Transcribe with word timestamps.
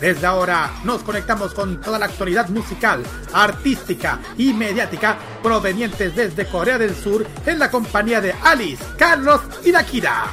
Desde 0.00 0.26
ahora 0.26 0.70
nos 0.84 1.02
conectamos 1.02 1.54
con 1.54 1.80
toda 1.80 1.98
la 1.98 2.06
actualidad 2.06 2.48
musical, 2.48 3.02
artística 3.32 4.18
y 4.36 4.52
mediática 4.52 5.16
provenientes 5.42 6.14
desde 6.14 6.46
Corea 6.46 6.78
del 6.78 6.94
Sur 6.94 7.26
en 7.46 7.58
la 7.58 7.70
compañía 7.70 8.20
de 8.20 8.34
Alice, 8.44 8.84
Carlos 8.98 9.40
y 9.64 9.72
Dakira. 9.72 10.26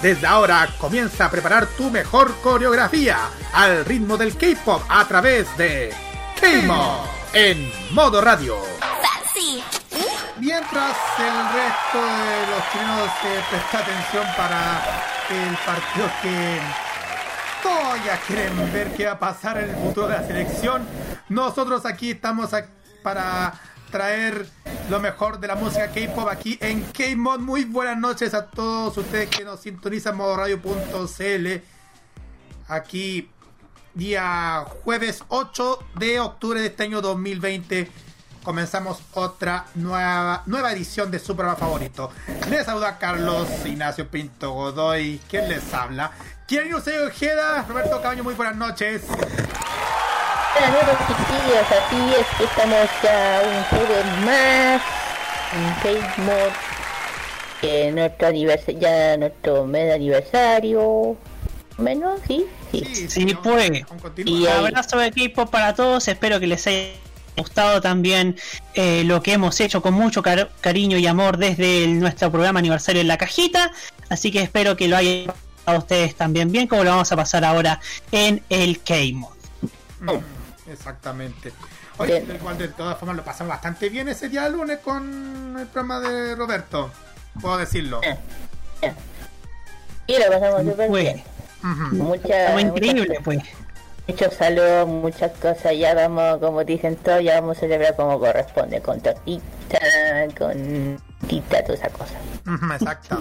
Desde 0.00 0.26
ahora 0.26 0.68
comienza 0.78 1.26
a 1.26 1.30
preparar 1.30 1.66
tu 1.66 1.90
mejor 1.90 2.34
coreografía 2.42 3.18
al 3.52 3.84
ritmo 3.84 4.16
del 4.16 4.36
K-pop 4.36 4.82
a 4.88 5.06
través 5.06 5.46
de 5.56 5.92
K-Mod 6.40 7.06
en 7.34 7.70
modo 7.90 8.20
radio. 8.20 8.56
Mientras 10.38 10.96
el 11.18 11.34
resto 11.54 11.98
de 11.98 12.46
los 12.50 12.72
chilenos 12.72 13.10
se 13.22 13.42
presta 13.50 13.78
atención 13.78 14.26
para 14.36 14.82
el 15.30 15.56
partido 15.64 16.10
que 16.22 16.60
ya 18.04 18.20
quieren 18.26 18.72
ver 18.72 18.92
qué 18.94 19.06
va 19.06 19.12
a 19.12 19.18
pasar 19.18 19.56
en 19.58 19.70
el 19.70 19.76
futuro 19.76 20.08
de 20.08 20.14
la 20.14 20.26
selección. 20.26 20.86
Nosotros 21.28 21.86
aquí 21.86 22.10
estamos 22.10 22.50
para 23.02 23.54
traer 23.90 24.46
lo 24.90 25.00
mejor 25.00 25.40
de 25.40 25.48
la 25.48 25.54
música 25.54 25.88
K-pop 25.88 26.28
aquí 26.28 26.58
en 26.60 26.82
K-Mod. 26.82 27.40
Muy 27.40 27.64
buenas 27.64 27.96
noches 27.96 28.34
a 28.34 28.46
todos 28.46 28.96
ustedes 28.98 29.30
que 29.30 29.44
nos 29.44 29.60
sintonizan 29.60 30.16
modoradio.cl. 30.16 31.46
Aquí 32.68 33.30
día 33.94 34.66
jueves 34.82 35.22
8 35.28 35.78
de 35.98 36.20
octubre 36.20 36.60
de 36.60 36.66
este 36.66 36.82
año 36.82 37.00
2020 37.00 37.90
comenzamos 38.44 39.00
otra 39.14 39.64
nueva, 39.74 40.42
nueva 40.46 40.72
edición 40.72 41.10
de 41.10 41.18
su 41.18 41.34
favorito. 41.34 42.10
Les 42.50 42.66
saluda 42.66 42.98
Carlos 42.98 43.48
Ignacio 43.64 44.06
Pinto 44.08 44.52
Godoy, 44.52 45.18
¿Quién 45.28 45.48
les 45.48 45.72
habla. 45.72 46.12
¿Quién 46.46 46.70
José 46.70 47.00
Ojeda, 47.00 47.64
Roberto 47.66 48.02
Cabaño, 48.02 48.22
muy 48.22 48.34
buenas 48.34 48.56
noches. 48.56 49.02
Buenas 49.08 50.72
noches, 50.74 51.06
chiquillos, 51.08 51.66
así 51.70 52.20
es 52.20 52.26
que 52.36 52.44
estamos 52.44 52.88
ya 53.02 53.42
un 53.46 53.64
jueves 53.64 54.04
más 54.26 54.82
en 55.54 55.74
Facebook, 55.76 56.52
eh, 57.62 57.90
nuestro 57.92 58.28
aniversario, 58.28 58.78
ya 58.78 59.16
nuestro 59.16 59.64
mes 59.64 59.86
de 59.86 59.94
aniversario, 59.94 61.16
menos, 61.78 62.20
sí, 62.28 62.44
sí. 62.70 63.08
Sí, 63.08 63.34
pues. 63.42 63.82
Y 64.18 64.46
abrazo 64.46 64.98
de 64.98 65.06
equipo 65.06 65.46
para 65.46 65.74
todos, 65.74 66.06
espero 66.08 66.40
que 66.40 66.46
les 66.46 66.66
haya 66.66 66.90
gustado 67.38 67.80
también 67.80 68.36
eh, 68.74 69.02
lo 69.04 69.22
que 69.22 69.32
hemos 69.32 69.58
hecho 69.60 69.80
con 69.80 69.94
mucho 69.94 70.22
cariño 70.60 70.98
y 70.98 71.06
amor 71.06 71.38
desde 71.38 71.86
nuestro 71.88 72.30
programa 72.30 72.58
aniversario 72.58 73.00
en 73.00 73.08
la 73.08 73.16
cajita. 73.16 73.72
Así 74.10 74.30
que 74.30 74.42
espero 74.42 74.76
que 74.76 74.88
lo 74.88 74.98
hayan 74.98 75.32
a 75.66 75.76
ustedes 75.76 76.14
también 76.14 76.50
bien, 76.50 76.66
como 76.66 76.84
lo 76.84 76.90
vamos 76.90 77.10
a 77.12 77.16
pasar 77.16 77.44
ahora 77.44 77.80
en 78.12 78.42
el 78.48 78.80
K-Mod. 78.82 79.34
Mm, 80.00 80.70
exactamente. 80.70 81.52
Oye, 81.98 82.20
de 82.22 82.68
todas 82.68 82.98
formas 82.98 83.16
lo 83.16 83.24
pasamos 83.24 83.50
bastante 83.50 83.88
bien 83.88 84.08
ese 84.08 84.28
día 84.28 84.48
lunes 84.48 84.78
con 84.78 85.56
el 85.58 85.66
programa 85.66 86.00
de 86.00 86.34
Roberto. 86.34 86.90
Puedo 87.40 87.58
decirlo. 87.58 88.00
Y 90.06 90.18
lo 90.18 90.30
pasamos 90.30 90.62
súper 90.64 90.90
bien. 90.90 91.22
Mucha, 91.92 92.60
increíble, 92.60 93.18
pues. 93.22 93.42
Muchos 94.06 94.34
saludos, 94.34 94.86
muchas 94.86 95.32
cosas. 95.38 95.78
Ya 95.78 95.94
vamos, 95.94 96.38
como 96.38 96.62
dicen 96.62 96.96
todos, 96.96 97.22
ya 97.22 97.40
vamos 97.40 97.56
a 97.56 97.60
celebrar 97.60 97.96
como 97.96 98.18
corresponde, 98.18 98.80
con 98.82 99.00
tortita, 99.00 99.78
con 100.36 100.98
tita, 101.26 101.64
toda 101.64 101.78
esa 101.78 101.88
cosa. 101.88 102.14
Exacto. 102.74 103.18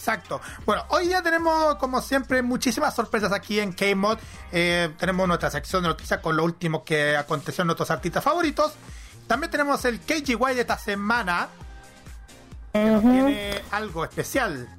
Exacto. 0.00 0.40
Bueno, 0.64 0.82
hoy 0.88 1.08
día 1.08 1.20
tenemos, 1.20 1.74
como 1.74 2.00
siempre, 2.00 2.40
muchísimas 2.40 2.94
sorpresas 2.94 3.32
aquí 3.32 3.60
en 3.60 3.74
K-Mod. 3.74 4.16
Eh, 4.50 4.88
tenemos 4.98 5.28
nuestra 5.28 5.50
sección 5.50 5.82
de 5.82 5.90
noticias 5.90 6.20
con 6.20 6.38
lo 6.38 6.44
último 6.44 6.84
que 6.84 7.18
aconteció 7.18 7.60
en 7.62 7.66
nuestros 7.66 7.90
artistas 7.90 8.24
favoritos. 8.24 8.72
También 9.26 9.50
tenemos 9.50 9.84
el 9.84 10.00
KGY 10.00 10.54
de 10.54 10.62
esta 10.62 10.78
semana, 10.78 11.48
que 12.72 12.98
tiene 13.02 13.60
algo 13.72 14.02
especial. 14.02 14.70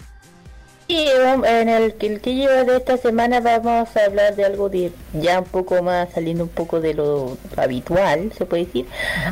Y 0.88 1.08
en 1.08 1.70
el, 1.70 1.96
el 2.00 2.20
KGY 2.20 2.48
de 2.66 2.78
esta 2.78 2.98
semana 2.98 3.42
vamos 3.42 3.96
a 3.96 4.06
hablar 4.06 4.36
de 4.36 4.44
algo 4.44 4.70
de 4.70 4.92
ya 5.14 5.38
un 5.38 5.46
poco 5.46 5.84
más, 5.84 6.12
saliendo 6.14 6.46
un 6.46 6.50
poco 6.50 6.82
de 6.82 6.96
lo 6.96 7.38
habitual, 7.58 8.34
se 8.36 8.48
puede 8.48 8.66
decir. 8.66 8.88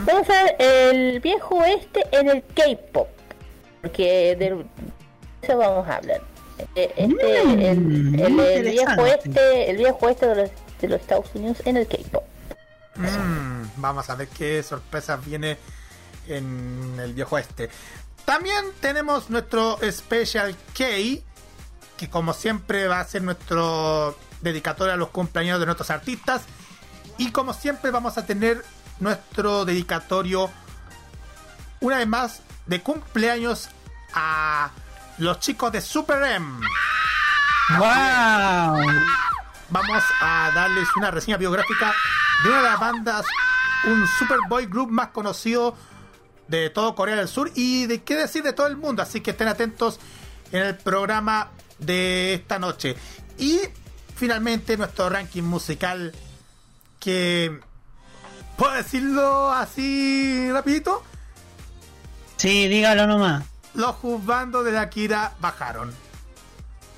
Vamos 0.05 0.29
a 0.29 0.43
ver 0.43 0.55
el 0.59 1.19
viejo 1.19 1.65
este 1.65 2.05
en 2.11 2.29
el 2.29 2.43
K-pop. 2.53 3.07
Porque 3.81 4.35
del, 4.37 4.65
eso 5.41 5.57
vamos 5.57 5.87
a 5.87 5.95
hablar. 5.95 6.21
Eh, 6.75 6.93
este, 6.97 7.45
mm, 7.45 8.19
el, 8.19 8.63
viejo 8.63 9.05
este, 9.05 9.71
el 9.71 9.77
viejo 9.77 10.09
este 10.09 10.27
de 10.27 10.35
los, 10.35 10.51
de 10.81 10.87
los 10.89 11.01
Estados 11.01 11.27
Unidos 11.33 11.61
en 11.65 11.77
el 11.77 11.87
K-pop. 11.87 12.23
Mm, 12.95 13.63
vamos 13.77 14.09
a 14.09 14.15
ver 14.15 14.27
qué 14.27 14.61
sorpresa 14.61 15.15
viene 15.15 15.57
en 16.27 16.97
el 16.99 17.13
viejo 17.13 17.37
este. 17.37 17.69
También 18.25 18.65
tenemos 18.81 19.29
nuestro 19.29 19.79
Special 19.89 20.55
K, 20.77 20.85
que 21.97 22.09
como 22.09 22.33
siempre 22.33 22.87
va 22.87 22.99
a 22.99 23.05
ser 23.05 23.21
nuestro 23.21 24.17
dedicatorio 24.41 24.93
a 24.93 24.97
los 24.97 25.09
cumpleaños 25.09 25.59
de 25.59 25.65
nuestros 25.65 25.89
artistas. 25.89 26.43
Y 27.17 27.31
como 27.31 27.53
siempre 27.53 27.91
vamos 27.91 28.17
a 28.17 28.25
tener 28.25 28.63
nuestro 28.99 29.65
dedicatorio 29.65 30.49
una 31.81 31.97
vez 31.97 32.07
más 32.07 32.41
de 32.65 32.81
cumpleaños 32.81 33.69
a 34.13 34.71
los 35.19 35.39
chicos 35.39 35.71
de 35.71 35.81
Super 35.81 36.23
M. 36.23 36.65
¡Wow! 37.77 38.83
Vamos 39.69 40.03
a 40.21 40.51
darles 40.55 40.87
una 40.95 41.11
reseña 41.11 41.37
biográfica 41.37 41.93
de 42.43 42.49
una 42.49 42.57
de 42.57 42.63
las 42.63 42.79
bandas, 42.79 43.25
un 43.85 44.07
Super 44.07 44.39
Boy 44.47 44.65
Group 44.65 44.89
más 44.89 45.09
conocido 45.09 45.75
de 46.47 46.69
todo 46.69 46.95
Corea 46.95 47.15
del 47.15 47.27
Sur 47.27 47.51
y 47.53 47.85
de 47.85 48.01
qué 48.01 48.15
decir 48.15 48.43
de 48.43 48.53
todo 48.53 48.67
el 48.67 48.77
mundo. 48.77 49.03
Así 49.03 49.19
que 49.19 49.31
estén 49.31 49.49
atentos 49.49 49.99
en 50.51 50.63
el 50.63 50.77
programa 50.77 51.51
de 51.77 52.33
esta 52.33 52.57
noche. 52.57 52.95
Y 53.37 53.59
finalmente 54.15 54.77
nuestro 54.77 55.09
ranking 55.09 55.43
musical 55.43 56.13
que... 56.99 57.59
¿Puedo 58.57 58.73
decirlo 58.73 59.51
así 59.51 60.49
rapidito? 60.51 61.03
Sí, 62.37 62.67
dígalo 62.67 63.07
nomás 63.07 63.58
los 63.73 63.95
juzgandos 63.95 64.65
de 64.65 64.77
Akira 64.77 65.33
bajaron. 65.39 65.93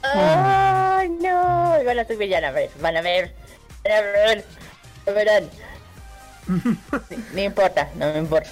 ¡Oh, 0.03 1.01
no! 1.21 1.83
Van 1.85 1.99
a 1.99 2.07
subir, 2.07 2.29
ya 2.29 2.39
a 2.39 2.51
ver, 2.51 2.71
van 2.81 2.97
a 2.97 3.01
ver. 3.01 3.35
Van 3.83 3.93
a 3.93 4.01
ver. 4.01 4.45
verán. 5.05 5.49
no 7.33 7.39
importa, 7.39 7.89
no 7.95 8.11
me 8.11 8.19
importa. 8.19 8.49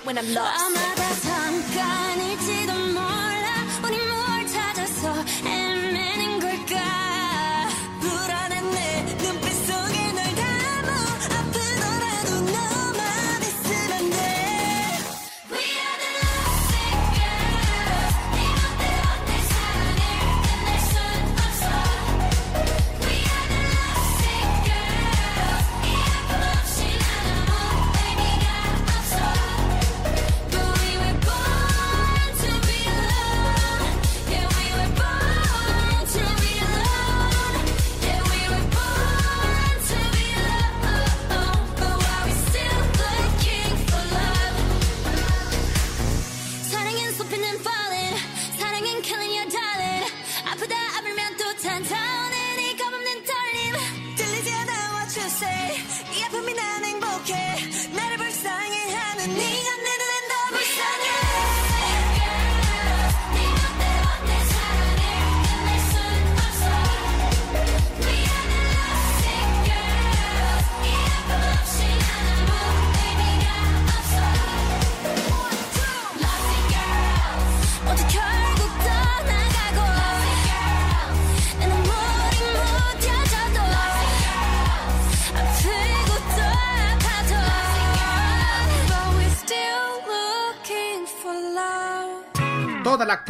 when 0.08 0.16
I'm 0.16 0.32
lost. 0.32 0.56
아 0.56 0.97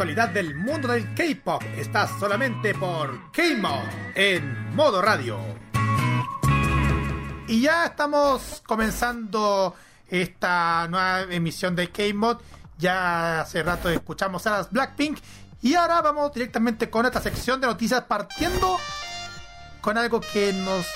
actualidad 0.09 0.29
del 0.29 0.55
mundo 0.55 0.87
del 0.87 1.13
K-pop 1.13 1.61
está 1.77 2.07
solamente 2.19 2.73
por 2.73 3.31
K-Mod 3.31 3.83
en 4.15 4.75
modo 4.75 5.03
radio. 5.03 5.37
Y 7.47 7.61
ya 7.61 7.85
estamos 7.85 8.63
comenzando 8.65 9.75
esta 10.07 10.87
nueva 10.87 11.21
emisión 11.29 11.75
de 11.75 11.91
K-Mod. 11.91 12.37
Ya 12.79 13.41
hace 13.41 13.61
rato 13.61 13.87
escuchamos 13.89 14.47
a 14.47 14.51
las 14.51 14.71
Blackpink. 14.71 15.19
Y 15.61 15.75
ahora 15.75 16.01
vamos 16.01 16.33
directamente 16.33 16.89
con 16.89 17.05
esta 17.05 17.21
sección 17.21 17.61
de 17.61 17.67
noticias 17.67 18.01
partiendo 18.05 18.77
con 19.79 19.95
algo 19.95 20.21
que 20.21 20.53
nos 20.53 20.87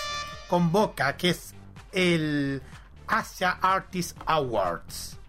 convoca, 0.48 1.15
que 1.17 1.29
es 1.29 1.53
el 1.91 2.63
Asia 3.05 3.60
Artist 3.62 4.17
Awards. 4.25 5.20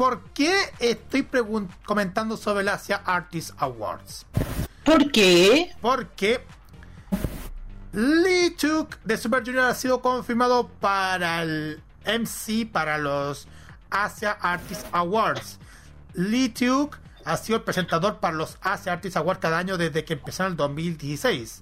¿Por 0.00 0.22
qué 0.30 0.50
estoy 0.78 1.28
comentando 1.84 2.38
sobre 2.38 2.62
el 2.62 2.68
Asia 2.70 3.02
Artist 3.04 3.50
Awards? 3.58 4.24
¿Por 4.82 5.12
qué? 5.12 5.74
Porque 5.82 6.42
Lee 7.92 8.56
Tuk 8.58 8.96
de 9.04 9.18
Super 9.18 9.44
Junior 9.44 9.66
ha 9.66 9.74
sido 9.74 10.00
confirmado 10.00 10.68
para 10.68 11.42
el 11.42 11.82
MC 12.06 12.64
para 12.72 12.96
los 12.96 13.46
Asia 13.90 14.32
Artist 14.40 14.86
Awards. 14.92 15.58
Lee 16.14 16.48
Tuk 16.48 16.96
ha 17.26 17.36
sido 17.36 17.58
el 17.58 17.64
presentador 17.64 18.20
para 18.20 18.34
los 18.34 18.56
Asia 18.62 18.94
Artist 18.94 19.18
Awards 19.18 19.42
cada 19.42 19.58
año 19.58 19.76
desde 19.76 20.06
que 20.06 20.14
empezaron 20.14 20.52
el 20.52 20.56
2016. 20.56 21.60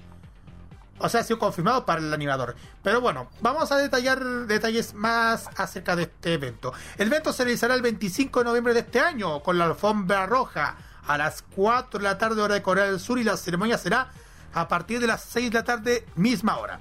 O 0.98 1.08
sea, 1.08 1.20
ha 1.20 1.24
sido 1.24 1.38
confirmado 1.38 1.84
para 1.86 2.00
el 2.00 2.12
animador. 2.12 2.56
Pero 2.82 3.00
bueno, 3.00 3.28
vamos 3.40 3.70
a 3.72 3.76
detallar 3.76 4.20
detalles 4.46 4.94
más 4.94 5.48
acerca 5.56 5.96
de 5.96 6.04
este 6.04 6.34
evento. 6.34 6.72
El 6.96 7.08
evento 7.08 7.32
se 7.32 7.44
realizará 7.44 7.74
el 7.74 7.82
25 7.82 8.40
de 8.40 8.44
noviembre 8.44 8.74
de 8.74 8.80
este 8.80 9.00
año 9.00 9.40
con 9.42 9.58
la 9.58 9.66
alfombra 9.66 10.26
roja 10.26 10.76
a 11.06 11.16
las 11.16 11.42
4 11.54 11.98
de 11.98 12.04
la 12.04 12.18
tarde 12.18 12.42
hora 12.42 12.54
de 12.54 12.62
Corea 12.62 12.84
del 12.84 13.00
Sur 13.00 13.18
y 13.18 13.24
la 13.24 13.36
ceremonia 13.36 13.78
será 13.78 14.10
a 14.54 14.68
partir 14.68 15.00
de 15.00 15.06
las 15.06 15.22
6 15.22 15.50
de 15.50 15.58
la 15.58 15.64
tarde, 15.64 16.06
misma 16.16 16.58
hora. 16.58 16.80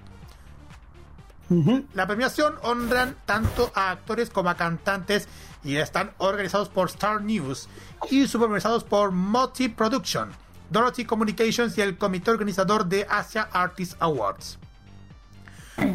La 1.93 2.05
premiación 2.05 2.55
honran 2.61 3.15
tanto 3.25 3.71
a 3.73 3.91
actores 3.91 4.29
como 4.29 4.49
a 4.49 4.55
cantantes 4.55 5.29
y 5.63 5.77
están 5.77 6.11
organizados 6.17 6.67
por 6.67 6.89
Star 6.89 7.21
News 7.21 7.69
y 8.11 8.27
supervisados 8.27 8.83
por 8.83 9.11
Multi 9.11 9.69
Production, 9.69 10.31
Dorothy 10.69 11.05
Communications 11.05 11.77
y 11.77 11.81
el 11.81 11.97
comité 11.97 12.31
organizador 12.31 12.85
de 12.85 13.05
Asia 13.09 13.49
Artist 13.51 13.95
Awards. 13.99 14.59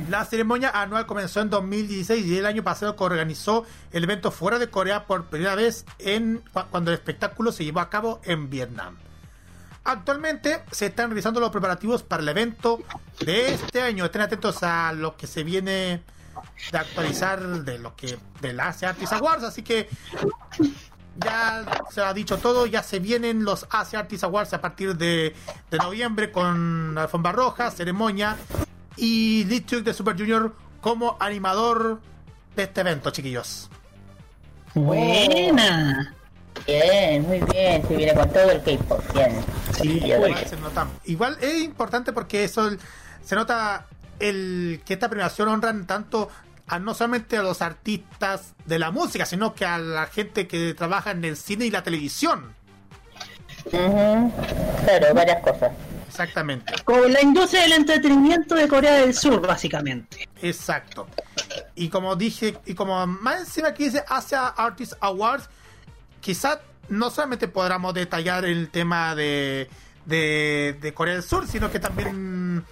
La 0.09 0.25
ceremonia 0.25 0.71
anual 0.71 1.07
comenzó 1.07 1.41
en 1.41 1.51
2016 1.51 2.25
y 2.27 2.39
el 2.39 2.47
año 2.47 2.63
pasado 2.63 2.95
organizó 2.99 3.67
el 3.91 4.05
evento 4.05 4.31
fuera 4.31 4.59
de 4.59 4.71
Corea 4.71 5.07
por 5.07 5.25
primera 5.25 5.57
vez 5.57 5.85
en, 5.99 6.43
cuando 6.71 6.93
el 6.93 6.99
espectáculo 6.99 7.51
se 7.51 7.65
llevó 7.65 7.81
a 7.81 7.91
cabo 7.91 8.21
en 8.25 8.49
Vietnam. 8.49 8.97
Actualmente 9.85 10.63
se 10.71 10.87
están 10.87 11.11
realizando 11.11 11.41
los 11.41 11.51
preparativos 11.51 12.05
para 12.05 12.23
el 12.23 12.29
evento 12.29 12.79
de 13.25 13.55
este 13.55 13.83
año. 13.83 14.05
Estén 14.05 14.23
atentos 14.23 14.63
a 14.63 14.93
lo 14.93 15.17
que 15.17 15.27
se 15.27 15.43
viene 15.43 16.03
de 16.71 16.79
actualizar 16.79 17.65
de 17.65 17.79
lo 17.81 17.97
que 17.97 18.19
del 18.41 18.61
Asia 18.61 18.91
Artist 18.91 19.13
Awards. 19.13 19.43
Así 19.43 19.63
que 19.63 19.89
ya 21.17 21.65
se 21.91 22.01
ha 22.01 22.13
dicho 22.15 22.39
todo. 22.39 22.67
Ya 22.67 22.83
se 22.83 22.99
vienen 22.99 23.45
los 23.45 23.67
Asia 23.71 24.01
Artist 24.01 24.25
Awards 24.25 24.53
a 24.53 24.61
partir 24.61 24.97
de, 24.97 25.35
noviembre 25.71 26.31
con 26.31 26.97
alfombra 26.97 27.33
roja, 27.33 27.71
ceremonia 27.71 28.37
y 28.97 29.45
Lee 29.45 29.61
de 29.61 29.95
Super 29.95 30.17
Junior 30.17 30.55
como 30.81 31.17
animador 31.21 32.01
de 32.57 32.63
este 32.65 32.81
evento, 32.81 33.11
chiquillos. 33.11 33.71
Buena. 34.75 36.15
Bien, 36.67 37.23
muy 37.23 37.41
bien, 37.41 37.87
se 37.87 37.97
viene 37.97 38.15
con 38.15 38.29
todo 38.31 38.51
el 38.51 38.63
K-pop, 38.63 39.03
bien. 39.15 39.45
Sí, 39.73 40.03
igual, 41.05 41.39
es 41.41 41.63
importante 41.63 42.13
porque 42.13 42.45
eso 42.45 42.71
se 43.25 43.35
nota 43.35 43.87
el 44.19 44.81
que 44.85 44.95
esta 44.95 45.09
premiación 45.09 45.49
honran 45.49 45.87
tanto 45.87 46.29
a 46.67 46.79
no 46.79 46.95
solamente 46.95 47.37
a 47.37 47.43
los 47.43 47.63
artistas 47.63 48.55
de 48.65 48.79
la 48.79 48.91
música, 48.91 49.27
sino 49.27 49.55
que 49.55 49.65
a 49.65 49.79
la 49.79 50.07
gente 50.07 50.47
que 50.47 50.75
trabaja 50.75 51.11
en 51.11 51.25
el 51.25 51.37
cine 51.37 51.67
y 51.67 51.71
la 51.71 51.83
televisión. 51.83 52.55
Claro, 53.71 55.15
varias 55.15 55.43
cosas. 55.43 55.73
Exactamente. 56.09 56.75
Como 56.85 57.05
la 57.05 57.23
industria 57.23 57.63
del 57.63 57.73
entretenimiento 57.73 58.55
de 58.55 58.69
Corea 58.69 58.97
del 59.01 59.15
Sur, 59.15 59.41
básicamente. 59.41 60.29
Exacto. 60.43 61.09
Y 61.75 61.89
como 61.89 62.17
dije, 62.17 62.59
y 62.67 62.75
como 62.75 63.07
más 63.07 63.41
encima 63.41 63.69
aquí 63.69 63.85
dice 63.85 64.05
Asia 64.07 64.49
Artist 64.49 64.93
Awards, 65.01 65.49
quizás 66.21 66.59
no 66.89 67.11
solamente 67.11 67.49
podamos 67.49 67.95
detallar 67.95 68.45
el 68.45 68.69
tema 68.69 69.15
de, 69.15 69.71
de, 70.05 70.93
Corea 70.95 71.15
del 71.15 71.23
Sur, 71.23 71.47
sino 71.47 71.71
que 71.71 71.81
también 71.81 72.65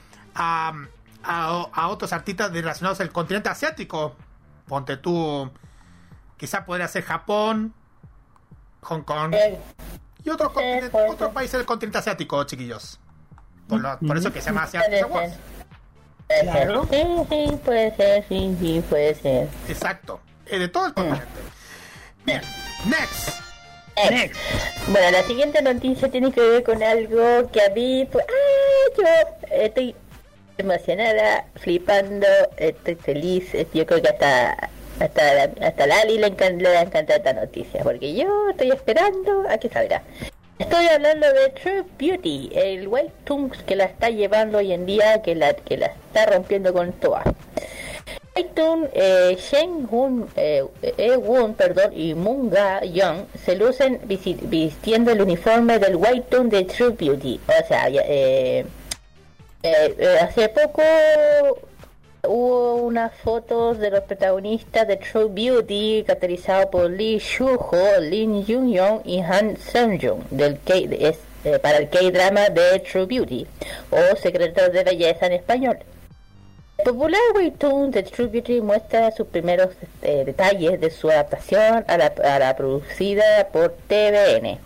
a, 1.22 1.68
a, 1.72 1.88
otros 1.88 2.12
artistas 2.12 2.52
relacionados 2.52 3.00
al 3.00 3.10
continente 3.10 3.48
asiático. 3.48 4.16
Ponte 4.66 4.96
tú, 4.96 5.50
quizás 6.36 6.64
podría 6.64 6.88
ser 6.88 7.02
Japón, 7.04 7.74
Hong 8.82 9.02
Kong 9.02 9.34
y 10.24 10.30
otros, 10.30 10.52
otros 11.08 11.32
países 11.32 11.54
del 11.54 11.66
continente 11.66 11.98
asiático, 11.98 12.42
chiquillos. 12.44 12.98
Por, 13.68 14.16
eso 14.16 14.32
que 14.32 14.40
se 14.40 14.46
llama 14.46 14.64
Asiático 14.64 15.20
Claro. 16.42 16.86
Sí, 16.90 17.02
sí, 17.28 17.58
puede 17.64 17.96
ser, 17.96 18.24
sí, 18.28 18.56
sí, 18.60 18.84
puede 18.88 19.14
ser. 19.14 19.48
Exacto. 19.68 20.20
de 20.50 20.68
todo 20.68 20.86
el 20.86 20.94
continente. 20.94 21.26
Bien, 22.24 22.40
next. 22.86 23.40
Next. 24.10 24.40
Bueno, 24.88 25.10
la 25.10 25.22
siguiente 25.24 25.60
noticia 25.60 26.10
tiene 26.10 26.32
que 26.32 26.40
ver 26.40 26.64
con 26.64 26.82
algo 26.82 27.50
que 27.50 27.62
a 27.62 27.70
mí, 27.74 28.08
pues, 28.10 28.24
¡ah! 28.28 28.94
yo 28.96 29.56
estoy 29.56 29.94
emocionada, 30.60 31.46
flipando, 31.56 32.26
estoy 32.56 32.94
feliz. 32.94 33.52
Yo 33.74 33.86
creo 33.86 34.00
que 34.00 34.08
hasta 34.08 34.70
hasta, 35.00 35.50
hasta 35.62 35.86
Lali 35.86 36.18
le, 36.18 36.30
le 36.30 36.68
va 36.68 36.78
a 36.78 36.82
encantar 36.82 37.16
esta 37.16 37.32
noticia, 37.32 37.82
porque 37.82 38.14
yo 38.14 38.50
estoy 38.50 38.70
esperando 38.70 39.48
a 39.48 39.58
que 39.58 39.68
salga. 39.68 40.02
Estoy 40.58 40.86
hablando 40.88 41.26
de 41.32 41.48
True 41.50 41.84
Beauty, 41.98 42.50
el 42.54 42.86
White 42.86 43.12
Tunks 43.24 43.62
que 43.62 43.76
la 43.76 43.84
está 43.84 44.10
llevando 44.10 44.58
hoy 44.58 44.72
en 44.72 44.84
día, 44.84 45.22
que 45.22 45.34
la 45.34 45.54
que 45.54 45.78
la 45.78 45.86
está 45.86 46.26
rompiendo 46.26 46.74
con 46.74 46.92
todas. 46.92 47.24
Tun, 48.54 48.88
eh, 48.94 49.36
Shen 49.38 49.86
Hun, 49.90 50.28
eh, 50.36 50.64
eh 50.82 51.18
perdón, 51.56 51.92
y 51.94 52.14
Munga 52.14 52.82
Young 52.84 53.26
se 53.44 53.56
lucen 53.56 54.00
vistiendo 54.04 55.12
el 55.12 55.20
uniforme 55.20 55.78
del 55.78 55.96
White 55.96 56.26
Tune 56.30 56.48
de 56.48 56.64
True 56.64 56.90
Beauty. 56.98 57.40
O 57.46 57.66
sea, 57.66 57.88
eh, 57.90 58.64
eh, 59.62 60.18
hace 60.20 60.48
poco 60.48 60.82
hubo 62.26 62.74
unas 62.76 63.12
fotos 63.14 63.78
de 63.78 63.90
los 63.90 64.00
protagonistas 64.00 64.86
de 64.86 64.96
True 64.96 65.28
Beauty 65.30 66.04
caracterizados 66.06 66.66
por 66.66 66.90
Lee 66.90 67.18
Shuho, 67.18 68.00
Lin 68.00 68.44
Jung 68.46 68.72
Young 68.72 69.00
y 69.04 69.20
Han 69.20 69.56
Seung 69.56 70.00
Jung 70.00 70.22
del 70.30 70.58
K 70.60 70.74
para 71.62 71.78
el 71.78 71.88
K-drama 71.88 72.50
de 72.50 72.80
True 72.80 73.06
Beauty 73.06 73.46
o 73.90 74.16
Secretos 74.16 74.72
de 74.72 74.84
Belleza 74.84 75.26
en 75.26 75.32
español. 75.32 75.78
El 76.78 76.84
popular 76.84 77.20
webtoon 77.34 77.90
de 77.90 78.02
True 78.02 78.28
Beauty 78.28 78.60
muestra 78.60 79.10
sus 79.10 79.26
primeros 79.26 79.74
eh, 80.02 80.24
detalles 80.24 80.80
de 80.80 80.90
su 80.90 81.10
adaptación 81.10 81.84
a 81.86 81.98
la, 81.98 82.56
producida 82.56 83.48
por 83.52 83.74
TVN, 83.86 84.58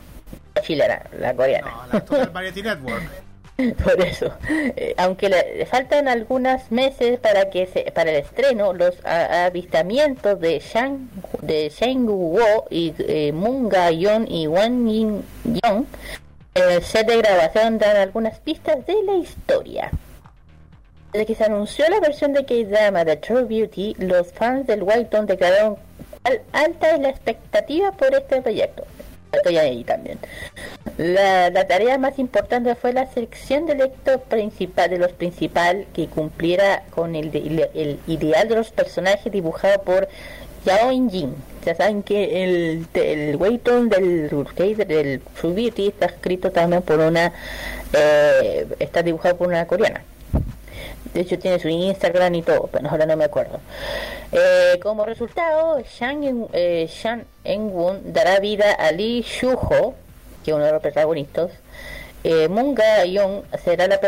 la 0.55 0.63
chilena, 0.63 1.03
la 1.19 1.35
coreana. 1.35 1.73
No, 1.93 2.19
la 2.19 2.27
Variety 2.27 2.63
Network. 2.63 3.03
Por 3.85 4.01
eso, 4.01 4.33
eh, 4.49 4.95
aunque 4.97 5.29
le, 5.29 5.65
faltan 5.67 6.09
algunos 6.09 6.73
meses 6.73 7.21
para 7.21 7.51
que 7.51 7.67
se, 7.67 7.93
para 7.93 8.11
el 8.11 8.17
estreno, 8.17 8.73
los 8.73 8.97
avistamientos 9.05 10.41
de 10.41 10.59
Shang 10.59 11.09
de 11.41 11.69
Sheng 11.69 12.07
Wo 12.07 12.67
y 12.69 12.93
eh, 12.99 13.33
Moon 13.33 13.69
Ga-yeon 13.69 14.27
y 14.29 14.49
Wang 14.49 14.89
Yin 14.89 15.25
Yong 15.63 15.87
en 16.55 16.71
el 16.71 16.83
set 16.83 17.07
de 17.07 17.19
grabación 17.19 17.79
dan 17.79 17.97
algunas 17.97 18.39
pistas 18.39 18.87
de 18.87 19.03
la 19.05 19.15
historia. 19.17 19.91
Desde 21.13 21.27
que 21.27 21.35
se 21.35 21.45
anunció 21.45 21.89
la 21.89 22.01
versión 22.01 22.33
de 22.33 22.45
K-Drama 22.45 23.05
de 23.05 23.17
True 23.17 23.45
Beauty, 23.45 23.95
los 23.99 24.33
fans 24.33 24.67
del 24.67 24.83
White 24.83 25.17
declararon 25.27 25.77
alta 26.53 26.97
la 26.99 27.11
expectativa 27.11 27.93
por 27.93 28.15
este 28.15 28.41
proyecto. 28.41 28.85
Estoy 29.37 29.59
ahí 29.59 29.85
también. 29.85 30.19
La, 30.97 31.67
tarea 31.67 31.99
más 31.99 32.19
importante 32.19 32.75
fue 32.75 32.93
la 32.93 33.07
selección 33.07 33.67
del 33.67 33.79
lector 33.79 34.21
principal 34.21 34.91
de 34.91 34.99
los 34.99 35.13
principales 35.13 35.87
que 35.93 36.07
cumpliera 36.07 36.85
con 36.91 37.17
el, 37.17 37.35
el, 37.35 37.99
ideal 38.07 38.49
de 38.49 38.55
los 38.57 38.71
personajes 38.71 39.33
dibujado 39.33 39.83
por 39.83 40.09
Yao 40.65 40.91
Jin. 41.11 41.35
Ya 41.65 41.75
saben 41.75 42.03
que 42.03 42.45
el, 42.45 42.87
el 42.95 43.39
del, 43.39 44.87
del 44.87 45.21
True 45.41 45.55
Beauty 45.55 45.89
está 45.89 46.07
escrito 46.07 46.51
también 46.51 46.83
por 46.83 47.01
una, 47.01 47.33
eh, 47.93 48.67
está 48.79 49.03
dibujado 49.03 49.37
por 49.37 49.49
una 49.49 49.67
coreana. 49.67 50.03
De 51.15 51.21
hecho 51.21 51.39
tiene 51.39 51.59
su 51.61 51.69
Instagram 51.69 52.35
y 52.35 52.43
todo, 52.43 52.69
pero 52.71 52.91
ahora 52.91 53.07
no 53.07 53.17
me 53.17 53.25
acuerdo. 53.25 53.61
Eh, 54.33 54.79
como 54.83 55.05
resultado, 55.07 55.81
Shang, 55.81 56.49
eh, 56.53 56.91
dará 58.05 58.41
vida 58.41 58.73
a 58.73 58.91
Lee 58.91 59.23
Shuho, 59.23 59.95
que 60.45 60.51
es 60.51 60.55
uno 60.57 60.67
de 60.67 60.73
los 60.73 60.83
protagonistas. 60.83 61.51
Eh, 62.27 62.49
Munga 62.49 63.05
Young 63.05 63.43
será 63.63 63.87
la, 63.87 64.01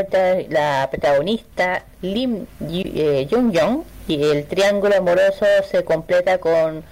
protagonista 0.90 1.84
Lim 2.00 2.46
eh, 2.72 3.28
Jung 3.30 3.52
Young 3.52 3.82
y 4.08 4.24
el 4.24 4.46
triángulo 4.46 4.96
amoroso 4.96 5.44
se 5.70 5.84
completa 5.84 6.38
con 6.38 6.82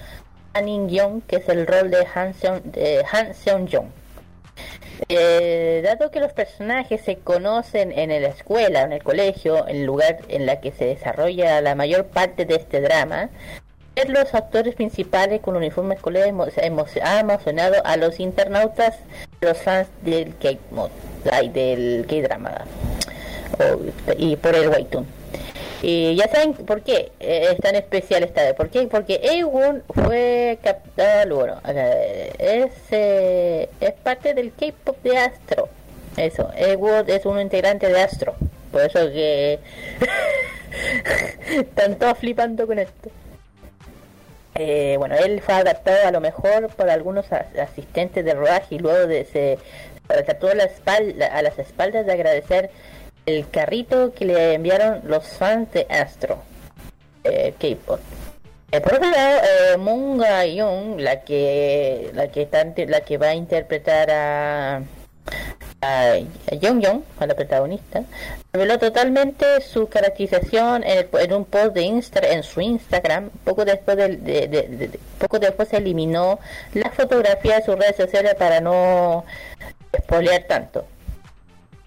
Anin 0.53 0.91
Young, 0.91 1.23
que 1.27 1.37
es 1.37 1.49
el 1.49 1.67
rol 1.67 1.91
de 1.91 2.07
Han 2.15 2.35
Seong, 2.35 2.61
de 2.65 3.03
Han 3.11 3.35
Seong 3.35 3.67
Jung. 3.73 3.87
Eh, 5.09 5.83
dado 5.85 6.11
que 6.11 6.21
los 6.21 6.33
personajes 6.33 7.01
se 7.03 7.17
conocen 7.17 7.93
en 7.93 8.11
la 8.11 8.29
escuela, 8.29 8.83
en 8.83 8.93
el 8.93 9.03
colegio, 9.03 9.67
en 9.69 9.77
el 9.77 9.85
lugar 9.85 10.19
en 10.29 10.47
la 10.47 10.61
que 10.61 10.73
se 10.73 10.87
desarrolla 10.87 11.61
la 11.61 11.75
mayor 11.75 12.07
parte 12.07 12.45
de 12.45 12.57
este 12.57 12.81
drama, 12.81 13.31
ver 13.97 14.11
los 14.11 14.35
actores 14.35 14.75
principales 14.75 15.41
con 15.41 15.57
uniformes 15.57 15.99
escolar 15.99 16.33
ha 17.03 17.21
emocionado 17.21 17.75
a 17.85 17.97
los 17.97 18.21
internautas, 18.21 18.97
los 19.41 19.59
fans 19.59 19.89
del 20.03 20.35
K-drama 20.37 22.65
y 24.19 24.37
por 24.37 24.55
el 24.55 24.69
webtoon. 24.69 25.07
Y 25.87 26.15
ya 26.17 26.29
saben 26.29 26.55
por 26.55 26.81
qué 26.81 27.13
es 27.21 27.59
tan 27.59 27.75
especial 27.75 28.23
esta 28.23 28.43
vez. 28.43 28.55
¿Por? 28.55 28.89
Porque 28.91 29.21
Ewan 29.23 29.83
fue 29.87 30.59
captado, 30.63 31.37
bueno, 31.37 31.61
es, 32.39 32.73
eh, 32.91 33.69
es 33.81 33.93
parte 33.93 34.33
del 34.33 34.51
K-pop 34.55 34.97
de 35.03 35.19
Astro. 35.19 35.69
Eso, 36.17 36.51
Ewan 36.57 37.05
es 37.11 37.27
un 37.27 37.39
integrante 37.39 37.89
de 37.89 38.01
Astro. 38.01 38.35
Por 38.73 38.81
eso 38.81 39.11
que 39.11 39.59
están 41.55 41.97
todos 41.97 42.17
flipando 42.17 42.67
con 42.67 42.79
esto. 42.79 43.11
Eh, 44.55 44.95
bueno, 44.99 45.17
él 45.17 45.43
fue 45.43 45.53
adaptado 45.53 46.09
a 46.09 46.13
lo 46.13 46.23
mejor 46.23 46.69
por 46.69 46.89
algunos 46.89 47.31
asistentes 47.31 48.25
de 48.25 48.33
rodaje 48.33 48.77
y 48.77 48.79
luego 48.79 49.07
de 49.07 49.27
se 49.27 49.59
trató 50.07 50.55
la 50.55 50.65
espalda, 50.65 51.27
a 51.27 51.43
las 51.43 51.59
espaldas 51.59 52.07
de 52.07 52.13
agradecer 52.13 52.71
el 53.27 53.49
carrito 53.51 54.13
que 54.13 54.25
le 54.25 54.55
enviaron 54.55 55.01
los 55.05 55.27
fans 55.27 55.73
de 55.73 55.87
Astro, 55.89 56.43
eh, 57.25 57.55
K-pop. 57.59 58.01
Eh, 58.71 58.81
por 58.81 58.95
otro 58.95 59.11
lado, 59.11 59.41
eh, 59.41 59.77
Moon 59.77 60.21
Young, 60.55 61.01
la 61.01 61.21
que 61.23 62.11
la 62.13 62.29
que 62.29 62.49
la 62.89 63.01
que 63.01 63.19
va 63.19 63.29
a 63.29 63.35
interpretar 63.35 64.11
a 64.11 64.83
a 65.85 66.17
Young 66.55 66.81
Young, 66.81 67.03
a 67.19 67.27
la 67.27 67.35
protagonista, 67.35 68.05
reveló 68.53 68.79
totalmente 68.79 69.61
su 69.61 69.89
caracterización 69.89 70.83
en, 70.85 71.33
un 71.33 71.45
post 71.45 71.75
de 71.75 71.83
Insta, 71.83 72.21
en 72.21 72.43
su 72.43 72.61
Instagram. 72.61 73.31
Poco 73.45 73.65
después 73.65 73.97
de, 73.97 74.99
poco 75.19 75.39
después 75.39 75.73
eliminó 75.73 76.39
la 76.73 76.91
fotografía 76.91 77.57
de 77.57 77.65
sus 77.65 77.77
redes 77.77 77.97
sociales 77.97 78.35
para 78.35 78.61
no 78.61 79.25
spoilear 79.97 80.45
tanto. 80.45 80.87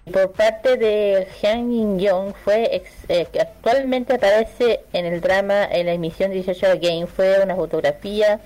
Por 0.08 0.32
parte 0.32 0.76
de 0.76 1.26
Han 1.42 1.98
Young 1.98 2.34
fue 2.44 2.82
eh, 3.08 3.26
que 3.32 3.40
actualmente 3.40 4.14
aparece 4.14 4.80
en 4.92 5.06
el 5.06 5.20
drama 5.20 5.64
en 5.64 5.86
la 5.86 5.92
emisión 5.92 6.30
18 6.30 6.78
Game 6.80 7.06
fue 7.06 7.40
una 7.42 7.56
fotografía 7.56 8.40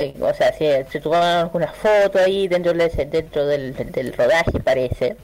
eh, 0.00 0.14
o 0.18 0.32
sea, 0.32 0.50
se, 0.54 0.86
se 0.90 0.98
tomaron 0.98 1.26
algunas 1.44 1.76
fotos 1.76 2.22
ahí 2.22 2.48
dentro, 2.48 2.72
dentro 2.72 3.46
del, 3.46 4.14
rodaje, 4.16 4.58
parece. 4.64 5.16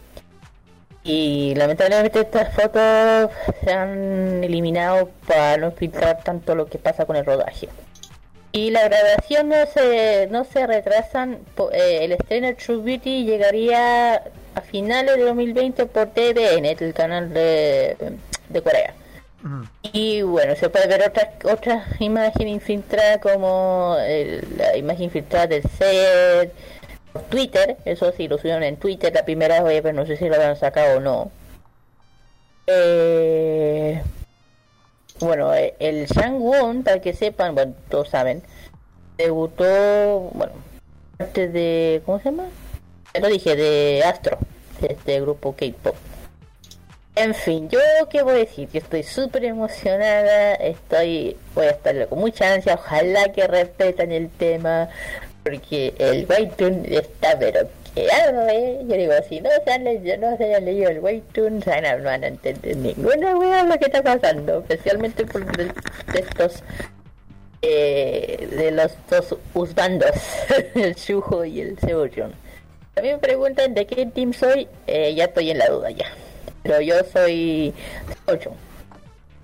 Y 1.02 1.54
lamentablemente 1.54 2.20
estas 2.20 2.52
fotos 2.52 3.30
se 3.64 3.72
han 3.72 4.44
eliminado 4.44 5.08
para 5.26 5.56
no 5.56 5.70
filtrar 5.72 6.22
tanto 6.22 6.54
lo 6.54 6.66
que 6.66 6.76
pasa 6.76 7.06
con 7.06 7.16
el 7.16 7.24
rodaje. 7.24 7.70
Y 8.52 8.70
la 8.70 8.86
grabación 8.86 9.48
no 9.48 9.64
se, 9.66 10.28
no 10.30 10.44
se 10.44 10.66
retrasan, 10.66 11.38
eh, 11.72 12.00
el 12.02 12.12
estreno 12.12 12.48
de 12.48 12.54
True 12.54 12.82
Beauty 12.82 13.24
llegaría 13.24 14.24
a 14.56 14.62
finales 14.62 15.16
de 15.16 15.22
2020 15.22 15.86
por 15.86 16.06
TVN, 16.08 16.64
el 16.64 16.94
canal 16.94 17.32
de, 17.32 17.96
de 18.48 18.62
Corea. 18.62 18.94
Y 19.92 20.22
bueno, 20.22 20.56
se 20.56 20.68
puede 20.70 20.88
ver 20.88 21.08
otras 21.08 21.28
otras 21.44 22.00
imágenes 22.00 22.54
infiltradas 22.54 23.18
como 23.18 23.96
la 24.56 24.76
imagen 24.76 25.04
infiltrada 25.04 25.46
del 25.46 25.62
set 25.62 26.52
por 27.12 27.22
Twitter, 27.24 27.76
eso 27.84 28.10
sí 28.12 28.26
lo 28.26 28.38
subieron 28.38 28.64
en 28.64 28.76
Twitter 28.76 29.12
la 29.14 29.24
primera 29.24 29.62
vez, 29.62 29.82
pero 29.82 29.94
no 29.94 30.06
sé 30.06 30.16
si 30.16 30.28
lo 30.28 30.34
habían 30.34 30.56
sacado 30.56 30.96
o 30.96 31.00
no. 31.00 31.30
Eh, 32.66 34.02
bueno, 35.20 35.54
eh, 35.54 35.74
el 35.78 36.06
Shang 36.06 36.40
Won, 36.40 36.82
para 36.82 37.00
que 37.00 37.12
sepan, 37.12 37.54
bueno, 37.54 37.74
todos 37.88 38.08
saben, 38.08 38.42
debutó, 39.16 40.30
bueno, 40.32 40.54
parte 41.18 41.46
de, 41.48 42.02
¿cómo 42.04 42.18
se 42.18 42.30
llama? 42.30 42.46
Lo 43.20 43.28
dije, 43.28 43.56
de 43.56 44.02
Astro, 44.04 44.38
de 44.80 44.88
este 44.92 45.20
grupo 45.20 45.54
K-pop. 45.54 45.94
En 47.14 47.34
fin, 47.34 47.68
yo 47.70 47.80
qué 48.10 48.22
voy 48.22 48.34
a 48.34 48.38
decir, 48.38 48.68
yo 48.70 48.78
estoy 48.78 49.02
súper 49.02 49.44
emocionada, 49.46 50.54
estoy, 50.56 51.36
voy 51.54 51.66
a 51.66 51.70
estar 51.70 52.08
con 52.08 52.18
mucha 52.18 52.52
ansia, 52.52 52.74
ojalá 52.74 53.32
que 53.32 53.46
respetan 53.46 54.12
el 54.12 54.28
tema, 54.28 54.90
porque 55.42 55.94
el 55.98 56.26
Waytoon 56.28 56.84
está 56.84 57.38
pero 57.38 57.68
¿eh? 57.96 58.84
Yo 58.86 58.96
digo, 58.96 59.12
si 59.28 59.40
no 59.40 59.50
se 59.64 59.72
han 59.72 59.84
leído, 59.84 60.16
no 60.18 60.36
se 60.36 60.44
hayan 60.44 60.64
leído 60.64 60.90
el 60.90 61.00
Waytoon, 61.00 61.60
no 61.60 62.04
van 62.04 62.24
a 62.24 62.26
entender 62.26 62.76
ninguna 62.76 63.36
wea 63.36 63.64
lo 63.64 63.78
que 63.78 63.86
está 63.86 64.02
pasando, 64.02 64.58
especialmente 64.60 65.24
por 65.24 65.44
de, 65.56 65.72
estos 66.14 66.62
eh, 67.62 68.48
de 68.50 68.70
los 68.70 68.92
dos 69.08 69.36
usbandos, 69.54 70.10
el 70.74 70.94
Shujo 70.94 71.44
y 71.44 71.60
el 71.60 71.76
También 72.96 73.16
me 73.16 73.20
preguntan 73.20 73.74
de 73.74 73.86
qué 73.86 74.06
team 74.06 74.32
soy, 74.32 74.66
eh, 74.88 75.14
ya 75.14 75.26
estoy 75.26 75.50
en 75.52 75.58
la 75.58 75.68
duda 75.68 75.90
ya 75.92 76.06
pero 76.66 76.80
yo 76.80 76.94
soy 77.12 77.72
8. 78.26 78.50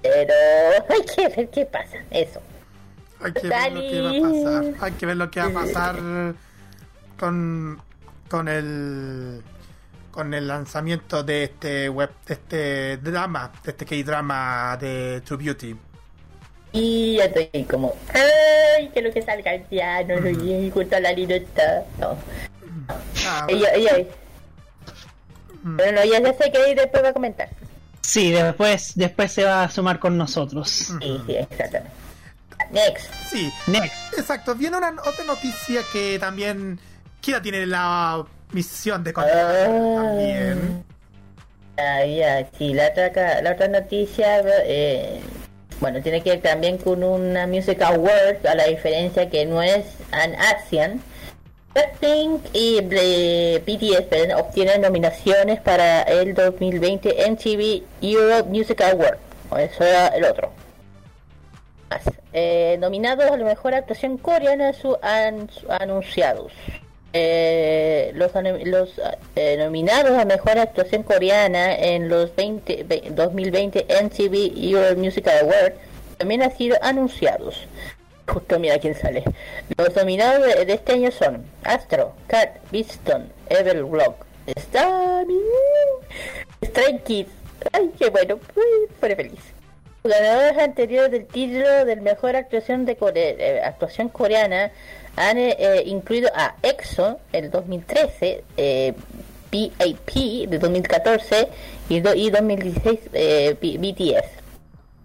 Pero 0.03 0.35
hay 0.89 1.03
que 1.15 1.29
ver 1.29 1.49
qué 1.51 1.67
pasa, 1.67 1.99
eso. 2.11 2.41
Hay 3.21 3.33
que 3.33 3.49
ver 3.49 3.73
lo 3.73 3.81
que 3.81 4.01
va 4.01 4.11
a 4.11 4.21
pasar. 4.21 4.75
Hay 4.81 4.93
que 4.93 5.07
ver 5.07 5.17
lo 5.17 5.31
que 5.31 5.41
va 5.41 5.47
a 5.47 5.53
pasar 5.67 5.97
con, 7.19 7.81
con 8.29 8.49
el 8.49 9.43
con 10.11 10.35
el 10.35 10.47
lanzamiento 10.47 11.23
de 11.23 11.45
este 11.45 11.89
web, 11.89 12.11
de 12.27 12.35
este 12.35 12.97
drama, 12.99 13.51
de 13.65 13.71
este 13.71 13.87
K-drama 13.87 14.77
de 14.79 15.23
True 15.25 15.43
Beauty. 15.43 15.75
Y 16.73 17.17
ya 17.17 17.25
estoy 17.27 17.65
como, 17.65 17.95
ay, 18.13 18.89
que 18.89 19.01
lo 19.01 19.11
que 19.11 19.23
salga 19.23 19.53
ya, 19.71 20.05
no 20.05 20.17
lo 20.17 20.39
vi 20.39 20.71
junto 20.71 20.97
a 20.97 21.01
la 21.01 21.13
libreta. 21.13 21.85
No. 21.99 22.19
Ah, 23.27 23.47
ella, 23.49 23.75
ella, 23.75 24.07
pero 25.77 25.93
no, 25.93 26.05
ya, 26.05 26.35
sé 26.35 26.51
que 26.51 26.59
ahí 26.59 26.75
después 26.75 27.05
va 27.05 27.09
a 27.09 27.13
comentar. 27.13 27.49
Sí, 28.01 28.33
después, 28.33 28.93
después 28.97 29.33
se 29.33 29.45
va 29.45 29.63
a 29.63 29.71
sumar 29.71 29.99
con 29.99 30.19
nosotros. 30.19 30.69
Sí, 30.71 31.21
sí, 31.27 31.37
exactamente. 31.37 31.91
Next. 32.71 33.11
Sí, 33.31 33.53
Next. 33.67 34.19
Exacto. 34.19 34.55
Viene 34.55 34.77
una 34.77 34.91
otra 35.07 35.25
noticia 35.25 35.83
que 35.93 36.19
también 36.19 36.79
Kira 37.21 37.41
tiene 37.41 37.67
la 37.67 38.25
misión 38.53 39.05
de 39.05 39.13
contar 39.13 39.39
ah. 39.39 39.65
también. 39.67 40.85
Ah, 41.77 42.05
ya, 42.05 42.49
sí, 42.59 42.75
la 42.75 42.89
otra, 42.89 43.41
la 43.41 43.53
otra 43.53 43.69
noticia, 43.69 44.43
eh, 44.65 45.21
bueno, 45.81 46.03
tiene 46.03 46.23
que 46.23 46.31
ver 46.31 46.41
también 46.43 46.79
con 46.79 47.03
una 47.03 47.47
Music 47.47 47.81
Award, 47.81 48.47
a 48.47 48.55
la 48.55 48.65
diferencia 48.65 49.31
que 49.31 49.47
no 49.47 49.63
es 49.63 49.87
an 50.11 50.35
Asian, 50.35 51.01
Blackpink 51.75 52.43
y 52.53 52.81
BTS 52.81 54.35
obtienen 54.37 54.83
nominaciones 54.83 55.61
para 55.61 56.03
el 56.03 56.35
2020 56.35 57.31
MTV 57.31 57.83
Europe 58.03 58.49
Music 58.51 58.81
Award. 58.83 59.19
Eso 59.59 59.85
era 59.85 60.09
el 60.09 60.25
otro. 60.25 60.53
Eh, 62.35 62.77
nominados 62.81 63.31
a 63.31 63.37
la 63.37 63.45
mejor 63.45 63.75
actuación 63.75 64.17
coreana 64.19 64.73
su, 64.73 64.97
anunciados. 65.69 66.53
Eh, 67.15 68.13
los, 68.15 68.33
eh, 69.37 69.57
nominados 69.59 70.19
a 70.19 70.25
mejor 70.25 70.59
actuación 70.59 71.03
coreana 71.03 71.75
en 71.75 72.09
los 72.09 72.35
20, 72.35 72.87
2020 73.11 73.87
MTV 74.03 74.53
Europe 74.57 74.97
Music 74.97 75.29
Award 75.29 75.75
también 76.17 76.43
han 76.43 76.57
sido 76.57 76.77
anunciados. 76.81 77.67
Justo 78.27 78.59
mira 78.59 78.79
quién 78.79 78.95
sale. 78.95 79.25
Los 79.77 79.95
nominados 79.97 80.47
de, 80.47 80.73
este 80.73 80.93
año 80.93 81.11
son 81.11 81.45
Astro, 81.65 82.15
Cat, 82.29 82.57
Beaston, 82.71 83.31
Everblock, 83.49 84.25
Star, 84.47 85.27
Stray 86.65 86.99
Kids. 87.01 87.31
Ay, 87.73 87.93
qué 87.99 88.11
bueno, 88.11 88.39
fue 88.99 89.17
feliz. 89.17 89.41
Ganadores 90.05 90.59
anteriores 90.59 91.13
del 91.13 91.27
título 91.27 91.85
del 91.85 92.01
mejor 92.01 92.35
actuación 92.35 92.85
de 92.85 92.97
eh, 93.01 93.61
actuación 93.63 94.09
coreana 94.09 94.73
han 95.17 95.39
eh, 95.39 95.57
eh, 95.59 95.83
incluido 95.87 96.31
a 96.35 96.55
EXO 96.63 97.19
el 97.33 97.51
2013, 97.51 98.45
eh, 98.57 98.95
de 99.51 100.59
2014 100.59 101.49
y, 101.91 101.97
y 101.97 102.31
2016 102.31 103.01
BTS. 103.61 104.27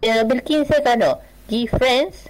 En 0.01 0.15
2015 0.19 0.81
ganó 0.83 1.19
G-Friends, 1.49 2.29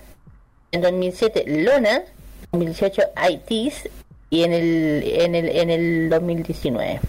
en 0.72 0.82
2007 0.82 1.44
Lona, 1.48 2.04
2018 2.52 3.02
ITs 3.30 3.90
y 4.30 4.44
en 4.44 4.54
el, 4.54 5.04
en 5.06 5.36
el, 5.36 5.50
en 5.50 5.70
el 5.70 6.10
2019. 6.10 7.00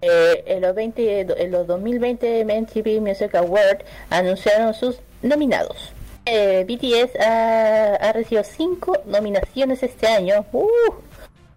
Eh, 0.00 0.44
en, 0.46 0.62
los 0.62 0.74
20, 0.74 1.20
en 1.20 1.50
los 1.50 1.66
2020 1.66 2.44
MTV 2.44 3.00
Music 3.00 3.34
Awards 3.34 3.84
anunciaron 4.10 4.74
sus 4.74 4.98
nominados. 5.22 5.92
Eh, 6.24 6.64
BTS 6.68 7.20
ha, 7.20 7.94
ha, 7.96 8.12
recibido 8.12 8.44
5 8.44 9.02
nominaciones 9.06 9.82
este 9.82 10.06
año. 10.06 10.44
Uh, 10.52 10.68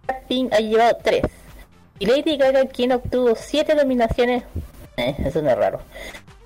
ha 0.08 0.58
llevado 0.60 0.98
3. 1.02 1.22
Y 1.98 2.06
Lady 2.06 2.36
Gaga, 2.36 2.66
quien 2.66 2.92
obtuvo 2.92 3.34
7 3.34 3.74
nominaciones. 3.74 4.42
Eh, 4.96 5.14
eso 5.24 5.42
no 5.42 5.50
es 5.50 5.56
raro 5.56 5.80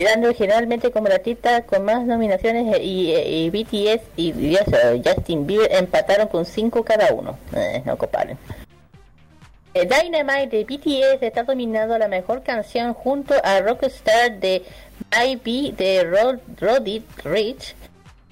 quedando 0.01 0.33
generalmente 0.33 0.91
como 0.91 1.09
la 1.09 1.17
artista 1.17 1.61
con 1.67 1.85
más 1.85 2.07
nominaciones 2.07 2.75
eh, 2.75 2.83
y, 2.83 3.51
BTS 3.51 4.01
y, 4.17 4.57
Justin 5.05 5.47
Bieber 5.47 5.71
empataron 5.75 6.27
con 6.29 6.47
5 6.47 6.83
cada 6.83 7.13
uno. 7.13 7.39
Eh, 7.55 7.83
no 7.85 7.99
comparen. 7.99 8.39
Eh, 9.75 9.87
Dynamite 9.87 10.57
de 10.57 10.65
BTS 10.65 11.23
está 11.23 11.43
dominando 11.43 11.99
la 11.99 12.09
mejor 12.09 12.43
canción 12.43 12.95
junto 12.95 13.35
a 13.45 13.61
Rockstar 13.61 14.41
de 14.41 14.63
IB 15.13 15.77
de 15.77 16.05
Rod 16.05 16.39
Roddy 16.59 17.05
Rich, 17.23 17.75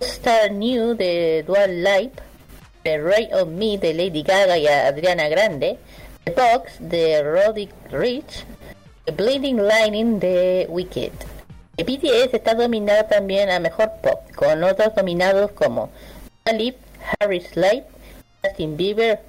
Star 0.00 0.50
New 0.50 0.94
de 0.94 1.44
Dual 1.46 1.84
Life, 1.84 2.14
The 2.82 2.96
Ray 2.96 3.28
of 3.34 3.48
Me 3.48 3.76
de 3.76 3.92
Lady 3.92 4.22
Gaga 4.22 4.56
y 4.56 4.66
Adriana 4.66 5.28
Grande, 5.28 5.78
The 6.24 6.30
Box 6.30 6.78
de 6.78 7.22
Roddy 7.22 7.68
Rich, 7.90 8.46
The 9.04 9.12
Bleeding 9.12 9.58
Lightning 9.58 10.18
de 10.18 10.66
Wicked. 10.70 11.12
BTS 11.84 12.34
está 12.34 12.54
dominado 12.54 13.04
también 13.06 13.50
a 13.50 13.60
mejor 13.60 13.92
pop, 14.02 14.20
con 14.34 14.62
otros 14.64 14.94
nominados 14.96 15.52
como 15.52 15.90
Alip, 16.44 16.76
Harry 17.20 17.40
Slade, 17.40 17.84
Justin 18.42 18.76
Bieber, 18.76 19.20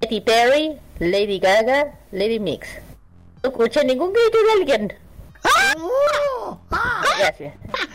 Katy 0.00 0.20
Perry, 0.20 0.78
Lady 0.98 1.38
Gaga, 1.38 1.94
Lady 2.12 2.38
Mix. 2.38 2.68
No 3.42 3.50
escuché 3.50 3.84
ningún 3.84 4.12
grito 4.12 4.38
de 4.42 4.52
alguien. 4.52 4.94
¡Ah! 5.42 7.02
Gracias. 7.18 7.54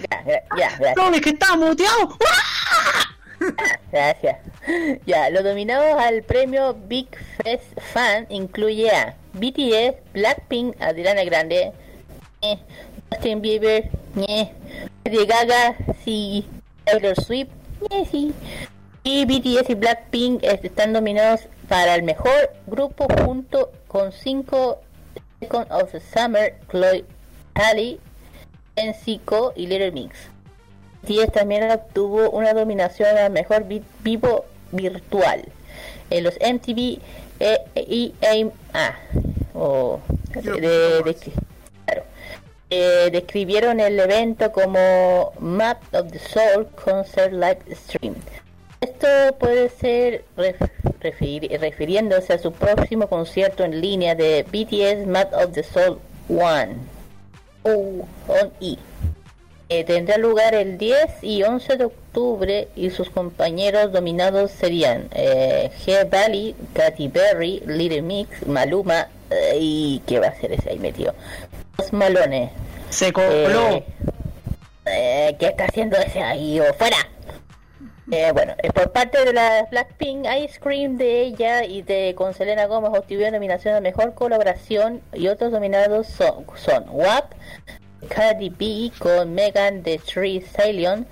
Ya, 0.10 0.24
ya, 0.26 0.78
gracias. 0.78 0.96
No, 0.96 1.14
es 1.14 1.22
que 1.22 1.30
está 1.30 1.56
muteado. 1.56 2.18
Gracias. 3.92 4.38
Ya, 5.06 5.30
los 5.30 5.44
nominados 5.44 6.02
al 6.02 6.24
premio 6.24 6.74
Big 6.88 7.08
Fest 7.38 7.80
Fan 7.94 8.26
incluye 8.30 8.90
a 8.90 9.16
BTS, 9.34 9.96
Blackpink, 10.14 10.82
Adriana 10.82 11.24
Grande, 11.24 11.72
eh, 12.42 12.58
Justin 13.12 13.42
Bieber, 13.42 13.90
Lady 14.16 15.26
Gaga, 15.26 15.76
sí, 16.04 16.46
Taylor 16.86 17.16
Swift, 17.16 17.50
sí. 18.12 18.34
Y 19.04 19.26
BTS 19.26 19.70
y 19.70 19.76
Blackpink 19.76 20.44
están 20.44 20.92
nominados 20.92 21.42
para 21.70 21.96
el 21.96 22.04
mejor 22.04 22.54
grupo 22.66 23.08
junto 23.24 23.72
con 23.88 24.12
5 24.12 24.80
Second 25.40 25.72
of 25.72 25.92
the 25.92 26.00
Summer, 26.00 26.56
Chloe 26.72 27.06
Halle, 27.54 28.00
Enzico 28.76 29.54
y 29.56 29.68
Little 29.68 29.92
Mix. 29.92 30.18
BTS 31.04 31.32
también 31.34 31.70
obtuvo 31.70 32.32
una 32.32 32.54
dominación 32.54 33.18
a 33.18 33.30
mejor 33.30 33.66
vivo 34.02 34.46
virtual 34.72 35.46
en 36.10 36.24
los 36.24 36.36
MTV 36.36 37.00
EMA 37.40 38.96
o 39.54 40.00
de, 40.34 41.16
eh, 42.70 43.10
describieron 43.12 43.80
el 43.80 44.00
evento 44.00 44.52
como 44.52 45.34
Map 45.40 45.82
of 45.94 46.12
the 46.12 46.20
Soul 46.20 46.68
Concert 46.84 47.34
Live 47.34 47.60
Stream. 47.76 48.16
Esto 48.82 49.08
puede 49.40 49.70
ser 49.70 50.26
refiriéndose 51.60 52.34
a 52.34 52.38
su 52.38 52.52
próximo 52.52 53.08
concierto 53.08 53.64
en 53.64 53.82
línea 53.82 54.16
de 54.16 54.44
BTS 54.44 55.08
Map 55.08 55.34
of 55.34 55.54
the 55.54 55.64
Soul 55.64 56.00
1 56.30 56.96
o 57.64 58.08
on 58.28 58.52
E. 58.62 58.78
Eh, 59.68 59.84
tendrá 59.84 60.18
lugar 60.18 60.54
el 60.54 60.78
10 60.78 61.24
y 61.24 61.42
11 61.42 61.78
de 61.78 61.86
octubre 61.86 62.68
y 62.76 62.92
sus 62.92 63.10
compañeros 63.10 63.92
dominados 63.92 64.52
serían 64.52 65.08
eh, 65.12 65.72
G 65.84 66.08
Valley, 66.08 66.56
Katy 66.74 67.08
Berry, 67.08 67.64
Little 67.66 68.04
Mix, 68.04 68.46
Maluma 68.46 69.08
eh, 69.32 69.58
y 69.60 70.04
¿qué 70.06 70.20
va 70.20 70.28
a 70.28 70.36
ser 70.40 70.52
ese 70.52 70.70
ahí 70.70 70.78
metido? 70.78 71.16
Malones. 71.92 72.52
Se 72.90 73.12
coló. 73.12 73.84
Eh, 74.86 75.36
¿Qué 75.40 75.48
está 75.48 75.66
haciendo 75.66 75.98
ese 75.98 76.22
ahí? 76.22 76.60
¡O 76.60 76.74
fuera! 76.74 76.98
bueno, 78.34 78.54
por 78.74 78.92
parte 78.92 79.26
de 79.26 79.34
la 79.34 79.68
Blackpink, 79.72 80.28
Ice 80.44 80.60
Cream 80.60 80.98
de 80.98 81.22
ella 81.22 81.64
y 81.64 81.82
de 81.82 82.14
con 82.16 82.34
Selena 82.34 82.68
Gomez 82.68 82.92
obtuvieron 82.92 83.34
nominación 83.34 83.76
a 83.76 83.82
Mejor 83.82 84.14
Colaboración 84.14 85.02
y 85.14 85.28
otros 85.28 85.52
nominados 85.52 86.08
son, 86.08 86.46
son 86.56 86.86
WAP, 86.90 87.34
Cardi 88.08 88.50
B 88.50 88.92
con 89.00 89.34
Megan 89.34 89.82
de 89.82 89.98
Tree 89.98 90.38
Stallion, 90.38 91.08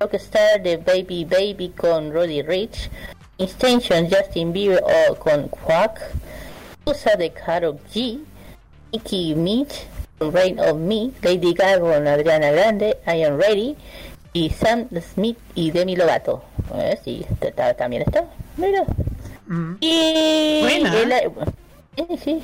Rockstar 0.00 0.62
de 0.62 0.78
Baby 0.78 1.26
Baby 1.26 1.68
con 1.76 2.12
Roddy 2.12 2.42
Rich, 2.42 2.90
Extension 3.36 4.08
Justin 4.10 4.52
Bieber 4.52 4.82
con 5.18 5.48
Quack, 5.48 6.00
Usa 6.86 7.14
de 7.16 7.30
Karol 7.30 7.78
G, 7.92 8.20
Nicki 8.92 9.34
Minaj 9.34 9.97
Rain 10.20 10.58
of 10.60 10.76
Me, 10.78 11.10
Lady 11.22 11.54
Gaga 11.54 11.80
con 11.80 12.06
Adriana 12.06 12.50
Grande, 12.50 12.96
I 13.06 13.22
Am 13.24 13.38
Ready, 13.38 13.76
y 14.32 14.50
Sam 14.50 14.88
Smith 15.14 15.38
y 15.54 15.70
Demi 15.70 15.96
Lovato. 15.96 16.42
Eh, 16.74 16.98
sí, 17.04 17.26
también 17.76 18.02
está. 18.02 18.24
Mira. 18.56 18.84
Mm. 19.46 19.76
Y. 19.80 20.60
Buena. 20.62 21.20
sí, 21.96 22.18
sí. 22.22 22.42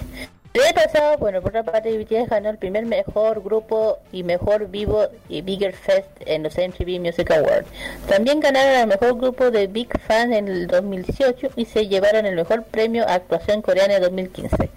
El 0.55 0.73
pasado, 0.73 1.19
bueno, 1.19 1.43
por 1.43 1.51
otra 1.51 1.65
parte, 1.65 1.99
BTS 1.99 2.29
ganó 2.29 2.49
el 2.49 2.59
primer 2.59 2.87
mejor 2.87 3.43
grupo 3.43 3.99
y 4.13 4.23
mejor 4.23 4.69
vivo 4.69 5.09
y 5.29 5.43
Bigger 5.43 5.75
Fest 5.75 6.09
en 6.21 6.45
los 6.45 6.57
MTV 6.57 7.01
Music 7.01 7.29
Awards. 7.33 7.67
También 8.09 8.39
ganaron 8.39 8.83
el 8.83 8.87
mejor 8.87 9.19
grupo 9.19 9.51
de 9.51 9.67
Big 9.67 9.89
Fans 10.03 10.33
en 10.33 10.47
el 10.47 10.69
2018 10.69 11.49
y 11.57 11.65
se 11.65 11.89
llevaron 11.89 12.25
el 12.25 12.37
mejor 12.37 12.63
premio 12.63 13.03
a 13.09 13.15
actuación 13.15 13.63
coreana 13.63 13.97
en 13.97 14.03
2015. 14.03 14.71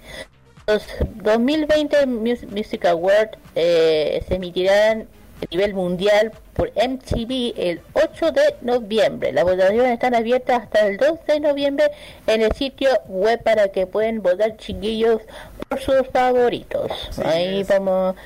Los 0.68 0.86
2020 1.22 2.06
Music 2.06 2.84
Awards 2.84 3.38
eh, 3.54 4.22
se 4.28 4.34
emitirán 4.34 5.08
a 5.40 5.46
nivel 5.50 5.72
mundial 5.72 6.30
por 6.52 6.70
MTV 6.76 7.54
el 7.56 7.80
8 7.94 8.32
de 8.32 8.42
noviembre. 8.60 9.32
Las 9.32 9.44
votaciones 9.44 9.94
están 9.94 10.14
abiertas 10.14 10.64
hasta 10.64 10.86
el 10.86 10.98
2 10.98 11.20
de 11.26 11.40
noviembre 11.40 11.90
en 12.26 12.42
el 12.42 12.52
sitio 12.52 12.90
web 13.06 13.42
para 13.42 13.68
que 13.68 13.86
pueden 13.86 14.20
votar 14.20 14.58
chiquillos 14.58 15.22
por 15.70 15.80
sus 15.80 16.06
favoritos. 16.12 17.18
Ahí 17.24 17.64
vamos. 17.64 18.16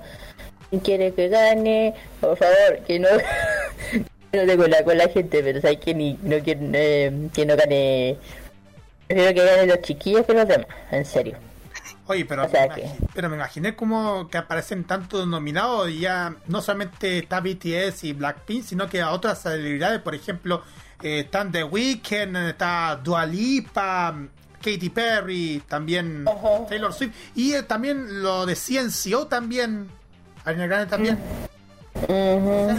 Quiere 0.83 1.15
que 1.15 1.29
gane, 1.29 1.95
por 2.21 2.37
favor, 2.37 2.81
que 2.87 2.99
no 2.99 3.09
no 4.33 4.47
tengo 4.47 4.67
la 4.67 4.85
con 4.85 4.99
la 4.99 5.09
gente, 5.09 5.43
pero 5.43 5.61
sabes 5.61 5.79
que 5.79 5.95
ni 5.95 6.19
no 6.23 6.39
quiero 6.41 6.61
eh, 6.75 7.29
que 7.33 7.47
no 7.47 7.57
gane. 7.57 8.17
Prefiero 9.07 9.35
que 9.35 9.45
ganen 9.45 9.69
los 9.69 9.81
chiquillos 9.81 10.27
que 10.27 10.35
los 10.35 10.47
demás, 10.47 10.67
en 10.91 11.05
serio. 11.05 11.39
Oye, 12.07 12.25
pero, 12.25 12.49
me 12.49 12.65
imaginé, 12.65 12.97
pero 13.15 13.29
me 13.29 13.37
imaginé 13.37 13.77
como 13.77 14.29
que 14.29 14.39
aparecen 14.39 14.85
tantos 14.85 15.27
nominados 15.27 15.91
y 15.91 16.01
ya 16.01 16.37
no 16.47 16.63
solamente 16.63 17.19
está 17.19 17.41
BTS 17.41 18.05
y 18.05 18.13
Blackpink, 18.15 18.65
sino 18.65 18.89
que 18.89 19.03
a 19.03 19.11
otras 19.11 19.43
celebridades, 19.43 20.01
por 20.01 20.15
ejemplo, 20.15 20.63
eh, 21.03 21.21
están 21.21 21.53
The 21.53 21.65
Weeknd, 21.65 22.35
está 22.49 22.99
Dua 23.03 23.27
Lipa, 23.27 24.17
Katy 24.57 24.89
Perry, 24.89 25.63
también 25.69 26.25
Taylor 26.69 26.95
Swift 26.95 27.15
y 27.35 27.53
eh, 27.53 27.63
también 27.63 28.23
lo 28.23 28.47
de 28.47 28.57
CNCO 28.57 29.27
también, 29.27 29.91
Arena 30.49 30.67
Grande 30.67 30.87
también. 30.87 31.19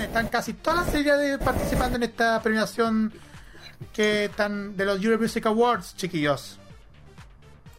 Están 0.02 0.28
casi 0.28 0.54
todas 0.54 0.86
las 0.86 0.92
series 0.92 1.38
participando 1.38 1.98
en 1.98 2.04
esta 2.04 2.42
premiación 2.42 3.14
que 3.94 4.26
están 4.26 4.76
de 4.76 4.86
los 4.86 5.04
Euro 5.04 5.20
Music 5.20 5.46
Awards, 5.46 5.96
chiquillos. 5.96 6.58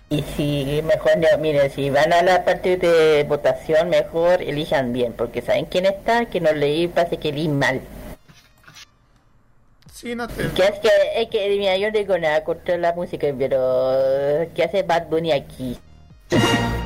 Y 0.09 0.23
si 0.37 0.83
mejor, 0.83 1.13
miren, 1.39 1.71
si 1.71 1.89
van 1.91 2.13
a 2.13 2.23
la 2.23 2.45
parte 2.45 2.77
de 2.77 3.25
votación, 3.25 3.89
mejor 3.89 4.43
elijan 4.43 4.93
bien, 4.93 5.13
porque 5.13 5.41
saben 5.41 5.67
quién 5.67 5.87
está, 5.87 6.27
que 6.27 6.41
no 6.41 6.53
leí, 6.53 6.89
parece 6.89 7.19
que 7.19 7.33
leí 7.33 7.49
mal. 7.49 7.81
Sí, 9.93 10.15
no 10.15 10.27
te... 10.27 10.49
¿Qué 10.51 10.65
es 10.65 10.79
que, 10.81 10.89
es 11.17 11.29
que, 11.29 11.49
mira, 11.59 11.77
yo 11.77 11.91
no 11.91 11.99
digo 11.99 12.19
nada 12.19 12.43
contra 12.43 12.77
la 12.79 12.93
música, 12.93 13.29
pero 13.39 14.49
¿qué 14.55 14.65
hace 14.65 14.83
Bad 14.83 15.09
Bunny 15.09 15.33
aquí? 15.33 15.79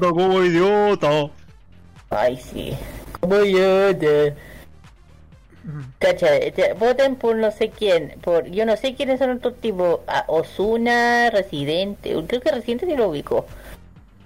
como 0.00 0.42
idiota. 0.42 1.30
Ay, 2.10 2.36
sí. 2.36 2.76
Como 3.20 3.36
de... 3.36 4.34
Cacha, 5.98 6.28
voten 6.78 7.16
por 7.16 7.34
no 7.34 7.50
sé 7.50 7.70
quién, 7.70 8.14
por 8.20 8.46
yo 8.46 8.64
no 8.64 8.76
sé 8.76 8.94
quiénes 8.94 9.18
son 9.18 9.30
otros 9.30 9.56
tipos, 9.56 9.98
Osuna, 10.28 11.28
Residente, 11.30 12.14
creo 12.28 12.40
que 12.40 12.52
Residente 12.52 12.86
se 12.86 12.96
lo 12.96 13.08
ubico. 13.08 13.46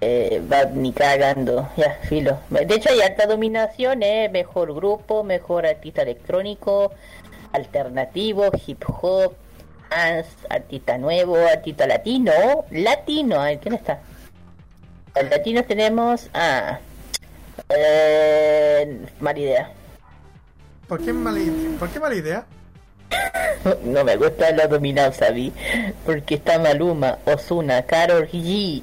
Eh, 0.01 0.41
va 0.51 0.65
ni 0.65 0.93
cagando, 0.93 1.69
ya, 1.77 1.93
filo. 2.03 2.39
De 2.49 2.75
hecho 2.75 2.89
hay 2.89 3.01
alta 3.01 3.25
dominación, 3.25 4.03
eh, 4.03 4.29
mejor 4.31 4.73
grupo, 4.73 5.23
mejor 5.23 5.65
artista 5.65 6.03
electrónico, 6.03 6.91
alternativo, 7.53 8.49
hip 8.65 8.83
hop, 8.87 9.33
dance, 9.89 10.29
artista 10.49 10.97
nuevo, 10.97 11.37
artista 11.37 11.87
latino, 11.87 12.31
latino, 12.71 13.41
¿quién 13.61 13.75
está? 13.75 13.99
Los 15.15 15.29
latinos 15.29 15.67
tenemos 15.67 16.29
a... 16.33 16.79
Eh, 17.69 19.05
mala 19.19 19.39
idea. 19.39 19.71
¿Por 20.87 21.03
qué 21.03 21.13
mala, 21.13 21.39
¿Por 21.79 21.89
qué 21.89 21.99
mala 21.99 22.15
idea? 22.15 22.45
No 23.83 24.03
me 24.03 24.15
gusta 24.15 24.51
la 24.51 24.67
dominada, 24.67 25.11
¿sabí? 25.11 25.53
Porque 26.05 26.35
está 26.35 26.57
Maluma, 26.59 27.19
Osuna, 27.25 27.83
Karol 27.83 28.27
G, 28.27 28.81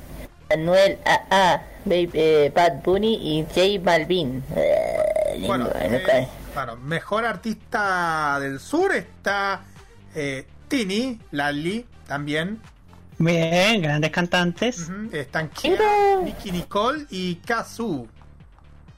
Manuel 0.51 0.99
AA, 1.05 1.63
eh, 1.91 2.53
Bad 2.55 2.83
Bunny 2.83 3.15
y 3.15 3.45
J 3.45 3.83
Balvin. 3.83 4.43
Eh, 4.55 5.45
bueno, 5.47 5.69
eh, 5.75 6.27
mejor 6.83 7.25
artista 7.25 8.39
del 8.41 8.61
sur 8.61 8.95
está 8.95 9.63
eh, 10.15 10.47
Tini, 10.69 11.21
Lali, 11.31 11.87
también. 12.07 12.61
Bien, 13.19 13.83
grandes 13.83 14.11
cantantes. 14.11 14.89
Están 15.13 15.49
Kira, 15.51 16.21
Nicky 16.23 16.53
Nicole 16.53 17.07
y 17.11 17.37
Kazu. 17.37 18.07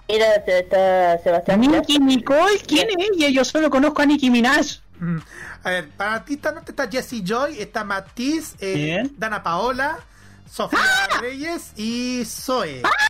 Mira, 0.09 0.35
está 0.35 1.19
Sebastián. 1.19 1.61
Nicky 1.61 1.99
Nicole, 1.99 2.59
¿quién 2.67 2.89
es 2.91 3.11
ella? 3.15 3.29
Yo 3.31 3.45
solo 3.45 3.71
conozco 3.71 4.03
a 4.03 4.07
Nicki 4.07 4.29
Minaj. 4.31 4.81
Mm. 4.99 5.19
A 5.63 5.71
ver, 5.71 5.89
para 5.91 6.15
artista 6.15 6.53
no 6.53 6.61
está 6.61 6.89
Jessie 6.89 7.23
Joy, 7.25 7.59
está 7.59 7.85
Matiz, 7.85 8.55
eh, 8.61 9.03
Dana 9.17 9.43
Paola, 9.43 9.99
Sofía 10.51 10.81
¡Ah! 10.83 11.21
Reyes 11.21 11.73
y 11.77 12.25
Zoe. 12.25 12.83
¡Ah! 12.85 13.09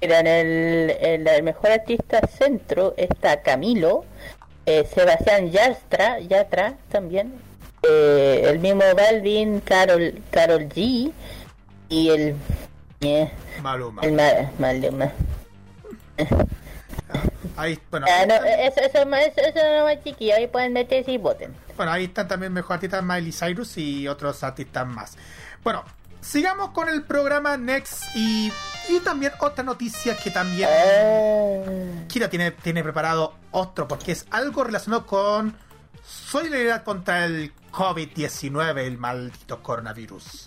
Mira, 0.00 0.20
en 0.20 0.26
el, 0.26 1.26
el, 1.28 1.42
mejor 1.42 1.70
artista 1.70 2.20
centro 2.26 2.94
está 2.96 3.42
Camilo, 3.42 4.04
eh, 4.66 4.88
Sebastián 4.92 5.50
Yastra, 5.50 6.18
Yatra 6.20 6.76
también, 6.90 7.34
eh, 7.82 8.44
el 8.48 8.58
mismo 8.58 8.82
Balvin, 8.96 9.60
Carol, 9.60 10.22
Carol 10.30 10.68
G 10.68 11.12
y 11.88 12.08
el 12.08 12.36
eh, 13.00 13.30
Maluma. 13.60 14.02
El 14.02 14.16
Maluma. 14.58 15.12
Ahí, 17.56 17.78
bueno, 17.90 18.06
ah, 18.08 18.24
no, 18.26 18.34
eso, 18.34 18.80
eso, 18.80 18.98
eso, 19.02 19.40
eso 19.40 19.60
no 19.78 19.88
es 19.88 20.02
chiquillo, 20.02 20.34
ahí 20.36 20.46
pueden 20.46 20.72
meterse 20.72 21.12
y 21.12 21.18
voten. 21.18 21.54
Bueno, 21.76 21.92
ahí 21.92 22.04
están 22.04 22.28
también 22.28 22.52
mejor 22.52 22.74
artistas 22.74 23.02
Miley 23.02 23.32
Cyrus 23.32 23.76
y 23.76 24.08
otros 24.08 24.42
artistas 24.42 24.86
más. 24.86 25.16
Bueno, 25.62 25.84
sigamos 26.20 26.70
con 26.70 26.88
el 26.88 27.02
programa 27.02 27.56
Next 27.56 28.04
y, 28.14 28.50
y 28.88 29.00
también 29.00 29.32
otra 29.40 29.64
noticia 29.64 30.16
que 30.16 30.30
también 30.30 30.68
ah. 30.70 32.06
Kira 32.08 32.30
tiene, 32.30 32.52
tiene 32.52 32.82
preparado 32.82 33.34
otro, 33.50 33.86
porque 33.86 34.12
es 34.12 34.26
algo 34.30 34.64
relacionado 34.64 35.06
con 35.06 35.54
solidaridad 36.04 36.84
contra 36.84 37.26
el 37.26 37.52
COVID-19, 37.72 38.78
el 38.86 38.98
maldito 38.98 39.62
coronavirus. 39.62 40.46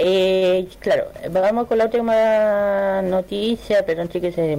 Eh, 0.00 0.68
claro, 0.80 1.10
vamos 1.30 1.66
con 1.66 1.78
la 1.78 1.84
última 1.84 3.02
noticia, 3.02 3.84
perdón 3.86 4.08
que 4.08 4.32
se... 4.32 4.56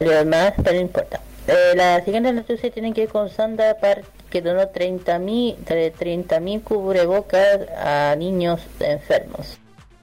Lo 0.00 0.24
más, 0.26 0.52
pero 0.62 0.74
no 0.74 0.80
importa. 0.80 1.20
Eh, 1.46 1.72
la 1.76 2.04
siguiente 2.04 2.32
noticia 2.32 2.70
tiene 2.70 2.92
que 2.92 3.02
ver 3.02 3.10
con 3.10 3.30
Sandra 3.30 3.76
Park, 3.78 4.04
que 4.30 4.42
donó 4.42 4.62
30.000 4.62 6.40
mil 6.40 6.62
cubrebocas 6.62 7.60
a 7.76 8.16
niños 8.16 8.60
enfermos. 8.80 9.58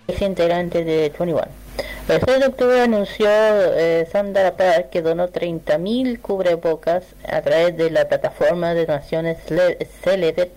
Es 0.08 0.22
integrante 0.22 0.84
de 0.84 1.10
21. 1.10 1.42
El 2.08 2.22
6 2.26 2.40
de 2.40 2.46
octubre 2.48 2.82
anunció 2.82 3.28
eh, 3.30 4.08
Sandra 4.12 4.52
Park 4.58 4.90
que 4.90 5.02
donó 5.02 5.30
30.000 5.30 6.20
cubrebocas 6.22 7.04
a 7.28 7.42
través 7.42 7.78
de 7.78 7.90
la 7.90 8.08
plataforma 8.08 8.74
de 8.74 8.86
donaciones 8.86 9.38
Celebet 10.04 10.52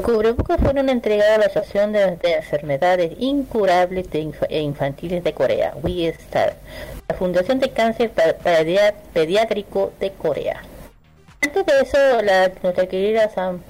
cubrebocas 0.00 0.60
fueron 0.60 0.88
entregados 0.88 1.34
a 1.34 1.38
la 1.38 1.46
Asociación 1.46 1.92
de, 1.92 2.18
Enfermedades 2.22 3.12
Incurables 3.18 4.06
e 4.12 4.60
Infantiles 4.60 5.22
de 5.22 5.32
Corea, 5.32 5.74
WeStar, 5.82 6.56
la 7.08 7.14
Fundación 7.14 7.60
de 7.60 7.70
Cáncer 7.70 8.10
Pediátrico 9.12 9.92
de 10.00 10.10
Corea. 10.12 10.62
Antes 11.42 11.66
de 11.66 11.72
eso, 11.80 12.22
la, 12.22 12.50
nuestra 12.62 12.86
querida 12.86 13.28
Sam 13.30 13.60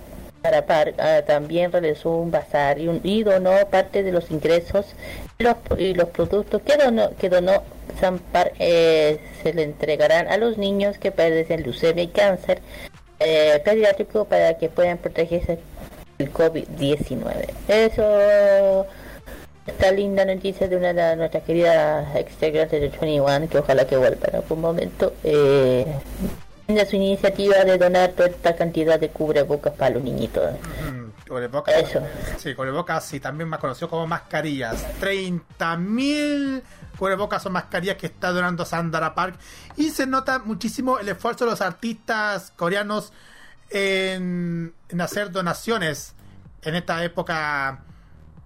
Parapar 0.42 0.94
ah, 0.98 1.22
también 1.26 1.70
realizó 1.70 2.10
un 2.10 2.30
bazar 2.30 2.78
y, 2.78 3.22
donó 3.22 3.52
parte 3.70 4.02
de 4.02 4.12
los 4.12 4.30
ingresos 4.30 4.86
y 5.78 5.94
los, 5.94 6.08
productos 6.08 6.62
que 6.62 6.76
donó, 6.76 7.10
que 7.16 7.28
donó 7.28 7.62
Sampar 7.98 8.52
eh, 8.58 9.18
se 9.42 9.52
le 9.52 9.62
entregarán 9.62 10.28
a 10.28 10.36
los 10.36 10.58
niños 10.58 10.98
que 10.98 11.10
padecen 11.10 11.62
leucemia 11.62 12.04
y 12.04 12.08
cáncer 12.08 12.60
eh, 13.18 13.60
pediátrico 13.64 14.26
para 14.26 14.58
que 14.58 14.68
puedan 14.68 14.98
protegerse 14.98 15.58
el 16.18 16.32
COVID-19. 16.32 17.48
Eso 17.68 18.86
esta 19.66 19.92
linda 19.92 20.24
noticia 20.24 20.68
de 20.68 20.76
una 20.76 20.92
de 20.92 21.16
nuestras 21.16 21.44
queridas 21.44 22.16
extegrantes 22.16 22.80
de 22.80 22.88
21 22.88 23.48
que 23.48 23.58
ojalá 23.58 23.86
que 23.86 23.96
vuelva 23.96 24.28
en 24.28 24.36
algún 24.36 24.60
momento 24.60 25.12
eh, 25.24 25.86
de 26.66 26.86
su 26.86 26.96
iniciativa 26.96 27.64
de 27.64 27.78
donar 27.78 28.10
toda 28.10 28.28
esta 28.28 28.56
cantidad 28.56 28.98
de 28.98 29.08
cubrebocas 29.08 29.72
para 29.74 29.94
los 29.94 30.04
niñitos 30.04 30.42
cubrebocas 31.30 31.74
eso 31.76 32.02
sí 32.38 32.54
cubrebocas 32.54 33.14
y 33.14 33.20
también 33.20 33.48
más 33.48 33.60
conocido 33.60 33.88
como 33.88 34.06
mascarillas 34.06 34.84
30.000 35.00 36.62
cubrebocas 36.98 37.46
o 37.46 37.50
mascarillas 37.50 37.96
que 37.96 38.06
está 38.06 38.32
donando 38.32 38.64
Sandra 38.64 39.14
Park 39.14 39.38
y 39.76 39.90
se 39.90 40.06
nota 40.06 40.40
muchísimo 40.40 40.98
el 40.98 41.08
esfuerzo 41.08 41.44
de 41.44 41.52
los 41.52 41.60
artistas 41.60 42.52
coreanos 42.56 43.12
en, 43.70 44.74
hacer 45.00 45.30
donaciones 45.30 46.14
en 46.62 46.74
esta 46.74 47.02
época 47.04 47.84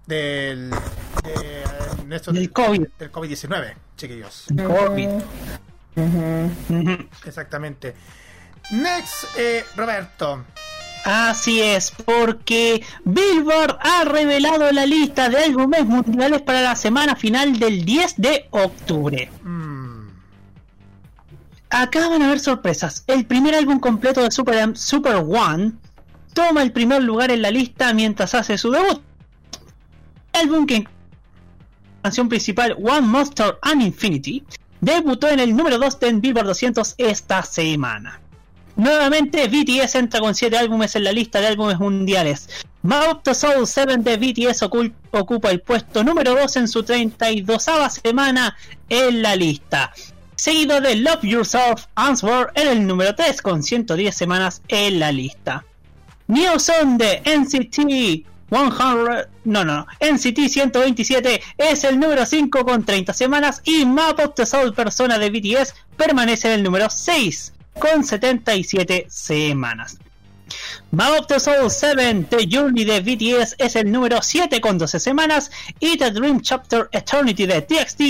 del, 0.05 0.69
del 2.31 2.51
COVID. 2.53 2.87
Del 2.99 3.11
COVID-19, 3.11 3.73
chiquillos. 3.97 4.45
COVID. 4.55 5.09
Exactamente. 7.25 7.95
Next, 8.71 9.25
eh, 9.37 9.63
Roberto. 9.75 10.45
Así 11.05 11.61
es, 11.61 11.91
porque 11.91 12.83
Billboard 13.03 13.77
ha 13.79 14.05
revelado 14.05 14.71
la 14.71 14.87
lista 14.87 15.29
de 15.29 15.37
álbumes 15.37 15.85
mundiales 15.85 16.41
para 16.41 16.63
la 16.63 16.75
semana 16.75 17.15
final 17.15 17.59
del 17.59 17.85
10 17.85 18.15
de 18.17 18.47
octubre. 18.49 19.29
Mm. 19.43 20.07
Acá 21.69 22.09
van 22.09 22.23
a 22.23 22.25
haber 22.25 22.39
sorpresas. 22.39 23.03
El 23.05 23.27
primer 23.27 23.53
álbum 23.53 23.79
completo 23.79 24.23
de 24.23 24.31
Super, 24.31 24.75
Super 24.75 25.17
One 25.17 25.73
toma 26.33 26.63
el 26.63 26.71
primer 26.71 27.03
lugar 27.03 27.29
en 27.29 27.43
la 27.43 27.51
lista 27.51 27.93
mientras 27.93 28.33
hace 28.33 28.57
su 28.57 28.71
debut. 28.71 28.99
El 30.33 30.41
álbum 30.41 30.65
que 30.65 30.87
canción 32.01 32.29
principal 32.29 32.75
One 32.83 33.01
Monster 33.01 33.59
and 33.61 33.83
Infinity 33.83 34.43
debutó 34.81 35.29
en 35.29 35.39
el 35.39 35.55
número 35.55 35.77
2 35.77 35.99
de 35.99 36.13
Billboard 36.13 36.47
200 36.47 36.95
esta 36.97 37.43
semana. 37.43 38.21
Nuevamente 38.75 39.47
BTS 39.47 39.95
entra 39.95 40.19
con 40.19 40.35
7 40.35 40.57
álbumes 40.57 40.95
en 40.95 41.03
la 41.05 41.11
lista 41.11 41.39
de 41.39 41.47
álbumes 41.47 41.79
mundiales. 41.79 42.49
Map 42.83 43.23
the 43.23 43.33
Soul 43.33 43.65
7 43.65 43.97
de 43.97 44.17
BTS 44.17 44.63
ocupa 45.11 45.49
el 45.51 45.61
puesto 45.61 46.03
número 46.03 46.35
2 46.35 46.57
en 46.57 46.67
su 46.67 46.83
32 46.83 47.65
semana 48.03 48.55
en 48.89 49.21
la 49.21 49.35
lista 49.35 49.91
seguido 50.35 50.81
de 50.81 50.95
Love 50.97 51.23
Yourself 51.23 51.85
Answer 51.95 52.51
en 52.55 52.67
el 52.67 52.87
número 52.87 53.15
3 53.15 53.41
con 53.41 53.63
110 53.63 54.15
semanas 54.15 54.61
en 54.67 54.99
la 54.99 55.11
lista. 55.11 55.65
New 56.27 56.59
Song 56.59 56.97
de 56.97 57.21
NCT 57.25 57.73
100, 57.73 58.25
no, 59.45 59.65
no, 59.65 59.87
NCT 59.99 60.47
127 60.47 61.41
es 61.57 61.83
el 61.83 61.99
número 61.99 62.25
5 62.25 62.63
con 62.63 62.85
30 62.85 63.13
semanas 63.13 63.61
y 63.63 63.85
Map 63.85 64.19
of 64.19 64.35
the 64.35 64.45
Soul 64.45 64.73
Persona 64.73 65.17
de 65.17 65.29
BTS 65.29 65.73
permanece 65.97 66.49
en 66.49 66.53
el 66.59 66.63
número 66.63 66.89
6 66.89 67.53
con 67.79 68.03
77 68.03 69.07
semanas. 69.09 69.97
Map 70.91 71.19
of 71.19 71.27
the 71.27 71.39
Soul 71.39 71.69
7 71.69 72.27
The 72.29 72.47
Journey 72.49 72.85
de 72.85 73.01
BTS 73.01 73.55
es 73.57 73.75
el 73.75 73.91
número 73.91 74.21
7 74.21 74.61
con 74.61 74.77
12 74.77 74.99
semanas 74.99 75.51
y 75.79 75.97
The 75.97 76.11
Dream 76.11 76.41
Chapter 76.41 76.87
Eternity 76.91 77.45
de 77.45 77.61
TXT 77.61 78.01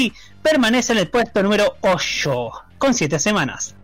permanece 0.43 0.93
en 0.93 0.99
el 0.99 1.09
puesto 1.09 1.41
número 1.41 1.77
8 1.81 2.51
con 2.77 2.93
7 2.93 3.17
semanas. 3.19 3.75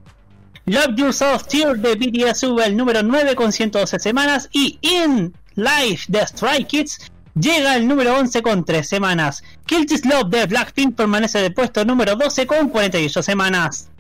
Love 0.65 0.95
Yourself 0.95 1.47
Tear 1.47 1.77
de 1.77 1.95
BTS 1.95 2.39
sube 2.39 2.63
al 2.63 2.77
número 2.77 3.01
9 3.01 3.35
con 3.35 3.51
112 3.51 3.99
semanas 3.99 4.49
y 4.51 4.77
In 4.81 5.33
Life 5.55 6.05
de 6.07 6.25
Stray 6.27 6.65
Kids 6.65 7.11
llega 7.33 7.73
al 7.73 7.87
número 7.87 8.17
11 8.17 8.41
con 8.41 8.65
3 8.65 8.87
semanas. 8.87 9.43
Kill 9.65 9.85
This 9.85 10.05
Love 10.05 10.29
de 10.29 10.45
Blackpink 10.45 10.95
permanece 10.95 11.39
en 11.39 11.45
el 11.45 11.53
puesto 11.53 11.83
número 11.85 12.15
12 12.15 12.45
con 12.45 12.69
48 12.69 13.23
semanas. 13.23 13.90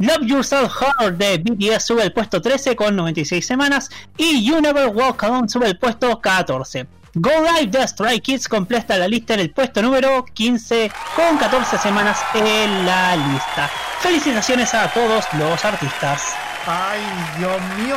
Love 0.00 0.22
Yourself 0.22 0.72
Hard 0.80 1.18
de 1.18 1.36
BTS 1.36 1.84
sube 1.84 2.02
al 2.02 2.12
puesto 2.14 2.40
13 2.40 2.74
con 2.74 2.96
96 2.96 3.46
semanas 3.46 3.90
y 4.16 4.42
You 4.42 4.58
Never 4.58 4.88
Walk 4.88 5.22
Alone 5.24 5.46
sube 5.46 5.66
al 5.66 5.78
puesto 5.78 6.18
14. 6.18 6.86
Go 7.16 7.30
Live 7.30 7.66
de 7.66 7.86
Stray 7.86 8.18
Kids 8.20 8.48
completa 8.48 8.96
la 8.96 9.06
lista 9.06 9.34
en 9.34 9.40
el 9.40 9.50
puesto 9.50 9.82
número 9.82 10.24
15 10.24 10.90
con 11.14 11.36
14 11.36 11.76
semanas 11.76 12.18
en 12.32 12.86
la 12.86 13.14
lista. 13.14 13.70
Felicitaciones 14.00 14.72
a 14.72 14.90
todos 14.90 15.26
los 15.34 15.64
artistas. 15.66 16.32
Ay, 16.66 17.02
Dios 17.36 17.60
mío. 17.76 17.96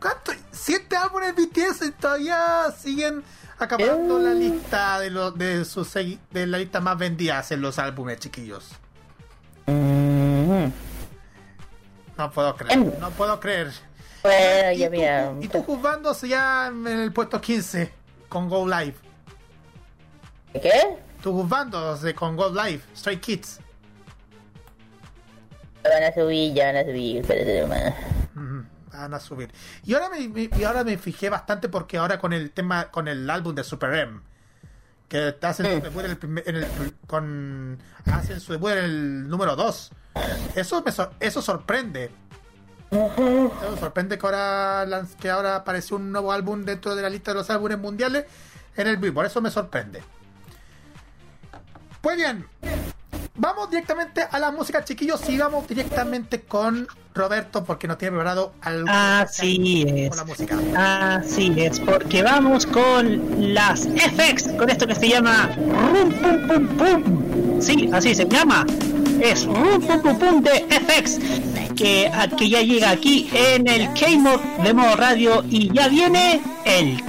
¿Cuánto? 0.00 0.32
¿Siete 0.52 0.96
álbumes 0.96 1.34
BTS 1.34 1.98
todavía 2.00 2.72
siguen 2.82 3.22
acabando 3.58 4.18
la 4.18 4.32
lista 4.32 5.00
de, 5.00 5.10
los 5.10 5.36
de, 5.36 5.66
sus, 5.66 5.92
de 5.92 6.46
la 6.46 6.56
lista 6.56 6.80
más 6.80 6.96
vendidas 6.96 7.52
en 7.52 7.60
los 7.60 7.78
álbumes, 7.78 8.20
chiquillos? 8.20 8.70
Mm. 10.46 10.72
No 12.16 12.30
puedo 12.30 12.56
creer, 12.56 12.78
no 12.78 13.10
puedo 13.10 13.40
creer. 13.40 13.72
¿Y, 15.40 15.48
tú, 15.48 15.62
juzgándose 15.62 16.28
ya 16.28 16.68
en 16.68 16.86
el 16.86 17.12
puesto 17.12 17.40
15 17.40 17.92
con 18.28 18.48
Go 18.48 18.66
Live. 18.66 18.94
¿Qué? 20.52 20.98
Tú 21.22 21.32
juzgándose 21.32 22.14
con 22.14 22.36
Go 22.36 22.48
Live, 22.48 22.80
Stray 22.96 23.18
Kids. 23.18 23.60
Van 25.84 26.02
a 26.02 26.12
subir, 26.12 26.54
ya 26.54 26.66
van 26.66 26.76
a 26.76 26.84
subir, 26.84 27.18
espérate 27.18 27.66
más. 27.66 27.94
van 28.92 29.14
a 29.14 29.20
subir. 29.20 29.52
Y 29.84 29.94
ahora 29.94 30.08
me, 30.10 30.48
y 30.58 30.64
ahora 30.64 30.82
me 30.82 30.96
fijé 30.98 31.28
bastante 31.28 31.68
porque 31.68 31.98
ahora 31.98 32.18
con 32.18 32.32
el 32.32 32.50
tema, 32.50 32.90
con 32.90 33.06
el 33.06 33.28
álbum 33.30 33.54
de 33.54 33.62
Super 33.62 33.94
M, 33.94 34.20
que 35.08 35.36
hacen 35.42 35.66
su 35.66 35.80
debut 35.82 36.04
en 36.04 36.10
el, 36.10 36.18
primer, 36.18 36.48
en 36.48 36.56
el 36.56 36.66
con 37.06 37.78
hacen 38.06 38.40
su 38.40 38.52
debut 38.52 38.72
en 38.72 38.78
el 38.78 39.28
número 39.28 39.54
2. 39.54 39.92
Eso 40.54 40.82
me 40.82 40.92
eso 41.20 41.42
sorprende 41.42 42.10
me 42.90 43.80
sorprende 43.80 44.18
que 44.18 44.26
ahora, 44.26 45.06
que 45.20 45.30
ahora 45.30 45.56
apareció 45.56 45.96
un 45.96 46.12
nuevo 46.12 46.32
álbum 46.32 46.64
dentro 46.64 46.94
de 46.94 47.02
la 47.02 47.10
lista 47.10 47.32
de 47.32 47.38
los 47.38 47.50
álbumes 47.50 47.78
mundiales 47.78 48.26
en 48.76 48.86
el 48.86 48.96
Billboard. 48.96 49.26
Eso 49.26 49.40
me 49.40 49.50
sorprende. 49.50 50.02
Pues 52.00 52.16
bien, 52.16 52.46
vamos 53.34 53.70
directamente 53.70 54.22
a 54.30 54.38
la 54.38 54.52
música, 54.52 54.84
chiquillos, 54.84 55.28
y 55.28 55.38
vamos 55.38 55.66
directamente 55.66 56.42
con 56.42 56.86
Roberto 57.12 57.64
porque 57.64 57.88
nos 57.88 57.98
tiene 57.98 58.12
preparado 58.12 58.52
algo 58.60 58.86
Así 58.88 59.84
es. 59.88 60.10
Con 60.10 60.18
la 60.18 60.24
música. 60.24 61.16
Así 61.16 61.52
es, 61.56 61.80
porque 61.80 62.22
vamos 62.22 62.66
con 62.66 63.52
las 63.54 63.88
FX, 63.88 64.52
con 64.56 64.70
esto 64.70 64.86
que 64.86 64.94
se 64.94 65.08
llama 65.08 65.50
Rum 65.56 66.12
Pum 66.12 66.46
Pum 66.46 66.76
Pum. 66.76 67.60
Sí, 67.60 67.90
así 67.92 68.14
se 68.14 68.26
llama. 68.26 68.64
Es 69.26 69.44
FX, 70.68 71.18
que, 71.74 72.08
que 72.38 72.48
ya 72.48 72.62
llega 72.62 72.90
aquí 72.90 73.28
en 73.32 73.66
el 73.66 73.92
K-Mod 73.92 74.38
de 74.62 74.72
modo 74.72 74.94
radio 74.94 75.42
y 75.50 75.72
ya 75.72 75.88
viene 75.88 76.40
el 76.64 77.02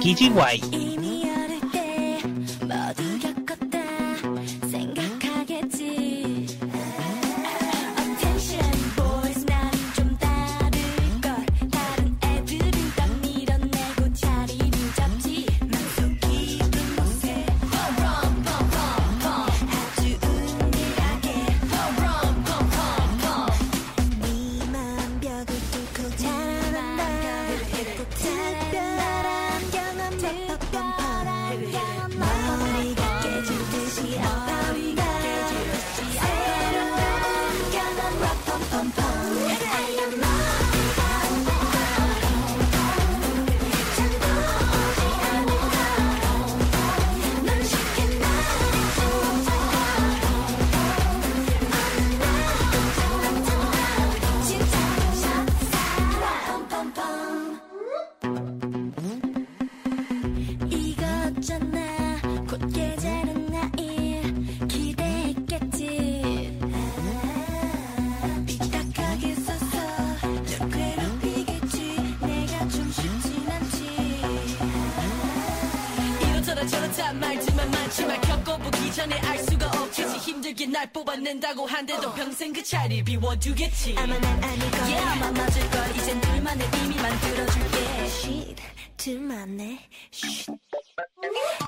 Kijiwai. 78.98 80.92
뽑아낸다고 80.92 81.66
한데도 81.66 82.12
평생 82.14 82.52
그 82.52 82.62
자리 82.62 83.02
비워두겠지. 83.02 83.94
아마 83.96 84.18
난 84.18 84.40
거야 84.40 84.82
yeah. 84.82 85.24
아마 85.24 85.30
맞을 85.30 85.70
걸. 85.70 85.96
이젠 85.96 86.20
둘만의 86.20 86.68
이미 86.82 86.96
만들어줄게. 86.96 87.78
Shit. 88.06 88.62
둘만의 88.96 89.78
Shit. 90.12 90.52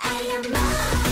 I 0.03 0.23
am 0.27 0.45
love 0.45 1.10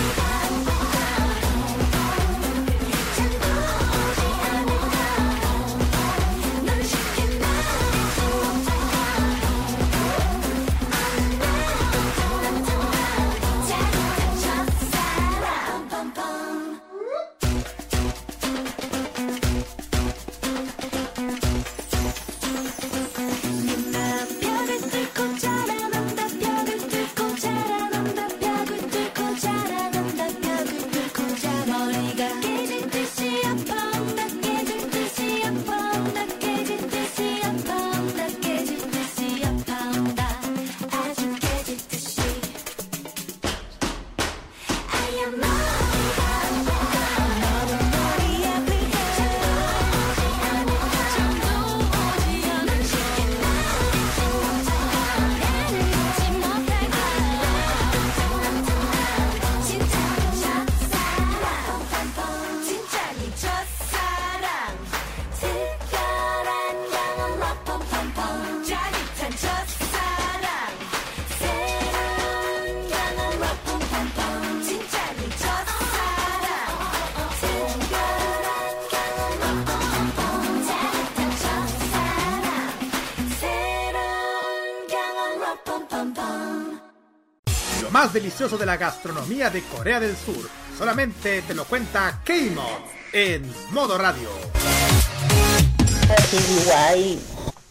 delicioso 88.18 88.59
de 88.59 88.66
la 88.66 88.76
gastronomía 88.76 89.48
de 89.48 89.62
Corea 89.62 90.00
del 90.00 90.16
Sur. 90.16 90.50
Solamente 90.76 91.40
te 91.42 91.54
lo 91.54 91.64
cuenta 91.66 92.20
K-Mod 92.24 93.12
en 93.12 93.48
modo 93.70 93.96
radio. 93.96 94.28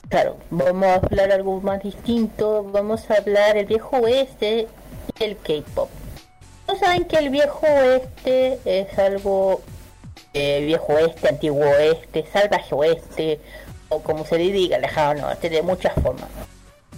Claro, 0.08 0.38
vamos 0.50 0.88
a 0.88 0.96
hablar 0.96 1.34
algo 1.34 1.60
más 1.60 1.84
distinto. 1.84 2.64
Vamos 2.64 3.12
a 3.12 3.16
hablar 3.16 3.58
el 3.58 3.66
viejo 3.66 3.98
oeste 3.98 4.70
y 5.20 5.24
el 5.24 5.36
K-pop. 5.36 5.90
No 6.66 6.80
saben 6.80 7.04
que 7.04 7.18
el 7.18 7.30
viejo 7.30 7.68
oeste 7.68 8.60
es 8.64 8.98
algo 8.98 9.62
eh, 10.34 10.64
viejo 10.66 10.94
oeste, 10.94 11.28
antiguo 11.28 11.66
oeste, 11.66 12.26
salvaje 12.32 12.74
oeste, 12.74 13.42
o 13.90 14.02
como 14.02 14.26
se 14.26 14.38
le 14.38 14.50
diga, 14.54 14.78
lejano 14.78 15.28
oeste, 15.28 15.50
de 15.50 15.62
muchas 15.62 15.94
formas 15.96 16.30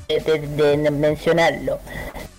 de 0.07 0.91
mencionarlo. 0.91 1.79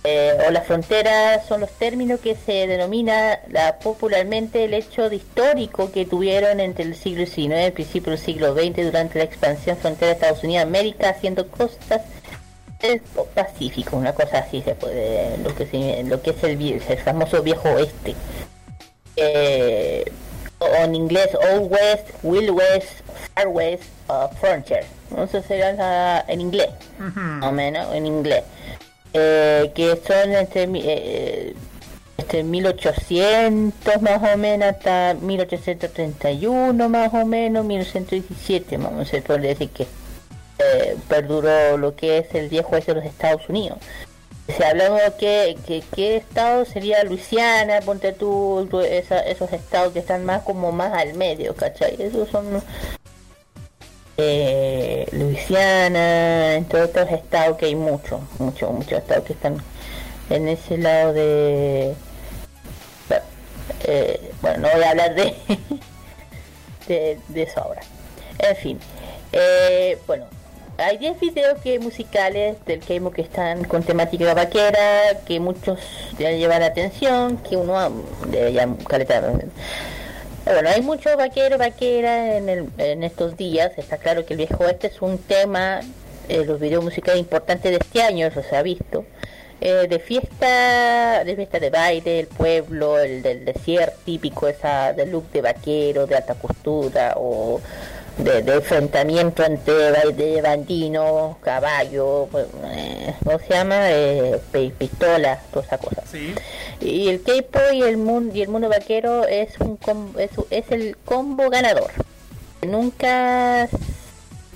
Eh, 0.03 0.35
o 0.47 0.51
las 0.51 0.65
fronteras 0.65 1.45
son 1.45 1.61
los 1.61 1.69
términos 1.73 2.19
que 2.19 2.35
se 2.35 2.65
denomina 2.65 3.39
la, 3.49 3.77
popularmente 3.77 4.65
el 4.65 4.73
hecho 4.73 5.11
de 5.11 5.17
histórico 5.17 5.91
que 5.91 6.05
tuvieron 6.05 6.59
entre 6.59 6.85
el 6.85 6.95
siglo 6.95 7.23
XIX 7.27 7.37
y 7.37 7.53
el 7.53 7.73
principio 7.73 8.11
del 8.11 8.19
siglo 8.19 8.55
XX 8.55 8.77
durante 8.77 9.19
la 9.19 9.25
expansión 9.25 9.77
frontera 9.77 10.07
de 10.07 10.13
Estados 10.13 10.43
Unidos 10.43 10.63
América 10.63 11.09
haciendo 11.09 11.47
costas 11.49 12.01
del 12.81 12.99
Pacífico, 13.35 13.95
una 13.95 14.13
cosa 14.13 14.39
así 14.39 14.63
se 14.63 14.73
puede, 14.73 15.37
lo 15.37 15.53
que, 15.53 16.03
lo 16.03 16.19
que 16.21 16.31
es 16.31 16.43
el, 16.43 16.59
el 16.59 16.97
famoso 16.97 17.43
viejo 17.43 17.69
oeste. 17.69 18.15
Eh, 19.17 20.03
o 20.57 20.65
en 20.83 20.95
inglés 20.95 21.29
Old 21.35 21.71
West, 21.71 22.09
Wild 22.23 22.51
West, 22.51 22.89
Far 23.35 23.47
West, 23.47 23.83
uh, 24.09 24.33
Frontier. 24.39 24.83
Eso 25.17 25.41
sería 25.43 26.23
en 26.27 26.41
inglés, 26.41 26.69
más 26.97 27.49
o 27.49 27.51
menos, 27.51 27.93
en 27.93 28.05
inglés. 28.05 28.43
Eh, 29.13 29.71
que 29.75 29.99
son 30.07 30.31
entre, 30.33 30.69
eh, 30.75 31.53
este 32.17 32.43
1800 32.43 34.01
más 34.01 34.33
o 34.33 34.37
menos 34.37 34.69
hasta 34.69 35.15
1831 35.19 36.87
más 36.89 37.13
o 37.13 37.25
menos, 37.25 37.65
1917, 37.65 38.77
vamos 38.77 39.13
a 39.13 39.37
decir 39.37 39.69
que 39.69 39.85
eh, 40.59 40.95
perduró 41.09 41.77
lo 41.77 41.95
que 41.95 42.19
es 42.19 42.33
el 42.35 42.47
viejo 42.47 42.75
oeste 42.75 42.93
de 42.93 43.01
los 43.01 43.09
Estados 43.09 43.49
Unidos. 43.49 43.79
Si 44.47 44.63
hablamos 44.63 45.01
que, 45.19 45.57
que 45.65 45.83
qué 45.93 46.17
estado 46.17 46.65
sería 46.65 47.03
Luisiana, 47.03 47.81
ponte 47.81 48.13
tú, 48.13 48.69
esos 48.83 49.53
estados 49.53 49.93
que 49.93 49.99
están 49.99 50.25
más 50.25 50.43
como 50.43 50.71
más 50.71 50.93
al 50.93 51.13
medio, 51.15 51.55
¿cachai? 51.55 51.95
Esos 51.99 52.29
son 52.29 52.61
eh, 54.21 55.07
Luisiana, 55.11 56.55
entre 56.55 56.81
otros 56.81 57.09
estados 57.11 57.57
que 57.57 57.65
hay 57.67 57.75
muchos, 57.75 58.19
muchos, 58.39 58.71
muchos 58.71 58.99
estados 58.99 59.25
que 59.25 59.33
están 59.33 59.57
en 60.29 60.47
ese 60.47 60.77
lado 60.77 61.13
de... 61.13 61.93
Eh, 63.83 64.31
bueno, 64.41 64.59
no 64.59 64.69
voy 64.73 64.83
a 64.83 64.89
hablar 64.91 65.15
de... 65.15 65.35
de, 67.29 67.43
esa 67.43 67.63
obra. 67.63 67.81
En 68.39 68.55
fin, 68.55 68.79
eh, 69.31 69.97
bueno, 70.07 70.25
hay 70.77 70.97
10 70.97 71.19
videos 71.19 71.59
que 71.61 71.79
musicales 71.79 72.57
del 72.65 72.79
Keimo 72.79 73.11
que 73.11 73.21
están 73.21 73.63
con 73.65 73.83
temática 73.83 74.33
vaquera, 74.33 75.19
que 75.25 75.39
muchos 75.39 75.79
ya 76.17 76.31
llevan 76.31 76.61
la 76.61 76.67
atención, 76.67 77.37
que 77.37 77.55
uno 77.55 77.91
ya 78.31 78.67
caleta. 78.87 79.21
Bueno, 80.53 80.67
hay 80.67 80.81
mucho 80.81 81.15
vaquero, 81.15 81.57
vaquera 81.57 82.35
en, 82.35 82.49
el, 82.49 82.67
en 82.77 83.03
estos 83.03 83.37
días. 83.37 83.71
Está 83.77 83.95
claro 83.95 84.25
que 84.25 84.33
el 84.33 84.37
viejo 84.37 84.65
este 84.65 84.87
es 84.87 85.01
un 85.01 85.17
tema, 85.17 85.79
eh, 86.27 86.43
los 86.43 86.59
videos 86.59 86.83
musicales 86.83 87.21
importantes 87.21 87.71
de 87.71 87.77
este 87.77 88.01
año, 88.01 88.27
eso 88.27 88.43
se 88.43 88.57
ha 88.57 88.61
visto. 88.61 89.05
Eh, 89.61 89.87
de 89.87 89.99
fiesta, 89.99 91.23
de 91.23 91.35
fiesta 91.37 91.57
de 91.57 91.69
baile, 91.69 92.19
el 92.19 92.27
pueblo, 92.27 92.99
el 92.99 93.21
del 93.21 93.45
desierto 93.45 93.97
típico, 94.03 94.49
esa 94.49 94.91
de 94.91 95.05
look 95.05 95.31
de 95.31 95.41
vaquero, 95.41 96.05
de 96.05 96.15
alta 96.15 96.35
costura 96.35 97.13
o 97.15 97.61
de, 98.23 98.53
enfrentamiento 98.53 99.43
entre 99.43 99.91
de 100.13 100.41
bandino, 100.41 101.37
caballo, 101.41 102.27
pues, 102.31 102.47
eh, 102.65 103.13
¿cómo 103.23 103.39
se 103.39 103.49
llama? 103.49 103.91
Eh, 103.91 104.39
pistola, 104.77 105.41
toda 105.51 105.65
esa 105.65 105.77
cosa. 105.77 106.03
Y 106.79 107.09
el 107.09 107.21
k 107.21 107.33
y 107.73 107.81
el 107.81 107.97
mundo 107.97 108.35
y 108.35 108.41
el 108.41 108.49
mundo 108.49 108.69
vaquero 108.69 109.25
es 109.25 109.59
un 109.59 109.77
es, 110.17 110.31
es, 110.49 110.71
el 110.71 110.97
combo 111.05 111.49
ganador. 111.49 111.91
Nunca 112.61 113.67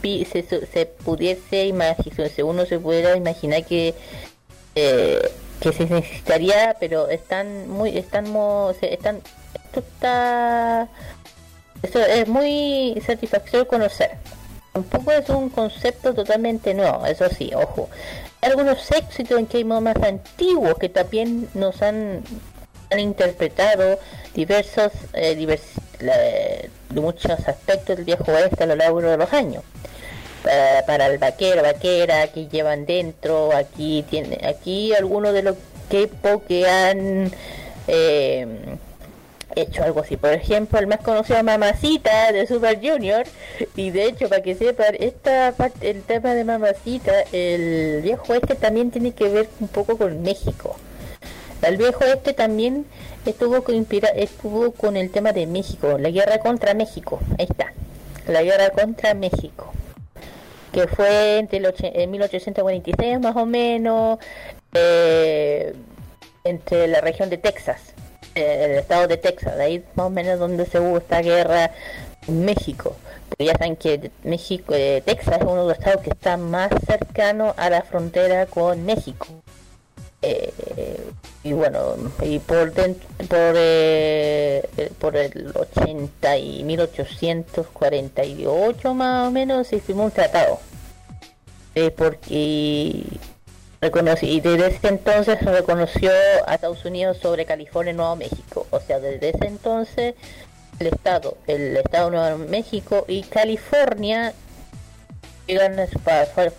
se, 0.02 0.44
se 0.44 0.86
pudiese 0.86 1.66
imaginar, 1.66 2.32
uno 2.44 2.66
se 2.66 2.80
pudiera 2.80 3.16
imaginar 3.18 3.66
que 3.66 3.96
eh, 4.76 5.22
que 5.60 5.72
se 5.74 5.86
necesitaría, 5.86 6.76
pero 6.80 7.10
están 7.10 7.70
muy 7.70 7.98
están 7.98 8.26
están 8.82 9.22
esto 9.76 9.80
está 9.80 10.88
eso 11.86 12.00
es 12.00 12.28
muy 12.28 13.02
satisfactorio 13.06 13.68
conocer. 13.68 14.12
Tampoco 14.74 15.12
es 15.12 15.30
un 15.30 15.50
concepto 15.50 16.14
totalmente 16.14 16.74
nuevo, 16.74 17.06
eso 17.06 17.30
sí, 17.30 17.52
ojo. 17.56 17.90
Hay 18.42 18.50
algunos 18.50 18.92
éxitos 18.92 19.40
en 19.40 19.46
K-Mod 19.46 19.82
más 19.82 19.96
antiguos 19.98 20.76
que 20.78 20.90
también 20.90 21.48
nos 21.54 21.82
han, 21.82 22.24
han 22.92 23.00
interpretado 23.00 24.00
diversos, 24.34 24.92
eh, 25.14 25.36
de 26.90 27.02
muchos 27.02 27.48
aspectos 27.48 27.96
del 27.96 28.06
viejo 28.06 28.32
oeste 28.32 28.64
a 28.64 28.68
lo 28.68 28.76
largo 28.76 29.02
de 29.02 29.18
los 29.18 29.32
años. 29.32 29.64
Para, 30.86 31.08
el 31.08 31.18
vaquero, 31.18 31.64
vaquera 31.64 32.28
que 32.28 32.48
llevan 32.48 32.86
dentro, 32.86 33.56
aquí 33.56 34.06
tiene, 34.10 34.40
aquí 34.48 34.94
algunos 34.94 35.34
de 35.34 35.42
los 35.42 35.56
que 36.48 36.68
han 36.68 37.32
eh, 37.88 38.48
hecho 39.56 39.84
algo 39.84 40.02
así. 40.02 40.18
Por 40.18 40.32
ejemplo, 40.32 40.80
el 40.80 40.88
más 40.88 41.00
conocido 41.00 41.44
Mamacita 41.44 42.32
de 42.32 42.48
Super 42.48 42.80
Junior. 42.82 43.26
Y 43.76 43.92
de 43.92 44.06
hecho, 44.06 44.30
para 44.30 44.42
que 44.42 44.56
sepan, 44.56 44.96
esta 45.00 45.54
parte, 45.56 45.90
el 45.90 46.02
tema 46.04 46.34
de 46.34 46.44
Mamacita, 46.44 47.14
el 47.32 48.02
viejo 48.02 48.34
este 48.34 48.56
también 48.56 48.92
tiene 48.92 49.14
que 49.14 49.30
ver 49.30 49.50
un 49.60 49.68
poco 49.68 49.98
con 49.98 50.22
México. 50.22 50.76
El 51.62 51.78
viejo 51.78 52.04
este 52.04 52.34
también 52.34 52.86
estuvo 53.26 53.64
con, 53.64 53.88
estuvo 54.16 54.72
con 54.72 54.98
el 54.98 55.10
tema 55.10 55.32
de 55.32 55.48
México, 55.48 55.98
la 55.98 56.10
guerra 56.10 56.40
contra 56.40 56.74
México. 56.74 57.20
Ahí 57.40 57.48
está, 57.50 57.74
la 58.28 58.44
guerra 58.44 58.70
contra 58.70 59.14
México. 59.14 59.72
Que 60.72 60.88
fue 60.88 61.40
entre 61.40 61.60
el 61.60 61.74
en 61.80 62.12
1846 62.12 63.20
más 63.22 63.36
o 63.38 63.46
menos, 63.46 64.20
eh, 64.74 65.74
entre 66.44 66.88
la 66.88 67.00
región 67.00 67.30
de 67.30 67.38
Texas 67.38 67.96
el 68.36 68.80
estado 68.80 69.08
de 69.08 69.18
Texas, 69.18 69.56
de 69.56 69.64
ahí 69.64 69.84
más 69.96 70.08
o 70.08 70.10
menos 70.10 70.40
donde 70.40 70.66
se 70.66 70.80
hubo 70.80 70.98
esta 70.98 71.22
guerra 71.22 71.72
México. 72.28 72.96
Pero 73.30 73.52
ya 73.52 73.58
saben 73.58 73.76
que 73.76 74.12
México, 74.24 74.74
eh, 74.76 75.02
Texas 75.06 75.38
es 75.38 75.44
uno 75.44 75.64
de 75.64 75.70
los 75.70 75.80
estados 75.80 76.02
que 76.02 76.12
está 76.12 76.38
más 76.38 76.70
cercano 76.86 77.54
a 77.58 77.70
la 77.70 77.82
frontera 77.82 78.46
con 78.46 78.86
México. 78.86 79.28
Eh, 80.22 80.54
y 81.44 81.54
bueno, 81.54 81.96
y 82.22 82.40
por 82.40 82.74
dentro, 82.74 83.08
por, 83.28 83.54
eh, 83.56 84.68
por 85.00 85.16
el 85.16 85.52
80 85.56 86.38
y 86.38 86.64
1848 86.64 88.94
más 88.94 89.28
o 89.28 89.32
menos 89.32 89.68
se 89.68 89.80
firmó 89.80 90.06
un 90.06 90.12
tratado. 90.12 90.60
porque 91.98 93.04
y 94.22 94.40
desde 94.42 94.68
ese 94.68 94.88
entonces 94.88 95.42
reconoció 95.42 96.12
a 96.48 96.56
Estados 96.56 96.84
Unidos 96.86 97.18
sobre 97.18 97.46
California 97.46 97.94
y 97.94 97.96
Nuevo 97.96 98.16
México. 98.16 98.66
O 98.72 98.80
sea, 98.80 99.00
desde 99.00 99.30
ese 99.30 99.48
entonces 99.48 100.16
el 100.80 100.88
Estado, 100.88 101.38
el 101.48 101.78
Estado 101.78 102.10
de 102.10 102.18
Nuevo 102.18 102.38
México 102.50 103.06
y 103.08 103.24
California 103.24 104.34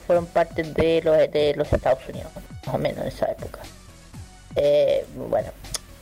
fueron 0.07 0.27
parte 0.27 0.63
de 0.63 1.03
los, 1.03 1.17
de 1.33 1.55
los 1.57 1.73
Estados 1.73 2.09
Unidos, 2.09 2.31
más 2.65 2.75
o 2.75 2.79
menos 2.79 3.03
en 3.03 3.09
esa 3.09 3.27
época. 3.27 3.61
Eh, 4.55 5.05
bueno, 5.17 5.49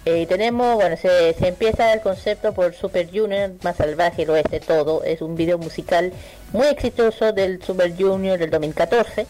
eh, 0.05 0.27
tenemos, 0.27 0.75
bueno, 0.75 0.97
se, 0.97 1.33
se, 1.35 1.49
empieza 1.49 1.93
el 1.93 2.01
concepto 2.03 2.53
por 2.53 2.75
Super 2.75 3.09
Junior, 3.11 3.53
más 3.63 3.77
salvaje 3.77 4.27
lo 4.27 4.37
este 4.37 4.61
todo. 4.61 5.03
Es 5.03 5.23
un 5.23 5.35
video 5.35 5.57
musical 5.59 6.13
muy 6.53 6.67
exitoso 6.67 7.33
del 7.33 7.63
Super 7.63 7.95
Junior 7.97 8.39
del 8.39 8.51
2014 8.51 9.27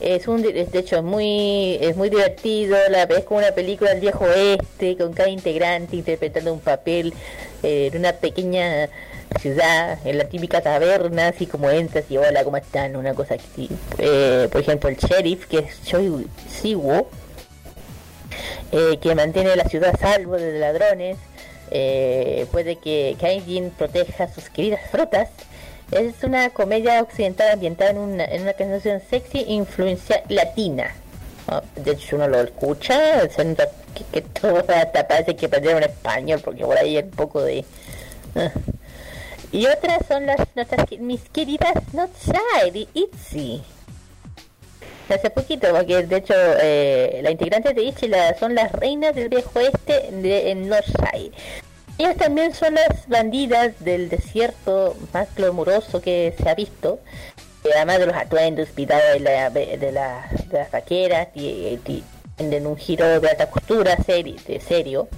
es 0.00 0.26
un, 0.28 0.42
de 0.42 0.66
hecho 0.72 0.96
es 0.96 1.02
muy 1.02 1.78
es 1.80 1.96
muy 1.96 2.08
divertido, 2.08 2.76
la 2.88 3.06
ves 3.06 3.24
como 3.24 3.38
una 3.38 3.52
película 3.52 3.90
del 3.90 4.00
viejo 4.00 4.24
oeste, 4.24 4.96
con 4.96 5.12
cada 5.12 5.28
integrante 5.28 5.96
interpretando 5.96 6.52
un 6.52 6.60
papel 6.60 7.12
eh, 7.62 7.90
en 7.92 7.98
una 7.98 8.14
pequeña 8.14 8.88
ciudad, 9.40 9.98
en 10.06 10.18
la 10.18 10.24
típica 10.24 10.62
taberna, 10.62 11.28
así 11.28 11.46
como 11.46 11.70
entras 11.70 12.04
y 12.10 12.16
hola, 12.16 12.42
¿cómo 12.44 12.56
están? 12.56 12.96
Una 12.96 13.14
cosa 13.14 13.34
así. 13.34 13.68
Eh, 13.98 14.48
por 14.50 14.62
ejemplo, 14.62 14.88
el 14.88 14.96
sheriff, 14.96 15.46
que 15.46 15.58
es 15.58 15.82
Choi 15.84 16.26
Siwo, 16.48 17.08
eh, 18.72 18.98
que 19.00 19.14
mantiene 19.14 19.54
la 19.54 19.64
ciudad 19.64 19.94
a 19.94 19.98
salvo 19.98 20.36
de 20.36 20.58
ladrones, 20.58 21.18
puede 22.50 22.76
que 22.76 23.16
Kaijin 23.20 23.70
proteja 23.70 24.32
sus 24.32 24.50
queridas 24.50 24.80
frutas 24.90 25.28
es 25.92 26.22
una 26.22 26.50
comedia 26.50 27.02
occidental 27.02 27.52
ambientada 27.52 27.90
en 27.90 27.98
una, 27.98 28.24
en 28.24 28.42
una 28.42 28.52
canción 28.52 29.00
sexy 29.08 29.44
influencia 29.48 30.22
latina. 30.28 30.94
Ah, 31.48 31.62
de 31.76 31.92
hecho, 31.92 32.16
uno 32.16 32.28
lo 32.28 32.40
escucha, 32.40 33.28
que, 33.28 34.04
que 34.12 34.22
todo 34.22 34.58
hasta 34.68 35.06
parece 35.08 35.34
que 35.36 35.46
aprendieron 35.46 35.82
español, 35.82 36.40
porque 36.44 36.64
por 36.64 36.76
ahí 36.76 36.96
hay 36.96 37.04
un 37.04 37.10
poco 37.10 37.42
de... 37.42 37.64
Ah. 38.34 38.50
Y 39.52 39.66
otras 39.66 40.06
son 40.06 40.26
las 40.26 40.38
nuestras 40.54 40.86
mis 41.00 41.22
queridas 41.30 41.74
Notside 41.92 42.70
y 42.72 42.88
Itzy. 42.94 43.62
Hace 45.08 45.28
poquito, 45.30 45.66
porque 45.74 46.06
de 46.06 46.16
hecho 46.18 46.34
eh, 46.36 47.18
la 47.20 47.32
integrante 47.32 47.74
de 47.74 47.82
Itzy 47.82 48.08
son 48.38 48.54
las 48.54 48.70
reinas 48.70 49.12
del 49.16 49.28
viejo 49.28 49.58
este 49.58 50.12
de 50.12 50.54
Northside. 50.54 51.32
Ellas 52.00 52.16
también 52.16 52.54
son 52.54 52.76
las 52.76 53.06
bandidas 53.08 53.78
del 53.80 54.08
desierto 54.08 54.96
más 55.12 55.28
glamuroso 55.34 56.00
que 56.00 56.34
se 56.42 56.48
ha 56.48 56.54
visto. 56.54 56.98
además 57.76 57.98
de 57.98 58.06
los 58.06 58.16
atuendos 58.16 58.70
pintados 58.70 59.02
de, 59.12 59.20
la, 59.20 59.50
de, 59.50 59.92
las 59.92 60.70
vaqueras, 60.70 61.28
y, 61.34 61.78
en 62.38 62.66
un 62.66 62.78
giro 62.78 63.20
de 63.20 63.28
alta 63.28 63.50
costura 63.50 63.96
de 63.96 64.60
serio. 64.66 65.08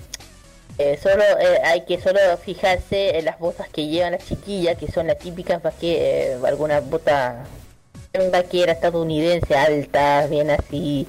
Eh, 0.76 0.98
solo 1.00 1.22
eh, 1.22 1.60
hay 1.64 1.82
que 1.82 2.00
solo 2.00 2.18
fijarse 2.44 3.16
en 3.16 3.26
las 3.26 3.38
botas 3.38 3.68
que 3.68 3.86
llevan 3.86 4.10
las 4.10 4.26
chiquillas, 4.26 4.76
que 4.76 4.90
son 4.90 5.06
las 5.06 5.18
típicas 5.18 5.62
vaqueras, 5.62 6.02
eh, 6.02 6.38
algunas 6.44 6.84
botas 6.90 7.46
vaquera 8.30 8.72
estadounidense 8.72 9.54
alta, 9.54 10.26
bien 10.26 10.50
así. 10.50 11.06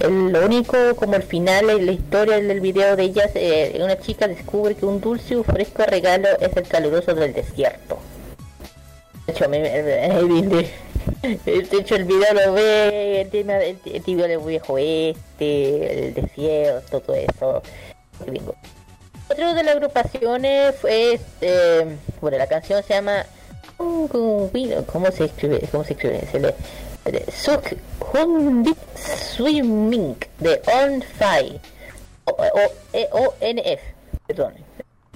lo 0.00 0.46
único, 0.46 0.96
como 0.96 1.16
el 1.16 1.22
final 1.22 1.66
la 1.66 1.92
historia 1.92 2.40
del 2.40 2.60
video 2.60 2.96
de 2.96 3.02
ellas, 3.02 3.30
eh, 3.34 3.78
una 3.82 3.98
chica 3.98 4.26
descubre 4.26 4.74
que 4.74 4.86
un 4.86 5.00
dulce 5.00 5.34
y 5.34 5.42
fresco 5.42 5.84
regalo 5.84 6.28
es 6.40 6.56
el 6.56 6.66
caluroso 6.66 7.14
del 7.14 7.34
desierto. 7.34 7.98
De 9.26 9.32
hecho, 9.32 9.48
de 9.48 10.70
hecho 11.78 11.94
el 11.94 12.04
video 12.04 12.32
lo 12.32 12.52
ve 12.54 13.20
el 13.20 13.30
tema 13.30 13.54
del 13.54 13.76
video 14.06 14.26
del 14.26 14.38
viejo 14.38 14.78
este, 14.78 16.08
el 16.08 16.14
desierto, 16.14 17.00
todo 17.00 17.16
eso. 17.16 17.62
Otro 19.28 19.54
de 19.54 19.62
las 19.62 19.74
agrupaciones 19.74 20.74
fue, 20.76 21.14
este, 21.14 21.98
bueno, 22.20 22.38
la 22.38 22.46
canción 22.46 22.82
se 22.82 22.94
llama 22.94 23.26
¿Cómo 23.76 25.10
se 25.12 25.24
escribe? 25.24 25.60
¿Cómo 25.70 25.84
se 25.84 25.92
escribe? 25.92 26.26
Se 26.30 26.40
le, 26.40 26.54
Suk 27.30 27.76
Swimming 28.96 30.16
de 30.40 30.60
On 30.66 31.02
Fire 31.02 31.60
o, 32.24 33.34
N 33.40 33.62
F 33.64 33.82
perdón. 34.26 34.54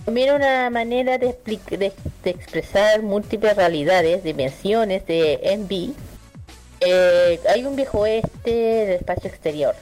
También 0.04 0.34
una 0.34 0.70
manera 0.70 1.18
de, 1.18 1.36
de, 1.44 1.92
expresar 2.24 3.02
múltiples 3.02 3.56
realidades, 3.56 4.24
dimensiones 4.24 5.06
de 5.06 5.56
MV. 5.58 5.94
Eh, 6.80 7.40
hay 7.48 7.64
un 7.64 7.76
viejo 7.76 8.00
oeste 8.00 8.50
del 8.50 8.90
espacio 8.96 9.28
exterior. 9.28 9.74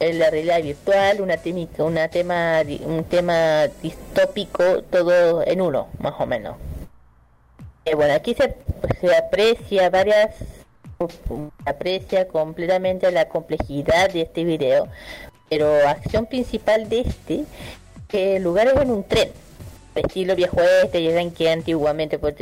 en 0.00 0.18
la 0.18 0.30
realidad 0.30 0.62
virtual, 0.62 1.20
una 1.20 1.38
una 1.78 2.08
tema, 2.08 2.62
un 2.84 3.04
tema 3.04 3.68
distópico, 3.82 4.82
todo 4.82 5.46
en 5.46 5.60
uno, 5.60 5.88
más 5.98 6.14
o 6.18 6.26
menos. 6.26 6.56
Eh, 7.84 7.94
bueno, 7.94 8.14
aquí 8.14 8.34
se, 8.34 8.56
se 9.00 9.14
aprecia 9.14 9.90
varias 9.90 10.34
aprecia 11.66 12.28
completamente 12.28 13.10
la 13.10 13.28
complejidad 13.28 14.10
de 14.10 14.22
este 14.22 14.44
video, 14.44 14.88
pero 15.50 15.86
acción 15.88 16.26
principal 16.26 16.88
de 16.88 17.00
este, 17.00 17.44
que 18.08 18.36
el 18.36 18.44
lugar 18.44 18.68
es 18.68 18.80
en 18.80 18.90
un 18.90 19.04
tren, 19.04 19.30
estilo 19.94 20.34
viejo 20.34 20.60
este, 20.82 21.02
ya 21.02 21.12
ven 21.12 21.30
que 21.30 21.50
antiguamente 21.50 22.18
pues, 22.18 22.34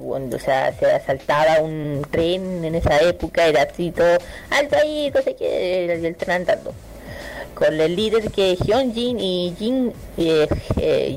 cuando 0.00 0.36
o 0.36 0.40
sea, 0.40 0.72
se 0.72 0.86
asaltaba 0.86 1.60
un 1.60 2.06
tren 2.10 2.64
en 2.64 2.74
esa 2.74 3.00
época, 3.00 3.46
era 3.46 3.62
así 3.62 3.90
todo 3.90 4.18
alto 4.50 4.76
ahí, 4.76 5.10
no 5.14 5.22
sé 5.22 5.34
qué, 5.34 5.92
el 5.92 6.16
tren 6.16 6.30
andando. 6.30 6.72
Con 7.54 7.80
el 7.80 7.94
líder 7.94 8.32
que 8.32 8.56
Hyunjin 8.56 9.20
y 9.20 9.54
Jin 9.56 9.92
eh, 10.16 10.48
eh, 10.76 11.16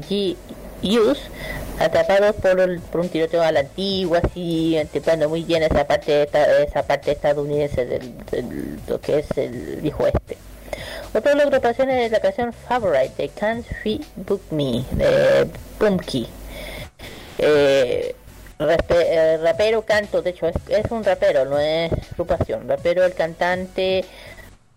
Yus 0.84 1.20
atrapados 1.80 2.36
por, 2.36 2.82
por 2.82 3.02
un 3.02 3.10
tiroteo 3.10 3.42
a 3.42 3.52
la 3.52 3.62
antigua, 3.62 4.22
así, 4.24 4.78
anticipando 4.78 5.30
muy 5.30 5.44
bien 5.44 5.64
esa 5.64 5.86
parte 5.86 6.28
esa 6.68 6.84
parte 6.84 7.12
estadounidense 7.12 7.86
del, 7.86 8.80
lo 8.88 9.00
que 9.00 9.20
es 9.20 9.38
el 9.38 9.78
viejo 9.82 10.08
este. 10.08 10.38
Otra 11.14 11.32
de 11.32 11.38
las 11.38 11.48
agrupaciones 11.48 12.06
es 12.06 12.12
la 12.12 12.20
canción 12.20 12.54
Favorite 12.54 13.14
de 13.18 13.30
Can't 13.30 13.66
Free 13.82 14.02
Book 14.16 14.42
Me 14.52 14.84
de 14.92 15.48
Pumpki. 15.80 16.28
Eh, 17.40 18.16
eh, 18.60 19.40
rapero 19.42 19.84
canto, 19.84 20.22
de 20.22 20.32
hecho 20.32 20.48
es, 20.48 20.56
es, 20.68 20.92
un 20.92 21.04
rapero, 21.04 21.46
no 21.46 21.60
es 21.60 21.92
agrupación. 22.12 22.68
Rapero, 22.68 23.06
el 23.06 23.14
cantante 23.14 24.04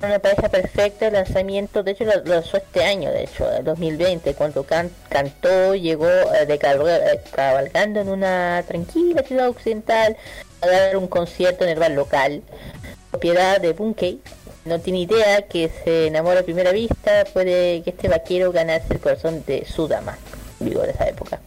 una 0.03 0.19
pareja 0.19 0.49
perfecta 0.49 1.09
el 1.09 1.13
lanzamiento, 1.13 1.83
de 1.83 1.93
hecho 1.93 2.05
lo 2.05 2.25
lanzó 2.25 2.57
este 2.57 2.85
año, 2.85 3.11
de 3.11 3.25
hecho, 3.25 3.51
el 3.53 3.65
2020, 3.65 4.35
cuando 4.35 4.65
cantó, 4.65 5.75
llegó 5.75 6.09
eh, 6.09 6.47
de 6.47 6.55
eh, 6.55 7.21
cabalgando 7.33 8.01
en 8.01 8.09
una 8.09 8.65
tranquila 8.67 9.23
ciudad 9.23 9.49
occidental 9.49 10.17
a 10.63 10.67
dar 10.67 10.97
un 10.97 11.07
concierto 11.07 11.65
en 11.65 11.71
el 11.71 11.79
bar 11.79 11.91
local, 11.91 12.43
propiedad 13.11 13.61
de 13.61 13.73
Bunkey. 13.73 14.21
No 14.65 14.79
tiene 14.79 15.01
idea 15.01 15.43
que 15.43 15.71
se 15.85 16.07
enamora 16.07 16.41
a 16.41 16.43
primera 16.43 16.71
vista, 16.71 17.25
puede 17.33 17.83
que 17.83 17.91
este 17.91 18.09
vaquero 18.09 18.53
ganase 18.53 18.95
el 18.95 19.01
corazón 19.01 19.43
de 19.47 19.65
su 19.65 19.89
dama, 19.89 20.19
digo, 20.61 20.83
de 20.83 20.91
esa 20.91 21.09
época. 21.09 21.41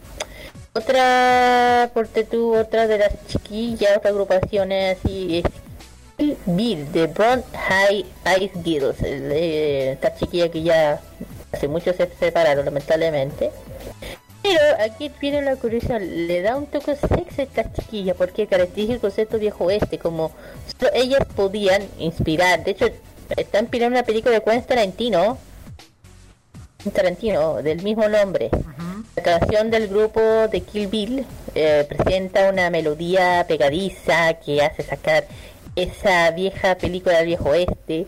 Otra, 0.74 1.90
porque 1.94 2.24
tú, 2.24 2.56
otra 2.56 2.88
de 2.88 2.98
las 2.98 3.12
chiquillas, 3.28 4.04
agrupaciones 4.04 4.98
así, 4.98 5.44
Bill 6.18 6.92
de 6.92 7.06
Brown 7.08 7.42
High 7.52 8.04
Ice 8.40 8.60
Girls, 8.62 8.96
esta 9.02 10.14
chiquilla 10.14 10.48
que 10.48 10.62
ya 10.62 11.00
hace 11.52 11.68
mucho 11.68 11.92
se 11.92 12.08
separaron 12.18 12.64
lamentablemente. 12.64 13.50
Pero 14.42 14.60
aquí 14.78 15.10
viene 15.20 15.40
la 15.42 15.56
curiosidad, 15.56 16.00
le 16.00 16.42
da 16.42 16.56
un 16.56 16.66
toque 16.66 16.96
sexy 16.96 17.40
a 17.40 17.44
esta 17.44 17.72
chiquilla 17.72 18.14
porque 18.14 18.46
caracteriza 18.46 18.92
el 18.92 19.00
concepto 19.00 19.38
viejo 19.38 19.64
oeste, 19.64 19.98
como 19.98 20.32
ellas 20.92 21.26
podían 21.34 21.82
inspirar. 21.98 22.62
De 22.62 22.72
hecho, 22.72 22.86
está 23.36 23.60
inspirando 23.60 23.96
una 23.96 24.04
película 24.04 24.34
de 24.34 24.42
Quentin 24.42 24.66
Tarantino, 24.66 25.38
un 26.84 26.92
Tarantino 26.92 27.62
del 27.62 27.82
mismo 27.82 28.06
nombre. 28.06 28.50
La 29.16 29.22
canción 29.22 29.70
del 29.70 29.88
grupo 29.88 30.20
de 30.20 30.60
Kill 30.60 30.88
Bill 30.88 31.24
eh, 31.54 31.86
presenta 31.88 32.50
una 32.50 32.68
melodía 32.68 33.46
pegadiza 33.48 34.34
que 34.34 34.60
hace 34.60 34.82
sacar 34.82 35.24
esa 35.76 36.30
vieja 36.30 36.76
película 36.76 37.18
del 37.18 37.26
viejo 37.26 37.50
oeste, 37.50 38.06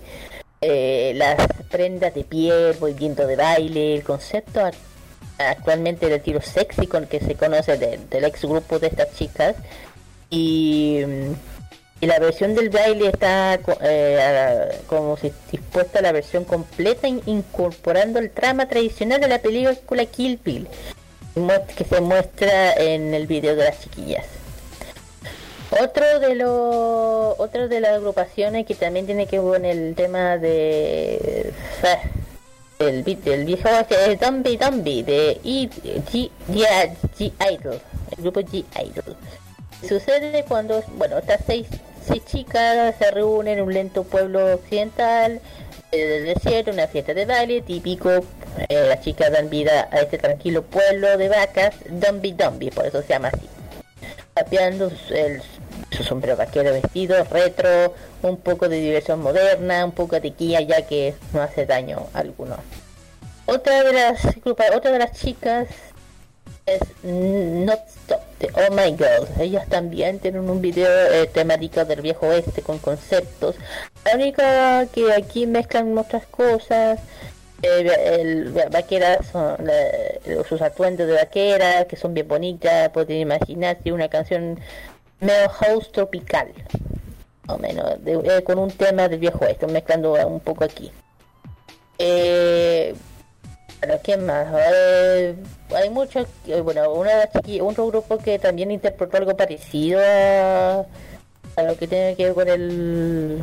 eh, 0.61 1.13
las 1.17 1.37
prendas 1.71 2.15
de 2.15 2.25
piel, 2.25 2.77
movimiento 2.81 3.27
de 3.27 3.37
baile, 3.37 3.95
el 3.95 4.03
concepto 4.03 4.61
actualmente 5.39 6.09
del 6.09 6.23
tiro 6.23 6.41
sexy 6.41 6.87
con 6.87 7.07
que 7.07 7.21
se 7.21 7.35
conoce 7.35 7.77
del 7.77 8.25
ex 8.25 8.43
grupo 8.43 8.79
de 8.79 8.87
estas 8.87 9.15
chicas 9.15 9.57
y, 10.31 11.03
la 12.01 12.19
versión 12.19 12.55
del 12.55 12.69
baile 12.69 13.09
está 13.09 13.59
eh, 13.81 14.81
como 14.87 15.17
si 15.17 15.33
dispuesta 15.51 16.03
la 16.03 16.13
versión 16.13 16.45
completa 16.45 17.09
incorporando 17.09 18.19
el 18.19 18.31
trama 18.31 18.69
tradicional 18.69 19.21
de 19.21 19.29
la 19.29 19.39
película 19.39 20.05
Kill 20.05 20.39
Bill 20.45 20.69
que 21.77 21.85
se 21.85 22.01
muestra 22.01 22.73
en 22.75 23.13
el 23.13 23.27
video 23.27 23.57
de 23.57 23.65
las 23.65 23.81
chiquillas. 23.81 24.25
Otro 25.71 26.21
de 26.21 26.35
los 26.37 27.35
otro 27.39 27.69
de 27.69 27.81
las 27.81 27.95
agrupaciones 27.95 28.67
que 28.67 28.75
también 28.75 29.07
tiene 29.07 29.27
que 29.27 29.41
ver 29.41 29.61
con 29.61 29.65
el 29.65 29.95
tema 29.95 30.39
de 30.39 31.53
el, 32.79 33.19
el 33.25 33.45
viejo 33.45 33.69
es 33.69 34.21
Zombie 34.21 34.59
Zombie 34.59 35.03
de 35.03 35.41
G, 35.43 35.71
G, 36.13 36.31
G 36.49 37.33
Idol, 37.53 37.81
el 38.17 38.23
grupo 38.23 38.41
G 38.41 38.65
Idol. 38.85 39.17
Sucede 39.87 40.45
cuando, 40.47 40.83
bueno, 40.97 41.19
estas 41.19 41.41
seis, 41.47 41.67
seis 42.07 42.25
chicas 42.27 42.95
se 42.99 43.11
reúnen 43.11 43.59
en 43.59 43.65
un 43.65 43.75
lento 43.75 44.05
pueblo 44.05 44.55
occidental 44.55 45.41
del 45.91 46.27
desierto, 46.27 46.71
una 46.71 46.87
fiesta 46.87 47.13
de 47.13 47.27
baile 47.27 47.63
típico. 47.63 48.11
Eh, 48.69 48.87
las 48.89 49.01
chicas 49.01 49.33
dan 49.33 49.51
vida 49.51 49.89
a 49.91 50.01
este 50.01 50.19
tranquilo 50.19 50.63
pueblo 50.63 51.17
de 51.19 51.29
vacas, 51.29 51.75
Zombie 52.03 52.35
Zombie, 52.39 52.71
por 52.71 52.87
eso 52.87 53.03
se 53.03 53.09
llama 53.09 53.29
así 53.29 53.47
tapeando 54.37 54.93
el, 55.09 55.43
su 55.91 56.05
sombrero 56.05 56.37
vaquero 56.37 56.71
vestido 56.71 57.25
retro, 57.25 57.95
un 58.21 58.37
poco 58.37 58.69
de 58.69 58.81
diversión 58.81 59.21
moderna, 59.23 59.83
un 59.83 59.93
poco 59.93 60.21
de 60.21 60.31
guía 60.31 60.61
ya 60.61 60.83
que 60.83 61.15
no 61.33 61.41
hace 61.41 61.65
daño 61.65 62.07
alguno. 62.13 62.57
Otra 63.47 63.83
de 63.83 63.93
las 63.95 64.27
otra 64.47 64.91
de 64.91 64.99
las 64.99 65.13
chicas 65.13 65.69
es 66.67 66.81
Not 67.03 67.81
Stop 67.89 68.21
de 68.39 68.51
Oh 68.55 68.75
My 68.75 68.91
God. 68.91 69.41
Ellas 69.41 69.67
también 69.69 70.19
tienen 70.19 70.51
un 70.51 70.61
video 70.61 70.91
eh, 70.91 71.29
temático 71.29 71.85
del 71.87 72.03
viejo 72.03 72.27
oeste 72.27 72.61
con 72.61 72.79
conceptos. 72.79 73.57
La 74.05 74.17
única 74.17 74.85
que 74.93 75.15
aquí 75.15 75.47
mezclan 75.47 75.97
otras 75.97 76.27
cosas. 76.27 77.01
Eh, 77.67 78.21
el, 78.21 78.53
vaqueras 78.71 79.27
son 79.27 79.57
sus 80.49 80.63
atuendos 80.63 81.07
de 81.07 81.15
vaquera 81.15 81.85
que 81.87 81.97
son 81.97 82.15
bien 82.15 82.29
bonitas 82.29 82.91
pueden 82.91 83.19
imaginarse 83.19 83.93
una 83.93 84.09
canción 84.09 84.59
medio 85.21 85.49
house 85.49 85.91
tropical, 85.93 86.49
o 87.49 87.59
menos, 87.59 87.97
eh, 88.07 88.43
con 88.45 88.59
un 88.59 88.71
tema 88.71 89.09
del 89.09 89.19
viejo 89.19 89.45
esto, 89.47 89.67
mezclando 89.67 90.13
un 90.27 90.41
poco 90.41 90.65
aquí. 90.65 90.93
Eh, 91.99 92.95
¿qué 94.03 94.17
más? 94.17 94.47
Eh, 94.75 95.35
hay 95.75 95.91
muchos, 95.91 96.27
eh, 96.47 96.61
bueno, 96.61 96.93
una 96.93 97.29
otro 97.63 97.87
grupo 97.87 98.19
que 98.19 98.39
también 98.39 98.71
interpretó 98.71 99.17
algo 99.17 99.37
parecido 99.37 100.01
a, 100.01 100.85
a 101.57 101.63
lo 101.63 101.77
que 101.77 101.87
tiene 101.87 102.17
que 102.17 102.25
ver 102.25 102.35
con 102.35 102.49
el, 102.49 103.43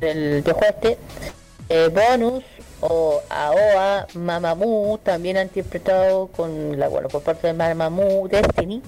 el 0.00 0.42
viejo 0.42 0.60
este. 0.62 0.98
bonus 1.90 2.44
o 2.80 3.22
AOA, 3.28 4.06
Mamamoo 4.14 4.98
también 4.98 5.36
han 5.36 5.46
interpretado 5.46 6.28
con 6.28 6.78
la 6.78 6.88
bueno 6.88 7.08
por 7.08 7.22
parte 7.22 7.46
de 7.46 7.52
Mamamoo 7.54 8.28
Destiny 8.28 8.82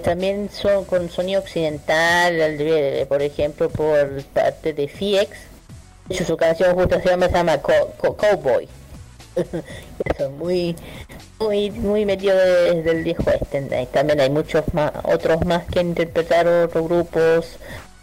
también 0.00 0.50
son 0.50 0.84
con 0.84 1.08
sonido 1.10 1.40
occidental, 1.40 2.34
por 3.08 3.22
ejemplo, 3.22 3.68
por 3.68 4.22
parte 4.24 4.72
de 4.72 4.88
FX. 4.88 6.24
su 6.24 6.36
canción 6.36 6.74
justo 6.74 7.00
se 7.00 7.08
llama, 7.08 7.26
se 7.26 7.34
llama 7.34 7.58
Cowboy. 7.58 8.68
Eso, 10.04 10.30
muy, 10.30 10.74
muy, 11.38 11.70
muy 11.70 12.06
metido 12.06 12.36
desde 12.36 12.90
el 12.90 13.04
viejo 13.04 13.24
este. 13.30 13.86
También 13.92 14.20
hay 14.20 14.30
muchos 14.30 14.64
más, 14.72 14.92
otros 15.04 15.44
más 15.44 15.64
que 15.66 15.80
interpretaron 15.80 16.64
otros 16.64 16.84
grupos. 16.84 17.46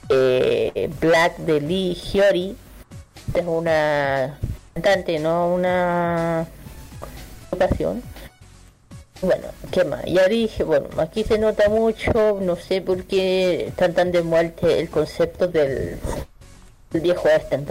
Eh, 0.09 0.89
Black 0.99 1.37
de 1.37 1.61
Lee 1.61 1.95
Hyori. 1.95 2.55
Es 3.33 3.45
una 3.45 4.37
cantante, 4.73 5.19
no 5.19 5.53
una 5.53 6.47
ocasión 7.51 8.03
bueno, 9.23 9.45
¿qué 9.71 9.85
más? 9.85 10.03
Ya 10.05 10.27
dije, 10.27 10.65
bueno, 10.65 10.89
aquí 10.97 11.23
se 11.23 11.37
nota 11.37 11.69
mucho, 11.69 12.39
no 12.41 12.57
sé 12.57 12.81
por 12.81 13.05
qué 13.05 13.67
están 13.67 13.93
tan 13.93 14.11
de 14.11 14.21
muerte 14.21 14.81
el 14.81 14.89
concepto 14.89 15.47
del, 15.47 15.97
viejo 16.91 17.29
este 17.29 17.55
en, 17.55 17.65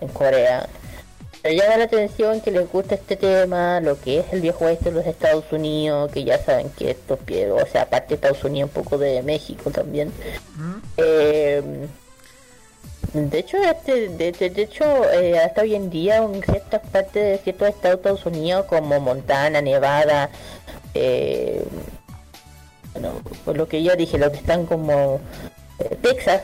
en, 0.00 0.08
Corea. 0.08 0.66
Pero 1.42 1.54
llama 1.54 1.76
la 1.76 1.84
atención 1.84 2.40
que 2.40 2.52
les 2.52 2.72
gusta 2.72 2.94
este 2.94 3.16
tema, 3.16 3.80
lo 3.80 4.00
que 4.00 4.20
es 4.20 4.32
el 4.32 4.40
viejo 4.40 4.64
oeste 4.64 4.88
en 4.88 4.94
los 4.94 5.06
Estados 5.06 5.44
Unidos, 5.52 6.10
que 6.10 6.24
ya 6.24 6.38
saben 6.42 6.70
que 6.70 6.92
esto, 6.92 7.18
o 7.18 7.66
sea, 7.66 7.82
aparte 7.82 8.08
de 8.08 8.14
Estados 8.14 8.42
Unidos, 8.42 8.70
un 8.74 8.82
poco 8.82 8.96
de 8.96 9.22
México 9.22 9.70
también. 9.70 10.10
eh, 10.96 11.62
de 13.12 13.38
hecho, 13.38 13.56
este, 13.58 14.08
de, 14.08 14.62
hecho 14.62 14.84
eh, 15.10 15.38
hasta 15.38 15.62
hoy 15.62 15.74
en 15.74 15.90
día 15.90 16.18
en 16.18 16.42
ciertas 16.42 16.80
partes 16.88 17.14
de 17.14 17.38
ciertos 17.38 17.68
estados 17.68 18.26
Unidos 18.26 18.66
como 18.66 19.00
Montana, 19.00 19.60
Nevada, 19.60 20.30
eh, 20.94 21.64
bueno, 22.92 23.20
por 23.44 23.56
lo 23.56 23.68
que 23.68 23.82
yo 23.82 23.94
dije, 23.96 24.18
los 24.18 24.30
que 24.30 24.38
están 24.38 24.66
como 24.66 25.20
eh, 25.78 25.96
Texas, 26.02 26.42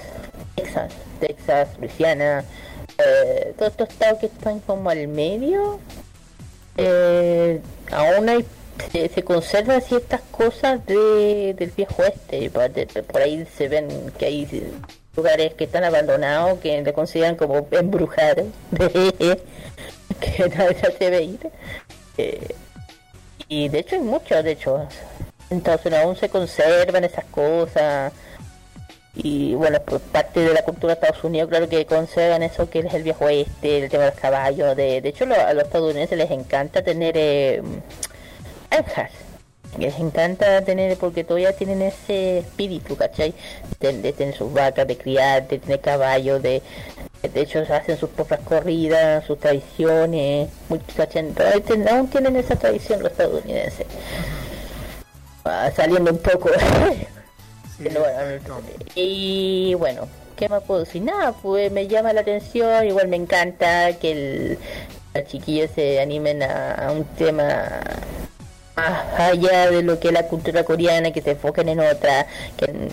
Texas, 0.54 0.92
Texas, 1.20 1.68
Luisiana, 1.80 2.44
eh, 2.98 3.54
todos 3.58 3.72
estos 3.72 3.88
estados 3.90 4.18
que 4.20 4.26
están 4.26 4.60
como 4.60 4.90
al 4.90 5.08
medio, 5.08 5.80
eh, 6.76 7.60
aún 7.90 8.28
hay 8.28 8.44
se, 8.92 9.22
conservan 9.22 9.80
ciertas 9.80 10.20
cosas 10.30 10.84
de, 10.86 11.54
del 11.54 11.70
viejo 11.70 12.02
este. 12.04 12.50
Por, 12.50 13.22
ahí 13.22 13.46
se 13.56 13.68
ven 13.68 13.88
que 14.18 14.26
hay 14.26 14.72
lugares 15.16 15.54
que 15.54 15.64
están 15.64 15.84
abandonados, 15.84 16.58
que 16.60 16.82
le 16.82 16.92
consideran 16.92 17.36
como 17.36 17.66
embrujados, 17.70 18.46
que 20.20 20.48
nadie 20.54 20.76
se 20.98 21.10
ve 21.10 21.22
ir. 21.22 21.40
Eh, 22.18 22.54
y 23.48 23.68
de 23.68 23.78
hecho 23.78 23.96
hay 23.96 24.02
muchos, 24.02 24.44
de 24.44 24.52
hecho. 24.52 24.88
Entonces 25.50 25.92
aún 25.92 26.16
se 26.16 26.28
conservan 26.28 27.04
esas 27.04 27.24
cosas. 27.26 28.12
Y 29.14 29.54
bueno, 29.54 29.80
por 29.80 30.00
parte 30.00 30.40
de 30.40 30.52
la 30.52 30.62
cultura 30.62 30.94
de 30.94 31.00
Estados 31.00 31.24
Unidos, 31.24 31.48
claro 31.48 31.68
que 31.68 31.86
conservan 31.86 32.42
eso 32.42 32.68
que 32.68 32.80
es 32.80 32.92
el 32.92 33.02
viejo 33.02 33.24
oeste, 33.24 33.84
el 33.84 33.90
tema 33.90 34.04
de 34.04 34.10
los 34.10 34.20
caballos. 34.20 34.76
De, 34.76 35.00
de 35.00 35.08
hecho, 35.08 35.24
a 35.24 35.54
los 35.54 35.64
estadounidenses 35.64 36.18
les 36.18 36.30
encanta 36.30 36.82
tener 36.82 37.16
eh, 37.16 37.62
Les 39.78 39.98
encanta 39.98 40.62
tener, 40.62 40.96
porque 40.96 41.24
todavía 41.24 41.54
tienen 41.54 41.82
ese 41.82 42.38
espíritu, 42.38 42.96
¿cachai? 42.96 43.34
De, 43.80 44.12
tener 44.12 44.34
sus 44.34 44.52
vacas, 44.52 44.86
de 44.86 44.96
criar, 44.96 45.46
de 45.48 45.58
tener 45.58 45.80
caballos, 45.80 46.42
de, 46.42 46.62
de 47.22 47.40
hecho 47.40 47.60
hacen 47.60 47.98
sus 47.98 48.10
propias 48.10 48.40
corridas, 48.40 49.24
sus 49.26 49.38
tradiciones, 49.38 50.48
¿cachai? 50.96 51.34
Aún 51.90 52.08
tienen 52.08 52.36
esa 52.36 52.56
tradición 52.56 53.02
los 53.02 53.12
estadounidenses. 53.12 53.86
Ah, 55.44 55.70
saliendo 55.74 56.10
un 56.10 56.18
poco 56.18 56.50
y 58.94 59.74
bueno, 59.74 60.08
¿qué 60.34 60.48
más 60.48 60.62
puedo 60.62 60.80
decir? 60.80 61.02
Nada, 61.02 61.32
pues 61.32 61.70
me 61.70 61.86
llama 61.86 62.12
la 62.12 62.22
atención, 62.22 62.86
igual 62.86 63.08
me 63.08 63.16
encanta 63.16 63.92
que 63.98 64.12
el, 64.12 64.58
los 65.14 65.24
chiquillos 65.26 65.70
se 65.74 66.00
animen 66.00 66.42
a, 66.42 66.90
un 66.90 67.04
tema 67.04 67.80
allá 68.76 69.70
de 69.70 69.82
lo 69.82 69.98
que 69.98 70.08
es 70.08 70.14
la 70.14 70.28
cultura 70.28 70.64
coreana, 70.64 71.10
que 71.10 71.22
se 71.22 71.32
enfoquen 71.32 71.68
en 71.68 71.80
otra, 71.80 72.26
que 72.56 72.90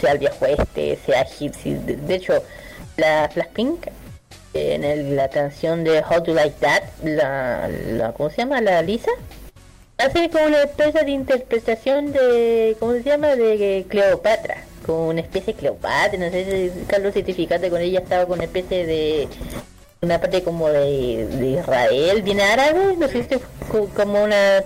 sea 0.00 0.12
el 0.12 0.18
viejo 0.18 0.46
este, 0.46 0.98
sea 1.04 1.24
gypsy. 1.24 1.74
De, 1.74 2.14
hecho, 2.14 2.42
la 2.96 3.28
Pink 3.52 3.86
en 4.54 5.16
la 5.16 5.28
canción 5.28 5.84
de 5.84 6.02
How 6.02 6.22
to 6.22 6.34
Like 6.34 6.56
That, 6.60 6.82
la, 7.02 7.68
la, 7.68 8.12
¿cómo 8.12 8.30
se 8.30 8.38
llama? 8.38 8.60
La 8.60 8.82
Lisa 8.82 9.10
hace 9.98 10.30
como 10.30 10.46
una 10.46 10.62
especie 10.62 11.04
de 11.04 11.10
interpretación 11.10 12.12
de, 12.12 12.76
¿cómo 12.78 12.92
se 12.92 13.02
llama? 13.02 13.36
De 13.36 13.84
Cleopatra, 13.88 14.64
como 14.86 15.08
una 15.08 15.20
especie 15.20 15.52
de 15.52 15.58
Cleopatra, 15.58 16.18
no 16.18 16.30
sé 16.30 16.70
si 16.72 16.86
Carlos 16.86 17.14
certificate 17.14 17.68
con 17.68 17.80
ella 17.80 18.00
estaba 18.00 18.26
con 18.26 18.34
una 18.34 18.44
especie 18.44 18.86
de 18.86 19.28
una 20.00 20.20
parte 20.20 20.42
como 20.42 20.68
de, 20.68 21.58
Israel, 21.60 22.22
bien 22.22 22.40
árabe, 22.40 22.96
no 22.96 23.08
sé 23.08 23.24
si 23.24 23.36
como 23.94 24.22
una 24.22 24.62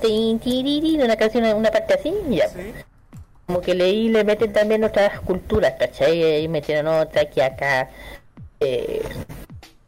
una 1.05 1.17
canción, 1.17 1.45
una 1.55 1.71
parte 1.71 1.95
así, 1.95 2.15
ya. 2.29 2.49
Como 3.47 3.61
que 3.61 3.75
leí 3.75 4.09
le 4.09 4.25
meten 4.25 4.53
también 4.53 4.85
otras 4.85 5.21
culturas, 5.21 5.75
¿cachai? 5.79 6.45
Y 6.45 6.49
metieron 6.49 6.87
otra 6.89 7.25
que 7.29 7.43
acá. 7.43 7.91
Eh, 8.61 9.03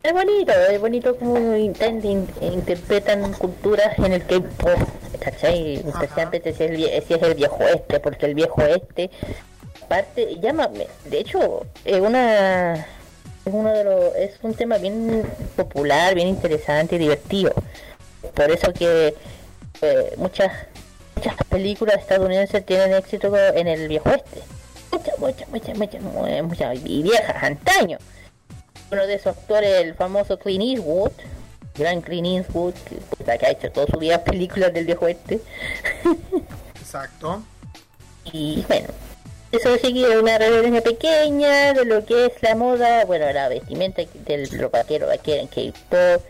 es 0.03 0.12
bonito, 0.12 0.53
es 0.53 0.80
bonito 0.80 1.16
como 1.16 1.57
interpretan 1.57 3.32
culturas 3.34 3.99
en 3.99 4.12
el 4.12 4.24
K-pop, 4.26 4.78
¿cachai? 5.20 5.76
Especialmente 5.76 6.53
si 6.53 6.64
es, 6.64 7.11
el, 7.11 7.24
el 7.24 7.34
viejo 7.34 7.62
este, 7.62 8.01
porque 8.01 8.26
el 8.26 8.34
viejo 8.34 8.62
este, 8.62 9.11
aparte, 9.82 10.36
llámame, 10.40 10.88
de 11.05 11.18
hecho, 11.20 11.64
es 11.84 12.01
una 12.01 12.86
es 13.45 13.53
uno 13.53 13.72
de 13.72 13.84
los 13.84 14.16
es 14.16 14.38
un 14.42 14.55
tema 14.55 14.78
bien 14.78 15.24
popular 15.57 16.14
bien 16.14 16.28
interesante 16.28 16.97
y 16.97 16.99
divertido 16.99 17.53
por 18.34 18.51
eso 18.51 18.72
que 18.72 19.14
eh, 19.82 20.14
muchas 20.16 20.51
muchas 21.16 21.34
películas 21.49 21.97
estadounidenses 21.99 22.64
tienen 22.64 22.95
éxito 22.95 23.34
en 23.36 23.68
el 23.68 23.88
viejo 23.88 24.11
este 24.11 24.42
muchas 24.90 25.18
muchas 25.18 25.49
muchas 25.49 26.03
muchas 26.03 26.42
muchas 26.42 26.78
y 26.84 27.03
viejas 27.03 27.42
antaño 27.42 27.99
uno 28.90 29.07
de 29.07 29.14
esos 29.14 29.36
actores, 29.36 29.82
el 29.82 29.95
famoso 29.95 30.38
Clint 30.38 30.62
Eastwood, 30.62 31.12
gran 31.76 32.01
Clint 32.01 32.26
Eastwood, 32.26 32.74
que, 32.74 33.30
ha 33.30 33.51
hecho 33.51 33.70
toda 33.72 33.86
su 33.86 33.99
vida 33.99 34.22
películas 34.24 34.72
del 34.72 34.86
viejo 34.86 35.09
este. 35.09 35.40
Exacto. 36.80 37.42
Y 38.32 38.64
bueno, 38.68 38.88
eso 39.57 39.76
sigue 39.78 40.18
una 40.18 40.38
referencia 40.38 40.82
pequeña 40.82 41.72
de 41.72 41.84
lo 41.84 42.05
que 42.05 42.26
es 42.26 42.32
la 42.42 42.55
moda, 42.55 43.05
bueno, 43.05 43.32
la 43.32 43.48
vestimenta 43.48 44.02
del 44.26 44.48
vaquero, 44.72 45.07
vaquero 45.07 45.42
en 45.42 45.48
K-pop. 45.48 46.22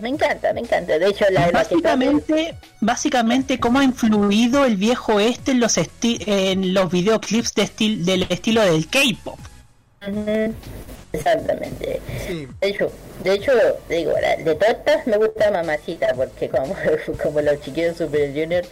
Me 0.00 0.08
encanta, 0.08 0.52
me 0.52 0.60
encanta. 0.60 0.98
De 0.98 1.08
hecho, 1.08 1.24
la 1.30 1.50
básicamente, 1.50 2.54
básicamente 2.80 3.58
cómo 3.58 3.78
ha 3.78 3.84
influido 3.84 4.64
el 4.64 4.76
viejo 4.76 5.18
este 5.18 5.52
en 5.52 5.60
los 5.60 5.76
en 5.78 6.74
los 6.74 6.90
videoclips 6.90 7.54
de 7.54 7.70
del 8.04 8.26
estilo 8.28 8.62
del 8.62 8.86
K-pop. 8.86 9.38
Exactamente. 11.12 12.00
De 12.60 12.68
hecho, 12.68 12.90
de 13.22 13.34
hecho, 13.34 13.52
digo, 13.88 14.14
de 14.14 14.54
todas 14.54 15.06
me 15.06 15.18
gusta 15.18 15.50
Mamacita, 15.50 16.14
porque 16.14 16.48
como, 16.48 16.74
como 17.22 17.40
los 17.40 17.60
chiquillos 17.60 17.98
Super 17.98 18.30
Junior, 18.30 18.64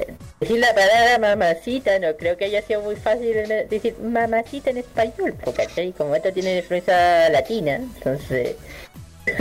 eh, 0.00 0.14
decir 0.40 0.58
la 0.58 0.74
palabra 0.74 1.18
Mamacita 1.20 1.98
no 2.00 2.16
creo 2.16 2.36
que 2.36 2.46
haya 2.46 2.62
sido 2.62 2.82
muy 2.82 2.96
fácil 2.96 3.34
decir 3.70 3.96
Mamacita 3.98 4.70
en 4.70 4.78
español, 4.78 5.34
porque 5.44 5.92
como 5.96 6.16
esto 6.16 6.32
tiene 6.32 6.58
influencia 6.58 7.28
latina, 7.30 7.76
entonces... 7.76 8.56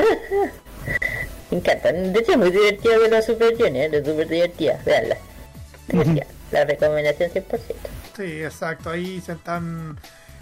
me 1.52 1.58
encanta. 1.58 1.92
De 1.92 2.20
hecho, 2.20 2.34
es 2.34 2.38
muy 2.38 2.52
divertido 2.52 3.00
de 3.02 3.10
los 3.10 3.26
Super 3.26 3.58
Junior, 3.58 3.94
es 3.94 4.06
súper 4.06 4.28
divertida, 4.28 4.80
veanla. 4.86 5.18
La 6.52 6.66
recomendación 6.66 7.32
100%. 7.32 7.44
Sí, 8.16 8.44
exacto, 8.44 8.92
ahí 8.92 9.20
se 9.22 9.32
están 9.32 9.98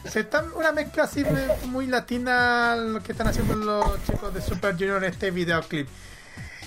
se 0.05 0.21
están 0.21 0.51
una 0.55 0.71
mezcla 0.71 1.03
así 1.03 1.23
muy 1.67 1.87
latina 1.87 2.75
lo 2.75 3.01
que 3.01 3.11
están 3.11 3.27
haciendo 3.27 3.55
los 3.55 4.03
chicos 4.05 4.33
de 4.33 4.41
Super 4.41 4.73
Junior 4.73 5.03
en 5.03 5.11
este 5.11 5.31
videoclip. 5.31 5.87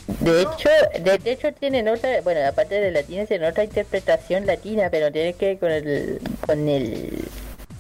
De 0.07 0.43
hecho, 0.43 0.68
de, 1.01 1.20
hecho 1.24 1.53
tienen 1.55 1.89
otra, 1.89 2.20
bueno, 2.20 2.47
aparte 2.47 2.74
de 2.74 2.91
latina 2.91 3.24
tienen 3.24 3.49
otra 3.49 3.64
interpretación 3.64 4.47
latina, 4.47 4.89
pero 4.91 5.11
tiene 5.11 5.32
que 5.32 5.47
ver 5.47 5.59
con 5.59 5.70
el, 5.70 6.20
con 6.47 6.68
el, 6.68 7.24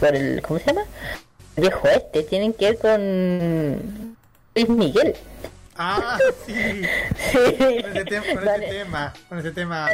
con 0.00 0.16
el, 0.16 0.42
¿cómo 0.42 0.58
se 0.58 0.66
llama? 0.66 0.84
Viejo 1.56 1.86
este, 1.86 2.22
tienen 2.22 2.54
que 2.54 2.72
ver 2.72 2.78
con 2.78 4.16
Luis 4.54 4.68
Miguel. 4.68 5.14
Ah, 5.76 6.18
sí. 6.46 6.82
Con 7.32 7.96
ese, 7.96 8.04
tema, 8.04 9.12
con 9.28 9.38
ese 9.38 9.50
tema. 9.50 9.88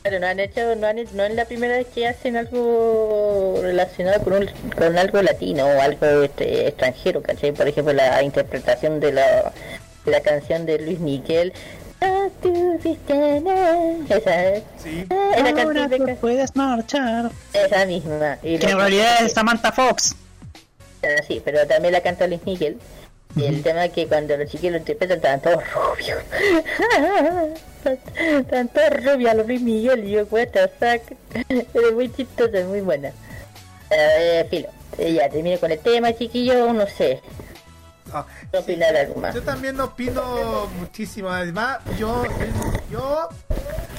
Claro, 0.00 0.20
no 0.20 0.26
han 0.26 0.40
hecho, 0.40 0.74
no, 0.74 0.86
han, 0.86 0.96
no 1.12 1.24
es 1.24 1.34
la 1.34 1.44
primera 1.44 1.76
vez 1.76 1.86
que 1.94 2.08
hacen 2.08 2.36
algo 2.36 3.60
relacionado 3.62 4.22
con, 4.24 4.32
un, 4.34 4.46
con 4.76 4.98
algo 4.98 5.22
latino 5.22 5.66
o 5.66 5.80
algo 5.80 6.06
este, 6.22 6.68
extranjero, 6.68 7.22
¿cachai? 7.22 7.52
Por 7.52 7.68
ejemplo, 7.68 7.92
la 7.92 8.22
interpretación 8.22 8.98
de 8.98 9.12
la, 9.12 9.52
la 10.04 10.20
canción 10.20 10.66
de 10.66 10.78
Luis 10.78 10.98
Miguel. 10.98 11.52
Esa 14.08 14.62
Sí. 14.82 15.06
Ahora 15.10 15.88
tú 15.88 16.16
puedes 16.20 16.54
marchar. 16.56 17.30
Esa 17.52 17.86
misma. 17.86 18.38
Y 18.42 18.58
que 18.58 18.66
en 18.66 18.76
realidad 18.76 19.22
es 19.22 19.32
Samantha 19.32 19.72
Fox. 19.72 20.16
Ah, 21.02 21.22
sí, 21.26 21.40
pero 21.44 21.66
también 21.66 21.92
la 21.92 22.00
canta 22.00 22.26
Luis 22.26 22.44
Miguel. 22.44 22.78
Y 23.36 23.44
el 23.44 23.62
tema 23.62 23.86
es 23.86 23.92
que 23.92 24.06
cuando 24.06 24.36
los 24.36 24.48
chiquillos 24.48 24.72
lo 24.72 24.78
interpretan 24.78 25.16
estaban 25.16 25.40
todos 25.40 25.62
rubios. 25.72 26.22
estaban 28.16 28.68
todos 28.68 29.04
rubios, 29.04 29.34
los 29.34 29.46
Luis 29.46 29.60
Miguel 29.60 30.04
y 30.04 30.12
yo 30.12 30.26
sac. 30.78 31.02
Es 31.48 31.92
muy 31.92 32.12
chistosa, 32.12 32.58
es 32.58 32.66
muy 32.66 32.80
buena. 32.80 33.10
Eh, 33.90 34.46
filo, 34.50 34.68
ya 34.98 35.28
termino 35.28 35.58
con 35.58 35.72
el 35.72 35.78
tema, 35.80 36.12
chiquillos, 36.14 36.72
no 36.74 36.86
sé. 36.86 37.20
Ah, 38.12 38.24
no 38.52 39.20
más. 39.20 39.34
Yo 39.34 39.42
también 39.42 39.76
no 39.76 39.86
opino 39.86 40.68
muchísimo. 40.78 41.28
Además, 41.28 41.78
yo, 41.98 42.24
yo 42.90 43.28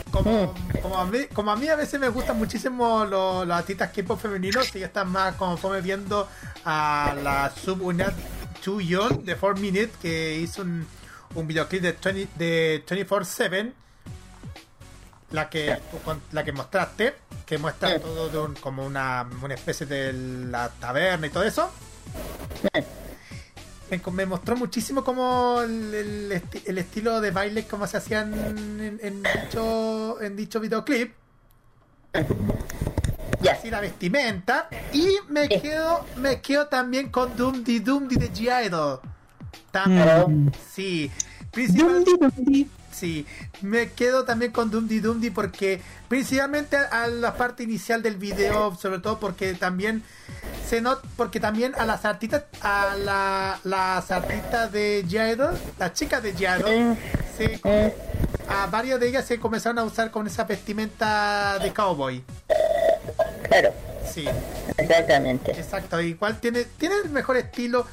como, 0.10 0.44
mm. 0.44 0.82
como, 0.82 0.98
a 0.98 1.06
mí, 1.06 1.26
como 1.34 1.52
a 1.52 1.56
mí 1.58 1.68
a 1.68 1.76
veces 1.76 2.00
me 2.00 2.08
gustan 2.08 2.38
muchísimo 2.38 3.04
los, 3.04 3.46
los 3.46 3.58
artistas 3.58 3.92
K-pop 3.94 4.18
femeninos 4.18 4.74
y 4.74 4.80
ya 4.80 4.86
están 4.86 5.10
más 5.10 5.36
conforme 5.36 5.82
viendo 5.82 6.30
a 6.64 7.14
la 7.22 7.52
subunidad 7.52 8.14
Young 8.64 9.24
de 9.24 9.36
4 9.36 9.62
Minutes 9.62 9.98
que 10.02 10.38
hizo 10.38 10.62
un, 10.62 10.86
un 11.36 11.48
videoclip 11.48 11.82
de, 11.82 11.92
20, 11.92 12.28
de 12.38 12.84
24-7 12.86 13.74
la 15.32 15.50
que 15.50 15.78
la 16.32 16.44
que 16.44 16.52
mostraste 16.52 17.16
que 17.46 17.58
muestra 17.58 18.00
todo 18.00 18.30
de 18.30 18.38
un, 18.40 18.56
como 18.56 18.86
una, 18.86 19.28
una 19.42 19.54
especie 19.54 19.86
de 19.86 20.14
la 20.14 20.70
taberna 20.70 21.28
y 21.28 21.30
todo 21.30 21.44
eso. 21.44 21.72
Me, 24.12 24.26
mostró 24.26 24.58
muchísimo 24.58 25.04
como 25.04 25.62
el, 25.62 26.42
el, 26.66 26.78
estilo 26.78 27.22
de 27.22 27.32
baile 27.32 27.66
como 27.66 27.86
se 27.86 27.98
hacían 27.98 28.34
en, 28.34 29.00
en, 29.02 29.24
dicho, 29.24 30.22
en 30.22 30.36
dicho 30.36 30.60
videoclip 30.60 31.14
y 33.42 33.48
así 33.48 33.70
la 33.70 33.80
vestimenta. 33.80 34.68
Y 34.94 35.08
me 35.30 35.48
quedo, 35.48 36.06
me 36.18 36.42
quedo 36.42 36.68
también 36.68 37.10
con 37.10 37.36
Doomdi 37.36 37.80
Doomdi 37.80 38.16
de 38.16 38.32
G-Idol. 38.32 39.00
También, 39.72 40.54
sí. 40.74 41.12
Principalmente, 41.52 42.12
sí, 42.92 43.26
me 43.62 43.92
quedo 43.92 44.26
también 44.26 44.52
con 44.52 44.70
Dumdi 44.70 45.00
Dumdi 45.00 45.30
porque 45.30 45.82
principalmente 46.10 46.76
a 46.76 47.08
la 47.08 47.36
parte 47.36 47.64
inicial 47.64 48.04
del 48.04 48.18
video, 48.18 48.76
sobre 48.76 49.00
todo 49.00 49.20
porque 49.20 49.54
también 49.54 50.04
se 50.68 50.82
nota, 50.82 51.08
porque 51.16 51.40
también 51.40 51.74
a 51.78 51.86
las 51.86 52.04
artistas, 52.04 52.44
a 52.62 52.96
la, 52.98 53.60
las 53.64 54.12
artistas 54.12 54.70
de 54.72 55.06
Jado, 55.10 55.58
las 55.80 55.94
chicas 55.94 56.22
de 56.24 56.34
Jado, 56.34 56.68
a 58.50 58.68
varias 58.68 59.00
de 59.00 59.08
ellas 59.08 59.26
se 59.26 59.40
comenzaron 59.40 59.80
a 59.80 59.84
usar 59.84 60.12
con 60.12 60.28
esa 60.28 60.44
vestimenta 60.44 61.58
de 61.60 61.72
cowboy. 61.74 62.22
Claro. 63.56 63.74
Sí. 64.14 64.26
Exactamente. 64.78 65.52
Exacto, 65.52 66.02
igual 66.02 66.40
tiene, 66.40 66.66
tiene 66.78 66.96
el 67.04 67.10
mejor 67.10 67.38
estilo 67.38 67.86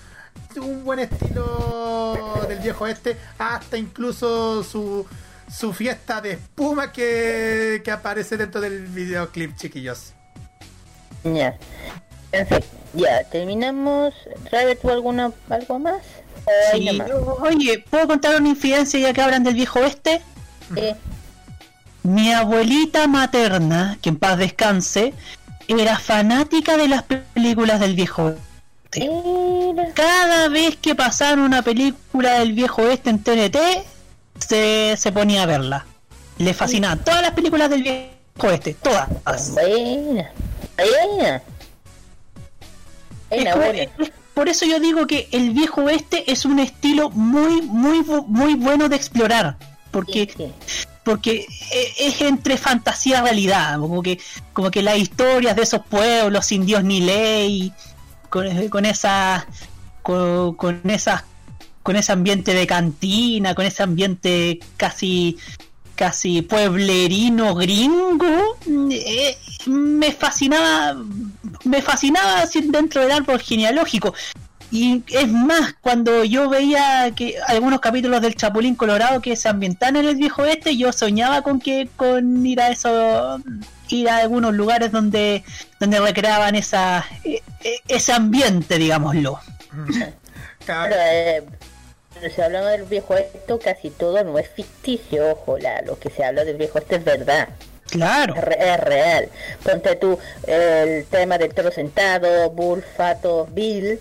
un 0.56 0.84
buen 0.84 0.98
estilo 0.98 2.44
del 2.48 2.58
viejo 2.58 2.86
este, 2.86 3.16
hasta 3.38 3.78
incluso 3.78 4.62
su, 4.62 5.06
su 5.50 5.72
fiesta 5.72 6.20
de 6.20 6.32
espuma 6.32 6.92
que, 6.92 7.80
que 7.84 7.90
aparece 7.90 8.36
dentro 8.36 8.60
del 8.60 8.86
videoclip, 8.86 9.56
chiquillos. 9.56 10.12
Ya. 11.24 11.56
Ya, 12.94 13.24
terminamos. 13.30 14.14
¿Trae 14.50 14.74
tú 14.76 14.90
alguna, 14.90 15.32
algo 15.48 15.78
más? 15.78 16.02
Oye, 17.40 17.84
¿puedo 17.88 18.08
contar 18.08 18.38
una 18.38 18.48
infidencia 18.48 18.98
ya 18.98 19.12
que 19.12 19.22
hablan 19.22 19.44
del 19.44 19.54
viejo 19.54 19.78
oeste? 19.78 20.20
Mi 22.02 22.32
abuelita 22.32 23.06
materna, 23.06 23.98
que 24.02 24.08
en 24.08 24.16
paz 24.16 24.38
descanse, 24.38 25.14
era 25.68 25.98
fanática 25.98 26.76
de 26.76 26.88
las 26.88 27.02
películas 27.02 27.80
del 27.80 27.94
viejo 27.94 28.24
oeste 28.24 28.52
cada 29.94 30.48
vez 30.48 30.76
que 30.76 30.94
pasaron 30.94 31.40
una 31.40 31.62
película 31.62 32.40
del 32.40 32.52
viejo 32.52 32.82
oeste 32.82 33.10
en 33.10 33.22
TNT, 33.22 33.56
se, 34.38 34.96
se 34.96 35.12
ponía 35.12 35.44
a 35.44 35.46
verla. 35.46 35.86
Le 36.38 36.52
fascinaban 36.54 37.02
todas 37.02 37.22
las 37.22 37.32
películas 37.32 37.70
del 37.70 37.82
viejo 37.82 38.10
oeste, 38.40 38.74
todas. 38.74 39.08
por, 44.34 44.48
eso 44.48 44.66
yo 44.66 44.78
digo 44.80 45.06
que 45.06 45.28
el 45.32 45.50
viejo 45.50 45.82
oeste 45.82 46.30
es 46.30 46.44
un 46.44 46.58
estilo 46.58 47.08
muy, 47.10 47.62
muy, 47.62 48.02
muy 48.02 48.54
bueno 48.54 48.88
de 48.88 48.96
explorar. 48.96 49.56
Porque 49.92 50.28
porque 51.04 51.46
e, 51.70 52.06
es 52.06 52.20
entre 52.20 52.56
fantasía 52.56 53.18
y 53.18 53.22
realidad, 53.22 53.78
como 53.78 54.02
que, 54.02 54.18
como 54.52 54.70
que 54.70 54.82
las 54.82 54.98
historias 54.98 55.56
de 55.56 55.62
esos 55.62 55.84
pueblos 55.86 56.46
sin 56.46 56.64
Dios 56.64 56.84
ni 56.84 57.00
ley, 57.00 57.72
con, 58.30 58.46
esa 58.86 59.46
con, 60.02 60.54
con 60.54 60.80
esas 60.88 61.24
con 61.82 61.96
ese 61.96 62.12
ambiente 62.12 62.54
de 62.54 62.66
cantina, 62.66 63.54
con 63.54 63.66
ese 63.66 63.82
ambiente 63.82 64.60
casi 64.76 65.36
casi 65.96 66.42
pueblerino 66.42 67.54
gringo, 67.54 68.56
eh, 68.90 69.36
me 69.66 70.12
fascinaba 70.12 70.96
me 71.64 71.82
fascinaba 71.82 72.44
dentro 72.64 73.02
del 73.02 73.12
árbol 73.12 73.40
genealógico. 73.40 74.14
Y 74.72 75.04
es 75.08 75.28
más, 75.28 75.74
cuando 75.82 76.24
yo 76.24 76.48
veía 76.48 77.12
que 77.14 77.36
algunos 77.46 77.78
capítulos 77.80 78.22
del 78.22 78.34
Chapulín 78.34 78.74
Colorado 78.74 79.20
que 79.20 79.36
se 79.36 79.50
ambientan 79.50 79.96
en 79.96 80.06
el 80.06 80.16
viejo 80.16 80.46
este, 80.46 80.78
yo 80.78 80.92
soñaba 80.94 81.42
con 81.42 81.60
que 81.60 81.90
con 81.94 82.44
ir 82.46 82.58
a 82.58 82.70
eso 82.70 83.38
ir 83.90 84.08
a 84.08 84.16
algunos 84.16 84.54
lugares 84.54 84.90
donde, 84.90 85.44
donde 85.78 86.00
recreaban 86.00 86.54
esa, 86.54 87.04
e, 87.22 87.42
e, 87.62 87.80
ese 87.86 88.14
ambiente, 88.14 88.78
digámoslo. 88.78 89.40
Claro, 90.64 90.94
eh, 90.98 91.42
se 92.34 92.42
hablaba 92.42 92.70
del 92.70 92.84
viejo 92.84 93.14
esto, 93.14 93.58
casi 93.58 93.90
todo 93.90 94.24
no 94.24 94.38
es 94.38 94.48
ficticio, 94.48 95.32
ojo, 95.32 95.58
lo 95.84 95.98
que 95.98 96.08
se 96.08 96.24
habla 96.24 96.44
del 96.44 96.56
viejo 96.56 96.78
este 96.78 96.96
es 96.96 97.04
verdad. 97.04 97.48
Claro. 97.92 98.34
Es, 98.36 98.80
real. 98.80 99.28
Ponte 99.62 99.96
tú 99.96 100.18
el 100.46 101.04
tema 101.06 101.36
del 101.36 101.52
toro 101.52 101.70
sentado, 101.70 102.48
Bull, 102.48 102.82
Fato, 102.82 103.46
Bill, 103.50 104.00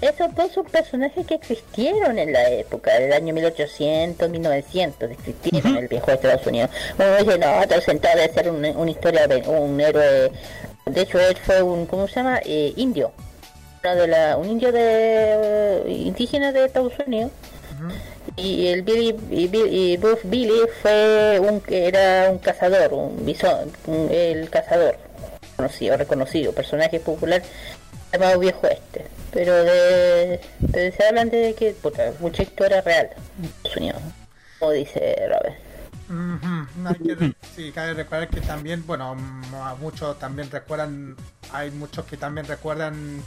esos 0.00 0.34
dos 0.34 0.52
son 0.52 0.64
personajes 0.66 1.26
que 1.26 1.34
existieron 1.34 2.18
en 2.18 2.32
la 2.32 2.48
época, 2.50 2.92
del 2.94 3.12
año 3.12 3.32
1800, 3.34 4.28
1900, 4.28 5.10
existieron 5.10 5.72
en 5.72 5.76
el 5.76 5.88
viejo 5.88 6.10
Estados 6.10 6.46
Unidos. 6.46 6.70
Bueno, 6.96 7.16
dice, 7.18 7.38
no, 7.38 7.62
está 7.62 7.80
sentado 7.80 8.18
de 8.18 8.32
ser 8.32 8.50
una, 8.50 8.90
historia 8.90 9.26
de 9.26 9.36
un 9.48 9.80
héroe. 9.80 10.32
De 10.86 11.00
hecho, 11.00 11.20
él 11.20 11.36
fue 11.36 11.62
un, 11.62 11.86
¿cómo 11.86 12.08
se 12.08 12.16
llama? 12.16 12.40
Eh, 12.44 12.72
indio. 12.76 13.12
De 13.82 14.06
la, 14.06 14.38
un 14.38 14.48
indio 14.48 14.72
de 14.72 15.82
indígena 15.86 16.52
de 16.52 16.64
Estados 16.64 16.94
Unidos. 17.06 17.30
Y 18.36 18.68
el 18.68 18.82
Billy, 18.82 19.14
y, 19.30 19.96
Buff 19.98 20.20
Billy 20.24 20.62
fue 20.80 21.38
un 21.38 21.62
era 21.68 22.30
un 22.30 22.38
cazador, 22.38 22.94
un 22.94 23.26
bisón, 23.26 23.70
el 24.10 24.48
cazador 24.48 24.96
conocido, 25.56 25.96
reconocido, 25.96 26.52
personaje 26.52 26.98
popular 26.98 27.42
llamado 28.14 28.38
viejo 28.38 28.66
este 28.66 29.06
pero 29.30 29.52
de, 29.64 30.40
se 30.96 31.06
hablan 31.06 31.30
de 31.30 31.54
que 31.54 31.72
puta, 31.72 32.12
mucha 32.20 32.42
historia 32.42 32.80
real 32.80 33.10
como 34.58 34.72
dice 34.72 35.16
Robert 35.28 35.64
sí, 37.54 37.72
cabe 37.72 37.94
recordar 37.94 38.28
que 38.28 38.40
también, 38.40 38.86
bueno, 38.86 39.14
muchos 39.80 40.18
también 40.18 40.50
recuerdan, 40.50 41.16
hay 41.52 41.70
muchos 41.70 42.04
que 42.04 42.16
también 42.16 42.46
recuerdan 42.46 43.22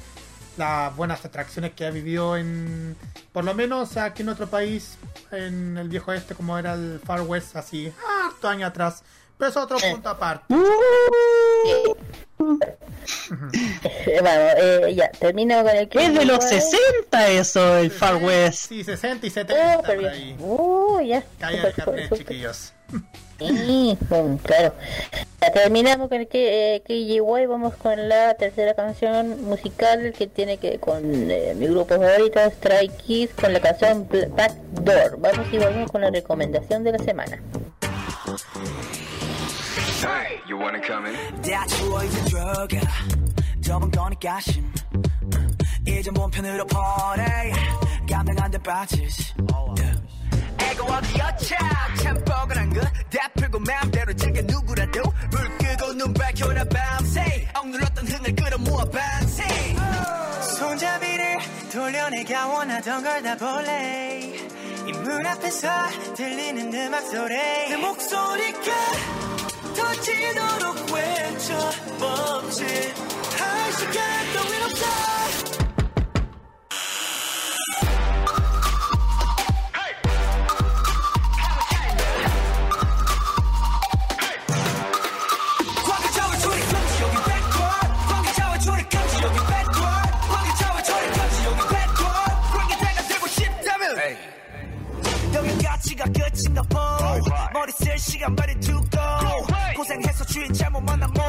las 0.57 0.95
buenas 0.95 1.23
atracciones 1.23 1.73
que 1.73 1.85
ha 1.85 1.91
vivido 1.91 2.37
en, 2.37 2.95
por 3.31 3.43
lo 3.43 3.53
menos 3.53 3.97
aquí 3.97 4.23
en 4.23 4.29
otro 4.29 4.47
país, 4.47 4.97
en 5.31 5.77
el 5.77 5.89
viejo 5.89 6.13
este, 6.13 6.35
como 6.35 6.57
era 6.57 6.73
el 6.73 6.99
Far 7.03 7.21
West, 7.21 7.55
así, 7.55 7.91
harto 8.25 8.47
año 8.47 8.67
atrás. 8.67 9.03
Pero 9.37 9.49
es 9.49 9.57
otro 9.57 9.77
punto 9.77 10.09
aparte. 10.09 10.45
Vamos, 14.23 14.53
eh, 14.57 14.93
ya, 14.95 15.09
termino 15.11 15.63
con 15.63 15.75
el 15.75 15.87
que. 15.89 16.05
Es 16.05 16.13
de 16.13 16.25
los 16.25 16.43
60 16.43 17.27
eso, 17.29 17.77
el 17.77 17.91
Far 17.91 18.15
West. 18.17 18.67
Sí, 18.69 18.83
60 18.83 19.25
y 19.25 19.29
70. 19.29 19.81
por 19.81 20.05
ahí. 20.05 20.35
Uh, 20.39 21.01
ya. 21.01 21.23
Calla 21.39 21.67
el 21.67 21.73
carnet, 21.73 22.13
chiquillos. 22.15 22.73
Sí, 23.39 23.97
claro. 24.43 24.73
Ya 25.41 25.51
terminamos 25.51 26.09
con 26.09 26.21
el 26.21 26.27
que 26.27 26.75
eh, 26.75 26.81
KGY, 26.81 27.45
vamos 27.45 27.75
con 27.75 28.09
la 28.09 28.33
tercera 28.33 28.73
canción 28.73 29.43
musical 29.43 30.11
que 30.17 30.25
tiene 30.25 30.57
que 30.57 30.79
con 30.79 31.03
eh, 31.29 31.53
mi 31.55 31.67
grupo 31.67 31.95
favorito, 31.95 32.39
Strike 32.39 32.97
Kids, 32.97 33.33
con 33.35 33.53
la 33.53 33.59
canción 33.59 34.07
Backdoor. 34.09 35.19
Vamos 35.19 35.47
y 35.51 35.57
volvemos 35.59 35.91
con 35.91 36.01
la 36.01 36.09
recomendación 36.09 36.83
de 36.83 36.93
la 36.93 36.99
semana. 36.99 37.39
Hey, 40.03 40.39
you 40.47 40.57
wanna 40.57 40.79
come 40.85 41.05
in? 41.07 41.41
대추워 41.41 42.03
이제 42.03 42.21
들어가 42.25 42.67
좁은 43.63 43.91
거니까 43.91 44.39
신 44.39 44.71
이제 45.87 46.11
몸 46.11 46.29
편으로 46.29 46.65
보내 46.65 47.51
감당 48.09 48.35
안돼 48.45 48.57
빠지지. 48.59 49.33
애가 50.59 50.83
어디였자 50.83 51.57
참 52.03 52.23
뻐근한 52.25 52.73
거 52.73 52.81
다 53.09 53.29
풀고 53.35 53.59
마음대로 53.59 54.13
즐겨 54.13 54.41
누구라도 54.41 55.01
불 55.31 55.57
끄고 55.57 55.93
눈 55.93 56.13
밝혀라 56.13 56.63
밤새. 56.65 57.47
억눌렀던 57.55 58.07
흥을 58.07 58.35
끌어모아 58.35 58.85
밤새. 58.91 59.43
손잡이를 60.59 61.37
돌려내가 61.71 62.47
원하던 62.47 63.03
걸 63.03 63.23
다 63.23 63.35
볼래. 63.37 64.35
이문 64.87 65.25
앞에서 65.25 65.69
들리는 66.15 66.73
음악 66.73 67.01
소리. 67.07 67.35
내 67.35 67.77
목소리가 67.77 68.71
터지도록 69.77 70.91
외쳐 70.91 71.53
멈칫 71.99 72.65
할 73.39 73.71
시간 73.73 73.93
따윈 74.33 74.63
없어. 74.63 74.87
가치가 95.63 96.05
끝인가 96.05 96.61
보 96.63 96.77
머리 97.53 97.71
쓸 97.71 97.97
시간 97.99 98.35
말이 98.35 98.59
두고 98.59 98.87
고생해서 99.77 100.25
주인 100.25 100.51
잘못 100.53 100.81
만난 100.81 101.07
몸 101.13 101.23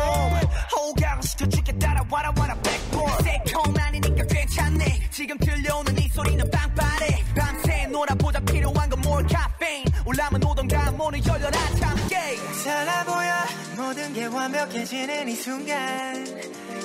호강시켜 0.74 1.46
줄게 1.51 1.70
따라와라 1.78 2.32
와라 2.34 2.57
백볼 2.62 3.11
새콤 3.22 3.74
아니니까 3.78 4.24
괜찮네. 4.24 5.11
지금 5.11 5.36
들려오는 5.36 5.99
이 5.99 6.09
소리는 6.09 6.51
빵빠레. 6.51 7.24
밤새 7.36 7.86
놀아보자 7.88 8.40
필요한 8.40 8.88
건 8.88 9.03
more 9.05 9.26
카페인. 9.30 9.84
올라면 10.07 10.42
오던가 10.42 10.90
문을 10.92 11.20
열려라 11.26 11.59
참게. 11.78 12.36
살아 12.64 13.05
보여 13.05 13.34
모든 13.76 14.14
게 14.14 14.24
완벽해지는 14.24 15.28
이 15.28 15.34
순간. 15.36 16.24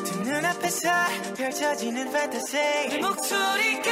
두 0.04 0.20
눈앞에서 0.20 0.90
펼쳐지는 1.38 2.12
판타지 2.12 2.54
내 2.90 2.98
목소리가 2.98 3.92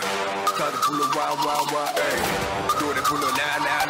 Try 0.00 0.70
to 0.70 0.78
pull 0.78 0.96
a 0.96 1.08
wild, 1.16 1.38
wild, 1.44 1.72
wild, 1.72 1.88
ayy. 1.96 2.78
Do 2.78 2.90
it 2.90 2.96
and 2.96 3.06
pull 3.06 3.18
a 3.18 3.30
nine, 3.30 3.62
nine. 3.64 3.85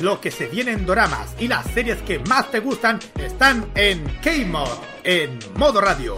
Lo 0.00 0.20
que 0.20 0.30
se 0.30 0.46
viene 0.46 0.72
en 0.72 0.86
doramas 0.86 1.34
y 1.38 1.48
las 1.48 1.66
series 1.66 2.00
que 2.02 2.18
más 2.20 2.50
te 2.50 2.60
gustan 2.60 2.98
están 3.16 3.70
en 3.74 4.04
K-Mod, 4.22 4.78
en 5.04 5.38
modo 5.56 5.80
radio. 5.80 6.16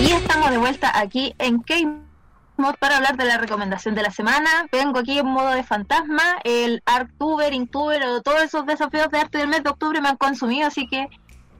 Y 0.00 0.12
estamos 0.12 0.50
de 0.50 0.58
vuelta 0.58 0.98
aquí 0.98 1.34
en 1.38 1.60
K-Mod 1.62 2.74
para 2.78 2.96
hablar 2.96 3.16
de 3.16 3.24
la 3.24 3.38
recomendación 3.38 3.94
de 3.94 4.02
la 4.02 4.10
semana. 4.10 4.66
Vengo 4.72 4.98
aquí 4.98 5.18
en 5.18 5.26
modo 5.26 5.50
de 5.50 5.62
fantasma. 5.62 6.38
El 6.44 6.82
Arctuber, 6.86 7.52
Inktuber 7.52 8.02
o 8.04 8.22
todos 8.22 8.42
esos 8.42 8.64
desafíos 8.66 9.10
de 9.10 9.18
arte 9.18 9.38
del 9.38 9.48
mes 9.48 9.62
de 9.62 9.70
octubre 9.70 10.00
me 10.00 10.08
han 10.08 10.16
consumido, 10.16 10.68
así 10.68 10.86
que 10.88 11.08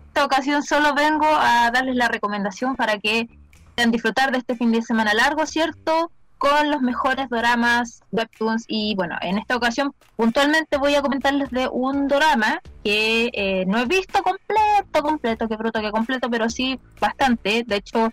esta 0.08 0.24
ocasión 0.24 0.62
solo 0.62 0.94
vengo 0.94 1.26
a 1.26 1.70
darles 1.70 1.96
la 1.96 2.08
recomendación 2.08 2.76
para 2.76 2.98
que 2.98 3.28
puedan 3.74 3.90
disfrutar 3.90 4.32
de 4.32 4.38
este 4.38 4.56
fin 4.56 4.72
de 4.72 4.82
semana 4.82 5.14
largo, 5.14 5.46
¿cierto? 5.46 6.10
Con 6.40 6.70
los 6.70 6.80
mejores 6.80 7.28
doramas, 7.28 8.02
webtoons 8.12 8.64
y 8.66 8.94
bueno, 8.94 9.14
en 9.20 9.36
esta 9.36 9.56
ocasión 9.56 9.94
puntualmente 10.16 10.78
voy 10.78 10.94
a 10.94 11.02
comentarles 11.02 11.50
de 11.50 11.68
un 11.68 12.08
dorama 12.08 12.62
que 12.82 13.30
eh, 13.34 13.66
no 13.66 13.78
he 13.78 13.84
visto 13.84 14.22
completo, 14.22 15.02
completo, 15.02 15.46
que 15.46 15.58
pronto 15.58 15.82
que 15.82 15.90
completo, 15.90 16.30
pero 16.30 16.48
sí 16.48 16.80
bastante. 16.98 17.62
De 17.66 17.76
hecho, 17.76 18.10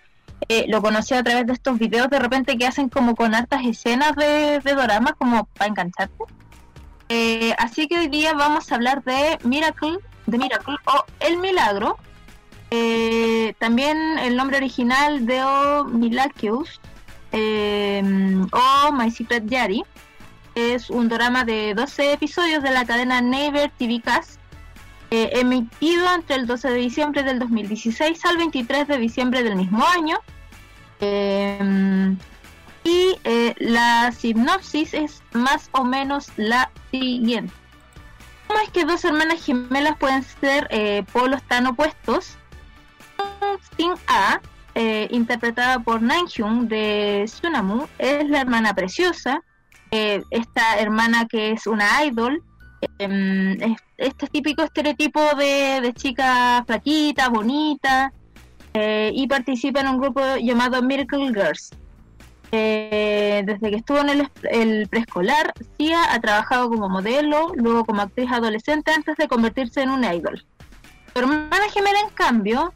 eh, 0.49 0.65
lo 0.67 0.81
conocí 0.81 1.13
a 1.13 1.23
través 1.23 1.47
de 1.47 1.53
estos 1.53 1.79
videos 1.79 2.09
de 2.09 2.19
repente 2.19 2.57
que 2.57 2.67
hacen 2.67 2.89
como 2.89 3.15
con 3.15 3.33
hartas 3.33 3.65
escenas 3.65 4.13
de, 4.17 4.59
de 4.59 4.73
doramas 4.73 5.13
como 5.17 5.45
para 5.45 5.69
engancharte. 5.69 6.25
Eh, 7.07 7.55
así 7.57 7.87
que 7.87 7.97
hoy 7.97 8.07
día 8.09 8.33
vamos 8.33 8.69
a 8.69 8.75
hablar 8.75 9.05
de 9.05 9.39
Miracle, 9.45 9.99
de 10.25 10.37
Miracle 10.37 10.75
o 10.85 11.05
El 11.21 11.37
Milagro. 11.37 11.97
también 13.57 14.19
el 14.19 14.35
nombre 14.35 14.57
original 14.57 15.25
de 15.25 15.45
O 15.45 15.85
eh, 17.31 18.01
o 18.51 18.91
My 18.91 19.11
Secret 19.11 19.43
Diary. 19.43 19.83
Es 20.55 20.89
un 20.89 21.07
drama 21.07 21.43
de 21.43 21.73
12 21.75 22.13
episodios 22.13 22.63
de 22.63 22.71
la 22.71 22.85
cadena 22.85 23.21
Never 23.21 23.71
TV 23.77 24.01
Cast, 24.01 24.39
eh, 25.11 25.29
emitido 25.33 26.11
entre 26.13 26.35
el 26.35 26.47
12 26.47 26.69
de 26.69 26.75
diciembre 26.75 27.23
del 27.23 27.39
2016 27.39 28.25
al 28.25 28.37
23 28.37 28.87
de 28.87 28.97
diciembre 28.97 29.43
del 29.43 29.55
mismo 29.55 29.85
año. 29.85 30.17
Em, 30.99 32.17
y 32.83 33.15
eh, 33.23 33.53
la 33.57 34.11
sinopsis 34.11 34.93
es 34.93 35.21
más 35.33 35.69
o 35.73 35.83
menos 35.83 36.31
la 36.37 36.71
siguiente. 36.91 37.53
¿Cómo 38.47 38.59
es 38.61 38.69
que 38.69 38.85
dos 38.85 39.03
hermanas 39.03 39.43
gemelas 39.43 39.97
pueden 39.97 40.23
ser 40.23 40.67
eh, 40.71 41.03
polos 41.11 41.43
tan 41.43 41.67
opuestos? 41.67 42.37
Sin 43.75 43.93
A 44.07 44.39
eh, 44.77 45.07
interpretada 45.09 45.79
por 45.79 46.01
Hyun 46.01 46.67
de 46.67 47.23
Tsunamu, 47.25 47.87
es 47.97 48.29
la 48.29 48.41
hermana 48.41 48.75
preciosa, 48.75 49.41
eh, 49.89 50.21
esta 50.29 50.77
hermana 50.77 51.25
que 51.27 51.51
es 51.51 51.65
una 51.65 52.05
idol, 52.05 52.43
eh, 52.99 53.75
este 53.97 54.27
típico 54.27 54.61
estereotipo 54.61 55.19
de, 55.35 55.91
chica 55.95 56.63
flaquita, 56.67 57.29
bonita, 57.29 58.13
eh, 58.75 59.09
y 59.15 59.27
participa 59.27 59.81
en 59.81 59.87
un 59.87 59.97
grupo 59.99 60.21
llamado 60.39 60.83
Miracle 60.83 61.29
Girls. 61.29 61.71
desde 62.51 63.69
que 63.71 63.77
estuvo 63.77 63.97
en 63.97 64.09
el, 64.09 64.29
el 64.51 64.87
preescolar, 64.89 65.53
Sia 65.75 66.13
ha 66.13 66.19
trabajado 66.19 66.69
como 66.69 66.87
modelo, 66.87 67.51
luego 67.55 67.83
como 67.83 68.03
actriz 68.03 68.31
adolescente 68.31 68.91
antes 68.91 69.17
de 69.17 69.27
convertirse 69.27 69.81
en 69.81 69.89
una 69.89 70.13
idol. 70.13 70.45
Su 71.13 71.19
hermana 71.19 71.67
gemela, 71.73 71.99
en 71.99 72.09
cambio, 72.11 72.71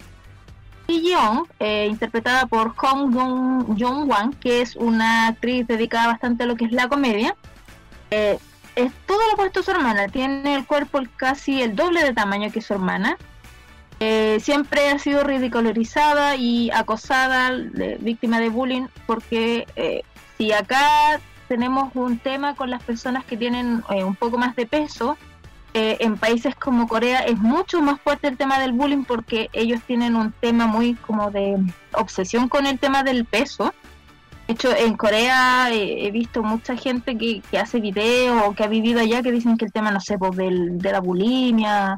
Eh, 1.59 1.87
interpretada 1.89 2.47
por 2.47 2.75
Hong 2.75 3.13
Jong 3.13 4.09
Wan, 4.09 4.33
que 4.33 4.61
es 4.61 4.75
una 4.75 5.27
actriz 5.27 5.65
dedicada 5.65 6.07
bastante 6.07 6.43
a 6.43 6.45
lo 6.45 6.57
que 6.57 6.65
es 6.65 6.73
la 6.73 6.89
comedia. 6.89 7.35
Eh, 8.09 8.37
es 8.75 8.91
todo 9.05 9.19
lo 9.27 9.33
opuesto 9.33 9.61
a 9.61 9.63
su 9.63 9.71
hermana, 9.71 10.09
tiene 10.09 10.53
el 10.55 10.65
cuerpo 10.65 10.99
casi 11.15 11.61
el 11.61 11.75
doble 11.75 12.03
de 12.03 12.13
tamaño 12.13 12.51
que 12.51 12.61
su 12.61 12.73
hermana. 12.73 13.17
Eh, 14.01 14.39
siempre 14.41 14.89
ha 14.89 14.99
sido 14.99 15.23
ridicularizada 15.23 16.35
y 16.35 16.71
acosada, 16.71 17.51
víctima 17.99 18.39
de 18.39 18.49
bullying, 18.49 18.87
porque 19.05 20.03
si 20.37 20.51
acá 20.51 21.21
tenemos 21.47 21.95
un 21.95 22.17
tema 22.17 22.55
con 22.55 22.69
las 22.69 22.83
personas 22.83 23.23
que 23.23 23.37
tienen 23.37 23.83
un 23.89 24.15
poco 24.15 24.37
más 24.37 24.55
de 24.55 24.65
peso, 24.65 25.17
eh, 25.73 25.97
en 26.01 26.17
países 26.17 26.53
como 26.55 26.87
Corea 26.87 27.19
es 27.19 27.37
mucho 27.37 27.81
más 27.81 28.01
fuerte 28.01 28.27
el 28.27 28.37
tema 28.37 28.59
del 28.59 28.73
bullying 28.73 29.05
porque 29.05 29.49
ellos 29.53 29.79
tienen 29.87 30.17
un 30.17 30.33
tema 30.33 30.67
muy 30.67 30.95
como 30.95 31.31
de 31.31 31.57
obsesión 31.93 32.49
con 32.49 32.65
el 32.65 32.77
tema 32.77 33.03
del 33.03 33.25
peso. 33.25 33.73
De 34.47 34.53
hecho, 34.53 34.75
en 34.75 34.97
Corea 34.97 35.69
eh, 35.71 36.07
he 36.07 36.11
visto 36.11 36.43
mucha 36.43 36.75
gente 36.75 37.17
que, 37.17 37.41
hace 37.57 37.79
videos 37.79 38.43
o 38.45 38.53
que 38.53 38.65
ha 38.65 38.67
vivido 38.67 38.99
allá 38.99 39.21
que 39.21 39.31
dicen 39.31 39.57
que 39.57 39.63
el 39.63 39.71
tema, 39.71 39.91
no 39.91 40.01
sé, 40.01 40.17
pues, 40.17 40.35
del, 40.35 40.77
de 40.77 40.91
la 40.91 40.99
bulimia, 40.99 41.97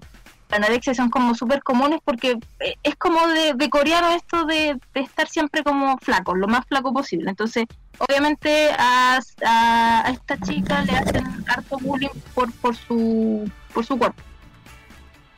la 0.49 0.57
anorexia 0.57 0.93
son 0.93 1.09
como 1.09 1.33
súper 1.33 1.63
comunes 1.63 1.99
porque 2.05 2.37
eh, 2.59 2.75
es 2.83 2.95
como 2.95 3.17
de, 3.27 3.69
coreano 3.71 4.11
esto 4.11 4.45
de, 4.45 4.77
estar 4.93 5.27
siempre 5.27 5.63
como 5.63 5.97
flaco, 5.97 6.35
lo 6.35 6.47
más 6.47 6.63
flaco 6.67 6.93
posible. 6.93 7.31
Entonces, 7.31 7.65
obviamente 7.97 8.69
a, 8.77 9.19
a, 9.43 10.11
esta 10.11 10.37
chica 10.41 10.83
le 10.83 10.91
hacen 10.91 11.25
harto 11.47 11.79
bullying 11.79 12.09
por, 12.35 12.51
por 12.53 12.75
su 12.75 13.49
por 13.73 13.85
su 13.85 13.97
cuerpo. 13.97 14.21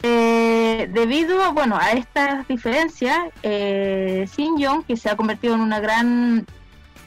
Eh, 0.07 0.87
debido 0.91 1.51
bueno, 1.53 1.77
a 1.77 1.93
estas 1.93 2.47
diferencias, 2.47 3.17
eh, 3.41 4.27
Shin 4.35 4.55
Young, 4.59 4.85
que 4.85 4.97
se 4.97 5.09
ha 5.09 5.15
convertido 5.15 5.55
en 5.55 5.61
una 5.61 5.79
gran 5.79 6.45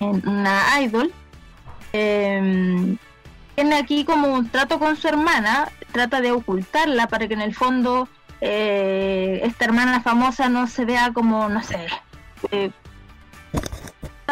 en 0.01 0.29
una 0.29 0.81
idol, 0.81 1.13
eh, 1.93 2.97
tiene 3.55 3.77
aquí 3.77 4.05
como 4.05 4.35
un 4.35 4.49
trato 4.49 4.81
con 4.81 4.97
su 4.97 5.07
hermana, 5.07 5.71
trata 5.93 6.21
de 6.21 6.33
ocultarla 6.33 7.07
para 7.07 7.29
que 7.29 7.35
en 7.35 7.41
el 7.41 7.55
fondo 7.55 8.09
eh, 8.41 9.43
esta 9.45 9.67
hermana 9.67 10.01
famosa 10.01 10.49
no 10.49 10.67
se 10.67 10.85
vea 10.85 11.13
como, 11.13 11.49
no 11.49 11.63
sé, 11.63 11.87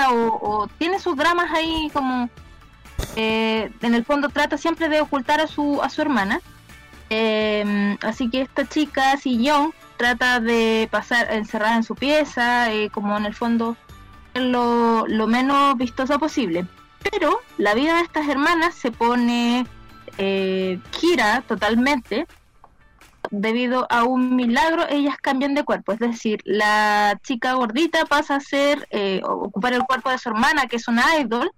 o, 0.09 0.39
o, 0.43 0.69
tiene 0.79 0.99
sus 0.99 1.17
dramas 1.17 1.53
ahí 1.53 1.89
como, 1.93 2.29
en 3.15 3.95
el 3.95 4.05
fondo 4.05 4.29
trata 4.29 4.59
siempre 4.59 4.89
de 4.89 5.01
ocultar 5.01 5.41
a 5.41 5.47
su, 5.47 5.81
a 5.83 5.89
su 5.89 6.03
hermana. 6.03 6.41
Em, 7.11 7.97
así 8.03 8.29
que 8.31 8.43
esta 8.43 8.67
chica, 8.67 9.17
Si 9.17 9.43
Young, 9.43 9.73
trata 9.97 10.41
de 10.41 10.89
pasar 10.91 11.33
encerrada 11.33 11.77
en 11.77 11.83
su 11.85 11.95
pieza, 11.95 12.73
eh, 12.73 12.91
como 12.91 13.17
en 13.17 13.27
el 13.27 13.35
fondo 13.35 13.77
lo, 14.35 15.07
lo 15.07 15.27
menos 15.27 15.77
vistosa 15.77 16.19
posible. 16.19 16.67
Pero 17.11 17.41
la 17.59 17.75
vida 17.75 17.97
de 17.97 18.03
estas 18.03 18.29
hermanas 18.29 18.75
se 18.75 18.91
pone 18.91 19.67
eh, 20.19 20.81
gira 20.93 21.43
totalmente 21.47 22.27
debido 23.31 23.87
a 23.91 24.05
un 24.05 24.37
milagro, 24.37 24.87
ellas 24.89 25.17
cambian 25.21 25.55
de 25.55 25.65
cuerpo. 25.65 25.93
Es 25.93 25.99
decir, 25.99 26.41
la 26.45 27.19
chica 27.23 27.55
gordita 27.55 28.05
pasa 28.07 28.37
a 28.37 28.41
ser, 28.41 28.87
eh, 28.91 29.21
ocupar 29.25 29.73
el 29.73 29.83
cuerpo 29.83 30.11
de 30.11 30.19
su 30.19 30.29
hermana, 30.29 30.67
que 30.67 30.77
es 30.77 30.89
una 30.89 31.19
idol, 31.19 31.51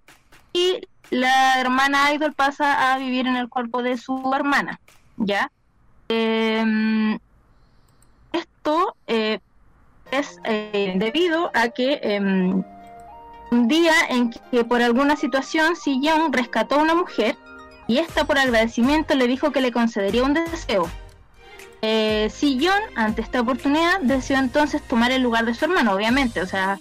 y 0.53 0.81
la 1.09 1.59
hermana 1.59 2.13
idol 2.13 2.33
pasa 2.33 2.93
a 2.93 2.97
vivir 2.97 3.27
en 3.27 3.35
el 3.35 3.49
cuerpo 3.49 3.83
de 3.83 3.97
su 3.97 4.31
hermana. 4.33 4.79
¿Ya? 5.19 5.51
Em, 6.07 7.19
esto 8.33 8.95
eh, 9.07 9.39
es 10.11 10.39
eh, 10.43 10.93
debido 10.95 11.51
a 11.53 11.69
que 11.69 11.99
em, 12.01 12.63
un 13.51 13.67
día 13.67 13.93
en 14.09 14.31
que 14.31 14.63
por 14.63 14.81
alguna 14.81 15.15
situación 15.15 15.75
Si 15.75 16.01
rescató 16.31 16.75
a 16.75 16.83
una 16.83 16.95
mujer 16.95 17.35
y 17.87 17.97
esta 17.97 18.25
por 18.25 18.37
agradecimiento 18.37 19.15
le 19.15 19.27
dijo 19.27 19.51
que 19.51 19.61
le 19.61 19.71
concedería 19.71 20.23
un 20.23 20.33
deseo. 20.33 20.89
Eh, 21.81 22.29
Sillon, 22.31 22.79
ante 22.95 23.21
esta 23.21 23.41
oportunidad, 23.41 23.99
decidió 24.01 24.43
entonces 24.43 24.81
tomar 24.83 25.11
el 25.11 25.23
lugar 25.23 25.45
de 25.45 25.55
su 25.55 25.65
hermano, 25.65 25.93
obviamente, 25.93 26.41
o 26.41 26.45
sea, 26.45 26.79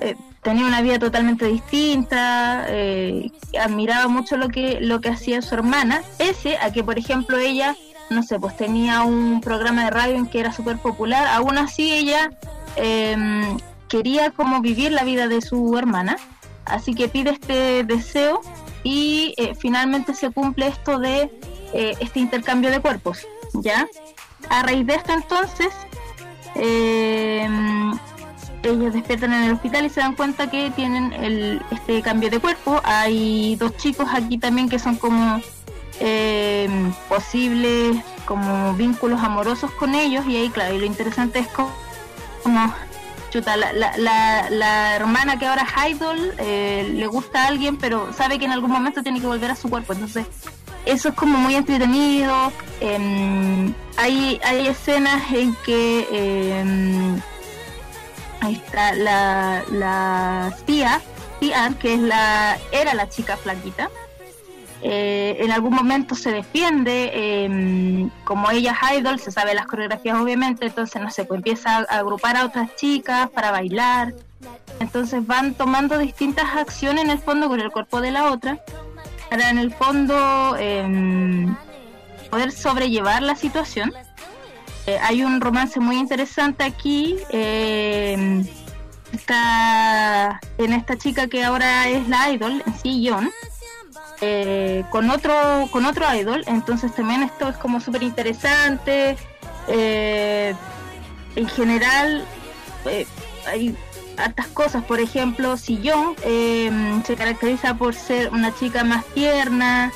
eh, 0.00 0.14
tenía 0.42 0.66
una 0.66 0.82
vida 0.82 0.98
totalmente 0.98 1.46
distinta, 1.46 2.64
eh, 2.68 3.30
admiraba 3.60 4.08
mucho 4.08 4.36
lo 4.36 4.48
que, 4.48 4.78
lo 4.80 5.00
que 5.00 5.10
hacía 5.10 5.42
su 5.42 5.54
hermana, 5.54 6.02
pese 6.16 6.56
a 6.58 6.72
que, 6.72 6.84
por 6.84 6.98
ejemplo, 6.98 7.38
ella, 7.38 7.76
no 8.10 8.22
sé, 8.22 8.38
pues 8.38 8.56
tenía 8.56 9.02
un 9.02 9.40
programa 9.40 9.84
de 9.84 9.90
radio 9.90 10.16
en 10.16 10.26
que 10.26 10.40
era 10.40 10.52
súper 10.52 10.78
popular, 10.78 11.26
aún 11.28 11.58
así 11.58 11.92
ella 11.92 12.30
em, 12.76 13.58
quería 13.88 14.30
como 14.30 14.60
vivir 14.60 14.92
la 14.92 15.04
vida 15.04 15.28
de 15.28 15.40
su 15.40 15.76
hermana, 15.76 16.16
así 16.64 16.94
que 16.94 17.08
pide 17.08 17.30
este 17.30 17.84
deseo 17.84 18.40
y 18.84 19.34
eh, 19.36 19.54
finalmente 19.58 20.14
se 20.14 20.30
cumple 20.30 20.68
esto 20.68 20.98
de 20.98 21.30
eh, 21.72 21.94
este 22.00 22.20
intercambio 22.20 22.70
de 22.70 22.80
cuerpos, 22.80 23.26
¿ya? 23.54 23.86
A 24.48 24.62
raíz 24.62 24.86
de 24.86 24.94
esto 24.94 25.12
entonces, 25.12 25.68
eh, 26.54 27.48
ellos 28.70 28.92
despiertan 28.92 29.32
en 29.32 29.44
el 29.44 29.52
hospital 29.52 29.86
y 29.86 29.90
se 29.90 30.00
dan 30.00 30.14
cuenta 30.14 30.50
que 30.50 30.70
tienen 30.70 31.12
el, 31.12 31.62
este 31.70 32.02
cambio 32.02 32.30
de 32.30 32.38
cuerpo. 32.38 32.80
Hay 32.84 33.56
dos 33.56 33.76
chicos 33.76 34.08
aquí 34.12 34.38
también 34.38 34.68
que 34.68 34.78
son 34.78 34.96
como 34.96 35.40
posibles 37.08 37.96
como 38.24 38.72
vínculos 38.74 39.20
amorosos 39.20 39.70
con 39.72 39.96
ellos 39.96 40.24
y 40.26 40.36
ahí 40.36 40.48
claro, 40.48 40.74
y 40.74 40.78
lo 40.78 40.84
interesante 40.84 41.40
es 41.40 41.48
como 41.48 41.72
chuta, 43.30 43.56
la, 43.56 43.72
la, 43.72 44.48
la, 44.50 44.96
hermana 44.96 45.38
que 45.38 45.46
ahora 45.46 45.62
es 45.62 45.90
idol 45.92 46.32
eh, 46.38 46.90
le 46.94 47.06
gusta 47.06 47.44
a 47.44 47.48
alguien, 47.48 47.76
pero 47.76 48.12
sabe 48.12 48.38
que 48.38 48.46
en 48.46 48.52
algún 48.52 48.70
momento 48.70 49.02
tiene 49.02 49.20
que 49.20 49.26
volver 49.26 49.50
a 49.50 49.56
su 49.56 49.68
cuerpo. 49.68 49.92
Entonces, 49.92 50.26
eso 50.86 51.10
es 51.10 51.14
como 51.14 51.38
muy 51.38 51.54
entretenido. 51.54 52.52
Em, 52.80 53.74
hay, 53.96 54.40
hay 54.44 54.66
escenas 54.68 55.30
en 55.32 55.54
que 55.56 56.08
em, 56.60 57.20
está 58.52 58.94
la, 58.94 59.62
la 59.70 60.54
tía, 60.64 61.00
tía, 61.40 61.72
que 61.80 61.94
es 61.94 62.00
la, 62.00 62.58
era 62.72 62.94
la 62.94 63.08
chica 63.08 63.36
flaquita 63.36 63.90
eh, 64.80 65.36
en 65.40 65.50
algún 65.50 65.74
momento 65.74 66.14
se 66.14 66.30
defiende, 66.30 67.44
em, 67.44 68.10
como 68.24 68.50
ella 68.50 68.76
es 68.80 68.98
idol, 68.98 69.18
se 69.18 69.32
sabe 69.32 69.54
las 69.54 69.66
coreografías 69.66 70.20
obviamente, 70.20 70.66
entonces 70.66 71.02
no 71.02 71.10
sé, 71.10 71.24
pues 71.24 71.38
empieza 71.38 71.78
a 71.78 71.98
agrupar 71.98 72.36
a 72.36 72.44
otras 72.44 72.76
chicas 72.76 73.28
para 73.30 73.50
bailar, 73.50 74.14
entonces 74.78 75.26
van 75.26 75.54
tomando 75.54 75.98
distintas 75.98 76.56
acciones 76.56 77.04
en 77.04 77.10
el 77.10 77.18
fondo 77.18 77.48
con 77.48 77.60
el 77.60 77.72
cuerpo 77.72 78.00
de 78.00 78.12
la 78.12 78.30
otra, 78.30 78.60
para 79.28 79.50
en 79.50 79.58
el 79.58 79.74
fondo 79.74 80.56
em, 80.58 81.56
poder 82.30 82.52
sobrellevar 82.52 83.22
la 83.22 83.34
situación. 83.34 83.92
Eh, 84.88 84.98
hay 85.02 85.22
un 85.22 85.42
romance 85.42 85.78
muy 85.80 85.98
interesante 85.98 86.64
aquí. 86.64 87.16
Em, 87.28 88.42
está 89.12 90.40
en 90.56 90.72
esta 90.72 90.96
chica 90.96 91.26
que 91.26 91.44
ahora 91.44 91.88
es 91.88 92.08
la 92.08 92.30
idol, 92.30 92.62
en 92.64 92.74
sí, 92.78 93.10
eh, 94.22 94.84
con 94.90 95.10
otro 95.10 95.68
con 95.70 95.84
otro 95.84 96.04
idol 96.12 96.42
entonces 96.46 96.92
también 96.92 97.22
esto 97.22 97.48
es 97.48 97.56
como 97.56 97.80
súper 97.80 98.02
interesante 98.02 99.16
eh, 99.68 100.54
en 101.36 101.48
general 101.48 102.24
eh, 102.86 103.06
hay 103.46 103.76
hartas 104.16 104.48
cosas 104.48 104.82
por 104.82 104.98
ejemplo 104.98 105.56
Sillón 105.56 106.16
se 107.06 107.14
caracteriza 107.16 107.74
por 107.74 107.94
ser 107.94 108.30
una 108.30 108.52
chica 108.52 108.82
más 108.82 109.04
tierna 109.14 109.92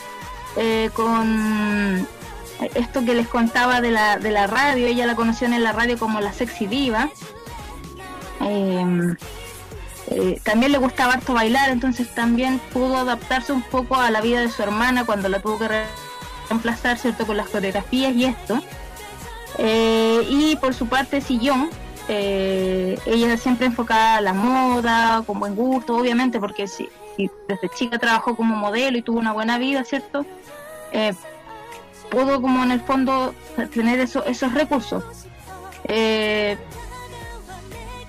con 0.95 2.07
esto 2.75 3.05
que 3.05 3.15
les 3.15 3.29
contaba 3.29 3.81
de 3.81 3.91
la, 3.91 4.19
de 4.19 4.31
la 4.31 4.47
radio 4.47 4.87
ella 4.87 5.07
la 5.07 5.15
conoció 5.15 5.47
en 5.47 5.63
la 5.63 5.73
radio 5.73 5.99
como 5.99 6.21
la 6.21 6.33
sexy 6.33 6.67
diva 6.67 7.11
eh, 10.15 10.41
también 10.43 10.73
le 10.73 10.79
gustaba 10.79 11.15
harto 11.15 11.33
bailar, 11.33 11.71
entonces 11.71 12.15
también 12.15 12.61
pudo 12.73 12.97
adaptarse 12.97 13.53
un 13.53 13.63
poco 13.63 13.97
a 13.97 14.11
la 14.11 14.21
vida 14.21 14.41
de 14.41 14.51
su 14.51 14.63
hermana 14.63 15.07
cuando 15.07 15.29
la 15.29 15.41
tuvo 15.41 15.59
que 15.59 15.87
reemplazar, 16.49 16.99
¿cierto? 16.99 17.27
Con 17.27 17.37
las 17.37 17.49
coreografías 17.49 18.15
y 18.15 18.25
esto. 18.25 18.61
Eh, 19.59 20.27
y 20.29 20.57
por 20.57 20.75
su 20.75 20.87
parte, 20.87 21.21
Sillón, 21.21 21.71
eh, 22.09 22.99
ella 23.07 23.37
siempre 23.37 23.67
enfocada 23.67 24.17
a 24.17 24.21
la 24.21 24.35
moda, 24.35 25.23
con 25.27 25.39
buen 25.41 25.55
gusto, 25.55 25.97
obviamente, 25.97 26.41
porque 26.41 26.67
si, 26.67 26.89
desde 27.49 27.69
chica 27.71 27.99
trabajó 27.99 28.37
como 28.37 28.57
modelo 28.57 28.99
y 28.99 29.03
tuvo 29.03 29.19
una 29.19 29.33
buena 29.33 29.59
vida, 29.59 29.85
¿cierto? 29.85 30.27
Pudo 32.13 32.43
como 32.43 32.63
en 32.63 32.71
el 32.71 32.81
fondo 32.81 33.35
tener 33.73 33.99
eso, 33.99 34.25
esos 34.27 34.53
recursos. 34.53 35.03
Eh, 35.85 36.59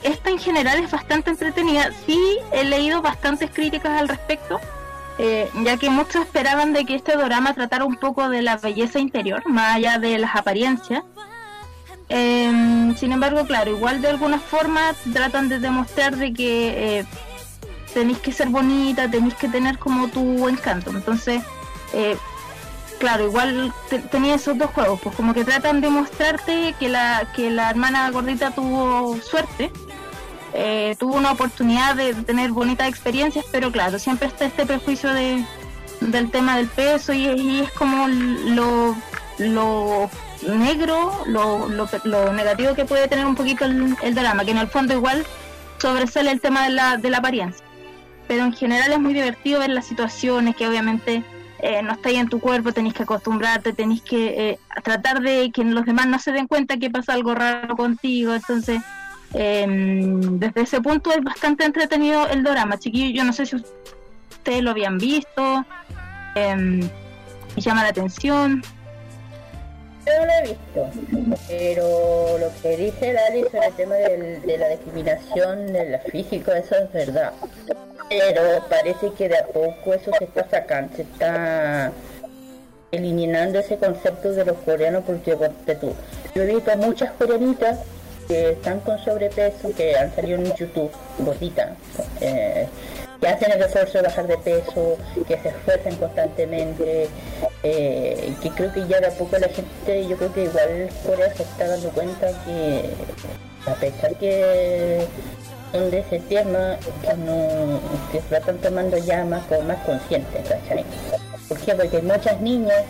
esta 0.04 0.30
en 0.30 0.38
general 0.38 0.80
es 0.80 0.92
bastante 0.92 1.32
entretenida. 1.32 1.90
Sí 2.06 2.20
he 2.52 2.66
leído 2.66 3.02
bastantes 3.02 3.50
críticas 3.50 4.00
al 4.00 4.10
respecto, 4.10 4.60
eh, 5.18 5.50
ya 5.64 5.78
que 5.78 5.90
muchos 5.90 6.24
esperaban 6.24 6.74
de 6.74 6.86
que 6.86 6.96
este 6.96 7.16
drama 7.16 7.54
tratara 7.54 7.86
un 7.86 7.96
poco 7.96 8.28
de 8.28 8.42
la 8.42 8.58
belleza 8.58 9.00
interior, 9.00 9.42
más 9.50 9.78
allá 9.78 10.00
de 10.00 10.18
las 10.18 10.36
apariencias. 10.36 11.04
Em, 12.10 12.96
sin 12.98 13.14
embargo, 13.14 13.46
claro, 13.48 13.72
igual 13.72 14.02
de 14.02 14.10
alguna 14.10 14.38
forma 14.38 14.82
tratan 15.14 15.48
de 15.48 15.60
demostrar 15.60 16.18
de 16.18 16.34
que 16.34 17.00
eh, 17.00 17.06
tenéis 17.94 18.20
que 18.20 18.34
ser 18.34 18.50
bonita, 18.50 19.10
tenéis 19.10 19.36
que 19.36 19.48
tener 19.48 19.80
como 19.80 20.10
tu 20.10 20.50
encanto. 20.50 20.90
Entonces, 20.92 21.42
eh, 21.94 22.18
claro, 23.04 23.26
igual 23.26 23.74
tenía 24.12 24.36
esos 24.36 24.58
dos 24.58 24.72
juegos, 24.72 24.98
pues 25.04 25.14
como 25.14 25.34
que 25.34 25.44
tratan 25.44 25.82
de 25.82 25.90
mostrarte 25.90 26.74
que 26.80 26.88
la, 26.88 27.28
que 27.36 27.50
la 27.50 27.70
hermana 27.70 28.10
gordita 28.12 28.52
tuvo 28.52 29.18
suerte 29.18 29.74
eh, 30.54 30.96
tuvo 30.98 31.18
una 31.18 31.34
oportunidad 31.34 31.98
de 31.98 32.14
tener 32.14 32.52
bonitas 32.52 32.88
experiencias, 32.88 33.44
pero 33.52 33.74
claro, 33.74 34.00
siempre 34.00 34.30
está 34.30 34.46
este 34.46 34.66
prejuicio 34.66 35.14
de, 35.14 35.44
del 36.00 36.32
tema 36.32 36.56
del 36.56 36.68
peso 36.68 37.12
y, 37.12 37.60
es 37.60 37.72
como 37.74 38.08
lo, 38.08 38.96
lo 39.38 40.10
negro, 40.48 41.12
lo, 41.26 41.68
lo, 41.68 42.34
negativo 42.34 42.74
que 42.74 42.86
puede 42.86 43.10
tener 43.10 43.26
un 43.26 43.36
poquito 43.36 43.66
el, 43.66 44.16
drama, 44.16 44.46
que 44.46 44.52
en 44.52 44.60
el 44.60 44.70
fondo 44.70 44.94
igual 44.94 45.26
sobresale 45.78 46.32
el 46.32 46.40
tema 46.40 46.64
de 46.64 46.70
la, 46.70 46.96
de 46.96 47.10
la 47.10 47.18
apariencia. 47.18 47.66
Pero 48.30 48.46
en 48.46 48.54
general 48.54 48.94
es 48.94 49.00
muy 49.00 49.14
divertido 49.14 49.60
ver 49.60 49.72
las 49.72 49.88
situaciones 49.88 50.56
que 50.56 50.70
obviamente 50.70 51.26
eh, 51.64 51.82
no 51.82 51.94
estáis 51.94 52.20
en 52.20 52.30
tu 52.30 52.40
cuerpo, 52.40 52.74
tenéis 52.74 52.94
que 52.94 53.04
acostumbrarte, 53.04 53.74
tenéis 53.74 54.02
que 54.02 54.50
eh, 54.50 54.60
tratar 54.84 55.22
de 55.22 55.52
que 55.52 55.64
los 55.64 55.86
demás 55.86 56.08
no 56.08 56.20
se 56.20 56.32
den 56.32 56.48
cuenta 56.48 56.78
que 56.78 56.90
pasa 56.90 57.14
algo 57.14 57.34
raro 57.34 57.76
contigo, 57.76 58.34
entonces 58.34 58.82
Em, 59.34 60.38
desde 60.38 60.62
ese 60.62 60.80
punto 60.80 61.12
es 61.12 61.24
bastante 61.24 61.66
entretenido 61.66 62.28
el 62.28 62.44
drama, 62.44 62.78
chiquillo. 62.78 63.16
Yo 63.16 63.24
no 63.24 63.34
sé 63.34 63.46
si 63.46 63.56
ustedes 63.56 64.62
lo 64.62 64.72
habían 64.72 64.98
visto, 64.98 65.66
eh, 66.36 66.90
llama 67.56 67.84
la 67.84 67.90
atención. 67.90 68.62
Yo 70.06 70.26
lo 70.26 70.32
he 70.34 70.42
visto, 70.42 70.90
pero 71.48 72.38
lo 72.38 72.52
que 72.62 72.76
dice 72.76 73.14
Dali 73.14 73.44
sobre 73.44 73.68
el 73.68 73.74
tema 73.74 73.96
de 73.96 74.58
la 74.58 74.70
discriminación 74.70 75.72
del 75.72 76.00
físico, 76.12 76.52
eso 76.52 76.76
es 76.76 76.92
verdad. 76.92 77.32
Pero 78.10 78.42
parece 78.70 79.12
que 79.18 79.30
de 79.30 79.38
a 79.38 79.46
poco 79.46 79.94
eso 79.94 80.12
se 80.18 80.26
está 80.26 80.48
sacando, 80.50 80.96
se 80.96 81.04
está 81.04 81.92
eliminando 82.92 83.60
ese 83.60 83.78
concepto 83.78 84.34
de 84.34 84.46
los 84.46 84.58
coreanos 84.58 85.04
porque 85.06 85.36
tú, 85.76 85.94
yo 86.36 86.44
he 86.44 86.48
visto 86.48 86.78
muchas 86.78 87.12
coreanitas 87.14 87.80
que 88.28 88.52
están 88.52 88.82
con 88.82 89.00
sobrepeso, 89.00 89.74
que 89.76 89.96
han 89.96 90.14
salido 90.14 90.38
en 90.38 90.54
YouTube, 90.54 90.92
gorditas, 91.20 91.72
eh, 92.22 92.68
que 93.24 93.30
hacen 93.30 93.52
el 93.54 93.62
esfuerzo 93.62 94.00
de 94.00 94.02
bajar 94.04 94.28
de 94.28 94.38
peso, 94.40 94.98
que 95.26 95.38
se 95.38 95.48
esfuerzan 95.48 95.96
constantemente, 95.96 97.08
eh, 97.64 98.34
que 98.42 98.50
creo 98.50 98.74
que 98.74 98.86
ya 98.86 99.00
de 99.00 99.08
a 99.08 99.12
poco 99.12 99.38
la 99.38 99.48
gente, 99.48 100.08
yo 100.10 100.18
creo 100.18 100.34
que 100.34 100.44
igual 100.44 100.90
Corea 101.06 101.34
se 101.34 101.44
está 101.44 101.68
dando 101.70 101.90
cuenta 101.92 102.28
que 102.44 102.90
a 103.66 103.76
pesar 103.76 104.14
que 104.16 105.06
son 105.72 105.90
de 105.90 106.00
ese 106.00 106.20
tema, 106.20 106.76
que, 107.02 107.14
no, 107.14 107.80
se 108.12 108.36
están 108.36 108.58
tomando 108.58 108.98
ya 108.98 109.24
más, 109.24 109.44
más 109.66 109.78
conscientes, 109.86 110.42
¿cachai? 110.42 110.84
¿Por 111.48 111.58
qué? 111.60 111.76
Porque 111.76 111.98
hay 111.98 112.04
muchas 112.04 112.42
niñas 112.42 112.84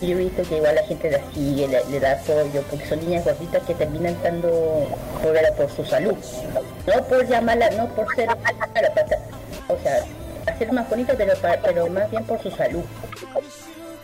yo 0.00 0.10
he 0.10 0.14
visto 0.14 0.44
que 0.44 0.58
igual 0.58 0.76
la 0.76 0.84
gente 0.84 1.10
la 1.10 1.18
sigue, 1.34 1.66
le, 1.66 1.98
da 1.98 2.12
apoyo, 2.12 2.62
porque 2.70 2.86
son 2.86 3.00
niñas 3.00 3.24
gorditas 3.24 3.60
que 3.64 3.74
terminan 3.74 4.12
estando 4.12 4.86
por, 5.20 5.54
por 5.56 5.70
su 5.72 5.84
salud. 5.84 6.14
No 6.86 7.04
por 7.06 7.26
llamarla, 7.26 7.68
no 7.70 7.88
por 7.88 8.06
ser 8.14 8.28
o 9.68 9.78
sea, 9.82 10.04
hacer 10.46 10.72
más 10.72 10.88
bonito, 10.88 11.14
pero, 11.16 11.34
pero 11.62 11.86
más 11.88 12.10
bien 12.10 12.24
por 12.24 12.42
su 12.42 12.50
salud. 12.50 12.84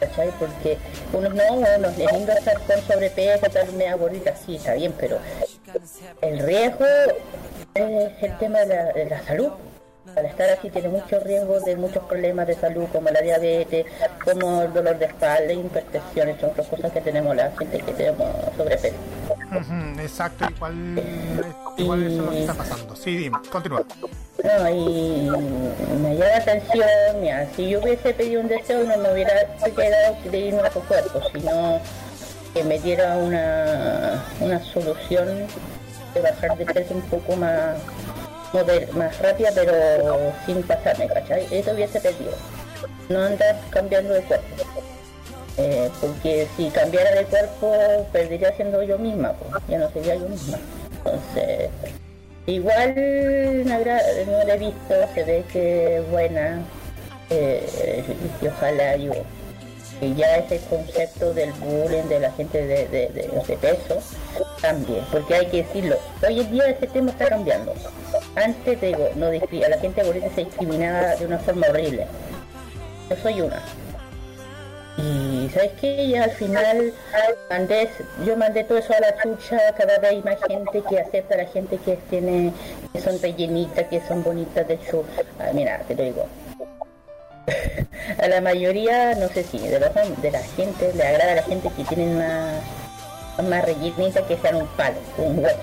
¿Cachai? 0.01 0.31
Porque 0.39 0.77
uno 1.13 1.29
no, 1.31 1.53
uno 1.55 1.89
es 1.89 2.13
lindo 2.13 2.33
estar 2.33 2.61
con 2.61 2.81
sobrepeso, 2.83 3.47
estar 3.47 3.73
media 3.73 3.95
gordita, 3.95 4.35
sí, 4.37 4.57
está 4.57 4.75
bien, 4.75 4.93
pero 4.99 5.19
el 6.21 6.39
riesgo 6.41 6.85
es 7.75 8.23
el 8.23 8.39
tema 8.39 8.61
de 8.61 9.07
la 9.09 9.23
salud 9.25 9.53
al 10.17 10.27
estar 10.27 10.51
aquí 10.51 10.71
tiene 10.71 10.89
muchos 10.89 11.23
riesgos 11.23 11.65
de 11.65 11.77
muchos 11.77 12.05
problemas 12.05 12.47
de 12.47 12.55
salud 12.55 12.87
como 12.93 13.11
la 13.11 13.21
diabetes, 13.21 13.87
como 14.25 14.63
el 14.63 14.73
dolor 14.73 14.99
de 14.99 15.07
espalda, 15.07 15.53
hipertensión, 15.53 16.29
entre 16.29 16.49
otras 16.49 16.67
cosas 16.69 16.93
que 16.93 17.01
tenemos 17.01 17.35
la 17.35 17.51
gente 17.53 17.79
que 17.79 17.93
tenemos 17.93 18.29
sobrepeso. 18.57 18.97
exacto, 20.01 20.47
igual, 20.55 21.03
igual 21.77 22.03
eso 22.03 22.13
es 22.13 22.19
lo 22.19 22.31
que 22.31 22.41
está 22.41 22.55
pasando. 22.55 22.97
Sí, 22.97 23.17
dime, 23.17 23.39
continúa. 23.51 23.85
No, 24.43 24.69
y 24.69 25.31
me 26.01 26.15
llama 26.15 26.27
la 26.27 26.37
atención, 26.37 26.89
mira, 27.21 27.47
si 27.57 27.71
yo 27.71 27.81
hubiese 27.81 28.13
pedido 28.13 28.41
un 28.41 28.49
deseo 28.49 28.85
no 28.85 28.99
me 28.99 29.13
hubiera 29.13 29.33
quedado 29.65 30.17
de 30.31 30.39
irme 30.39 30.61
a 30.61 30.71
tu 30.71 30.81
cuerpo, 30.81 31.21
sino 31.33 31.81
que 32.53 32.63
me 32.63 32.79
diera 32.79 33.17
una, 33.17 34.25
una 34.41 34.63
solución 34.63 35.47
de 36.15 36.21
bajar 36.21 36.57
de 36.57 36.67
peso 36.67 36.95
un 36.95 37.03
poco 37.03 37.37
más 37.37 37.77
más 38.93 39.19
rápida, 39.21 39.51
pero 39.55 40.33
sin 40.47 40.63
pasarme, 40.63 41.09
¿cachai? 41.09 41.47
Eso 41.51 41.73
hubiese 41.73 42.01
perdido. 42.01 42.33
No 43.09 43.23
andar 43.23 43.57
cambiando 43.71 44.15
de 44.15 44.21
cuerpo. 44.23 44.47
Eh, 45.57 45.89
porque 46.01 46.49
si 46.57 46.69
cambiara 46.71 47.13
de 47.13 47.25
cuerpo, 47.27 48.07
perdería 48.13 48.53
siendo 48.57 48.83
yo 48.83 48.99
misma, 48.99 49.35
ya 49.69 49.79
no 49.79 49.91
sería 49.91 50.17
yo 50.17 50.29
misma. 50.29 50.59
Entonces, 50.99 51.71
igual 52.47 52.95
no 53.67 54.45
la 54.45 54.55
he 54.55 54.59
visto, 54.59 54.95
se 55.15 55.25
ve 55.25 55.45
que 55.53 56.03
buena, 56.11 56.61
eh, 57.31 58.05
y 58.43 58.47
ojalá 58.47 58.97
yo 58.97 59.13
que 60.01 60.15
ya 60.15 60.37
ese 60.37 60.61
concepto 60.69 61.33
del 61.35 61.53
bullying 61.53 62.09
de 62.09 62.21
la 62.21 62.33
gente 62.33 62.67
de, 62.67 62.89
de, 62.89 63.09
de, 63.09 63.57
peso 63.57 63.99
cambie, 64.61 65.03
porque 65.13 65.35
hay 65.35 65.47
que 65.47 65.59
decirlo, 65.59 65.97
hoy 66.27 66.41
en 66.41 66.51
día 66.51 66.71
ese 66.71 66.87
tema 66.87 67.11
está 67.11 67.29
cambiando. 67.29 67.75
Antes 68.35 68.81
te 68.81 68.87
digo, 68.87 69.09
no 69.17 69.27
a 69.27 69.69
la 69.69 69.79
gente 69.79 70.03
gordita 70.03 70.29
se 70.35 70.45
discriminaba 70.45 71.17
de 71.17 71.27
una 71.27 71.39
forma 71.39 71.67
horrible. 71.69 72.07
Yo 73.11 73.17
soy 73.17 73.41
una. 73.41 73.63
Y 74.97 75.51
sabes 75.53 75.73
qué, 75.81 76.09
ya 76.09 76.25
al 76.25 76.31
final 76.31 76.93
mandé, 77.51 77.91
yo 78.25 78.37
mandé 78.37 78.63
todo 78.63 78.79
eso 78.79 78.95
a 78.95 79.01
la 79.01 79.17
chucha, 79.21 79.59
cada 79.77 79.99
vez 79.99 80.11
hay 80.11 80.23
más 80.23 80.39
gente 80.47 80.83
que 80.89 81.01
acepta 81.01 81.35
a 81.35 81.39
la 81.39 81.47
gente 81.47 81.79
que 81.79 81.97
tiene, 82.09 82.53
que 82.93 83.01
son 83.01 83.21
rellenitas, 83.21 83.89
que 83.89 84.01
son 84.07 84.23
bonitas, 84.23 84.67
de 84.69 84.75
hecho, 84.75 85.05
ah, 85.41 85.51
mira, 85.53 85.83
te 85.89 85.97
lo 85.97 86.05
digo, 86.05 86.27
a 88.23 88.29
la 88.29 88.41
mayoría, 88.41 89.15
no 89.15 89.29
sé 89.29 89.45
si, 89.45 89.59
de, 89.59 89.81
los, 89.81 90.23
de 90.23 90.31
la 90.31 90.43
gente, 90.57 90.93
le 90.95 91.07
agrada 91.07 91.33
a 91.33 91.37
la 91.37 91.43
gente 91.43 91.71
que 91.77 91.85
tienen 91.85 92.17
una 92.17 92.61
más 93.43 93.65
rellenita 93.65 94.27
que 94.27 94.37
sean 94.39 94.57
un 94.57 94.67
palo, 94.69 94.97
un 95.19 95.39
hueso. 95.39 95.59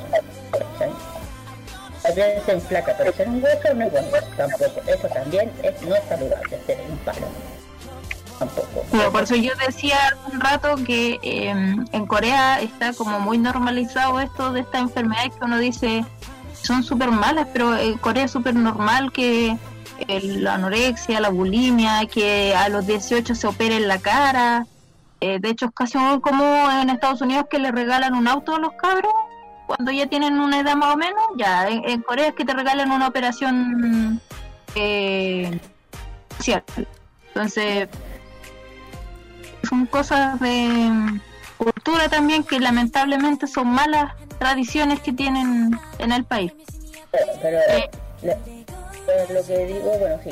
A 2.03 2.07
veces 2.07 2.43
se 2.45 2.59
flaca, 2.61 2.95
pero 2.97 3.13
ser 3.13 3.29
un 3.29 3.43
hueso 3.43 3.73
no 3.73 3.85
es 3.85 3.91
bueno 3.91 4.27
tampoco. 4.35 4.81
Eso 4.87 5.07
también 5.07 5.51
es, 5.63 5.81
no 5.83 5.95
saludable, 6.09 6.59
ser 6.65 6.79
un 6.89 6.97
palo. 6.99 7.27
Tampoco. 8.39 9.11
por 9.11 9.21
eso 9.21 9.35
yo 9.35 9.51
decía 9.67 10.17
un 10.33 10.41
rato 10.41 10.75
que 10.83 11.19
em, 11.21 11.85
en 11.91 12.05
Corea 12.07 12.59
está 12.59 12.91
como 12.93 13.19
muy 13.19 13.37
normalizado 13.37 14.19
esto 14.19 14.51
de 14.51 14.61
esta 14.61 14.79
enfermedad 14.79 15.25
que 15.25 15.45
uno 15.45 15.59
dice 15.59 16.03
son 16.53 16.83
súper 16.83 17.11
malas, 17.11 17.47
pero 17.53 17.77
en 17.77 17.99
Corea 17.99 18.25
es 18.25 18.31
súper 18.31 18.55
normal 18.55 19.11
que 19.11 19.57
la 20.07 20.55
anorexia, 20.55 21.19
la 21.19 21.29
bulimia, 21.29 22.05
que 22.05 22.53
a 22.55 22.69
los 22.69 22.87
18 22.87 23.35
se 23.35 23.47
operen 23.47 23.87
la 23.87 23.99
cara. 23.99 24.65
Eh, 25.19 25.39
de 25.39 25.49
hecho, 25.49 25.67
es 25.67 25.71
casi 25.73 25.97
como 26.21 26.69
en 26.71 26.89
Estados 26.89 27.21
Unidos 27.21 27.45
que 27.49 27.59
le 27.59 27.71
regalan 27.71 28.15
un 28.15 28.27
auto 28.27 28.55
a 28.55 28.59
los 28.59 28.73
cabros 28.73 29.13
cuando 29.67 29.91
ya 29.91 30.07
tienen 30.07 30.39
una 30.39 30.59
edad 30.59 30.75
más 30.75 30.93
o 30.93 30.97
menos. 30.97 31.23
Ya, 31.37 31.67
en, 31.67 32.01
Corea 32.01 32.29
es 32.29 32.35
que 32.35 32.45
te 32.45 32.53
regalan 32.53 32.91
una 32.91 33.07
operación 33.07 34.21
eh, 34.75 35.59
Entonces, 37.27 37.87
son 39.63 39.85
cosas 39.85 40.39
de 40.39 40.89
cultura 41.57 42.09
también 42.09 42.43
que 42.43 42.59
lamentablemente 42.59 43.47
son 43.47 43.67
malas 43.67 44.13
tradiciones 44.39 44.99
que 45.01 45.13
tienen 45.13 45.79
en 45.99 46.11
el 46.11 46.25
país. 46.25 46.51
Pero, 47.41 47.59
eh, 47.69 48.60
lo 49.29 49.43
que 49.43 49.65
digo, 49.65 49.91
bueno, 49.99 50.19
sí, 50.23 50.31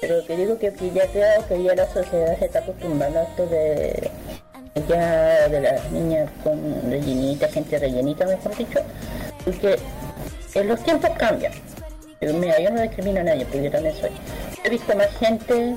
pero 0.00 0.16
lo 0.18 0.26
que 0.26 0.36
digo 0.36 0.58
que, 0.58 0.72
que 0.72 0.90
ya 0.90 1.06
creo 1.06 1.46
que 1.48 1.62
ya 1.62 1.74
la 1.74 1.86
sociedad 1.92 2.38
se 2.38 2.46
está 2.46 2.60
acostumbrando 2.60 3.20
a 3.20 3.22
esto 3.24 3.46
de 3.46 4.10
ya 4.88 5.48
de 5.48 5.60
las 5.60 5.90
niñas 5.90 6.30
con 6.42 6.58
rellenita, 6.90 7.48
gente 7.48 7.78
rellenita, 7.78 8.26
mejor 8.26 8.56
dicho, 8.56 8.80
porque 9.44 9.78
en 10.54 10.68
los 10.68 10.82
tiempos 10.82 11.10
cambian. 11.18 11.52
Mira, 12.20 12.60
yo 12.60 12.70
no 12.70 12.82
discrimino 12.82 13.20
a 13.20 13.24
nadie, 13.24 13.44
porque 13.46 13.64
yo 13.64 13.70
también 13.70 13.94
soy. 13.94 14.10
He 14.62 14.68
visto 14.68 14.94
más 14.94 15.08
gente 15.18 15.74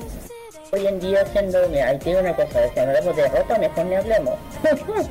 hoy 0.72 0.86
en 0.86 1.00
día 1.00 1.22
haciendo, 1.22 1.58
mira, 1.70 1.88
ahí 1.88 1.98
tiene 1.98 2.20
una 2.20 2.36
cosa, 2.36 2.68
si 2.72 2.80
hablamos 2.80 3.16
de 3.16 3.28
ropa, 3.28 3.58
mejor 3.58 3.86
ni 3.86 3.94
hablemos. 3.94 4.34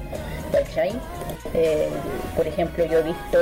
Eh, 1.55 1.87
por 2.35 2.47
ejemplo, 2.47 2.85
yo 2.85 2.99
he 2.99 3.03
visto 3.03 3.39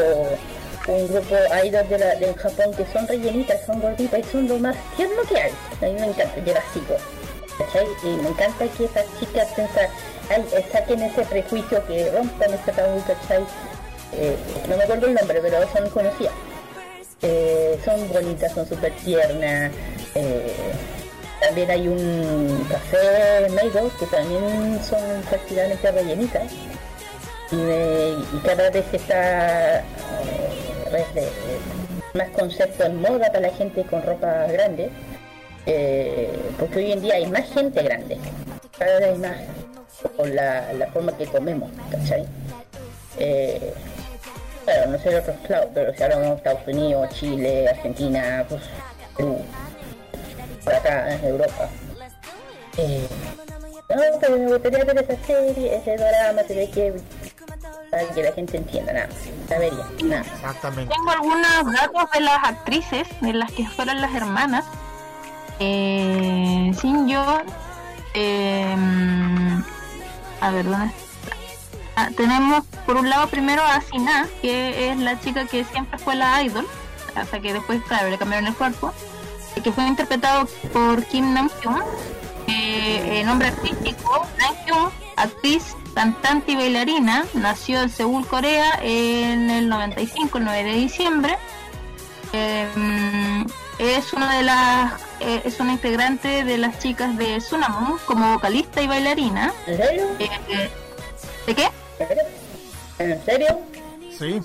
un 0.87 1.07
grupo 1.07 1.35
idol 1.63 1.87
de, 1.89 1.97
la, 1.97 2.15
de 2.15 2.33
Japón 2.33 2.73
que 2.75 2.85
son 2.91 3.07
rellenitas, 3.07 3.59
son 3.65 3.79
gorditas 3.79 4.19
y 4.19 4.23
son 4.23 4.47
lo 4.47 4.57
más 4.59 4.75
tierno 4.95 5.21
que 5.29 5.39
hay. 5.39 5.51
A 5.81 5.85
mí 5.85 5.93
me 5.99 6.07
encanta, 6.07 6.39
yo 6.43 6.53
las. 6.53 6.63
¿cachai? 7.57 7.87
Y 8.03 8.07
me 8.07 8.29
encanta 8.29 8.65
que 8.77 8.85
esas 8.85 9.05
chicas 9.19 9.47
ay, 10.29 10.45
saquen 10.71 11.03
ese 11.03 11.23
prejuicio, 11.23 11.85
que 11.85 12.11
rompan 12.11 12.53
ese 12.53 12.71
tabú, 12.71 13.01
¿cachai? 13.05 13.43
Eh, 14.13 14.35
no 14.67 14.77
me 14.77 14.83
acuerdo 14.83 15.07
el 15.07 15.13
nombre, 15.13 15.39
pero 15.41 15.57
son 15.71 15.89
conocidas. 15.89 16.33
Eh, 17.21 17.79
son 17.85 18.09
bonitas, 18.09 18.51
son 18.53 18.67
súper 18.67 18.91
tiernas. 18.93 19.71
Eh, 20.15 20.53
también 21.39 21.71
hay 21.71 21.87
un 21.87 22.67
café 22.69 23.47
Maido 23.49 23.89
que 23.99 24.05
también 24.07 24.79
son 24.83 25.01
prácticamente 25.29 25.91
rellenitas. 25.91 26.51
Y, 27.51 28.37
cada 28.45 28.69
vez 28.69 28.85
está 28.93 29.83
de, 30.91 31.27
más 32.13 32.29
concepto 32.29 32.83
en 32.83 33.01
moda 33.01 33.27
para 33.27 33.41
la 33.41 33.53
gente 33.53 33.83
con 33.83 34.03
ropa 34.03 34.47
grande, 34.47 34.89
eh, 35.65 36.29
porque 36.59 36.79
hoy 36.79 36.91
en 36.91 37.01
día 37.01 37.15
hay 37.15 37.27
más 37.27 37.49
gente 37.51 37.81
grande, 37.81 38.17
cada 38.77 38.99
vez 38.99 39.17
más, 39.17 39.37
con 40.17 40.35
la, 40.35 40.73
la 40.73 40.87
forma 40.87 41.15
que 41.17 41.25
comemos, 41.25 41.69
¿cachai? 41.89 42.25
Eh, 43.19 43.73
claro, 44.65 44.91
no 44.91 44.99
sé 44.99 45.09
de 45.09 45.19
otros 45.19 45.35
lados, 45.49 45.69
pero 45.73 45.93
si 45.93 46.03
hablamos 46.03 46.25
de 46.25 46.35
Estados 46.35 46.67
Unidos, 46.67 47.09
Chile, 47.13 47.69
Argentina, 47.69 48.45
pues, 48.49 48.61
Perú, 49.15 49.37
por 50.63 50.73
acá 50.73 51.13
en 51.13 51.25
Europa. 51.25 51.69
Eh, 52.77 53.07
no, 53.89 54.19
pero 54.19 54.37
me 54.37 54.47
gustaría 54.47 54.85
ver 54.85 54.97
esa 54.97 55.25
serie, 55.25 55.75
ese 55.75 55.97
drama, 55.97 56.43
se 56.47 56.55
ve 56.55 56.69
que 56.69 56.93
para 57.91 58.07
que 58.07 58.23
la 58.23 58.31
gente 58.31 58.57
entienda, 58.57 58.93
nada, 58.93 59.09
sabería, 59.49 59.85
nada. 60.03 60.21
Exactamente. 60.21 60.95
Tengo 60.95 61.11
algunos 61.11 61.73
datos 61.73 62.09
de 62.13 62.21
las 62.21 62.43
actrices, 62.43 63.07
de 63.19 63.33
las 63.33 63.51
que 63.51 63.67
fueron 63.67 63.99
las 63.99 64.15
hermanas. 64.15 64.65
Eh, 65.59 66.71
Sin 66.79 67.07
yo, 67.09 67.41
eh, 68.13 68.75
a 70.39 70.51
ver, 70.51 70.65
¿dónde 70.65 70.91
ah, 71.97 72.09
tenemos 72.15 72.65
por 72.85 72.95
un 72.95 73.09
lado 73.09 73.27
primero 73.27 73.61
a 73.61 73.81
Sina, 73.81 74.27
que 74.41 74.89
es 74.89 74.97
la 74.97 75.19
chica 75.19 75.45
que 75.45 75.65
siempre 75.65 75.99
fue 75.99 76.15
la 76.15 76.41
idol, 76.41 76.65
hasta 77.13 77.41
que 77.41 77.53
después, 77.53 77.81
claro, 77.83 78.09
le 78.09 78.17
cambiaron 78.17 78.47
el 78.47 78.55
cuerpo, 78.55 78.93
que 79.61 79.71
fue 79.71 79.85
interpretado 79.85 80.47
por 80.71 81.03
Kim 81.05 81.33
Nam-kyung, 81.33 81.83
eh, 82.47 83.21
nombre 83.25 83.49
artístico, 83.49 84.25
Nam-kyung, 84.39 84.89
actriz 85.17 85.75
cantante 85.93 86.53
y 86.53 86.55
bailarina, 86.55 87.25
nació 87.33 87.81
en 87.81 87.89
Seúl, 87.89 88.25
Corea, 88.25 88.79
en 88.81 89.49
el 89.49 89.69
95, 89.69 90.37
el 90.37 90.45
9 90.45 90.63
de 90.63 90.73
diciembre. 90.77 91.37
Em, 92.33 93.45
es 93.79 94.13
una 94.13 94.37
de 94.37 94.43
las 94.43 94.93
eh, 95.19 95.41
es 95.45 95.59
una 95.59 95.73
integrante 95.73 96.43
de 96.43 96.57
las 96.57 96.79
chicas 96.79 97.15
de 97.17 97.37
Tsunami 97.37 97.97
como 98.05 98.33
vocalista 98.33 98.81
y 98.81 98.87
bailarina. 98.87 99.53
¿En 99.67 99.77
serio? 99.77 100.07
Eh, 100.19 100.69
¿De 101.45 101.55
qué? 101.55 101.69
¿En 102.97 103.23
serio? 103.25 103.59
Sí. 104.17 104.41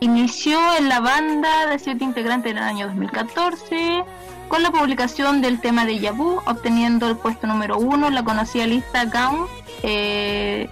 Inició 0.00 0.58
en 0.76 0.88
la 0.90 1.00
banda 1.00 1.66
de 1.66 1.78
siete 1.78 2.04
integrantes 2.04 2.52
en 2.52 2.58
el 2.58 2.64
año 2.64 2.86
2014 2.88 4.04
con 4.48 4.62
la 4.62 4.70
publicación 4.70 5.42
del 5.42 5.60
tema 5.60 5.84
de 5.84 5.98
Yabu, 5.98 6.40
obteniendo 6.46 7.08
el 7.08 7.16
puesto 7.16 7.46
número 7.46 7.78
uno 7.78 8.08
en 8.08 8.14
la 8.14 8.24
conocida 8.24 8.66
lista 8.66 9.04
Gaon. 9.04 9.46
eh, 9.82 10.68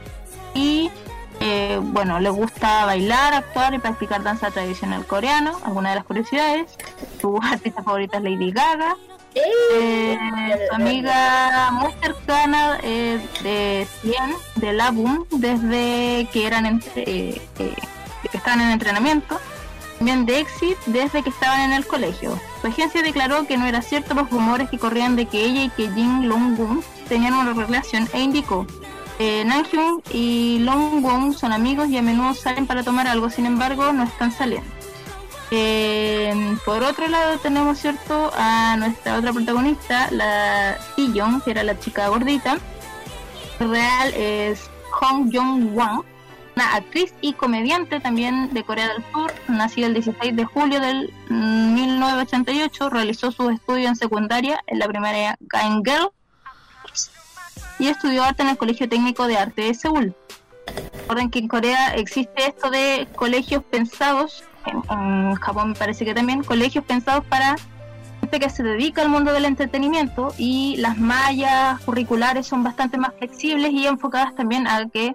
y 0.54 0.90
eh, 1.40 1.80
bueno, 1.82 2.20
le 2.20 2.30
gusta 2.30 2.84
bailar, 2.86 3.34
actuar 3.34 3.74
y 3.74 3.78
practicar 3.78 4.22
danza 4.22 4.50
tradicional 4.50 5.04
coreano. 5.04 5.58
Algunas 5.64 5.92
de 5.92 5.96
las 5.96 6.04
curiosidades. 6.04 6.70
Su 7.20 7.38
artista 7.42 7.82
favorita 7.82 8.18
es 8.18 8.22
Lady 8.22 8.52
Gaga. 8.52 8.96
Eh, 9.34 10.16
su 10.68 10.74
amiga 10.76 11.70
muy 11.72 11.92
cercana 12.00 12.78
eh, 12.84 13.18
de 13.42 13.86
100 14.02 14.14
del 14.54 14.80
álbum 14.80 15.24
desde 15.32 16.28
que 16.32 16.46
eran 16.46 16.66
entre, 16.66 17.02
eh, 17.02 17.42
eh, 17.58 17.74
que 18.30 18.36
estaban 18.36 18.60
en 18.60 18.70
entrenamiento 18.70 19.40
también 19.98 20.24
de 20.24 20.38
Exit 20.38 20.78
desde 20.86 21.22
que 21.22 21.30
estaban 21.30 21.62
en 21.62 21.72
el 21.72 21.84
colegio. 21.84 22.38
Su 22.64 22.68
agencia 22.68 23.02
declaró 23.02 23.46
que 23.46 23.58
no 23.58 23.66
era 23.66 23.82
cierto 23.82 24.14
los 24.14 24.30
rumores 24.30 24.70
que 24.70 24.78
corrían 24.78 25.16
de 25.16 25.26
que 25.26 25.44
ella 25.44 25.64
y 25.64 25.68
que 25.68 25.90
Jin 25.90 26.30
Long-gun 26.30 26.82
tenían 27.10 27.34
una 27.34 27.52
relación 27.52 28.08
e 28.14 28.22
indicó 28.22 28.66
eh, 29.18 29.44
Namjoon 29.44 30.02
y 30.10 30.60
Long-gun 30.60 31.34
son 31.34 31.52
amigos 31.52 31.90
y 31.90 31.98
a 31.98 32.02
menudo 32.02 32.32
salen 32.32 32.66
para 32.66 32.82
tomar 32.82 33.06
algo, 33.06 33.28
sin 33.28 33.44
embargo 33.44 33.92
no 33.92 34.04
están 34.04 34.32
saliendo. 34.32 34.66
Eh, 35.50 36.56
por 36.64 36.82
otro 36.82 37.06
lado 37.06 37.36
tenemos 37.36 37.76
cierto 37.76 38.32
a 38.34 38.78
nuestra 38.78 39.18
otra 39.18 39.34
protagonista, 39.34 40.10
la 40.10 40.78
Young, 40.96 41.42
que 41.42 41.50
era 41.50 41.64
la 41.64 41.78
chica 41.78 42.08
gordita. 42.08 42.56
Real 43.60 44.14
es 44.14 44.70
Hong 44.90 45.30
Jong-won, 45.30 46.02
una 46.56 46.74
actriz 46.74 47.14
y 47.20 47.32
comediante 47.32 48.00
también 48.00 48.52
de 48.52 48.62
Corea 48.62 48.88
del 48.88 49.04
Sur, 49.12 49.32
nacida 49.48 49.86
el 49.86 49.94
16 49.94 50.36
de 50.36 50.44
julio 50.44 50.80
del 50.80 51.12
mm, 51.28 51.74
1988, 51.74 52.90
realizó 52.90 53.32
sus 53.32 53.52
estudios 53.52 53.88
en 53.88 53.96
secundaria 53.96 54.62
en 54.66 54.78
la 54.78 54.86
primaria 54.86 55.36
Gaengel 55.40 56.08
y 57.78 57.88
estudió 57.88 58.22
arte 58.24 58.42
en 58.42 58.50
el 58.50 58.56
Colegio 58.56 58.88
Técnico 58.88 59.26
de 59.26 59.36
Arte 59.36 59.62
de 59.62 59.74
Seúl. 59.74 60.14
Recuerden 61.00 61.30
que 61.30 61.40
en 61.40 61.48
Corea 61.48 61.94
existe 61.94 62.46
esto 62.46 62.70
de 62.70 63.08
colegios 63.16 63.62
pensados, 63.64 64.44
en, 64.66 64.82
en 64.90 65.34
Japón 65.34 65.70
me 65.70 65.74
parece 65.74 66.04
que 66.04 66.14
también, 66.14 66.42
colegios 66.44 66.84
pensados 66.84 67.24
para 67.26 67.56
gente 68.20 68.40
que 68.40 68.48
se 68.48 68.62
dedica 68.62 69.02
al 69.02 69.10
mundo 69.10 69.32
del 69.32 69.44
entretenimiento 69.44 70.32
y 70.38 70.76
las 70.78 70.96
mallas 70.96 71.80
curriculares 71.80 72.46
son 72.46 72.62
bastante 72.62 72.96
más 72.96 73.12
flexibles 73.18 73.72
y 73.72 73.86
enfocadas 73.86 74.34
también 74.34 74.66
a 74.66 74.88
que 74.88 75.14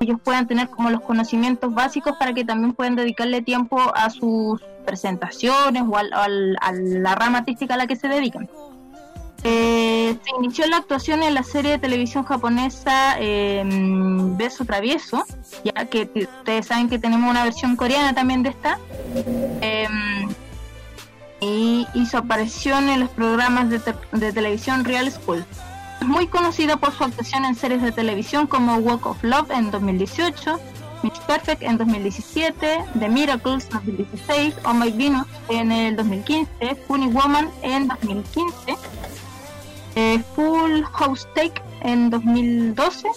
ellos 0.00 0.18
puedan 0.22 0.46
tener 0.46 0.68
como 0.68 0.90
los 0.90 1.00
conocimientos 1.00 1.74
básicos 1.74 2.16
para 2.18 2.32
que 2.34 2.44
también 2.44 2.72
puedan 2.72 2.96
dedicarle 2.96 3.42
tiempo 3.42 3.80
a 3.94 4.10
sus 4.10 4.60
presentaciones 4.84 5.82
o 5.88 5.96
al- 5.96 6.12
a 6.60 6.72
la 6.72 7.14
rama 7.14 7.38
artística 7.38 7.74
a 7.74 7.76
la 7.76 7.86
que 7.86 7.96
se 7.96 8.08
dedican. 8.08 8.48
Eh, 9.44 10.16
se 10.24 10.30
inició 10.38 10.66
la 10.66 10.78
actuación 10.78 11.22
en 11.22 11.34
la 11.34 11.42
serie 11.44 11.72
de 11.72 11.78
televisión 11.78 12.24
japonesa 12.24 13.16
eh, 13.20 13.62
Beso 14.36 14.64
Travieso, 14.64 15.24
ya 15.62 15.84
que 15.86 16.10
ustedes 16.14 16.66
saben 16.66 16.88
que 16.88 16.98
tenemos 16.98 17.30
una 17.30 17.44
versión 17.44 17.76
coreana 17.76 18.12
también 18.14 18.42
de 18.42 18.48
esta. 18.50 18.78
Eh, 19.60 19.86
y 21.40 21.86
hizo 21.94 22.18
aparición 22.18 22.88
en 22.88 23.00
los 23.00 23.10
programas 23.10 23.68
de, 23.68 23.78
te- 23.78 23.94
de 24.12 24.32
televisión 24.32 24.84
Real 24.84 25.10
School. 25.12 25.44
Es 26.00 26.06
muy 26.06 26.26
conocida 26.26 26.76
por 26.76 26.92
su 26.92 27.04
actuación 27.04 27.44
en 27.44 27.54
series 27.54 27.82
de 27.82 27.92
televisión 27.92 28.46
como 28.46 28.76
Walk 28.76 29.06
of 29.06 29.22
Love 29.22 29.50
en 29.50 29.70
2018, 29.70 30.58
Miss 31.02 31.18
Perfect 31.20 31.62
en 31.62 31.78
2017, 31.78 32.84
The 32.98 33.08
Miracles 33.08 33.64
en 33.64 33.70
2016, 33.70 34.54
Oh 34.64 34.74
My 34.74 34.90
Venus 34.90 35.26
en 35.48 35.72
el 35.72 35.96
2015, 35.96 36.76
Funny 36.86 37.06
Woman 37.08 37.50
en 37.62 37.88
2015, 37.88 38.76
eh, 39.94 40.22
Full 40.34 40.82
House 40.92 41.26
Take 41.34 41.62
en 41.80 42.10
2012, 42.10 43.08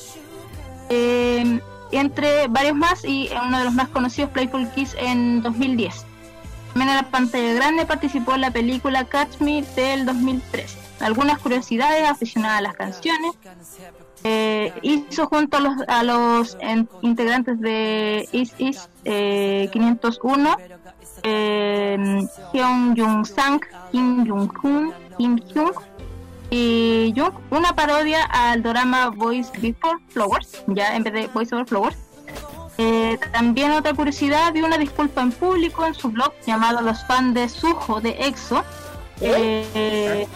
eh, 0.90 1.60
entre 1.92 2.48
varios 2.48 2.76
más 2.76 3.04
y 3.04 3.30
uno 3.46 3.60
de 3.60 3.66
los 3.66 3.74
más 3.74 3.90
conocidos, 3.90 4.30
Playful 4.32 4.70
Kiss 4.72 4.96
en 5.00 5.42
2010. 5.42 6.06
También 6.74 6.90
en 6.90 6.96
la 6.96 7.10
pantalla 7.10 7.54
grande 7.54 7.86
participó 7.86 8.36
en 8.36 8.42
la 8.42 8.52
película 8.52 9.04
Catch 9.06 9.40
Me 9.40 9.64
del 9.76 10.06
2003. 10.06 10.89
Algunas 11.00 11.40
curiosidades 11.40 12.08
aficionadas 12.10 12.60
a 12.60 12.62
las 12.62 12.76
canciones. 12.76 13.32
Eh, 14.24 14.74
hizo 14.82 15.28
junto 15.28 15.58
a 15.58 15.60
los, 15.62 15.74
a 15.88 16.04
los 16.04 16.58
en- 16.60 16.90
integrantes 17.02 17.60
de 17.62 18.28
Is 18.34 18.54
Is 18.58 18.90
eh, 19.06 19.70
501, 19.72 20.58
eh, 21.24 22.28
Hyun 22.54 22.96
Jung 22.98 23.26
Sang, 23.26 23.62
Kim 23.92 24.28
Jung 24.28 24.52
Hoon, 24.62 24.94
Kim 25.18 25.38
Hyung 25.54 25.72
y 26.50 27.14
Jung, 27.16 27.32
una 27.52 27.74
parodia 27.76 28.24
al 28.26 28.62
drama 28.62 29.10
Voice 29.10 29.52
Before 29.62 30.00
Flowers, 30.10 30.64
ya 30.68 30.96
en 30.96 31.04
vez 31.04 31.14
de 31.14 31.28
Voice 31.28 31.56
Over 31.56 31.66
Flowers. 31.68 31.98
Eh, 32.78 33.18
también 33.34 33.72
otra 33.72 33.94
curiosidad, 33.94 34.54
dio 34.54 34.66
una 34.66 34.78
disculpa 34.78 35.22
en 35.22 35.32
público 35.32 35.86
en 35.86 35.94
su 35.94 36.10
blog 36.10 36.34
llamado 36.46 36.82
Los 36.82 37.06
fans 37.06 37.34
de 37.34 37.48
Sujo 37.50 38.00
de 38.02 38.12
EXO. 38.20 38.64
Eh, 39.22 40.28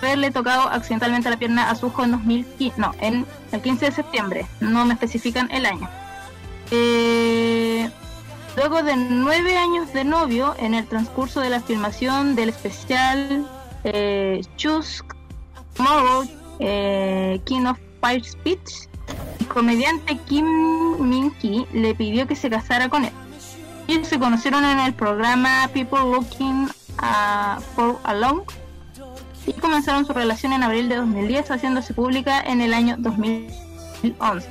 haberle 0.00 0.30
tocado 0.30 0.68
accidentalmente 0.68 1.30
la 1.30 1.36
pierna 1.36 1.70
a 1.70 1.74
Sujo 1.74 2.04
en 2.04 2.12
2015, 2.12 2.80
no, 2.80 2.92
en 3.00 3.26
el 3.52 3.60
15 3.62 3.86
de 3.86 3.92
septiembre, 3.92 4.46
no 4.60 4.84
me 4.84 4.94
especifican 4.94 5.50
el 5.50 5.66
año. 5.66 5.88
Eh, 6.70 7.88
luego 8.56 8.82
de 8.82 8.96
nueve 8.96 9.56
años 9.56 9.92
de 9.92 10.04
novio, 10.04 10.54
en 10.58 10.74
el 10.74 10.86
transcurso 10.86 11.40
de 11.40 11.50
la 11.50 11.60
filmación 11.60 12.34
del 12.34 12.48
especial 12.50 13.46
eh, 13.84 14.40
Choose 14.56 15.02
eh, 16.60 17.40
King 17.44 17.66
of 17.66 17.78
Fire 18.00 18.24
Speech, 18.24 18.88
el 19.40 19.46
comediante 19.48 20.18
Kim 20.26 20.46
Min-ki 20.98 21.66
le 21.72 21.94
pidió 21.94 22.26
que 22.26 22.36
se 22.36 22.48
casara 22.48 22.88
con 22.88 23.04
él. 23.04 23.12
Y 23.86 24.02
se 24.04 24.18
conocieron 24.18 24.64
en 24.64 24.80
el 24.80 24.94
programa 24.94 25.68
People 25.74 25.98
Looking 25.98 26.70
uh, 27.02 27.60
for 27.74 27.98
Alone 28.04 28.44
y 29.46 29.52
comenzaron 29.52 30.06
su 30.06 30.12
relación 30.12 30.52
en 30.52 30.62
abril 30.62 30.88
de 30.88 30.96
2010, 30.96 31.50
haciéndose 31.50 31.94
pública 31.94 32.40
en 32.40 32.60
el 32.60 32.74
año 32.74 32.96
2011. 32.98 34.48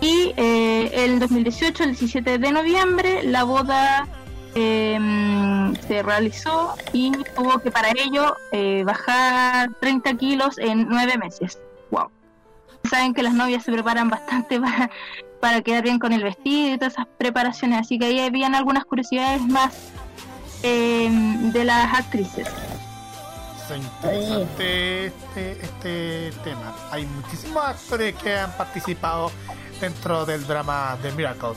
Y 0.00 0.32
eh, 0.36 0.90
el 0.92 1.18
2018, 1.18 1.84
el 1.84 1.90
17 1.90 2.38
de 2.38 2.52
noviembre, 2.52 3.22
la 3.22 3.44
boda 3.44 4.06
eh, 4.54 4.98
se 5.86 6.02
realizó 6.02 6.74
y 6.92 7.12
tuvo 7.34 7.58
que 7.58 7.70
para 7.70 7.90
ello 7.90 8.36
eh, 8.52 8.82
bajar 8.84 9.70
30 9.80 10.14
kilos 10.14 10.58
en 10.58 10.88
9 10.88 11.18
meses. 11.18 11.58
¡Wow! 11.90 12.10
saben 12.86 13.14
que 13.14 13.22
las 13.22 13.34
novias 13.34 13.64
se 13.64 13.72
preparan 13.72 14.08
bastante 14.08 14.60
para, 14.60 14.90
para 15.40 15.60
quedar 15.62 15.84
bien 15.84 15.98
con 15.98 16.12
el 16.12 16.22
vestido 16.22 16.74
y 16.74 16.78
todas 16.78 16.94
esas 16.94 17.06
preparaciones, 17.18 17.80
así 17.80 17.98
que 17.98 18.06
ahí 18.06 18.20
habían 18.20 18.54
algunas 18.54 18.84
curiosidades 18.84 19.42
más 19.42 19.74
eh, 20.62 21.10
de 21.52 21.64
las 21.64 21.98
actrices. 21.98 22.48
Es 23.70 23.78
interesante 23.78 25.06
este, 25.06 25.52
este 25.62 26.32
tema. 26.44 26.74
Hay 26.90 27.04
muchísimos 27.06 27.64
actores 27.64 28.14
que 28.16 28.36
han 28.38 28.52
participado 28.56 29.30
dentro 29.80 30.24
del 30.24 30.46
drama 30.46 30.96
The 31.02 31.12
Miracle. 31.12 31.54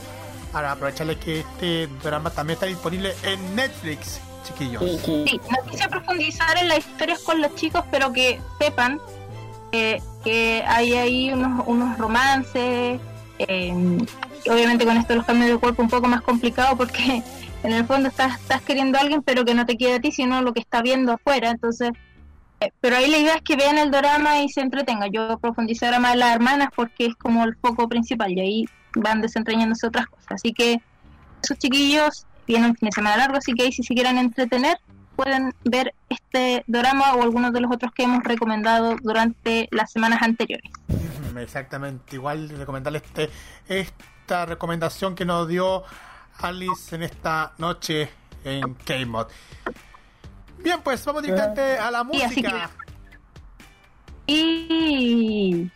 Ahora 0.52 0.72
aprovecharles 0.72 1.18
que 1.18 1.40
este 1.40 1.88
drama 2.02 2.30
también 2.30 2.54
está 2.56 2.66
disponible 2.66 3.14
en 3.22 3.54
Netflix, 3.54 4.20
chiquillos. 4.46 4.82
Sí, 4.82 4.98
sí. 5.04 5.24
Sí, 5.28 5.40
no 5.50 5.70
quise 5.70 5.88
profundizar 5.88 6.58
en 6.58 6.68
las 6.68 6.78
historias 6.78 7.20
con 7.20 7.40
los 7.40 7.54
chicos, 7.54 7.84
pero 7.90 8.12
que 8.12 8.40
sepan 8.58 9.00
eh, 9.72 10.02
que 10.24 10.64
hay 10.66 10.94
ahí 10.94 11.32
unos, 11.32 11.62
unos 11.66 11.96
romances. 11.98 13.00
eh, 13.38 13.98
obviamente 14.48 14.84
con 14.84 14.96
esto 14.96 15.14
los 15.14 15.24
cambios 15.24 15.50
de 15.50 15.58
cuerpo 15.58 15.82
un 15.82 15.88
poco 15.88 16.08
más 16.08 16.22
complicado 16.22 16.76
porque 16.76 17.22
en 17.62 17.72
el 17.72 17.84
fondo 17.84 18.08
estás, 18.08 18.40
estás 18.40 18.62
queriendo 18.62 18.98
a 18.98 19.02
alguien, 19.02 19.22
pero 19.22 19.44
que 19.44 19.54
no 19.54 19.66
te 19.66 19.76
quede 19.76 19.94
a 19.94 20.00
ti, 20.00 20.12
sino 20.12 20.42
lo 20.42 20.52
que 20.52 20.60
está 20.60 20.82
viendo 20.82 21.12
afuera. 21.12 21.50
Entonces, 21.50 21.90
eh, 22.60 22.72
pero 22.80 22.96
ahí 22.96 23.10
la 23.10 23.18
idea 23.18 23.34
es 23.36 23.42
que 23.42 23.56
vean 23.56 23.78
el 23.78 23.90
drama 23.90 24.42
y 24.42 24.48
se 24.48 24.60
entretengan. 24.60 25.10
Yo 25.12 25.38
profundicé 25.38 25.86
más 25.98 26.14
en 26.14 26.20
las 26.20 26.34
hermanas 26.34 26.68
porque 26.74 27.06
es 27.06 27.14
como 27.14 27.44
el 27.44 27.56
foco 27.56 27.88
principal 27.88 28.32
y 28.32 28.40
ahí 28.40 28.64
van 28.94 29.20
desentrañándose 29.20 29.86
otras 29.86 30.06
cosas. 30.06 30.32
Así 30.32 30.52
que 30.52 30.80
esos 31.42 31.58
chiquillos 31.58 32.26
tienen 32.46 32.70
un 32.70 32.76
fin 32.76 32.88
de 32.88 32.92
semana 32.92 33.16
largo, 33.16 33.36
así 33.36 33.52
que 33.52 33.64
ahí 33.64 33.72
si 33.72 33.82
se 33.82 33.94
quieren 33.94 34.18
entretener, 34.18 34.78
pueden 35.16 35.54
ver 35.64 35.94
este 36.08 36.64
drama 36.66 37.14
o 37.14 37.22
algunos 37.22 37.52
de 37.52 37.60
los 37.60 37.70
otros 37.70 37.92
que 37.92 38.02
hemos 38.02 38.24
recomendado 38.24 38.96
durante 39.02 39.68
las 39.70 39.92
semanas 39.92 40.22
anteriores. 40.22 40.70
Exactamente, 41.38 42.16
igual 42.16 42.48
recomendarles 42.48 43.02
este, 43.02 43.30
esta 43.68 44.46
recomendación 44.46 45.14
que 45.14 45.24
nos 45.24 45.46
dio 45.48 45.84
Alice 46.42 46.94
en 46.94 47.02
esta 47.02 47.52
noche 47.58 48.10
en 48.44 48.74
K-Mod. 48.74 49.26
Bien, 50.58 50.80
pues 50.82 51.04
vamos 51.04 51.22
directamente 51.22 51.74
eh, 51.74 51.78
a 51.78 51.90
la 51.90 52.04
música. 52.04 52.70
Y 54.26 55.70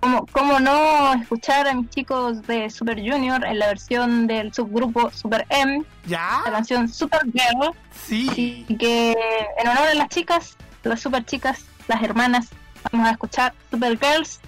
como, 0.00 0.26
como 0.26 0.58
no 0.60 1.12
escuchar 1.14 1.68
a 1.68 1.74
mis 1.74 1.90
chicos 1.90 2.42
de 2.46 2.70
Super 2.70 2.98
Junior 2.98 3.44
en 3.44 3.58
la 3.58 3.68
versión 3.68 4.26
del 4.26 4.52
subgrupo 4.52 5.10
Super 5.10 5.46
M, 5.50 5.84
la 6.06 6.42
canción 6.44 6.88
Super 6.88 7.20
Girl. 7.24 7.74
Sí. 8.06 8.64
Y 8.66 8.76
que 8.76 9.12
en 9.58 9.68
honor 9.68 9.88
a 9.88 9.94
las 9.94 10.08
chicas, 10.08 10.56
las 10.82 11.00
super 11.00 11.24
chicas, 11.24 11.64
las 11.86 12.02
hermanas, 12.02 12.48
vamos 12.90 13.08
a 13.08 13.12
escuchar 13.12 13.54
Super 13.70 13.98
Girls 13.98 14.39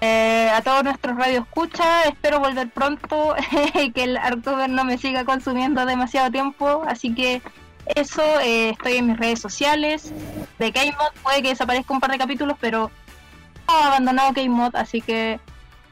eh, 0.00 0.50
a 0.52 0.60
todos 0.60 0.84
nuestros 0.84 1.16
radio 1.16 1.40
escucha, 1.40 2.04
espero 2.04 2.38
volver 2.38 2.68
pronto, 2.68 3.34
y 3.74 3.90
que 3.92 4.04
el 4.04 4.16
Artuber 4.16 4.68
no 4.68 4.84
me 4.84 4.98
siga 4.98 5.24
consumiendo 5.24 5.86
demasiado 5.86 6.30
tiempo, 6.30 6.84
así 6.86 7.14
que 7.14 7.40
eso, 7.94 8.22
eh, 8.40 8.70
estoy 8.70 8.96
en 8.96 9.06
mis 9.06 9.16
redes 9.16 9.40
sociales, 9.40 10.12
de 10.58 10.72
K-Mod 10.72 11.22
puede 11.22 11.42
que 11.42 11.48
desaparezca 11.48 11.94
un 11.94 12.00
par 12.00 12.10
de 12.10 12.18
capítulos, 12.18 12.58
pero 12.60 12.90
no 13.68 13.78
he 13.78 13.82
abandonado 13.84 14.34
K-Mod, 14.34 14.76
así 14.76 15.00
que 15.00 15.40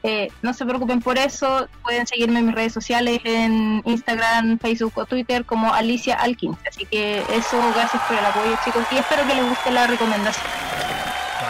eh, 0.03 0.31
no 0.43 0.53
se 0.53 0.65
preocupen 0.65 1.01
por 1.01 1.17
eso, 1.17 1.67
pueden 1.81 2.05
seguirme 2.05 2.39
en 2.39 2.45
mis 2.45 2.55
redes 2.55 2.73
sociales, 2.73 3.21
en 3.23 3.81
Instagram, 3.85 4.59
Facebook 4.59 4.93
o 4.97 5.05
Twitter 5.05 5.45
como 5.45 5.73
Alicia 5.73 6.19
Al15, 6.19 6.59
así 6.69 6.85
que 6.85 7.23
eso, 7.33 7.59
gracias 7.73 8.03
por 8.03 8.15
el 8.15 8.25
apoyo 8.25 8.55
chicos 8.63 8.85
y 8.91 8.97
espero 8.97 9.25
que 9.25 9.33
les 9.33 9.49
guste 9.49 9.71
la 9.71 9.87
recomendación. 9.87 10.64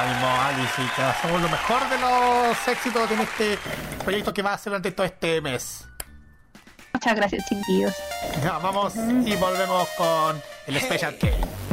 Almohadicita. 0.06 1.15
Somos 1.22 1.41
lo 1.41 1.49
mejor 1.49 1.90
de 1.90 1.98
los 1.98 2.68
éxitos 2.68 3.10
en 3.10 3.22
este 3.22 3.57
proyecto 4.03 4.34
que 4.34 4.41
va 4.41 4.52
a 4.52 4.53
hacer 4.53 4.72
durante 4.72 4.91
todo 4.91 5.06
este 5.06 5.41
mes. 5.41 5.88
Muchas 6.94 7.15
gracias, 7.15 7.45
chiquillos. 7.49 7.94
Ya, 8.44 8.57
vamos 8.60 8.95
y 8.95 9.36
volvemos 9.36 9.88
con 9.98 10.41
el 10.68 10.80
Special 10.80 11.18
hey. 11.19 11.32
K. 11.32 11.65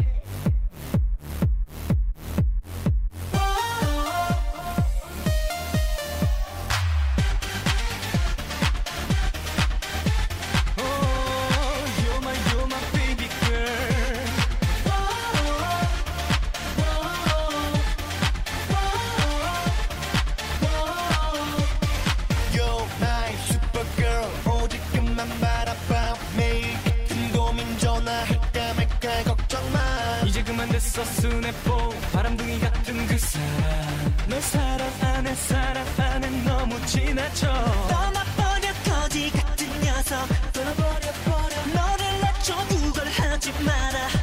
만 30.63 30.69
됐어 30.69 31.05
스냅보 31.05 31.93
바람둥이 32.13 32.61
같은 32.61 33.07
그 33.09 33.19
사람. 33.19 34.15
널 34.29 34.41
사랑 34.41 34.93
안해 35.01 35.35
사랑 35.35 35.85
안해 35.99 36.31
너무 36.45 36.87
지나쳐. 36.87 37.49
떠나버려 37.89 38.73
거지 38.85 39.33
같은 39.33 39.67
녀석. 39.81 40.29
떠나버려 40.53 41.13
버려. 41.25 41.67
너를 41.75 42.21
낮춰 42.21 42.55
그걸 42.69 43.09
하지 43.09 43.51
마라. 43.65 44.22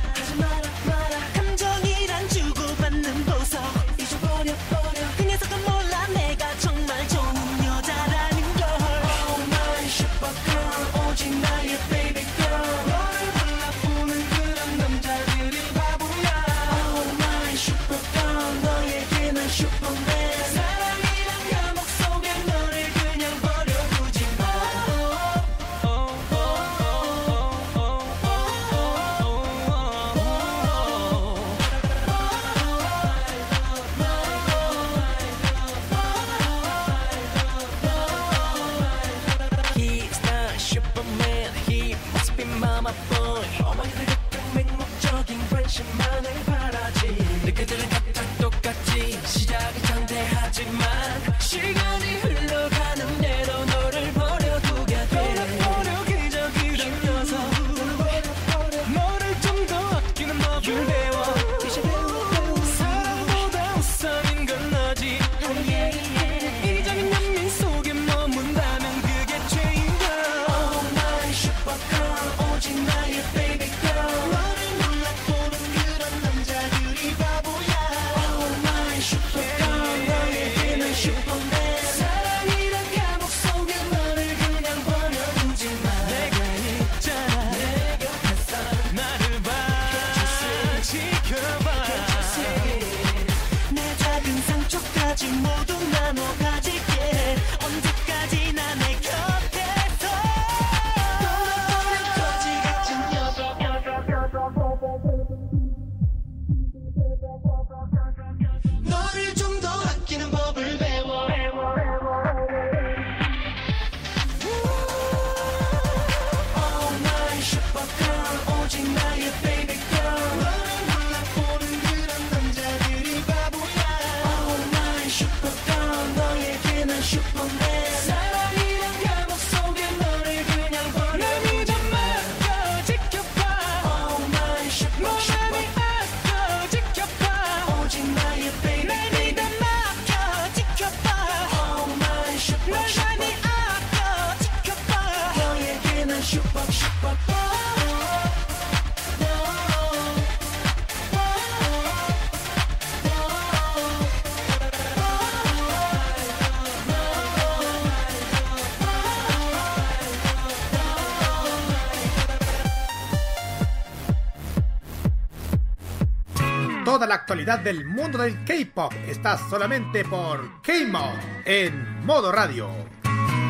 la 167.10 167.16
actualidad 167.16 167.58
del 167.58 167.86
mundo 167.86 168.20
del 168.20 168.46
K-pop 168.46 168.94
está 169.08 169.36
solamente 169.50 170.06
por 170.06 170.62
K-Mod 170.62 171.16
en 171.44 172.06
modo 172.06 172.32
radio. 172.32 172.70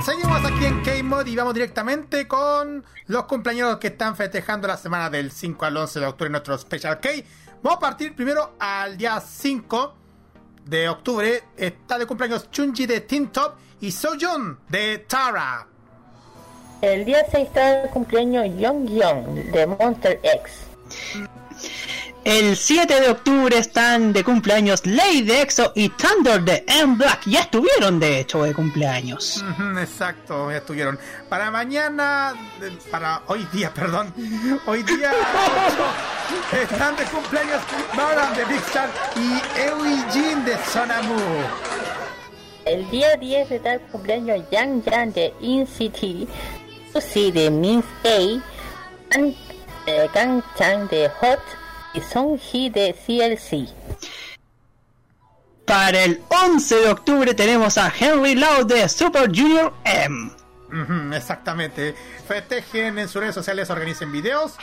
Seguimos 0.02 0.40
aquí 0.46 0.64
en 0.66 0.82
K-Mod 0.82 1.28
y 1.28 1.36
vamos 1.36 1.54
directamente 1.54 2.26
con 2.26 2.86
los 3.08 3.26
cumpleaños 3.26 3.76
que 3.78 3.88
están 3.88 4.16
festejando 4.16 4.66
la 4.66 4.78
semana 4.78 5.10
del 5.10 5.30
5 5.30 5.66
al 5.66 5.76
11 5.76 6.00
de 6.00 6.06
octubre 6.06 6.28
en 6.28 6.32
nuestro 6.32 6.58
Special 6.58 7.02
K. 7.02 7.10
Vamos 7.62 7.78
a 7.78 7.80
partir 7.82 8.16
primero 8.16 8.56
al 8.60 8.98
día 8.98 9.20
5 9.20 9.94
de 10.64 10.88
octubre. 10.88 11.44
Está 11.58 11.98
de 11.98 12.06
cumpleaños 12.06 12.50
Chunji 12.50 12.86
de 12.86 13.02
Teen 13.02 13.28
Top 13.28 13.56
y 13.82 13.92
Sojun 13.92 14.58
de 14.70 15.00
Tara. 15.00 15.68
El 16.82 17.04
día 17.04 17.26
6 17.30 17.46
está 17.46 17.82
de 17.82 17.90
cumpleaños 17.90 18.46
Young 18.58 18.88
Young 18.88 19.52
de 19.52 19.68
Monster 19.68 20.18
X. 20.24 20.70
El 22.30 22.56
7 22.56 23.02
de 23.02 23.10
octubre 23.10 23.58
están 23.58 24.14
de 24.14 24.24
cumpleaños 24.24 24.86
Lady 24.86 25.32
EXO 25.32 25.72
y 25.74 25.90
Thunder 25.90 26.40
de 26.44 26.64
M 26.68 26.96
Black. 26.96 27.24
Ya 27.26 27.40
estuvieron 27.40 28.00
de 28.00 28.20
hecho 28.20 28.44
de 28.44 28.54
cumpleaños. 28.54 29.44
Exacto, 29.82 30.52
ya 30.52 30.58
estuvieron. 30.58 31.00
Para 31.28 31.50
mañana, 31.50 32.36
para 32.92 33.24
hoy 33.26 33.48
día, 33.52 33.74
perdón, 33.74 34.14
hoy 34.68 34.84
día 34.84 35.12
8, 36.52 36.62
están 36.72 36.96
de 36.98 37.04
cumpleaños 37.06 37.64
Baran 37.98 38.36
de 38.36 38.46
Big 38.46 38.62
Star 38.62 38.92
y 39.16 39.60
Eui 39.60 39.98
Jin 40.12 40.46
de 40.46 40.56
Sonamu. 40.72 41.18
El 42.66 42.88
día 42.92 43.16
10 43.16 43.50
está 43.50 43.72
de 43.72 43.80
cumpleaños 43.80 44.48
Yang 44.52 44.84
Yang 44.84 45.14
de 45.14 45.34
In 45.42 45.66
City, 45.66 46.28
Susie 46.94 47.32
de 47.32 47.50
Min's 47.50 47.86
A, 48.06 48.40
Kang, 49.10 49.34
eh, 49.88 50.08
Kang 50.14 50.44
Chang 50.56 50.88
de 50.90 51.10
Hot 51.22 51.40
Song 52.12 52.38
Hee 52.38 52.70
de 52.70 52.94
CLC. 52.94 53.68
Para 55.66 56.04
el 56.04 56.22
11 56.30 56.76
de 56.76 56.90
octubre 56.90 57.34
tenemos 57.34 57.78
a 57.78 57.94
Henry 57.98 58.36
Lau 58.36 58.66
de 58.66 58.90
Super 58.90 59.28
Junior 59.28 59.74
M. 59.84 60.32
Exactamente. 61.16 61.96
Festejen 62.28 62.98
en 62.98 63.08
sus 63.08 63.22
redes 63.22 63.36
sociales, 63.36 63.70
organicen 63.70 64.12
videos, 64.12 64.56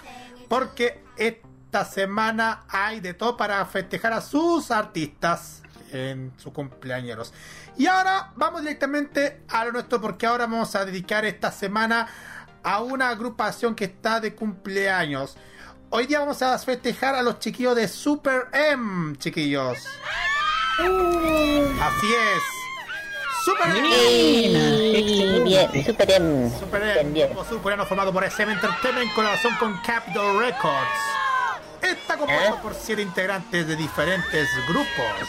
porque 0.49 1.03
esta 1.17 1.85
semana 1.85 2.65
hay 2.69 3.01
de 3.01 3.15
todo 3.15 3.37
para 3.37 3.65
festejar 3.67 4.13
a 4.13 4.21
sus 4.21 4.71
artistas 4.71 5.63
en 5.93 6.33
su 6.37 6.53
cumpleaños. 6.53 7.33
Y 7.77 7.87
ahora 7.87 8.33
vamos 8.37 8.63
directamente 8.63 9.43
a 9.49 9.65
lo 9.65 9.73
nuestro, 9.73 10.01
porque 10.01 10.27
ahora 10.27 10.47
vamos 10.47 10.75
a 10.75 10.85
dedicar 10.85 11.25
esta 11.25 11.53
semana 11.53 12.09
a 12.63 12.81
una 12.81 13.11
agrupación 13.11 13.75
que 13.75 13.85
está 13.85 14.21
de 14.21 14.35
cumpleaños. 14.35 15.37
Hoy 15.91 16.07
día 16.07 16.19
vamos 16.19 16.43
a 16.43 16.59
festejar 16.59 17.15
a 17.15 17.23
los 17.23 17.39
chiquillos 17.39 17.77
de 17.77 17.87
Super 17.89 18.49
M, 18.53 19.17
chiquillos. 19.19 19.79
Así 20.79 22.07
es. 22.15 22.43
Super 23.45 23.77
M. 23.77 25.45
Bien, 25.45 25.85
Super 25.85 26.11
M. 26.11 26.51
Super 26.59 26.83
M, 26.99 27.13
bien. 27.13 27.29
grupo 27.29 27.45
surcoreano 27.45 27.87
formado 27.87 28.13
por 28.13 28.25
SM 28.25 28.53
Entertainment 28.53 29.09
en 29.09 29.15
colaboración 29.15 29.55
con 29.57 29.79
Capitol 29.83 30.41
Records. 30.41 31.01
Está 31.81 32.17
compuesto 32.17 32.55
¿Eh? 32.57 32.59
por 32.63 32.75
siete 32.75 33.03
integrantes 33.03 33.69
de 33.69 33.77
diferentes 33.77 34.49
grupos. 34.69 35.29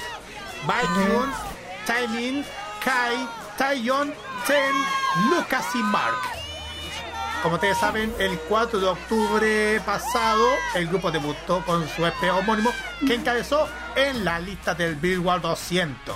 Baekhyun, 0.66 1.32
Taemin, 1.86 2.44
Kai, 2.84 3.30
Taeyeon, 3.58 4.12
Ten, 4.48 4.76
Lucas 5.30 5.66
y 5.76 5.84
Mark. 5.84 6.37
Como 7.44 7.56
ustedes 7.56 7.78
saben, 7.78 8.14
el 8.20 8.38
4 8.40 8.80
de 8.80 8.88
octubre 8.88 9.82
pasado, 9.86 10.44
el 10.76 10.88
grupo 10.88 11.12
debutó 11.12 11.64
con 11.66 11.88
su 11.88 12.06
EP 12.06 12.32
homónimo 12.34 12.72
que 13.06 13.14
encabezó 13.14 13.68
en 13.96 14.26
la 14.26 14.40
lista 14.40 14.74
del 14.74 14.96
Billboard 14.96 15.42
200. 15.42 16.16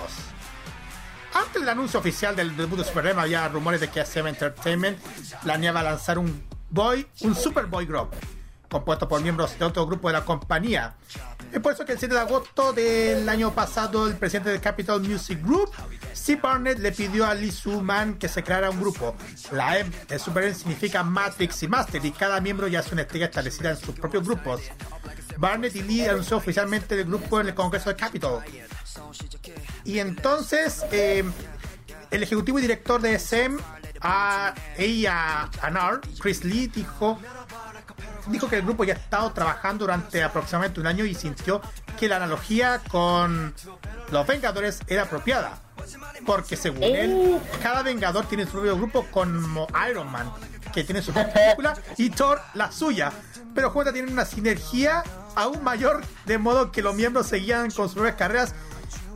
Antes 1.33 1.61
del 1.61 1.69
anuncio 1.69 1.99
oficial 1.99 2.35
del 2.35 2.57
debut 2.57 2.79
de 2.79 2.83
Super 2.83 3.07
M 3.07 3.21
había 3.21 3.47
rumores 3.47 3.79
de 3.79 3.89
que 3.89 4.01
SM 4.01 4.27
Entertainment 4.27 4.99
planeaba 5.43 5.83
lanzar 5.83 6.17
un 6.17 6.43
boy, 6.69 7.07
un 7.21 7.35
Super 7.35 7.67
Boy 7.67 7.85
Group, 7.85 8.09
compuesto 8.71 9.07
por 9.07 9.21
miembros 9.21 9.59
de 9.59 9.65
otro 9.65 9.85
grupo 9.85 10.07
de 10.07 10.13
la 10.13 10.25
compañía. 10.25 10.95
Es 11.51 11.59
por 11.59 11.73
eso 11.73 11.85
que 11.85 11.91
el 11.91 11.99
7 11.99 12.15
de 12.15 12.21
agosto 12.21 12.71
del 12.71 13.27
año 13.27 13.53
pasado 13.53 14.07
el 14.07 14.15
presidente 14.15 14.49
del 14.49 14.61
Capital 14.61 15.01
Music 15.01 15.39
Group, 15.43 15.69
Steve 16.15 16.39
Barnett, 16.41 16.79
le 16.79 16.93
pidió 16.93 17.25
a 17.25 17.35
Lee 17.35 17.51
Soo-man 17.51 18.15
que 18.15 18.29
se 18.29 18.41
creara 18.41 18.69
un 18.69 18.79
grupo. 18.79 19.15
La 19.51 19.77
M 19.77 19.91
de 20.07 20.17
Super 20.17 20.55
significa 20.55 21.03
Matrix 21.03 21.61
y 21.63 21.67
Master 21.67 22.03
y 22.05 22.11
cada 22.11 22.39
miembro 22.39 22.67
ya 22.67 22.79
es 22.79 22.91
una 22.91 23.01
estrella 23.01 23.25
establecida 23.25 23.71
en 23.71 23.77
sus 23.77 23.93
propios 23.93 24.23
grupos. 24.23 24.61
Barnett 25.37 25.75
y 25.75 25.81
Lee 25.81 26.07
anunció 26.07 26.37
oficialmente 26.37 26.95
el 26.95 27.05
grupo 27.05 27.41
en 27.41 27.47
el 27.49 27.53
Congreso 27.53 27.89
de 27.89 27.95
Capitol. 27.97 28.41
Y 29.83 29.99
entonces, 29.99 30.85
eh, 30.91 31.23
el 32.09 32.23
ejecutivo 32.23 32.59
y 32.59 32.61
director 32.61 33.01
de 33.01 33.15
SM, 33.15 33.57
a 34.01 34.53
ella, 34.77 35.49
Anar, 35.61 36.01
Chris 36.19 36.43
Lee, 36.43 36.67
dijo, 36.67 37.19
dijo 38.27 38.47
que 38.49 38.57
el 38.57 38.61
grupo 38.63 38.83
ya 38.83 38.93
ha 38.93 38.97
estado 38.97 39.31
trabajando 39.31 39.85
durante 39.85 40.23
aproximadamente 40.23 40.79
un 40.79 40.87
año 40.87 41.05
y 41.05 41.15
sintió 41.15 41.61
que 41.99 42.07
la 42.07 42.17
analogía 42.17 42.81
con 42.89 43.53
los 44.11 44.27
Vengadores 44.27 44.79
era 44.87 45.03
apropiada. 45.03 45.59
Porque 46.25 46.55
según 46.55 46.83
él, 46.83 47.39
cada 47.63 47.81
Vengador 47.81 48.25
tiene 48.27 48.45
su 48.45 48.51
propio 48.51 48.77
grupo 48.77 49.05
como 49.11 49.67
Iron 49.89 50.11
Man, 50.11 50.31
que 50.73 50.83
tiene 50.83 51.01
su 51.01 51.11
propia 51.11 51.33
película, 51.33 51.73
y 51.97 52.09
Thor 52.09 52.41
la 52.53 52.71
suya. 52.71 53.11
Pero 53.55 53.71
juntas 53.71 53.93
tienen 53.93 54.13
una 54.13 54.25
sinergia 54.25 55.03
aún 55.35 55.63
mayor, 55.63 56.03
de 56.25 56.37
modo 56.37 56.71
que 56.71 56.81
los 56.81 56.95
miembros 56.95 57.27
seguían 57.27 57.71
con 57.71 57.87
sus 57.87 57.95
propias 57.95 58.15
carreras 58.15 58.55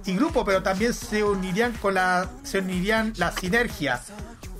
y 0.05 0.15
grupo, 0.15 0.45
pero 0.45 0.61
también 0.61 0.93
se 0.93 1.23
unirían 1.23 1.73
con 1.73 1.95
la 1.95 2.29
se 2.43 2.59
unirían 2.59 3.13
la 3.17 3.31
sinergia. 3.31 4.01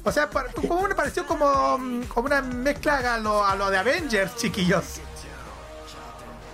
O 0.06 0.12
sea, 0.12 0.30
como 0.30 0.88
me 0.88 0.96
pareció 0.96 1.26
como, 1.26 1.78
mm, 1.78 2.04
como 2.04 2.28
una 2.28 2.42
mezcla 2.42 3.16
a 3.16 3.18
lo, 3.18 3.44
a 3.44 3.56
lo 3.56 3.70
de 3.70 3.78
Avengers, 3.78 4.36
chiquillos. 4.36 5.02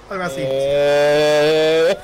Algo 0.09 0.23
así. 0.23 0.37
Eh... 0.39 1.97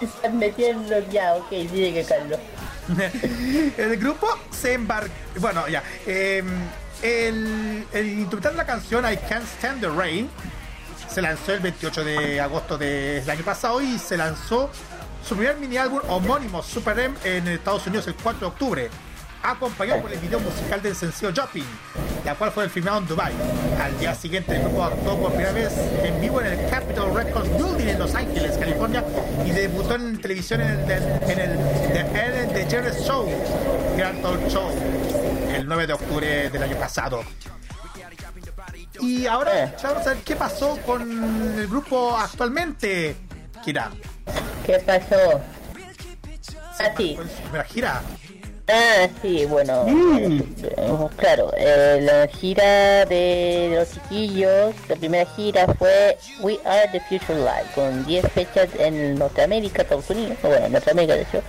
Están 0.00 0.38
metiendo 0.38 0.98
ya, 1.10 1.34
ok, 1.34 1.48
sigue 1.48 2.04
Carlos. 2.06 2.38
el 3.78 3.96
grupo 3.96 4.28
se 4.50 4.74
embarcó. 4.74 5.10
Bueno, 5.40 5.66
ya. 5.68 5.82
eh, 6.06 6.44
el, 7.02 7.86
el 7.92 8.06
interpretar 8.06 8.54
la 8.54 8.66
canción 8.66 9.10
I 9.10 9.16
Can't 9.16 9.46
Stand 9.58 9.80
the 9.80 9.88
Rain 9.88 10.30
se 11.08 11.22
lanzó 11.22 11.52
el 11.52 11.60
28 11.60 12.04
de 12.04 12.40
agosto 12.40 12.76
del 12.78 13.28
año 13.28 13.44
pasado 13.44 13.80
y 13.80 13.98
se 13.98 14.16
lanzó 14.16 14.70
su 15.26 15.34
primer 15.36 15.56
mini 15.56 15.76
álbum 15.76 16.00
homónimo 16.08 16.62
Super 16.62 16.98
M 16.98 17.14
en 17.24 17.48
Estados 17.48 17.86
Unidos 17.86 18.06
el 18.06 18.14
4 18.14 18.40
de 18.40 18.46
octubre, 18.46 18.90
acompañado 19.50 20.02
por 20.02 20.12
el 20.12 20.18
video 20.18 20.40
musical 20.40 20.82
del 20.82 20.94
sencillo 20.94 21.30
Shopping, 21.30 21.64
la 22.24 22.34
cual 22.34 22.50
fue 22.50 22.68
filmado 22.68 22.98
en 22.98 23.06
Dubai. 23.06 23.32
Al 23.80 23.98
día 23.98 24.14
siguiente 24.14 24.56
el 24.56 24.62
grupo 24.62 24.84
actuó 24.84 25.18
por 25.18 25.30
primera 25.30 25.52
vez 25.52 25.72
en 26.02 26.20
vivo 26.20 26.40
en 26.40 26.46
el 26.48 26.68
Capitol 26.68 27.14
Records 27.14 27.48
Building 27.50 27.88
en 27.88 27.98
Los 27.98 28.14
Ángeles, 28.14 28.56
California, 28.58 29.04
y 29.44 29.50
debutó 29.50 29.94
en 29.94 30.20
televisión 30.20 30.60
en 30.60 30.68
el, 30.68 30.90
en 30.90 31.38
el 31.38 31.58
The 31.92 32.00
Ellen 32.00 32.52
DeGeneres 32.52 33.04
Show, 33.04 33.28
Grand 33.96 34.22
Talk 34.22 34.48
Show, 34.48 34.70
el 35.54 35.66
9 35.66 35.86
de 35.86 35.92
octubre 35.92 36.50
del 36.50 36.62
año 36.62 36.76
pasado. 36.76 37.22
Y 39.00 39.26
ahora 39.26 39.76
ya 39.76 39.90
vamos 39.90 40.06
a 40.06 40.14
ver 40.14 40.22
qué 40.24 40.36
pasó 40.36 40.78
con 40.84 41.58
el 41.58 41.66
grupo 41.68 42.16
actualmente, 42.16 43.16
Kira. 43.64 43.90
¿Qué 44.64 44.78
pasó? 44.80 45.40
Sí. 46.96 47.14
Con 47.16 47.28
su 47.28 47.36
primera 47.42 47.64
gira. 47.64 48.02
Ah, 48.68 49.08
sí, 49.22 49.46
bueno. 49.46 49.84
eh, 49.86 50.42
claro, 51.16 51.52
eh, 51.56 52.00
la 52.02 52.26
gira 52.26 53.04
de 53.06 53.72
los 53.76 53.92
chiquillos, 53.92 54.74
la 54.88 54.96
primera 54.96 55.30
gira 55.36 55.72
fue 55.74 56.18
We 56.40 56.58
Are 56.64 56.88
the 56.90 57.00
Future 57.00 57.38
Live, 57.38 57.70
con 57.76 58.04
10 58.04 58.26
fechas 58.32 58.68
en 58.78 59.14
Norteamérica, 59.14 59.82
Estados 59.82 60.10
Unidos, 60.10 60.36
bueno, 60.42 60.66
en 60.66 60.72
Norteamérica 60.72 61.14
de 61.14 61.22
hecho, 61.22 61.42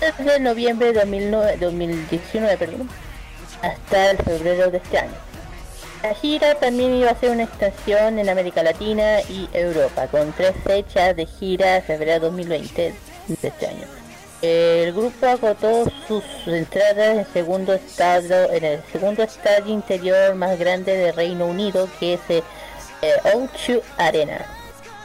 desde 0.00 0.38
noviembre 0.38 0.92
de 0.92 1.00
2009 1.00 1.56
2019, 1.60 2.56
perdón, 2.56 2.88
hasta 3.60 4.12
el 4.12 4.18
febrero 4.18 4.70
de 4.70 4.76
este 4.78 4.98
año. 4.98 5.14
La 6.04 6.14
gira 6.14 6.54
también 6.56 6.94
iba 6.94 7.10
a 7.10 7.18
ser 7.18 7.30
una 7.30 7.44
extensión 7.44 8.18
en 8.18 8.28
América 8.28 8.62
Latina 8.62 9.22
y 9.22 9.48
Europa, 9.52 10.06
con 10.06 10.32
tres 10.34 10.54
fechas 10.62 11.16
de 11.16 11.26
gira 11.26 11.80
febrero 11.80 12.26
2020 12.26 12.94
de 13.26 13.48
este 13.48 13.66
año. 13.66 14.03
El 14.46 14.92
grupo 14.92 15.24
agotó 15.26 15.84
sus 16.06 16.22
entradas 16.46 17.16
en 17.18 17.26
segundo 17.32 17.72
estadio, 17.72 18.52
en 18.52 18.62
el 18.62 18.82
segundo 18.92 19.22
estadio 19.22 19.72
interior 19.72 20.34
más 20.34 20.58
grande 20.58 20.94
de 20.94 21.12
Reino 21.12 21.46
Unido, 21.46 21.88
que 21.98 22.14
es 22.14 22.20
el 22.28 22.42
eh, 23.00 23.14
O2 23.34 23.80
Arena, 23.96 24.44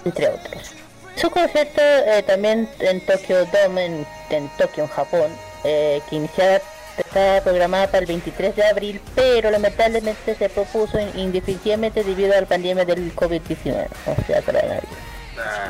entre 0.04 0.28
otros. 0.28 0.72
Su 1.16 1.30
concierto 1.30 1.80
eh, 1.82 2.22
también 2.28 2.70
en 2.80 3.00
Tokyo 3.06 3.46
Dome, 3.46 3.86
en, 3.86 4.08
en 4.30 4.50
Tokio, 4.58 4.84
en 4.84 4.90
Japón, 4.90 5.32
eh, 5.64 6.02
que 6.10 6.18
iniciaba 6.18 6.60
estaba 6.98 7.40
programada 7.40 7.88
para 7.88 8.00
el 8.00 8.08
23 8.08 8.54
de 8.58 8.64
abril, 8.66 9.02
pero 9.16 9.50
lamentablemente 9.52 10.36
se 10.36 10.50
propuso 10.50 11.00
in- 11.00 11.18
indefinitivamente 11.18 12.04
debido 12.04 12.34
a 12.36 12.42
la 12.42 12.46
pandemia 12.46 12.84
del 12.84 13.16
COVID-19, 13.16 13.88
o 14.06 14.26
sea, 14.28 14.42
coronavirus. 14.42 14.90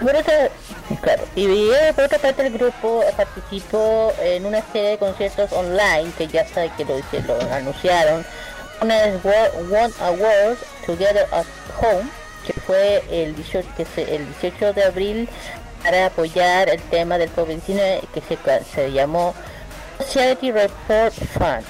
Por 0.02 0.16
otra, 0.16 0.50
claro, 1.02 1.24
y 1.36 1.70
por 1.96 2.06
otra 2.06 2.20
parte 2.20 2.48
el 2.48 2.54
grupo 2.54 3.04
participó 3.18 4.14
en 4.22 4.46
una 4.46 4.62
serie 4.72 4.92
de 4.92 4.98
conciertos 4.98 5.52
online 5.52 6.12
que 6.18 6.28
ya 6.28 6.48
sabe 6.48 6.72
que 6.78 6.86
lo, 6.86 6.96
que 7.12 7.22
lo 7.22 7.40
anunciaron. 7.54 8.26
Una 8.82 9.04
es 9.04 9.26
One 9.26 9.94
Award 10.00 10.58
Together 10.86 11.28
at 11.32 11.46
Home, 11.82 12.10
que 12.46 12.54
fue 12.54 13.04
el 13.12 13.36
18, 13.36 13.68
que 13.76 13.86
se, 13.86 14.16
el 14.16 14.26
18 14.42 14.74
de 14.74 14.84
abril 14.84 15.30
para 15.84 16.08
apoyar 16.08 16.70
el 16.70 16.82
tema 16.84 17.18
del 17.18 17.30
COVID-19 17.36 18.02
que 18.14 18.22
se, 18.22 18.38
se 18.74 18.92
llamó 18.92 19.34
Society 20.00 20.52
Report 20.52 21.14
Fund, 21.14 21.66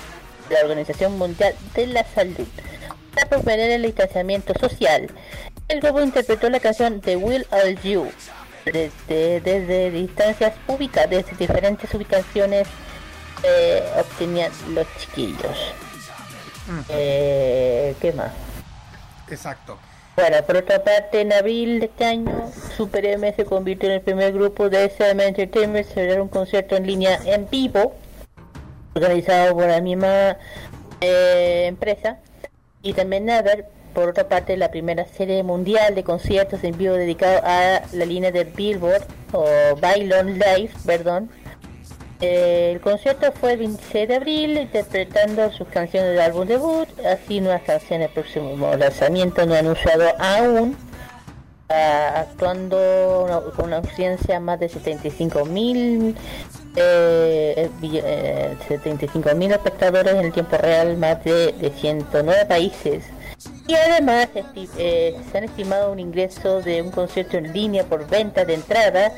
la 0.49 0.59
Organización 0.63 1.17
Mundial 1.17 1.55
de 1.73 1.87
la 1.87 2.03
Salud, 2.03 2.47
para 3.13 3.27
proponer 3.27 3.71
el 3.71 3.81
distanciamiento 3.83 4.53
social. 4.59 5.09
El 5.69 5.81
grupo 5.81 6.01
interpretó 6.01 6.49
la 6.49 6.59
canción 6.59 6.99
The 6.99 7.15
Will 7.15 7.45
of 7.51 7.83
You 7.83 8.11
desde, 8.65 9.39
desde 9.39 9.91
distancias 9.91 10.55
ubicadas, 10.67 11.11
desde 11.11 11.35
diferentes 11.37 11.93
ubicaciones 11.93 12.67
eh, 13.43 13.83
obtenían 13.99 14.51
los 14.73 14.87
chiquillos. 14.97 15.73
Eh, 16.89 17.95
¿Qué 18.01 18.11
más? 18.13 18.31
Exacto. 19.29 19.77
Bueno, 20.15 20.37
por 20.45 20.57
otra 20.57 20.83
parte, 20.83 21.21
en 21.21 21.31
abril 21.31 21.79
de 21.79 21.85
este 21.85 22.03
año, 22.03 22.51
Super 22.75 23.05
M 23.05 23.31
se 23.33 23.45
convirtió 23.45 23.89
en 23.89 23.95
el 23.95 24.01
primer 24.01 24.33
grupo 24.33 24.69
de 24.69 24.85
SM 24.85 25.23
Entertainment 25.23 25.87
a 25.87 25.93
celebrar 25.93 26.21
un 26.21 26.29
concierto 26.29 26.75
en 26.75 26.87
línea 26.87 27.19
en 27.25 27.47
vivo, 27.47 27.95
organizado 28.95 29.53
por 29.53 29.67
la 29.67 29.81
misma 29.81 30.35
eh, 30.99 31.65
empresa. 31.67 32.17
Y 32.81 32.93
también 32.93 33.25
Never, 33.25 33.69
por 33.99 34.09
otra 34.09 34.29
parte, 34.29 34.55
la 34.55 34.71
primera 34.71 35.05
serie 35.05 35.43
mundial 35.43 35.93
de 35.93 36.03
conciertos 36.05 36.63
en 36.63 36.77
vivo 36.77 36.93
dedicado 36.93 37.41
a 37.43 37.81
la 37.91 38.05
línea 38.05 38.31
de 38.31 38.45
Billboard, 38.45 39.03
o 39.33 39.45
Bailon 39.81 40.39
Live, 40.39 40.71
perdón, 40.85 41.29
eh, 42.21 42.71
el 42.73 42.79
concierto 42.79 43.31
fue 43.33 43.53
el 43.53 43.59
26 43.59 44.07
de 44.07 44.15
abril, 44.15 44.57
interpretando 44.57 45.51
sus 45.51 45.67
canciones 45.67 46.11
del 46.11 46.21
álbum 46.21 46.47
debut, 46.47 46.87
así 47.05 47.41
nuevas 47.41 47.61
canciones 47.63 48.09
próximo 48.11 48.73
lanzamiento 48.77 49.45
no 49.45 49.53
anunciado 49.53 50.05
aún, 50.17 50.77
ah, 51.67 52.21
actuando 52.21 53.51
con 53.57 53.65
una 53.65 53.77
audiencia 53.77 54.39
más 54.39 54.61
de 54.61 54.69
75 54.69 55.45
mil 55.45 56.15
eh, 56.75 57.69
eh, 57.83 58.55
75 58.65 59.35
mil 59.35 59.51
espectadores 59.51 60.13
en 60.13 60.25
el 60.25 60.31
tiempo 60.31 60.55
real, 60.57 60.95
más 60.95 61.21
de, 61.25 61.51
de 61.51 61.71
109 61.71 62.45
países. 62.45 63.03
Y 63.67 63.75
además 63.75 64.27
eh, 64.77 65.19
se 65.31 65.37
han 65.37 65.43
estimado 65.45 65.91
un 65.91 65.99
ingreso 65.99 66.61
de 66.61 66.81
un 66.81 66.91
concierto 66.91 67.37
en 67.37 67.53
línea 67.53 67.83
por 67.83 68.07
venta 68.07 68.43
de 68.43 68.55
entrada 68.55 69.13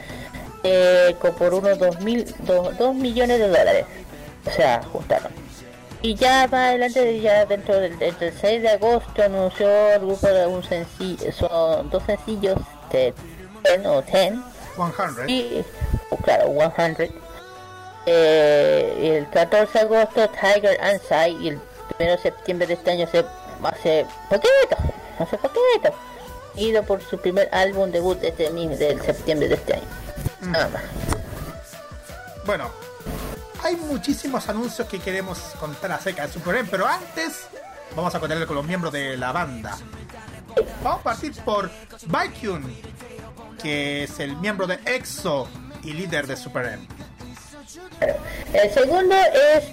eh, 0.64 1.16
por 1.38 1.54
unos 1.54 1.80
2, 1.80 2.02
mil, 2.02 2.26
2, 2.46 2.96
millones 2.96 3.40
de 3.40 3.48
dólares. 3.48 3.86
O 4.46 4.52
sea, 4.52 4.84
juntaron. 4.84 5.32
Y 6.04 6.16
ya 6.16 6.48
va 6.48 6.70
adelante, 6.70 7.20
ya 7.22 7.46
dentro 7.46 7.80
del, 7.80 7.96
6 8.20 8.62
de 8.62 8.70
agosto 8.70 9.24
anunció 9.24 9.70
el 9.92 10.00
grupo 10.00 10.28
de 10.28 10.48
un 10.48 10.64
sencillo, 10.64 11.32
son 11.32 11.92
dos 11.92 12.02
sencillos 12.04 12.58
de 12.92 13.14
10 13.64 13.86
o 13.86 14.02
10. 14.02 14.12
100. 14.12 14.44
Y, 15.30 15.64
oh, 16.10 16.18
claro, 16.18 16.48
100. 16.76 17.12
Eh, 18.08 19.18
el 19.20 19.30
14 19.30 19.72
de 19.72 19.80
agosto 19.80 20.28
Tiger 20.30 20.82
and 20.82 21.02
Sai 21.08 21.38
y 21.40 21.50
el 21.50 21.60
1 22.00 22.10
de 22.10 22.18
septiembre 22.18 22.66
de 22.66 22.74
este 22.74 22.92
año 22.92 23.08
se 23.12 23.24
hace 23.68 24.06
poquito, 24.30 24.78
hace 25.20 25.38
poquito, 25.38 25.94
ido 26.56 26.84
por 26.84 27.02
su 27.02 27.18
primer 27.18 27.50
álbum 27.54 27.92
debut 27.92 28.22
este 28.24 28.50
mismo 28.52 28.76
del 28.76 29.02
septiembre 29.02 29.48
de 29.48 29.56
este 29.56 29.74
año. 29.76 29.88
Nada 30.42 30.70
más. 30.70 30.84
Bueno, 32.46 32.70
hay 33.64 33.76
muchísimos 33.76 34.50
anuncios 34.50 34.88
que 34.88 35.00
queremos 35.00 35.38
contar 35.60 35.92
acerca 35.92 36.26
de 36.26 36.34
Super 36.34 36.56
M, 36.56 36.68
pero 36.70 36.88
antes 36.88 37.48
vamos 37.96 38.14
a 38.16 38.20
contarle 38.20 38.48
con 38.48 38.56
los 38.56 38.66
miembros 38.66 38.92
de 38.92 39.18
la 39.18 39.32
banda. 39.32 39.78
Vamos 40.84 41.00
a 41.02 41.04
partir 41.04 41.34
por 41.44 41.70
Baekhyun, 42.08 42.76
que 43.62 44.04
es 44.04 44.20
el 44.20 44.36
miembro 44.38 44.68
de 44.68 44.80
EXO 44.86 45.48
y 45.84 45.94
líder 45.94 46.28
de 46.28 46.36
Super 46.36 46.66
M. 46.66 46.88
El 48.54 48.72
segundo 48.72 49.16
es 49.16 49.66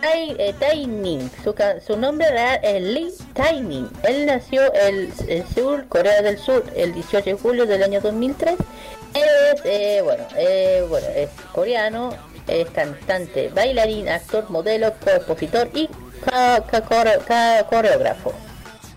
Tai, 0.00 0.36
eh. 0.38 1.30
Su, 1.42 1.54
su 1.84 1.96
nombre 1.96 2.30
real 2.30 2.60
es 2.62 2.82
Lee 2.82 3.12
Taining. 3.34 3.90
Él 4.04 4.26
nació 4.26 4.72
en 4.74 5.12
en 5.26 5.46
Seúl, 5.48 5.86
Corea 5.88 6.22
del 6.22 6.38
Sur, 6.38 6.64
el 6.76 6.94
18 6.94 7.24
de 7.30 7.34
julio 7.34 7.66
del 7.66 7.82
año 7.82 8.00
2003. 8.00 8.56
Él 9.14 9.22
es, 9.54 9.60
eh, 9.64 10.00
bueno, 10.04 10.24
eh, 10.36 10.86
bueno, 10.88 11.06
es 11.08 11.28
coreano, 11.52 12.10
es 12.46 12.68
cantante, 12.70 13.48
bailarín, 13.48 14.08
actor, 14.08 14.48
modelo, 14.50 14.92
compositor 15.02 15.68
y 15.74 15.88
ca- 16.24 16.62
ca- 16.70 16.82
core- 16.84 17.18
ca- 17.26 17.64
coreógrafo. 17.68 18.32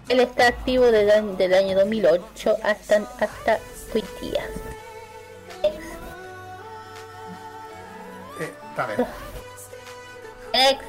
Él 0.10 0.20
está 0.20 0.48
activo 0.50 0.86
desde 0.92 1.18
el 1.18 1.38
del 1.38 1.54
año 1.54 1.76
2008 1.80 2.58
hasta, 2.64 2.98
hasta 3.20 3.60
hoy 3.96 4.04
día. 4.22 4.44
Eh, 8.40 8.52
Raver. 8.76 9.06
Ex 10.54 10.80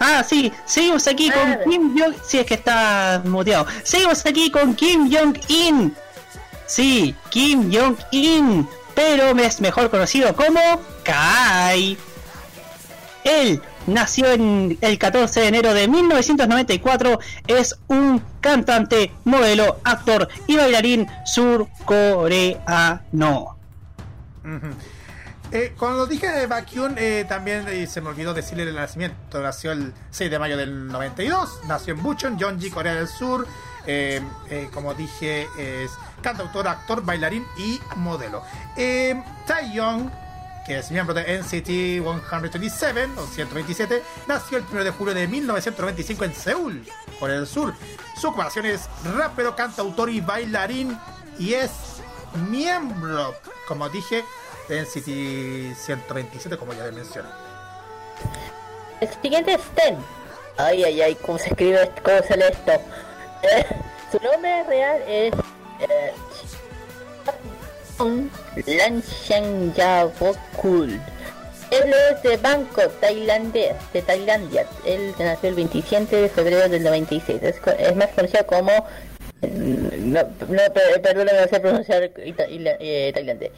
Ah, 0.00 0.24
sí, 0.28 0.52
seguimos 0.66 1.06
aquí 1.06 1.30
con 1.30 1.52
Ah. 1.52 1.58
Kim 1.68 1.96
Jong... 1.98 2.14
Sí, 2.24 2.38
es 2.38 2.46
que 2.46 2.54
está 2.54 3.22
muteado. 3.24 3.66
Seguimos 3.84 4.24
aquí 4.26 4.50
con 4.50 4.74
Kim 4.74 5.10
Jong-in. 5.12 5.94
Sí, 6.66 7.14
Kim 7.30 7.70
Jong-in, 7.72 8.66
pero 8.94 9.30
es 9.38 9.60
mejor 9.60 9.90
conocido 9.90 10.34
como 10.34 10.60
Kai. 11.04 11.96
Él 13.24 13.62
nació 13.86 14.32
en 14.32 14.76
el 14.80 14.98
14 14.98 15.40
de 15.40 15.46
enero 15.48 15.74
de 15.74 15.86
1994, 15.86 17.20
es 17.46 17.78
un 17.88 18.20
cantante, 18.40 19.12
modelo, 19.24 19.78
actor 19.84 20.28
y 20.48 20.56
bailarín 20.56 21.06
surcoreano. 21.24 22.58
Ujú. 24.44 24.74
Eh, 25.52 25.74
cuando 25.78 26.06
dije 26.06 26.28
de 26.28 26.46
Baekhyun, 26.46 26.94
eh, 26.96 27.26
también 27.28 27.68
eh, 27.68 27.86
se 27.86 28.00
me 28.00 28.08
olvidó 28.08 28.32
decirle 28.32 28.62
el 28.62 28.74
nacimiento. 28.74 29.40
Nació 29.42 29.72
el 29.72 29.92
6 30.10 30.30
de 30.30 30.38
mayo 30.38 30.56
del 30.56 30.86
92. 30.88 31.60
Nació 31.68 31.92
en 31.92 32.02
Bucheon, 32.02 32.38
Gyeonggi, 32.38 32.70
Corea 32.70 32.94
del 32.94 33.06
Sur. 33.06 33.46
Eh, 33.86 34.22
eh, 34.48 34.70
como 34.72 34.94
dije, 34.94 35.48
es 35.58 35.90
cantautor, 36.22 36.68
actor, 36.68 37.04
bailarín 37.04 37.44
y 37.58 37.80
modelo. 37.96 38.42
Eh, 38.76 39.20
Taeyong, 39.46 40.10
que 40.66 40.78
es 40.78 40.90
miembro 40.90 41.14
de 41.14 41.38
NCT 41.38 42.00
127 42.00 43.10
o 43.16 43.26
127, 43.26 44.02
nació 44.28 44.58
el 44.58 44.64
1 44.70 44.84
de 44.84 44.90
julio 44.90 45.14
de 45.14 45.26
1995 45.26 46.24
en 46.24 46.34
Seúl, 46.34 46.86
Corea 47.18 47.36
del 47.36 47.46
Sur. 47.46 47.74
Su 48.16 48.28
ocupación 48.28 48.66
es 48.66 48.88
rapero, 49.16 49.56
cantautor 49.56 50.08
y 50.10 50.20
bailarín 50.20 50.96
y 51.38 51.54
es 51.54 51.70
miembro, 52.48 53.34
como 53.66 53.88
dije, 53.88 54.24
de 54.68 54.82
NCT 54.82 55.76
127, 55.76 56.56
como 56.56 56.72
ya 56.72 56.90
mencioné. 56.90 57.28
El 59.00 59.08
siguiente 59.20 59.54
es 59.54 59.60
Sten. 59.60 59.96
Ay, 60.56 60.84
ay, 60.84 61.00
ay, 61.02 61.14
¿cómo 61.16 61.38
se 61.38 61.48
escribe 61.48 61.82
esto? 61.82 62.02
¿Cómo 62.04 62.22
se 62.22 62.36
lee 62.36 62.44
esto? 62.50 62.72
Eh, 63.42 63.66
su 64.10 64.18
nombre 64.20 64.62
real 64.64 65.02
es... 65.06 65.34
Eh, 65.80 66.12
Lanshan 68.66 69.72
Yavokul. 69.74 71.00
Él 71.70 71.94
es 72.10 72.22
de 72.22 72.36
Bangkok, 72.36 73.00
tailandés, 73.00 73.74
de 73.92 74.02
Tailandia. 74.02 74.66
Él 74.84 75.14
nació 75.18 75.48
el 75.48 75.54
27 75.54 76.16
de 76.16 76.28
febrero 76.28 76.68
del 76.68 76.82
96. 76.82 77.42
Es, 77.42 77.60
es 77.78 77.96
más 77.96 78.08
conocido 78.08 78.46
como... 78.46 78.70
No, 79.42 80.20
no 80.22 80.72
per- 80.72 81.02
perdóname, 81.02 81.40
no 81.40 81.48
sé 81.48 81.60
pronunciar 81.60 82.12
eh, 82.16 83.12
tailandés. 83.12 83.50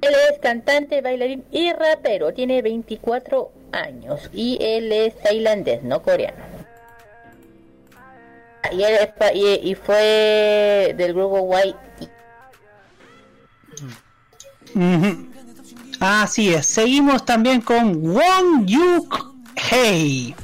Él 0.00 0.14
es 0.32 0.38
cantante, 0.40 1.02
bailarín 1.02 1.44
y 1.50 1.72
rapero. 1.72 2.32
Tiene 2.32 2.62
24 2.62 3.52
años 3.72 4.30
y 4.32 4.56
él 4.60 4.90
es 4.92 5.18
tailandés, 5.18 5.82
no 5.82 6.02
coreano. 6.02 6.42
Y, 8.72 8.82
él 8.82 9.76
fue 9.76 10.94
del 10.96 11.12
grupo 11.12 11.50
YG. 11.54 12.08
Ujú. 14.74 15.28
Así 16.00 16.52
es, 16.52 16.66
seguimos 16.66 17.24
también 17.24 17.60
con 17.60 17.96
Won 18.06 18.66
Yuk 18.66 19.34
Hei, 19.70 20.34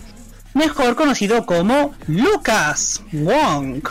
mejor 0.54 0.96
conocido 0.96 1.44
como 1.44 1.94
Lucas 2.06 3.02
Wong. 3.12 3.82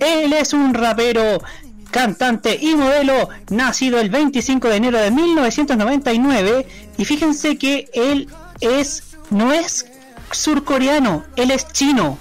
Él 0.00 0.32
es 0.32 0.52
un 0.52 0.74
rapero, 0.74 1.42
cantante 1.90 2.58
y 2.60 2.74
modelo 2.74 3.28
nacido 3.50 3.98
el 3.98 4.10
25 4.10 4.68
de 4.68 4.76
enero 4.76 4.98
de 4.98 5.10
1999 5.10 6.66
y 6.96 7.04
fíjense 7.04 7.58
que 7.58 7.88
él 7.92 8.28
es 8.60 9.02
no 9.30 9.52
es 9.52 9.86
surcoreano, 10.30 11.24
él 11.36 11.50
es 11.50 11.66
chino 11.72 12.18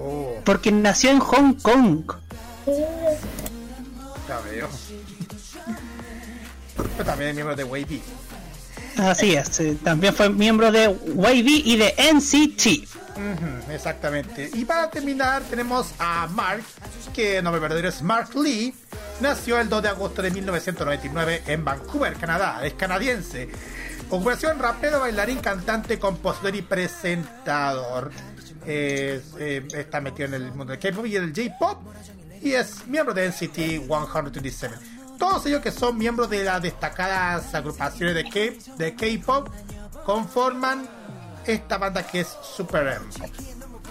Oh, 0.00 0.40
porque 0.44 0.70
nació 0.70 1.10
en 1.10 1.18
Hong 1.18 1.54
Kong. 1.54 2.04
Veo. 2.66 4.68
Pero 6.76 7.04
también 7.04 7.30
es 7.30 7.34
miembro 7.34 7.56
de 7.56 7.64
Wavy. 7.64 8.02
Así 8.96 9.34
es, 9.34 9.60
eh, 9.60 9.76
también 9.82 10.14
fue 10.14 10.28
miembro 10.28 10.70
de 10.70 10.88
Wavy 10.88 11.62
y 11.64 11.76
de 11.76 11.94
NCT. 12.12 12.88
Ujú, 13.18 13.72
exactamente. 13.72 14.48
Y 14.54 14.64
para 14.64 14.88
terminar 14.90 15.42
tenemos 15.42 15.92
a 15.98 16.26
Mark, 16.28 16.62
que 17.12 17.38
el 17.38 17.44
nombre 17.44 17.60
verdadero 17.60 17.88
es 17.88 18.00
Mark 18.02 18.30
Lee. 18.36 18.72
Nació 19.20 19.58
el 19.58 19.68
2 19.68 19.82
de 19.82 19.88
agosto 19.88 20.22
de 20.22 20.30
1999 20.30 21.42
en 21.46 21.64
Vancouver, 21.64 22.14
Canadá. 22.14 22.64
Es 22.64 22.74
canadiense. 22.74 23.48
Ocupación 24.10 24.58
rapero, 24.60 25.00
bailarín, 25.00 25.38
cantante, 25.40 25.98
compositor 25.98 26.54
y 26.54 26.62
presentador. 26.62 28.10
Es, 28.64 29.22
eh, 29.38 29.66
está 29.74 30.00
metido 30.00 30.28
en 30.28 30.34
el 30.34 30.52
mundo 30.52 30.72
del 30.72 30.78
K-pop 30.78 31.04
y 31.06 31.12
del 31.12 31.32
J-pop. 31.34 31.78
Y 32.40 32.52
es 32.52 32.86
miembro 32.86 33.12
de 33.14 33.26
NCT 33.26 33.80
127. 33.86 34.74
Todos 35.18 35.44
ellos 35.46 35.60
que 35.60 35.72
son 35.72 35.98
miembros 35.98 36.30
de 36.30 36.44
las 36.44 36.62
destacadas 36.62 37.52
agrupaciones 37.52 38.14
de 38.14 38.24
K- 38.24 38.74
de 38.76 38.94
K-pop 38.94 39.48
conforman 40.04 40.88
esta 41.48 41.78
banda 41.78 42.06
que 42.06 42.20
es 42.20 42.36
Super 42.42 42.86
M. 42.86 43.06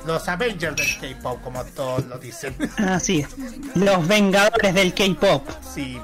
Los 0.05 0.27
Avengers 0.27 0.75
del 0.75 1.15
K-pop, 1.15 1.41
como 1.43 1.63
todos 1.65 2.05
lo 2.05 2.17
dicen. 2.17 2.55
Así 2.77 3.19
es, 3.19 3.29
los 3.75 4.07
vengadores 4.07 4.73
del 4.73 4.93
K-pop. 4.93 5.47
Sí. 5.73 5.99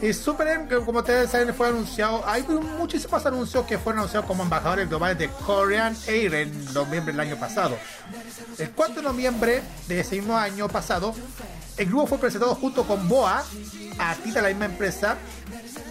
Y 0.00 0.12
Super 0.12 0.48
M, 0.48 0.68
como 0.84 1.00
ustedes 1.00 1.30
saben, 1.30 1.54
fue 1.54 1.68
anunciado. 1.68 2.26
Hay 2.26 2.42
muchísimos 2.42 3.24
anuncios 3.24 3.64
que 3.66 3.78
fueron 3.78 4.00
anunciados 4.00 4.26
como 4.26 4.42
embajadores 4.42 4.88
globales 4.88 5.18
de 5.18 5.28
Korean 5.28 5.96
Air 6.06 6.34
en 6.34 6.74
noviembre 6.74 7.12
del 7.12 7.20
año 7.20 7.36
pasado. 7.36 7.76
El 8.58 8.70
4 8.70 8.96
de 8.96 9.02
noviembre 9.02 9.62
de 9.86 10.00
ese 10.00 10.16
mismo 10.16 10.36
año 10.36 10.68
pasado, 10.68 11.14
el 11.76 11.86
grupo 11.86 12.06
fue 12.06 12.18
presentado 12.18 12.54
junto 12.54 12.84
con 12.84 13.08
Boa 13.08 13.44
a 13.98 14.14
ti 14.16 14.32
de 14.32 14.42
la 14.42 14.48
misma 14.48 14.64
empresa 14.64 15.16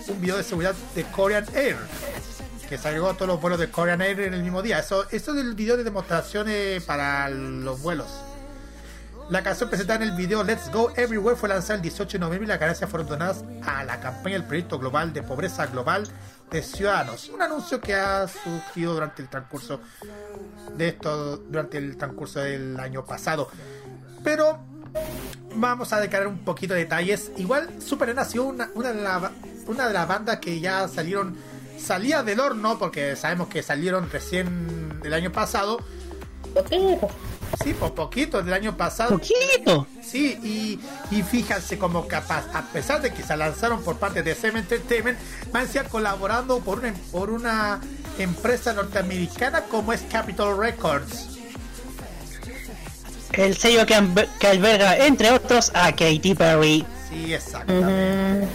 un 0.08 0.20
video 0.20 0.38
de 0.38 0.44
seguridad 0.44 0.76
de 0.96 1.04
Korean 1.06 1.46
Air 1.54 1.78
que 2.72 2.78
salió 2.78 3.10
a 3.10 3.16
todos 3.16 3.28
los 3.28 3.42
vuelos 3.42 3.60
de 3.60 3.70
Korean 3.70 4.02
Air 4.02 4.22
en 4.22 4.34
el 4.34 4.44
mismo 4.44 4.62
día. 4.62 4.80
Eso, 4.80 5.06
eso 5.12 5.34
es 5.34 5.42
el 5.42 5.56
video 5.56 5.76
de 5.76 5.84
demostraciones 5.84 6.82
para 6.86 7.28
los 7.28 7.82
vuelos. 7.82 8.08
La 9.30 9.44
canción 9.44 9.68
presentada 9.68 10.02
en 10.02 10.10
el 10.10 10.16
video 10.16 10.42
Let's 10.42 10.72
Go 10.72 10.90
Everywhere 10.96 11.36
fue 11.36 11.50
lanzada 11.50 11.76
el 11.76 11.82
18 11.82 12.14
de 12.14 12.20
noviembre 12.20 12.46
y 12.46 12.48
las 12.48 12.62
ganancias 12.62 12.90
fueron 12.90 13.10
donadas 13.10 13.44
a 13.66 13.84
la 13.84 14.00
campaña 14.00 14.36
del 14.36 14.46
proyecto 14.46 14.80
global 14.80 15.12
de 15.12 15.22
pobreza 15.22 15.66
global 15.66 16.08
de 16.50 16.64
ciudadanos. 16.64 17.28
Un 17.28 17.42
anuncio 17.42 17.82
que 17.82 17.94
ha 17.94 18.26
surgido 18.30 18.94
durante 18.94 19.22
el 19.22 19.28
transcurso 19.28 19.82
de 20.78 20.88
esto, 20.88 21.40
durante 21.40 21.78
el 21.78 21.98
transcurso 21.98 22.40
del 22.40 22.80
año 22.80 23.04
pasado. 23.04 23.50
Pero 24.24 24.62
vamos 25.56 25.92
a 25.92 26.00
declarar 26.00 26.30
un 26.30 26.46
poquito 26.46 26.74
de 26.74 26.82
detalles. 26.82 27.34
Igual 27.36 27.82
Super 27.82 28.12
N 28.12 28.22
ha 28.22 28.24
sido 28.24 28.46
una, 28.46 28.70
una 28.74 28.94
de 28.94 29.94
las 29.94 30.08
bandas 30.08 30.38
que 30.38 30.62
ya 30.62 30.88
salieron, 30.88 31.36
salía 31.82 32.24
del 32.24 32.40
horno, 32.40 32.78
porque 32.80 33.16
sabemos 33.16 33.48
que 33.50 33.62
salieron 33.64 34.10
recién 34.10 35.00
el 35.04 35.14
año 35.14 35.32
pasado. 35.32 35.80
Poquito. 36.54 37.10
Sí, 37.64 37.74
por 37.74 37.94
poquito, 37.94 38.42
del 38.42 38.54
año 38.54 38.78
pasado. 38.78 39.12
Poquito. 39.20 39.86
Sí, 40.02 40.38
y, 40.42 40.80
y 41.16 41.22
fíjense 41.22 41.78
como 41.78 42.08
capaz, 42.08 42.46
a 42.54 42.62
pesar 42.72 43.02
de 43.02 43.12
que 43.14 43.24
se 43.24 43.36
lanzaron 43.36 43.82
por 43.84 43.98
parte 43.98 44.24
de 44.24 44.32
SM 44.32 44.58
Entertainment, 44.58 45.20
van 45.52 45.68
a 45.68 45.84
colaborando 45.90 46.60
por 46.60 46.80
una, 46.80 46.94
por 47.12 47.30
una 47.30 47.82
empresa 48.18 48.72
norteamericana 48.74 49.64
como 49.64 49.92
es 49.92 50.02
Capitol 50.10 50.58
Records. 50.58 51.28
El 53.34 53.56
sello 53.56 53.86
que, 53.86 53.96
albe- 53.96 54.28
que 54.40 54.48
alberga, 54.48 54.98
entre 55.06 55.32
otros, 55.32 55.72
a 55.74 55.92
Katy 55.92 56.36
Perry. 56.36 56.86
Sí, 57.10 57.34
exactamente. 57.34 58.48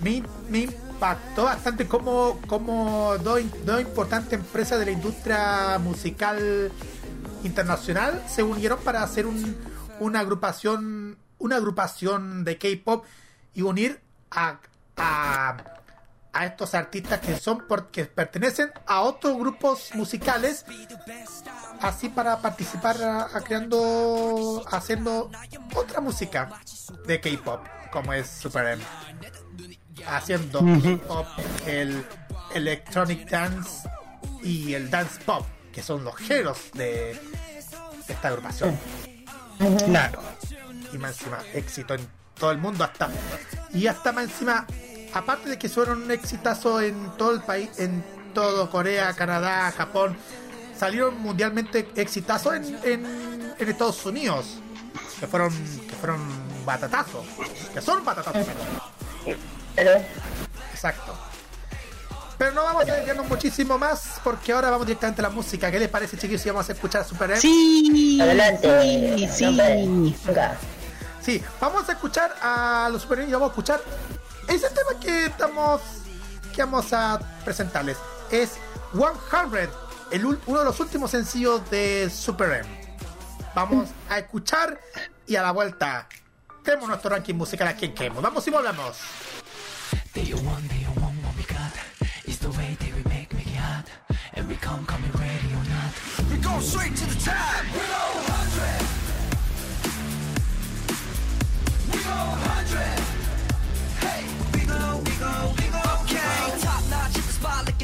Me, 0.00 0.22
me 0.50 0.68
impactó 1.02 1.44
bastante 1.44 1.88
como, 1.88 2.40
como 2.46 3.18
dos, 3.18 3.40
dos 3.64 3.80
importantes 3.80 4.32
empresas 4.34 4.78
de 4.78 4.84
la 4.84 4.90
industria 4.92 5.76
musical 5.80 6.70
internacional 7.42 8.22
se 8.28 8.44
unieron 8.44 8.78
para 8.80 9.02
hacer 9.02 9.26
un- 9.26 9.56
una 9.98 10.20
agrupación 10.20 11.18
una 11.38 11.56
agrupación 11.56 12.44
de 12.44 12.56
K-pop 12.56 13.04
y 13.52 13.62
unir 13.62 14.00
a, 14.30 14.60
a, 14.96 15.56
estos 16.44 16.72
artistas 16.74 17.18
que 17.18 17.36
son 17.36 17.64
porque 17.66 18.04
pertenecen 18.04 18.70
a 18.86 19.00
otros 19.00 19.36
grupos 19.36 19.90
musicales 19.94 20.64
así 21.80 22.10
para 22.10 22.38
participar 22.38 22.96
creando 23.44 24.62
haciendo 24.70 25.32
otra 25.74 26.00
música 26.00 26.60
de 27.06 27.20
K-pop 27.20 27.60
como 27.90 28.12
es 28.12 28.28
Super 28.28 28.68
M 28.68 28.84
haciendo 30.06 30.60
Ujú. 30.60 30.98
K-pop 30.98 31.26
el 31.66 32.04
electronic 32.54 33.28
dance 33.28 33.88
y 34.42 34.74
el 34.74 34.90
dance 34.90 35.20
pop 35.24 35.46
que 35.72 35.82
son 35.82 36.04
los 36.04 36.14
géneros 36.16 36.58
de 36.74 37.18
esta 38.08 38.28
agrupación. 38.28 38.78
Claro. 39.86 40.20
y 40.92 40.98
más 40.98 41.12
encima 41.18 41.38
éxito 41.54 41.94
en 41.94 42.06
todo 42.38 42.50
el 42.50 42.58
mundo 42.58 42.82
hasta 42.84 43.08
y 43.72 43.86
hasta 43.86 44.10
más 44.12 44.24
encima 44.24 44.66
aparte 45.14 45.48
de 45.50 45.58
que 45.58 45.68
fueron 45.68 46.02
un 46.02 46.10
exitazo 46.10 46.80
en 46.80 47.10
todo 47.16 47.32
el 47.32 47.40
país 47.42 47.70
en 47.78 48.02
todo 48.34 48.68
Corea 48.70 49.12
Canadá 49.14 49.70
Japón 49.70 50.16
salieron 50.76 51.16
mundialmente 51.20 51.88
exitazos 51.94 52.54
en, 52.54 52.64
en, 52.82 53.54
en 53.58 53.68
Estados 53.68 54.04
Unidos 54.04 54.58
que 55.20 55.26
fueron 55.28 55.50
que 55.88 55.94
fueron 56.00 56.20
batatazos 56.66 57.24
que 57.72 57.80
son 57.80 58.04
batatazos 58.04 58.44
exacto 59.76 61.16
pero 62.38 62.52
no 62.52 62.64
vamos 62.64 62.82
a 62.88 62.92
dedicarnos 62.92 63.28
muchísimo 63.28 63.78
más 63.78 64.20
porque 64.24 64.52
ahora 64.52 64.70
vamos 64.70 64.86
directamente 64.86 65.20
a 65.20 65.24
la 65.24 65.30
música 65.30 65.70
¿qué 65.70 65.78
les 65.78 65.88
parece 65.88 66.16
chiquillos 66.16 66.42
si 66.42 66.50
vamos 66.50 66.68
a 66.68 66.72
escuchar 66.72 67.02
a 67.02 67.04
Super 67.04 67.30
M? 67.30 67.40
Sí. 67.40 68.18
adelante. 68.20 69.28
Sí, 69.28 69.28
sí. 69.32 70.16
Sí, 71.22 71.40
vamos 71.60 71.88
a 71.88 71.92
escuchar 71.92 72.34
a 72.42 72.88
los 72.90 73.02
Super 73.02 73.20
M 73.20 73.28
y 73.28 73.32
vamos 73.32 73.50
a 73.50 73.52
escuchar 73.52 73.80
ese 74.48 74.68
tema 74.70 74.98
que 75.00 75.26
estamos 75.26 75.80
que 76.52 76.62
vamos 76.62 76.92
a 76.92 77.20
presentarles. 77.44 77.96
Es 78.30 78.58
100, 78.92 79.70
el, 80.10 80.26
uno 80.26 80.58
de 80.58 80.64
los 80.64 80.80
últimos 80.80 81.12
sencillos 81.12 81.68
de 81.70 82.10
Super 82.10 82.64
M. 82.64 82.82
Vamos 83.54 83.88
a 84.08 84.18
escuchar 84.18 84.80
y 85.26 85.36
a 85.36 85.42
la 85.42 85.52
vuelta 85.52 86.08
tenemos 86.64 86.88
nuestro 86.88 87.10
ranking 87.10 87.34
musical 87.34 87.68
aquí 87.68 87.86
en 87.86 87.94
Kemo. 87.94 88.20
Vamos 88.20 88.46
y 88.46 88.50
volvemos. 88.50 88.96
They 90.14 90.22
you 90.24 90.36
want, 90.36 90.68
they 90.68 90.76
you 90.76 90.92
want 91.00 91.16
what 91.24 91.34
we 91.36 91.44
got. 91.44 91.72
It's 92.26 92.36
the 92.36 92.50
way 92.50 92.76
they 92.80 92.92
we 92.92 93.02
make, 93.08 93.32
make 93.32 93.46
it 93.46 93.56
hot. 93.56 93.86
And 94.34 94.46
we 94.46 94.56
come, 94.56 94.84
come 94.84 95.02
ready 95.14 95.48
or 95.54 95.64
not. 95.72 95.94
We 96.30 96.36
go 96.36 96.60
straight 96.60 96.94
to 96.96 97.06
the 97.06 97.18
top. 97.18 97.64
We 97.72 97.80
go 97.80 98.20
100. 98.28 98.84
We 101.92 101.98
go 102.04 102.10
100. 102.10 103.00
Hey, 104.04 104.24
we 104.52 104.60
go, 104.66 105.00
we 105.02 105.12
go, 105.16 105.61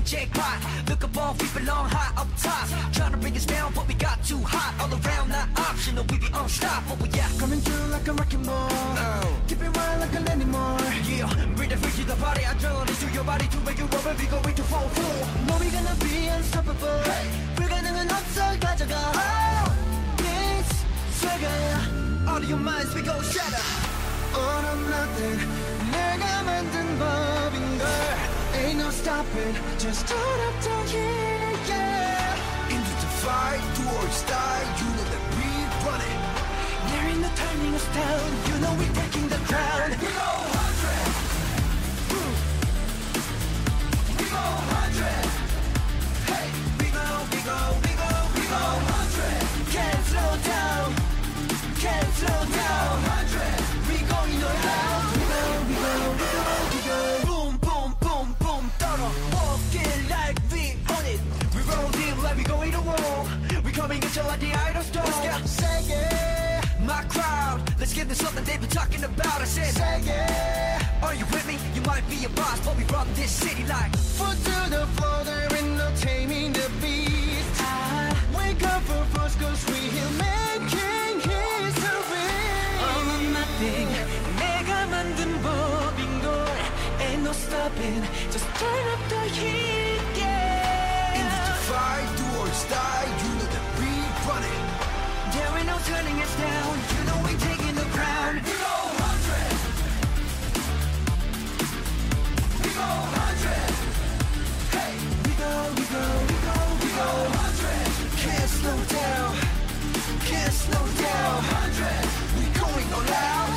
jackpot. 0.07 0.57
Look 0.89 1.03
above, 1.03 1.41
we 1.41 1.47
belong 1.59 1.89
high 1.89 2.13
up 2.21 2.27
top. 2.37 2.67
Trying 2.93 3.11
to 3.11 3.17
bring 3.17 3.35
us 3.35 3.45
down, 3.45 3.73
but 3.73 3.87
we 3.87 3.93
got 3.95 4.23
too 4.23 4.39
hot. 4.43 4.73
All 4.79 4.91
around, 4.91 5.29
not 5.29 5.47
optional, 5.57 6.05
we 6.09 6.17
be 6.19 6.27
unstoppable, 6.33 7.07
yeah. 7.07 7.29
Coming 7.39 7.59
through 7.61 7.91
like 7.91 8.07
a 8.07 8.13
wrecking 8.13 8.43
ball. 8.43 8.69
Keep 9.47 9.61
it 9.63 9.75
wild 9.75 9.99
like 10.01 10.15
an 10.15 10.27
animal. 10.29 10.77
Yeah, 11.07 11.29
bring 11.55 11.69
the 11.69 11.77
freak 11.77 11.95
to 11.95 12.03
the 12.05 12.15
party. 12.15 12.45
I 12.45 12.53
draw 12.55 12.83
this 12.85 12.99
to 13.01 13.07
your 13.11 13.23
body 13.23 13.47
to 13.47 13.57
make 13.61 13.77
you 13.77 13.85
rubber. 13.85 14.15
We 14.17 14.25
go 14.27 14.37
into 14.37 14.63
full 14.63 14.89
floor. 14.95 15.17
No, 15.47 15.57
we 15.57 15.69
gonna 15.69 15.95
be 15.99 16.27
unstoppable. 16.27 17.03
불가능은 17.55 18.11
없어, 18.11 18.59
가져가. 18.59 18.95
Oh, 19.15 19.71
it's 20.19 20.71
swagger. 21.19 22.29
All 22.29 22.37
of 22.37 22.49
your 22.49 22.59
minds, 22.59 22.93
we 22.95 23.01
go 23.01 23.21
shatter. 23.21 23.65
All 24.35 24.65
or 24.65 24.77
nothing. 24.89 25.39
내가 25.91 26.43
만든 26.43 26.99
법인걸. 26.99 28.36
Ain't 28.68 28.80
no 28.80 28.90
stopping. 28.90 29.54
Just 29.78 30.06
turn 30.06 30.40
up 30.46 30.62
the 30.62 30.76
heat, 30.92 31.68
yeah. 31.70 32.68
Into 32.68 32.94
the 33.00 33.10
fight, 33.24 33.62
do 33.76 33.82
or 33.82 34.08
die. 34.28 34.64
You 34.78 34.88
know 34.96 35.06
that 35.12 35.24
we 35.36 35.48
run 35.86 36.00
it. 36.12 36.20
There 36.90 37.08
ain't 37.08 37.20
no 37.22 37.30
turning 37.34 37.74
us 37.74 37.88
down. 37.94 38.28
You 38.48 38.60
know 38.60 38.72
we're 38.78 38.92
breaking 38.92 39.28
the 39.30 39.40
ground. 39.48 39.96
We 39.98 40.08
go 40.08 40.67
give 67.98 68.06
them 68.06 68.16
something 68.16 68.44
they've 68.44 68.60
been 68.60 68.70
talking 68.70 69.02
about. 69.02 69.40
I 69.40 69.44
said, 69.44 69.74
Say 69.74 70.02
yeah. 70.06 71.02
Are 71.02 71.14
you 71.14 71.26
with 71.34 71.46
me? 71.48 71.56
You 71.74 71.82
might 71.82 72.06
be 72.08 72.24
a 72.24 72.28
boss, 72.40 72.60
but 72.64 72.76
we 72.76 72.84
run 72.94 73.08
this 73.14 73.30
city 73.30 73.64
like. 73.66 73.90
Foot 74.18 74.38
to 74.48 74.58
the 74.70 74.84
floor, 74.94 75.18
there 75.24 75.48
ain't 75.58 75.74
no 75.82 75.88
taming 75.96 76.52
the 76.52 76.68
beast. 76.80 77.50
I 77.58 78.14
wake 78.38 78.62
up 78.72 78.82
for 78.88 79.02
first, 79.14 79.36
cause 79.40 79.60
we 79.70 79.80
here 79.94 80.12
making 80.26 81.16
history. 81.26 82.34
All 82.86 83.06
or 83.14 83.22
nothing, 83.38 83.90
내가 84.42 84.70
만든 84.92 85.20
법인 85.42 86.22
걸. 86.22 86.30
Ain't 87.02 87.22
no 87.26 87.32
stopping, 87.32 88.02
just 88.30 88.46
turn 88.60 88.84
up 88.94 89.02
the 89.10 89.22
heat, 89.36 90.06
yeah. 90.14 91.18
In 91.18 91.26
the 91.48 91.56
fight, 91.66 92.08
do 92.18 92.26
or 92.42 92.50
die, 92.70 93.08
you 93.22 93.30
know 93.38 93.48
that 93.54 93.66
we 93.78 93.90
run 94.28 94.44
it. 94.54 94.62
There 95.34 95.52
ain't 95.58 95.66
no 95.66 95.78
turning 95.90 96.22
us 96.22 96.34
down. 96.38 96.97
We 112.36 112.44
going 112.60 112.92
all 112.92 113.10
out. 113.10 113.48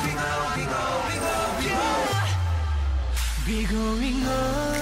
We 3.46 3.54
we 3.54 3.64
going 3.66 4.24
on. 4.26 4.81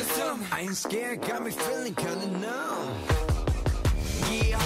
to 0.00 0.06
some 0.14 0.46
I 0.52 0.60
ain't 0.60 0.76
scared, 0.76 1.20
got 1.22 1.44
me 1.44 1.50
feeling 1.50 1.94
kinda 1.94 2.26
numb. 2.26 2.88
Yeah, 4.30 4.60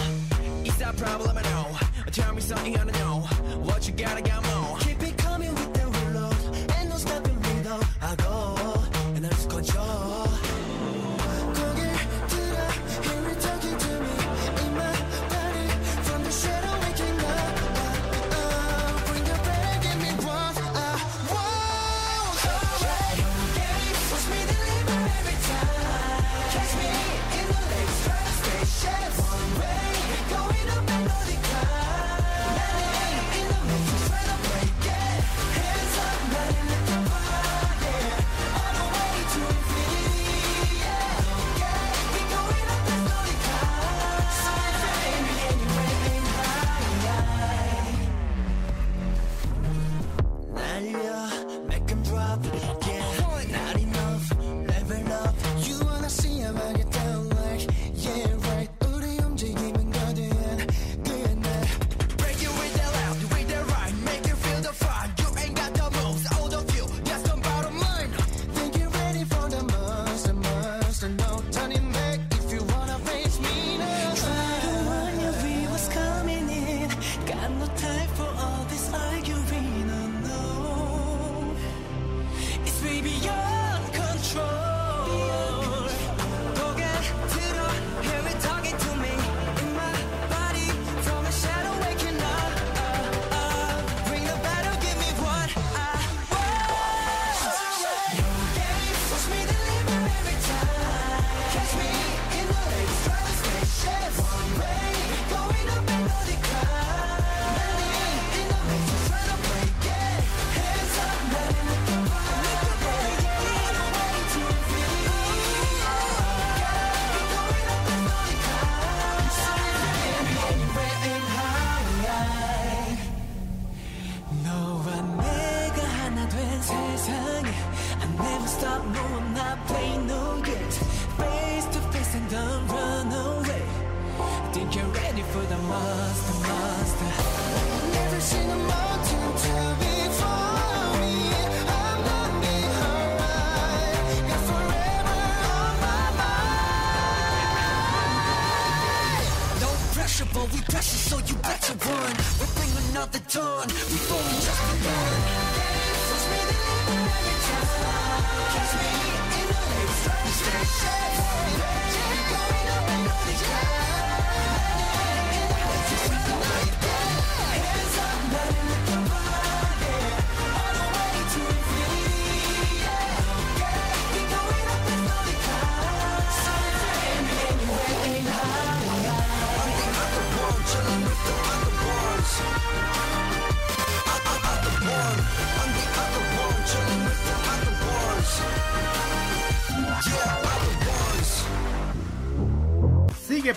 it's 0.65 0.81
a 0.81 0.93
problem 0.93 1.39
I 1.39 1.43
know. 1.43 1.67
Tell 2.13 2.35
me 2.35 2.41
something 2.41 2.77
I 2.79 2.85
don't 2.85 2.93
know. 2.93 3.21
What 3.67 3.87
you 3.89 3.95
got, 3.95 4.17
I 4.17 4.21
got 4.21 4.45
more? 4.45 4.84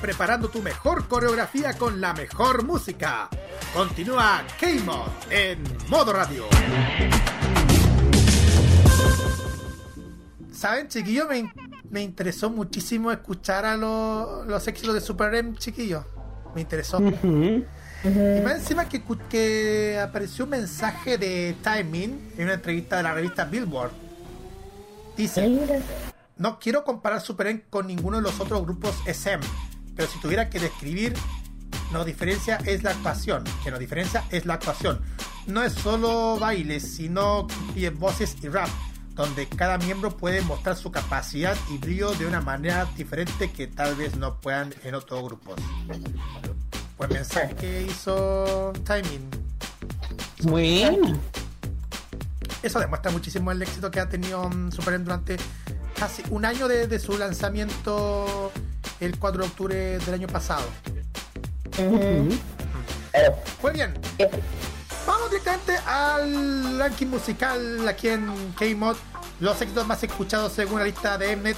Preparando 0.07 0.47
tu 0.47 0.61
mejor 0.61 1.05
coreografía 1.09 1.73
con 1.73 1.99
la 1.99 2.13
mejor 2.13 2.63
música. 2.63 3.27
Continúa 3.73 4.41
K-Mod 4.57 5.09
en 5.29 5.61
modo 5.89 6.13
radio. 6.13 6.45
¿Saben, 10.49 10.88
chiquillos? 10.88 11.27
Me, 11.27 11.51
me 11.89 12.03
interesó 12.03 12.49
muchísimo 12.49 13.11
escuchar 13.11 13.65
a 13.65 13.75
los, 13.75 14.47
los 14.47 14.65
éxitos 14.69 14.93
de 14.93 15.01
Super 15.01 15.35
M, 15.35 15.57
chiquillos. 15.57 16.05
Me 16.55 16.61
interesó. 16.61 17.01
Y 17.01 17.65
más 18.45 18.59
encima 18.59 18.88
que, 18.88 19.03
que 19.29 19.99
apareció 20.01 20.45
un 20.45 20.51
mensaje 20.51 21.17
de 21.17 21.53
Timing 21.61 22.31
en 22.38 22.45
una 22.45 22.53
entrevista 22.53 22.95
de 22.95 23.03
la 23.03 23.13
revista 23.13 23.43
Billboard. 23.43 23.91
Dice, 25.17 25.84
no 26.38 26.59
quiero 26.59 26.85
comparar 26.85 27.19
Super 27.19 27.47
M 27.47 27.63
con 27.69 27.88
ninguno 27.88 28.17
de 28.17 28.23
los 28.23 28.39
otros 28.39 28.61
grupos 28.61 28.95
SM, 29.05 29.43
pero 29.97 30.07
si 30.07 30.19
tuviera 30.19 30.49
que 30.49 30.59
describir, 30.59 31.13
nos 31.91 32.05
diferencia 32.05 32.57
es 32.65 32.83
la 32.83 32.91
actuación, 32.91 33.43
que 33.63 33.71
nos 33.71 33.79
diferencia 33.79 34.23
es 34.29 34.45
la 34.45 34.53
actuación. 34.53 35.01
No 35.47 35.63
es 35.63 35.73
solo 35.73 36.37
baile, 36.39 36.79
sino 36.79 37.47
voces 37.97 38.37
y 38.43 38.47
rap, 38.47 38.69
donde 39.15 39.47
cada 39.47 39.79
miembro 39.79 40.15
puede 40.15 40.41
mostrar 40.41 40.75
su 40.75 40.91
capacidad 40.91 41.57
y 41.71 41.79
brillo 41.79 42.11
de 42.11 42.27
una 42.27 42.41
manera 42.41 42.85
diferente 42.95 43.51
que 43.51 43.65
tal 43.67 43.95
vez 43.95 44.15
no 44.15 44.39
puedan 44.39 44.73
en 44.83 44.93
otros 44.93 45.23
grupos. 45.23 45.55
Buen 46.97 47.11
mensaje 47.11 47.55
que 47.55 47.81
hizo 47.83 48.73
Timing. 48.85 49.29
Bueno. 50.43 51.19
Eso 52.61 52.79
demuestra 52.79 53.11
muchísimo 53.11 53.51
el 53.51 53.61
éxito 53.61 53.89
que 53.89 53.99
ha 53.99 54.09
tenido 54.09 54.49
mm, 54.49 54.71
Super 54.71 55.01
durante 55.03 55.37
casi 55.97 56.23
un 56.29 56.43
año 56.45 56.67
desde 56.67 56.99
su 56.99 57.17
lanzamiento 57.17 58.51
el 58.99 59.17
4 59.17 59.41
de 59.41 59.47
octubre 59.47 59.99
del 59.99 60.13
año 60.13 60.27
pasado. 60.27 60.65
Muy 63.61 63.73
bien, 63.73 63.93
vamos 65.05 65.29
directamente 65.29 65.77
al 65.85 66.79
ranking 66.79 67.07
musical 67.07 67.87
aquí 67.87 68.09
en 68.09 68.53
K-Mod, 68.57 68.95
los 69.39 69.61
éxitos 69.61 69.85
más 69.85 70.01
escuchados 70.03 70.53
según 70.53 70.79
la 70.79 70.85
lista 70.85 71.17
de 71.17 71.35
Mnet. 71.35 71.57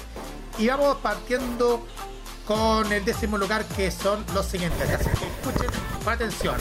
Y 0.58 0.68
vamos 0.68 0.98
partiendo 0.98 1.86
con 2.46 2.92
el 2.92 3.06
décimo 3.06 3.38
lugar 3.38 3.64
que 3.64 3.92
son 3.92 4.26
los 4.34 4.46
siguientes. 4.46 4.90
Así 4.90 5.10
que 5.18 5.28
escuchen 5.28 5.70
con 6.04 6.14
atención. 6.14 6.56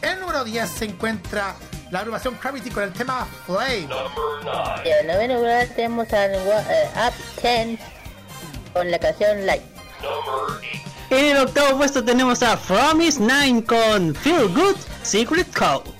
En 0.00 0.20
número 0.20 0.44
10 0.44 0.70
se 0.70 0.84
encuentra 0.86 1.56
la 1.90 2.00
agrupación 2.00 2.38
Gravity 2.40 2.70
con 2.70 2.84
el 2.84 2.92
tema 2.92 3.26
Flame. 3.44 3.88
Y 4.84 4.88
en 4.88 5.06
noveno 5.06 5.34
lugar 5.34 5.66
tenemos 5.74 6.10
al 6.12 6.34
eh, 6.34 6.90
Up 6.96 7.42
10 7.42 7.97
con 8.78 8.92
la 8.92 8.98
canción 9.00 9.44
Light. 9.44 9.62
En 11.10 11.24
el 11.24 11.38
octavo 11.38 11.78
puesto 11.78 12.04
tenemos 12.04 12.44
a 12.44 12.56
Promise 12.56 13.18
9 13.20 13.64
con 13.64 14.14
Feel 14.14 14.54
Good 14.54 14.76
Secret 15.02 15.48
Code. 15.52 15.90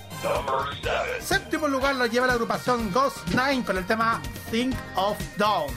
Séptimo 1.19 1.67
lugar 1.67 1.95
lo 1.95 2.05
lleva 2.05 2.25
la 2.25 2.33
agrupación 2.33 2.89
Ghost 2.93 3.17
9 3.33 3.63
con 3.65 3.77
el 3.77 3.85
tema 3.85 4.21
Think 4.49 4.73
of 4.95 5.17
Dawn. 5.35 5.67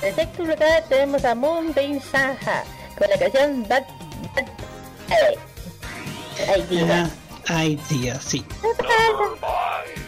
En 0.00 0.14
sexto 0.14 0.44
lugar 0.44 0.82
tenemos 0.88 1.22
a 1.22 1.34
Moonbeam 1.34 2.00
Saha 2.00 2.64
con 2.96 3.10
la 3.10 3.18
canción 3.18 3.68
Bad 3.68 3.84
Bad 4.34 4.46
Ay, 6.48 7.10
Ay, 7.48 7.80
idea, 7.90 8.18
sí. 8.22 8.42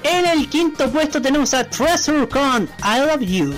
En 0.05 0.25
el 0.25 0.49
quinto 0.49 0.91
puesto 0.91 1.21
tenemos 1.21 1.53
a 1.53 1.69
Treasure 1.69 2.27
con 2.27 2.65
I 2.83 3.01
Love 3.01 3.21
You. 3.21 3.55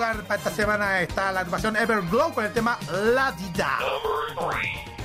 Lugar 0.00 0.22
para 0.22 0.36
esta 0.36 0.50
semana 0.50 1.02
está 1.02 1.30
la 1.30 1.40
agrupación 1.40 1.76
Everglow 1.76 2.32
con 2.32 2.46
el 2.46 2.52
tema 2.54 2.78
La 2.90 3.32
Dida. 3.32 3.80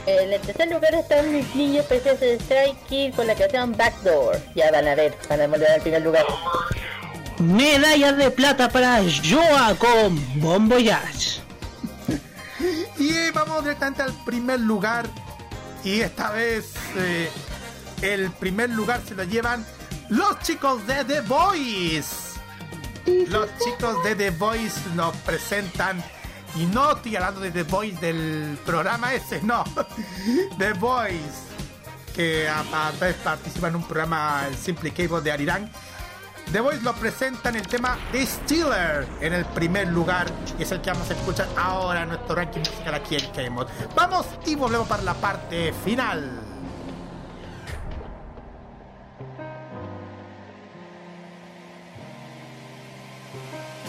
En 0.06 0.32
el 0.32 0.40
tercer 0.40 0.72
lugar 0.72 0.94
están 0.94 1.34
mis 1.34 1.54
niños 1.54 1.86
preciosos 1.86 2.22
de 2.22 2.36
Strike 2.36 2.78
Kid 2.88 3.14
con 3.14 3.28
la 3.28 3.36
canción 3.36 3.76
Backdoor. 3.76 4.40
Ya 4.56 4.72
van 4.72 4.88
a 4.88 4.96
ver, 4.96 5.14
van 5.28 5.42
a 5.42 5.48
volver 5.48 5.70
al 5.70 5.82
primer 5.82 6.02
lugar. 6.02 6.24
Medalla 7.40 8.14
de 8.14 8.32
plata 8.32 8.70
para 8.70 9.02
Joa 9.04 9.76
con 9.78 10.40
Bon 10.40 10.70
Voyage. 10.70 11.42
Y 12.98 13.32
vamos 13.32 13.64
directamente 13.64 14.02
al 14.02 14.14
primer 14.24 14.62
lugar. 14.62 15.08
Y 15.84 16.00
esta 16.00 16.32
vez 16.32 16.72
eh, 16.96 17.30
el 18.02 18.32
primer 18.32 18.70
lugar 18.70 19.02
se 19.06 19.14
lo 19.14 19.26
llevan 19.26 19.66
los 20.08 20.40
chicos 20.40 20.88
de 20.88 21.04
The 21.04 21.20
Voice. 21.20 22.25
Los 23.06 23.50
chicos 23.60 24.04
de 24.04 24.16
The 24.16 24.32
Voice 24.32 24.80
nos 24.96 25.16
presentan. 25.18 26.04
Y 26.56 26.66
no 26.66 26.94
estoy 26.94 27.16
hablando 27.16 27.42
de 27.42 27.52
The 27.52 27.64
Voice 27.64 28.00
del 28.00 28.58
programa 28.66 29.14
ese, 29.14 29.42
no. 29.42 29.64
The 30.58 30.74
Voice. 30.74 31.46
Que 32.16 32.48
participa 33.24 33.68
en 33.68 33.76
un 33.76 33.84
programa, 33.84 34.46
el 34.48 34.56
Simply 34.56 34.92
Cable 34.92 35.22
de 35.22 35.32
Arirán. 35.32 35.72
The 36.52 36.62
Voice 36.62 36.82
lo 36.82 36.94
presenta 36.94 37.50
en 37.50 37.56
el 37.58 37.68
tema 37.68 37.98
The 38.12 38.26
Stealer 38.26 39.08
en 39.20 39.34
el 39.34 39.46
primer 39.46 39.88
lugar 39.88 40.28
y 40.58 40.64
es 40.64 40.72
el 40.72 40.80
que 40.80 40.92
vamos 40.92 41.10
a 41.10 41.14
escuchar 41.14 41.48
ahora 41.58 42.04
en 42.04 42.10
nuestro 42.10 42.36
ranking 42.36 42.60
musical 42.60 42.94
aquí 42.94 43.16
en 43.16 43.32
K-Mod. 43.32 43.68
Vamos 43.96 44.28
y 44.46 44.56
volvemos 44.56 44.88
para 44.88 45.02
la 45.02 45.16
parte 45.16 45.74
final. 45.84 46.55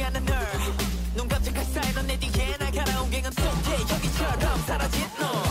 보이지 0.00 0.04
않는 0.04 0.24
널눈 0.24 1.28
깜짝할 1.28 1.64
사이로 1.64 2.02
내 2.02 2.18
뒤에 2.18 2.56
날카로운 2.58 3.10
갱은 3.10 3.30
속에 3.32 3.94
여기처럼 3.94 4.62
사라진 4.66 5.06
너 5.18 5.49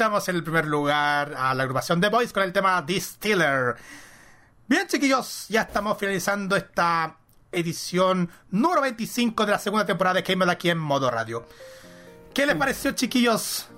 escuchamos 0.00 0.28
en 0.30 0.36
el 0.36 0.42
primer 0.42 0.66
lugar 0.66 1.34
a 1.36 1.52
la 1.52 1.62
agrupación 1.64 2.00
The 2.00 2.08
Boys 2.08 2.32
con 2.32 2.42
el 2.42 2.54
tema 2.54 2.80
Distiller. 2.80 3.74
Bien, 4.66 4.86
chiquillos, 4.86 5.44
ya 5.50 5.60
estamos 5.60 5.98
finalizando 5.98 6.56
esta 6.56 7.18
edición 7.52 8.30
número 8.50 8.80
25 8.80 9.44
de 9.44 9.52
la 9.52 9.58
segunda 9.58 9.84
temporada 9.84 10.14
de 10.14 10.22
Game 10.22 10.50
aquí 10.50 10.70
en 10.70 10.78
modo 10.78 11.10
radio. 11.10 11.44
¿Qué 12.32 12.46
les 12.46 12.56
pareció, 12.56 12.92
chiquillos? 12.92 13.68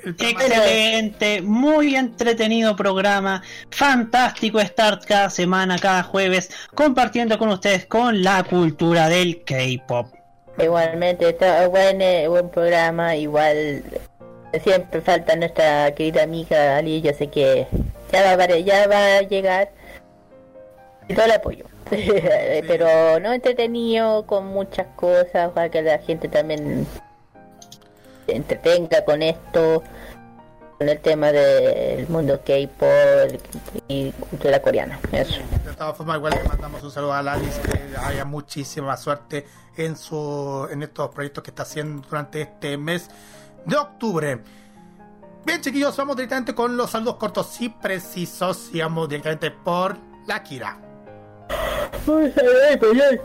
Excelente, 0.00 1.40
muy 1.40 1.96
entretenido 1.96 2.76
programa, 2.76 3.42
fantástico 3.70 4.60
estar 4.60 5.00
cada 5.06 5.30
semana, 5.30 5.78
cada 5.78 6.02
jueves, 6.02 6.50
compartiendo 6.74 7.38
con 7.38 7.48
ustedes 7.48 7.86
con 7.86 8.22
la 8.22 8.44
cultura 8.44 9.08
del 9.08 9.42
K-pop. 9.42 10.12
Igualmente, 10.58 11.30
está 11.30 11.66
buen, 11.68 12.02
eh, 12.02 12.28
buen 12.28 12.50
programa, 12.50 13.16
igual 13.16 13.82
siempre 14.60 15.00
falta 15.00 15.36
nuestra 15.36 15.94
querida 15.94 16.22
amiga 16.22 16.76
Ali, 16.76 17.00
yo 17.00 17.12
sé 17.12 17.28
que 17.28 17.66
ya 18.12 18.36
va, 18.36 18.46
ya 18.58 18.86
va 18.86 19.16
a 19.18 19.22
llegar 19.22 19.70
y 21.08 21.14
todo 21.14 21.26
el 21.26 21.32
apoyo. 21.32 21.64
Pero 21.90 23.20
no 23.20 23.32
entretenido 23.32 24.26
con 24.26 24.46
muchas 24.46 24.86
cosas, 24.96 25.52
para 25.52 25.68
que 25.70 25.82
la 25.82 25.98
gente 25.98 26.28
también 26.28 26.86
se 28.26 28.36
entretenga 28.36 29.04
con 29.04 29.22
esto, 29.22 29.82
con 30.78 30.88
el 30.88 30.98
tema 31.00 31.30
del 31.30 32.08
mundo 32.08 32.40
K-pop 32.44 33.40
y 33.88 34.10
cultura 34.10 34.60
coreana. 34.60 34.98
Eso. 35.12 35.40
De 35.64 35.72
todas 35.74 35.96
formas, 35.96 36.16
igual 36.16 36.34
le 36.42 36.48
mandamos 36.48 36.82
un 36.82 36.90
saludo 36.90 37.12
a 37.12 37.20
Alice, 37.20 37.60
que 37.62 37.96
haya 37.98 38.24
muchísima 38.24 38.96
suerte 38.96 39.46
en 39.76 39.96
su 39.96 40.66
en 40.70 40.82
estos 40.82 41.10
proyectos 41.10 41.44
que 41.44 41.50
está 41.50 41.62
haciendo 41.62 42.06
durante 42.08 42.40
este 42.40 42.76
mes 42.78 43.10
de 43.66 43.76
octubre. 43.76 44.38
Bien, 45.44 45.60
chiquillos, 45.60 45.96
vamos 45.96 46.16
directamente 46.16 46.54
con 46.54 46.76
los 46.76 46.90
saludos 46.90 47.16
cortos 47.16 47.60
y 47.60 47.68
precisos 47.68 48.70
y 48.72 48.80
vamos 48.80 49.08
directamente 49.08 49.50
por 49.50 49.96
la 50.26 50.42
Kira. 50.42 50.78
Un 52.06 52.32
saludo, 52.32 53.22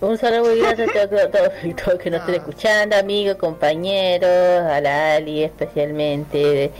Un 0.00 0.18
saludo 0.18 0.54
y 0.54 0.60
gracias 0.60 0.88
a 0.96 1.08
todos, 1.08 1.30
todos- 1.30 1.76
todos 1.84 1.98
que 1.98 2.10
nos 2.10 2.20
estén 2.20 2.34
escuchando, 2.36 2.96
amigos, 2.96 3.36
compañeros, 3.36 4.30
a 4.70 4.80
la 4.80 5.14
Ali 5.14 5.42
especialmente, 5.42 6.70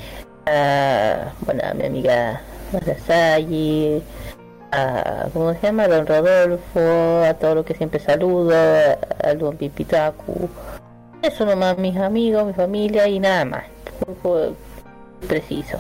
a, 0.47 1.33
bueno, 1.41 1.63
a 1.71 1.75
mi 1.75 1.87
amiga 1.87 2.41
Masasayi, 2.73 4.03
a, 4.73 5.29
¿cómo 5.33 5.53
se 5.55 5.61
llama? 5.63 5.89
Don 5.89 6.07
Rodolfo, 6.07 7.25
a 7.25 7.35
todos 7.35 7.55
los 7.57 7.65
que 7.65 7.75
siempre 7.75 7.99
saludo, 8.01 8.55
a, 8.55 8.99
a 9.29 9.35
Don 9.35 9.57
Pipitaku. 9.57 10.49
Eso 11.27 11.45
nomás, 11.45 11.77
mis 11.77 11.97
amigos, 11.97 12.47
mi 12.47 12.53
familia 12.53 13.09
y 13.09 13.19
nada 13.19 13.45
más. 13.45 13.65
Un 14.07 14.15
poco 14.15 14.57
preciso. 15.27 15.79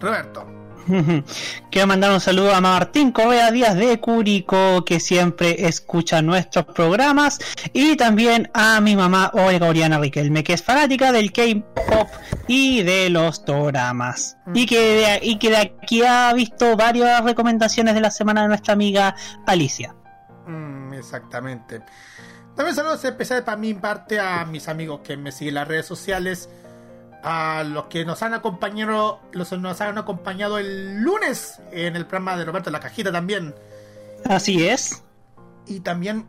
Roberto. 0.00 0.44
Quiero 1.70 1.86
mandar 1.86 2.10
un 2.10 2.18
saludo 2.18 2.52
a 2.52 2.60
Martín 2.60 3.12
Correa 3.12 3.52
Díaz 3.52 3.76
de 3.76 4.00
Curicó, 4.00 4.84
que 4.84 4.98
siempre 4.98 5.68
escucha 5.68 6.22
nuestros 6.22 6.64
programas, 6.66 7.38
y 7.72 7.96
también 7.96 8.50
a 8.52 8.80
mi 8.80 8.96
mamá 8.96 9.30
Olga 9.32 9.68
Oriana 9.68 10.00
Riquelme, 10.00 10.42
que 10.42 10.54
es 10.54 10.62
fanática 10.64 11.12
del 11.12 11.30
K-pop 11.30 12.08
y 12.48 12.82
de 12.82 13.10
los 13.10 13.44
doramas, 13.44 14.38
y 14.52 14.66
que, 14.66 14.80
de, 14.80 15.20
y 15.22 15.38
que 15.38 15.50
de 15.50 15.56
aquí 15.58 16.02
ha 16.02 16.32
visto 16.32 16.76
varias 16.76 17.22
recomendaciones 17.22 17.94
de 17.94 18.00
la 18.00 18.10
semana 18.10 18.42
de 18.42 18.48
nuestra 18.48 18.72
amiga 18.72 19.14
Alicia. 19.46 19.94
Mm, 20.46 20.94
exactamente. 20.94 21.82
También 22.60 22.76
saludos 22.76 23.02
especiales 23.02 23.42
para 23.42 23.56
mi 23.56 23.72
parte 23.72 24.20
a 24.20 24.44
mis 24.44 24.68
amigos 24.68 25.00
que 25.02 25.16
me 25.16 25.32
siguen 25.32 25.52
en 25.52 25.54
las 25.54 25.68
redes 25.68 25.86
sociales, 25.86 26.50
a 27.22 27.64
los 27.66 27.86
que 27.86 28.04
nos 28.04 28.22
han 28.22 28.34
acompañado, 28.34 29.18
los 29.32 29.48
que 29.48 29.56
nos 29.56 29.80
han 29.80 29.96
acompañado 29.96 30.58
el 30.58 31.00
lunes 31.00 31.58
en 31.72 31.96
el 31.96 32.04
programa 32.04 32.36
de 32.36 32.44
Roberto 32.44 32.68
en 32.68 32.74
la 32.74 32.80
cajita 32.80 33.10
también. 33.10 33.54
Así 34.26 34.68
es. 34.68 35.02
Y 35.66 35.80
también 35.80 36.28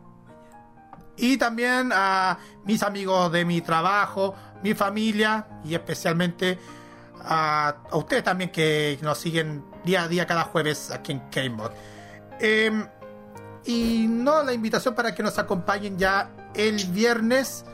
y 1.18 1.36
también 1.36 1.90
a 1.92 2.38
mis 2.64 2.82
amigos 2.82 3.30
de 3.30 3.44
mi 3.44 3.60
trabajo, 3.60 4.34
mi 4.62 4.72
familia 4.72 5.46
y 5.66 5.74
especialmente 5.74 6.58
a, 7.20 7.76
a 7.90 7.96
ustedes 7.98 8.24
también 8.24 8.50
que 8.50 8.98
nos 9.02 9.18
siguen 9.18 9.66
día 9.84 10.04
a 10.04 10.08
día 10.08 10.26
cada 10.26 10.44
jueves 10.44 10.92
aquí 10.92 11.12
en. 11.12 11.58
Em, 12.40 12.88
y 13.64 14.06
no 14.08 14.42
la 14.42 14.52
invitación 14.52 14.94
para 14.94 15.14
que 15.14 15.22
nos 15.22 15.38
acompañen 15.38 15.98
ya 15.98 16.30
el 16.54 16.76
viernes 16.86 17.64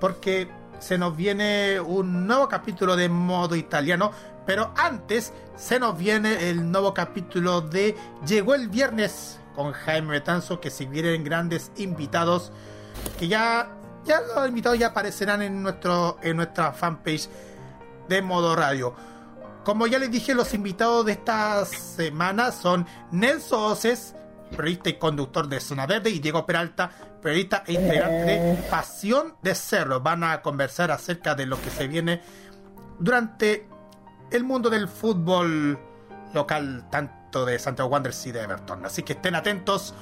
porque 0.00 0.48
se 0.78 0.96
nos 0.96 1.16
viene 1.16 1.80
un 1.80 2.26
nuevo 2.26 2.48
capítulo 2.48 2.96
de 2.96 3.08
modo 3.08 3.56
italiano 3.56 4.12
pero 4.46 4.72
antes 4.76 5.32
se 5.56 5.78
nos 5.78 5.98
viene 5.98 6.48
el 6.50 6.70
nuevo 6.70 6.94
capítulo 6.94 7.60
de 7.60 7.96
Llegó 8.26 8.54
el 8.54 8.68
viernes 8.68 9.38
con 9.54 9.72
Jaime 9.72 10.12
Betanzo 10.12 10.60
que 10.60 10.70
si 10.70 10.86
vienen 10.86 11.24
grandes 11.24 11.72
invitados 11.76 12.52
que 13.18 13.28
ya 13.28 13.70
ya 14.04 14.20
los 14.20 14.48
invitados 14.48 14.78
ya 14.78 14.88
aparecerán 14.88 15.42
en 15.42 15.62
nuestro 15.62 16.16
en 16.22 16.36
nuestra 16.36 16.72
fanpage 16.72 17.28
de 18.08 18.22
modo 18.22 18.56
radio. 18.56 18.94
Como 19.64 19.86
ya 19.86 19.98
les 19.98 20.10
dije, 20.10 20.34
los 20.34 20.54
invitados 20.54 21.04
de 21.04 21.12
esta 21.12 21.64
semana 21.66 22.52
son 22.52 22.86
Nelson 23.10 23.72
Oces, 23.72 24.14
periodista 24.56 24.88
y 24.90 24.94
conductor 24.94 25.48
de 25.48 25.60
Zona 25.60 25.86
Verde, 25.86 26.10
y 26.10 26.18
Diego 26.18 26.44
Peralta, 26.46 26.90
periodista 27.22 27.62
e 27.66 27.72
integrante 27.74 28.24
de 28.40 28.54
Pasión 28.70 29.34
de 29.42 29.54
Cerro. 29.54 30.00
Van 30.00 30.24
a 30.24 30.40
conversar 30.42 30.90
acerca 30.90 31.34
de 31.34 31.46
lo 31.46 31.60
que 31.60 31.70
se 31.70 31.86
viene 31.88 32.20
durante 32.98 33.68
el 34.30 34.44
mundo 34.44 34.68
del 34.70 34.88
fútbol 34.88 35.78
local, 36.34 36.86
tanto 36.90 37.44
de 37.46 37.58
Santiago 37.58 37.90
Wanderers 37.90 38.26
y 38.26 38.32
de 38.32 38.42
Everton. 38.42 38.84
Así 38.84 39.02
que 39.02 39.14
estén 39.14 39.34
atentos 39.34 39.94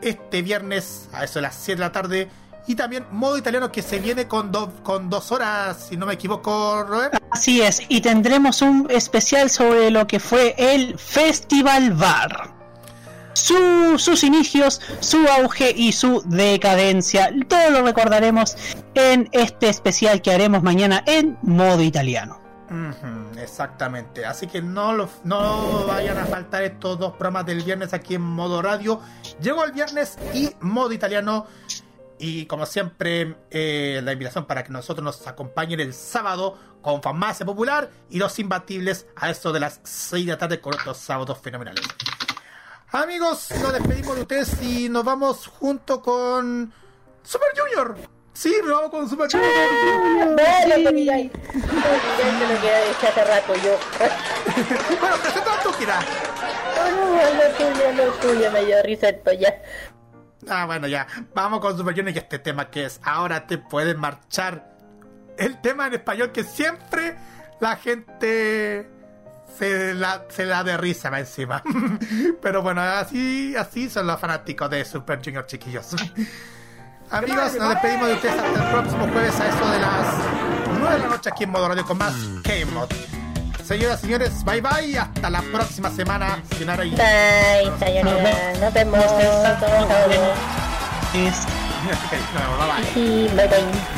este 0.00 0.42
viernes 0.42 1.08
a 1.12 1.24
eso 1.24 1.38
de 1.38 1.42
las 1.42 1.54
7 1.56 1.76
de 1.80 1.86
la 1.86 1.92
tarde. 1.92 2.28
Y 2.66 2.74
también 2.74 3.06
modo 3.10 3.38
italiano 3.38 3.72
que 3.72 3.80
se 3.80 3.98
viene 3.98 4.28
con, 4.28 4.52
do- 4.52 4.70
con 4.82 5.08
dos 5.08 5.32
horas, 5.32 5.86
si 5.88 5.96
no 5.96 6.04
me 6.04 6.12
equivoco, 6.14 6.84
Robert. 6.84 7.14
Así 7.30 7.62
es, 7.62 7.80
y 7.88 8.00
tendremos 8.02 8.60
un 8.60 8.86
especial 8.90 9.48
sobre 9.48 9.90
lo 9.90 10.06
que 10.06 10.20
fue 10.20 10.54
el 10.58 10.98
Festival 10.98 11.94
Bar. 11.94 12.57
Su- 13.38 13.98
sus 13.98 14.24
inicios, 14.24 14.80
su 15.00 15.26
auge 15.28 15.72
y 15.74 15.92
su 15.92 16.22
decadencia. 16.26 17.30
Todo 17.48 17.70
lo 17.70 17.82
recordaremos 17.82 18.56
en 18.94 19.28
este 19.32 19.68
especial 19.68 20.20
que 20.22 20.32
haremos 20.32 20.62
mañana 20.62 21.02
en 21.06 21.38
modo 21.42 21.82
italiano. 21.82 22.40
Exactamente. 23.40 24.26
Así 24.26 24.46
que 24.46 24.60
no, 24.60 24.92
lo- 24.92 25.08
no 25.24 25.86
vayan 25.86 26.18
a 26.18 26.26
faltar 26.26 26.64
estos 26.64 26.98
dos 26.98 27.12
programas 27.12 27.46
del 27.46 27.62
viernes 27.62 27.94
aquí 27.94 28.14
en 28.16 28.22
modo 28.22 28.60
radio. 28.60 29.00
Llegó 29.40 29.64
el 29.64 29.72
viernes 29.72 30.18
y 30.34 30.50
modo 30.60 30.92
italiano. 30.92 31.46
Y 32.18 32.46
como 32.46 32.66
siempre, 32.66 33.36
eh, 33.50 34.00
la 34.02 34.12
invitación 34.12 34.44
para 34.46 34.64
que 34.64 34.70
nosotros 34.72 35.04
nos 35.04 35.26
acompañen 35.28 35.78
el 35.80 35.94
sábado 35.94 36.58
con 36.82 37.00
Farmacia 37.00 37.46
Popular 37.46 37.90
y 38.10 38.18
los 38.18 38.38
imbatibles 38.40 39.06
a 39.16 39.30
eso 39.30 39.52
de 39.52 39.60
las 39.60 39.80
6 39.84 40.26
de 40.26 40.32
la 40.32 40.38
tarde 40.38 40.60
con 40.60 40.74
otros 40.74 40.96
sábados 40.98 41.38
fenomenales. 41.40 41.84
Amigos, 42.90 43.50
nos 43.60 43.74
despedimos 43.74 44.16
de 44.16 44.22
ustedes 44.22 44.62
y 44.62 44.88
nos 44.88 45.04
vamos 45.04 45.46
junto 45.46 46.00
con 46.00 46.72
Super 47.22 47.48
Junior. 47.54 47.98
Sí, 48.32 48.56
nos 48.64 48.72
vamos 48.72 48.90
con 48.90 49.06
Super 49.06 49.30
Junior. 49.30 49.52
Ya 50.38 50.66
lo 50.68 50.76
que 50.76 50.92
dije 50.94 51.30
hace 53.06 53.24
rato 53.24 53.54
yo. 53.56 53.78
bueno, 55.00 55.16
presenta 55.20 55.60
tú, 55.62 55.70
Kira. 55.78 56.00
No, 56.76 57.34
lo 57.34 57.50
tuyo, 57.56 57.92
lo 57.92 58.10
tuyo, 58.14 58.50
me 58.52 58.64
dio 58.64 58.82
risa 58.82 59.10
ya. 59.38 59.54
Ah, 60.48 60.64
bueno, 60.64 60.86
ya. 60.86 61.06
Vamos 61.34 61.60
con 61.60 61.76
Super 61.76 61.94
Junior 61.94 62.14
y 62.14 62.18
este 62.18 62.38
tema 62.38 62.70
que 62.70 62.86
es 62.86 63.02
Ahora 63.04 63.46
te 63.46 63.58
puedes 63.58 63.98
marchar. 63.98 64.78
El 65.36 65.60
tema 65.60 65.88
en 65.88 65.94
español 65.94 66.32
que 66.32 66.42
siempre 66.42 67.18
la 67.60 67.76
gente 67.76 68.97
se 69.58 69.94
la, 69.94 70.24
se 70.28 70.44
la 70.44 70.62
de 70.64 70.76
risa 70.76 71.10
va 71.10 71.20
encima. 71.20 71.62
Pero 72.42 72.62
bueno, 72.62 72.80
así, 72.80 73.54
así 73.56 73.90
son 73.90 74.06
los 74.06 74.20
fanáticos 74.20 74.70
de 74.70 74.84
Super 74.84 75.20
Junior, 75.22 75.46
chiquillos. 75.46 75.88
Amigos, 77.10 77.54
nos 77.54 77.70
despedimos 77.70 78.08
de 78.08 78.14
ustedes 78.14 78.34
hasta 78.34 78.64
el 78.64 78.70
próximo 78.70 79.08
jueves 79.08 79.40
a 79.40 79.48
eso 79.48 79.70
de 79.70 79.78
las 79.78 80.14
9 80.78 80.94
de 80.94 80.98
la 80.98 81.06
noche 81.06 81.30
aquí 81.30 81.44
en 81.44 81.50
Modo 81.50 81.68
Radio 81.68 81.84
con 81.86 81.96
más 81.96 82.14
K-Mod. 82.44 82.90
Señoras 83.64 83.98
y 84.00 84.06
señores, 84.06 84.44
bye 84.44 84.60
bye. 84.60 84.98
Hasta 84.98 85.30
la 85.30 85.42
próxima 85.42 85.90
semana. 85.90 86.42
Bye, 86.96 87.70
sayonara. 87.78 88.52
Nos 88.60 88.72
vemos. 88.74 89.04
Bye 93.36 93.48
bye. 93.48 93.97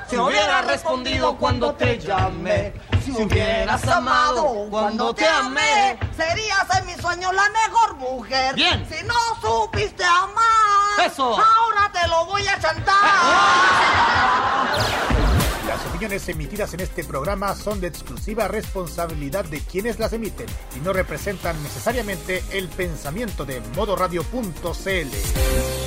Si 0.11 0.17
hubiera 0.17 0.61
respondido 0.63 1.37
cuando 1.37 1.73
te 1.73 1.97
llamé, 1.97 2.73
si 3.05 3.11
hubieras 3.13 3.87
amado 3.87 4.67
cuando 4.69 5.15
te 5.15 5.25
amé, 5.25 5.97
serías 6.17 6.65
en 6.77 6.85
mi 6.85 6.93
sueño 6.95 7.31
la 7.31 7.49
mejor 7.49 7.95
mujer. 7.95 8.53
Bien. 8.55 8.85
Si 8.89 9.01
no 9.05 9.13
supiste 9.41 10.03
amar, 10.03 11.07
Eso. 11.07 11.23
ahora 11.23 11.89
te 11.93 12.05
lo 12.09 12.25
voy 12.25 12.45
a 12.45 12.59
chantar. 12.59 12.93
Las 15.65 15.85
opiniones 15.85 16.27
emitidas 16.27 16.73
en 16.73 16.81
este 16.81 17.05
programa 17.05 17.55
son 17.55 17.79
de 17.79 17.87
exclusiva 17.87 18.49
responsabilidad 18.49 19.45
de 19.45 19.61
quienes 19.61 19.97
las 19.97 20.11
emiten 20.11 20.47
y 20.75 20.79
no 20.81 20.91
representan 20.91 21.63
necesariamente 21.63 22.43
el 22.51 22.67
pensamiento 22.67 23.45
de 23.45 23.61
modoradio.cl. 23.77 25.80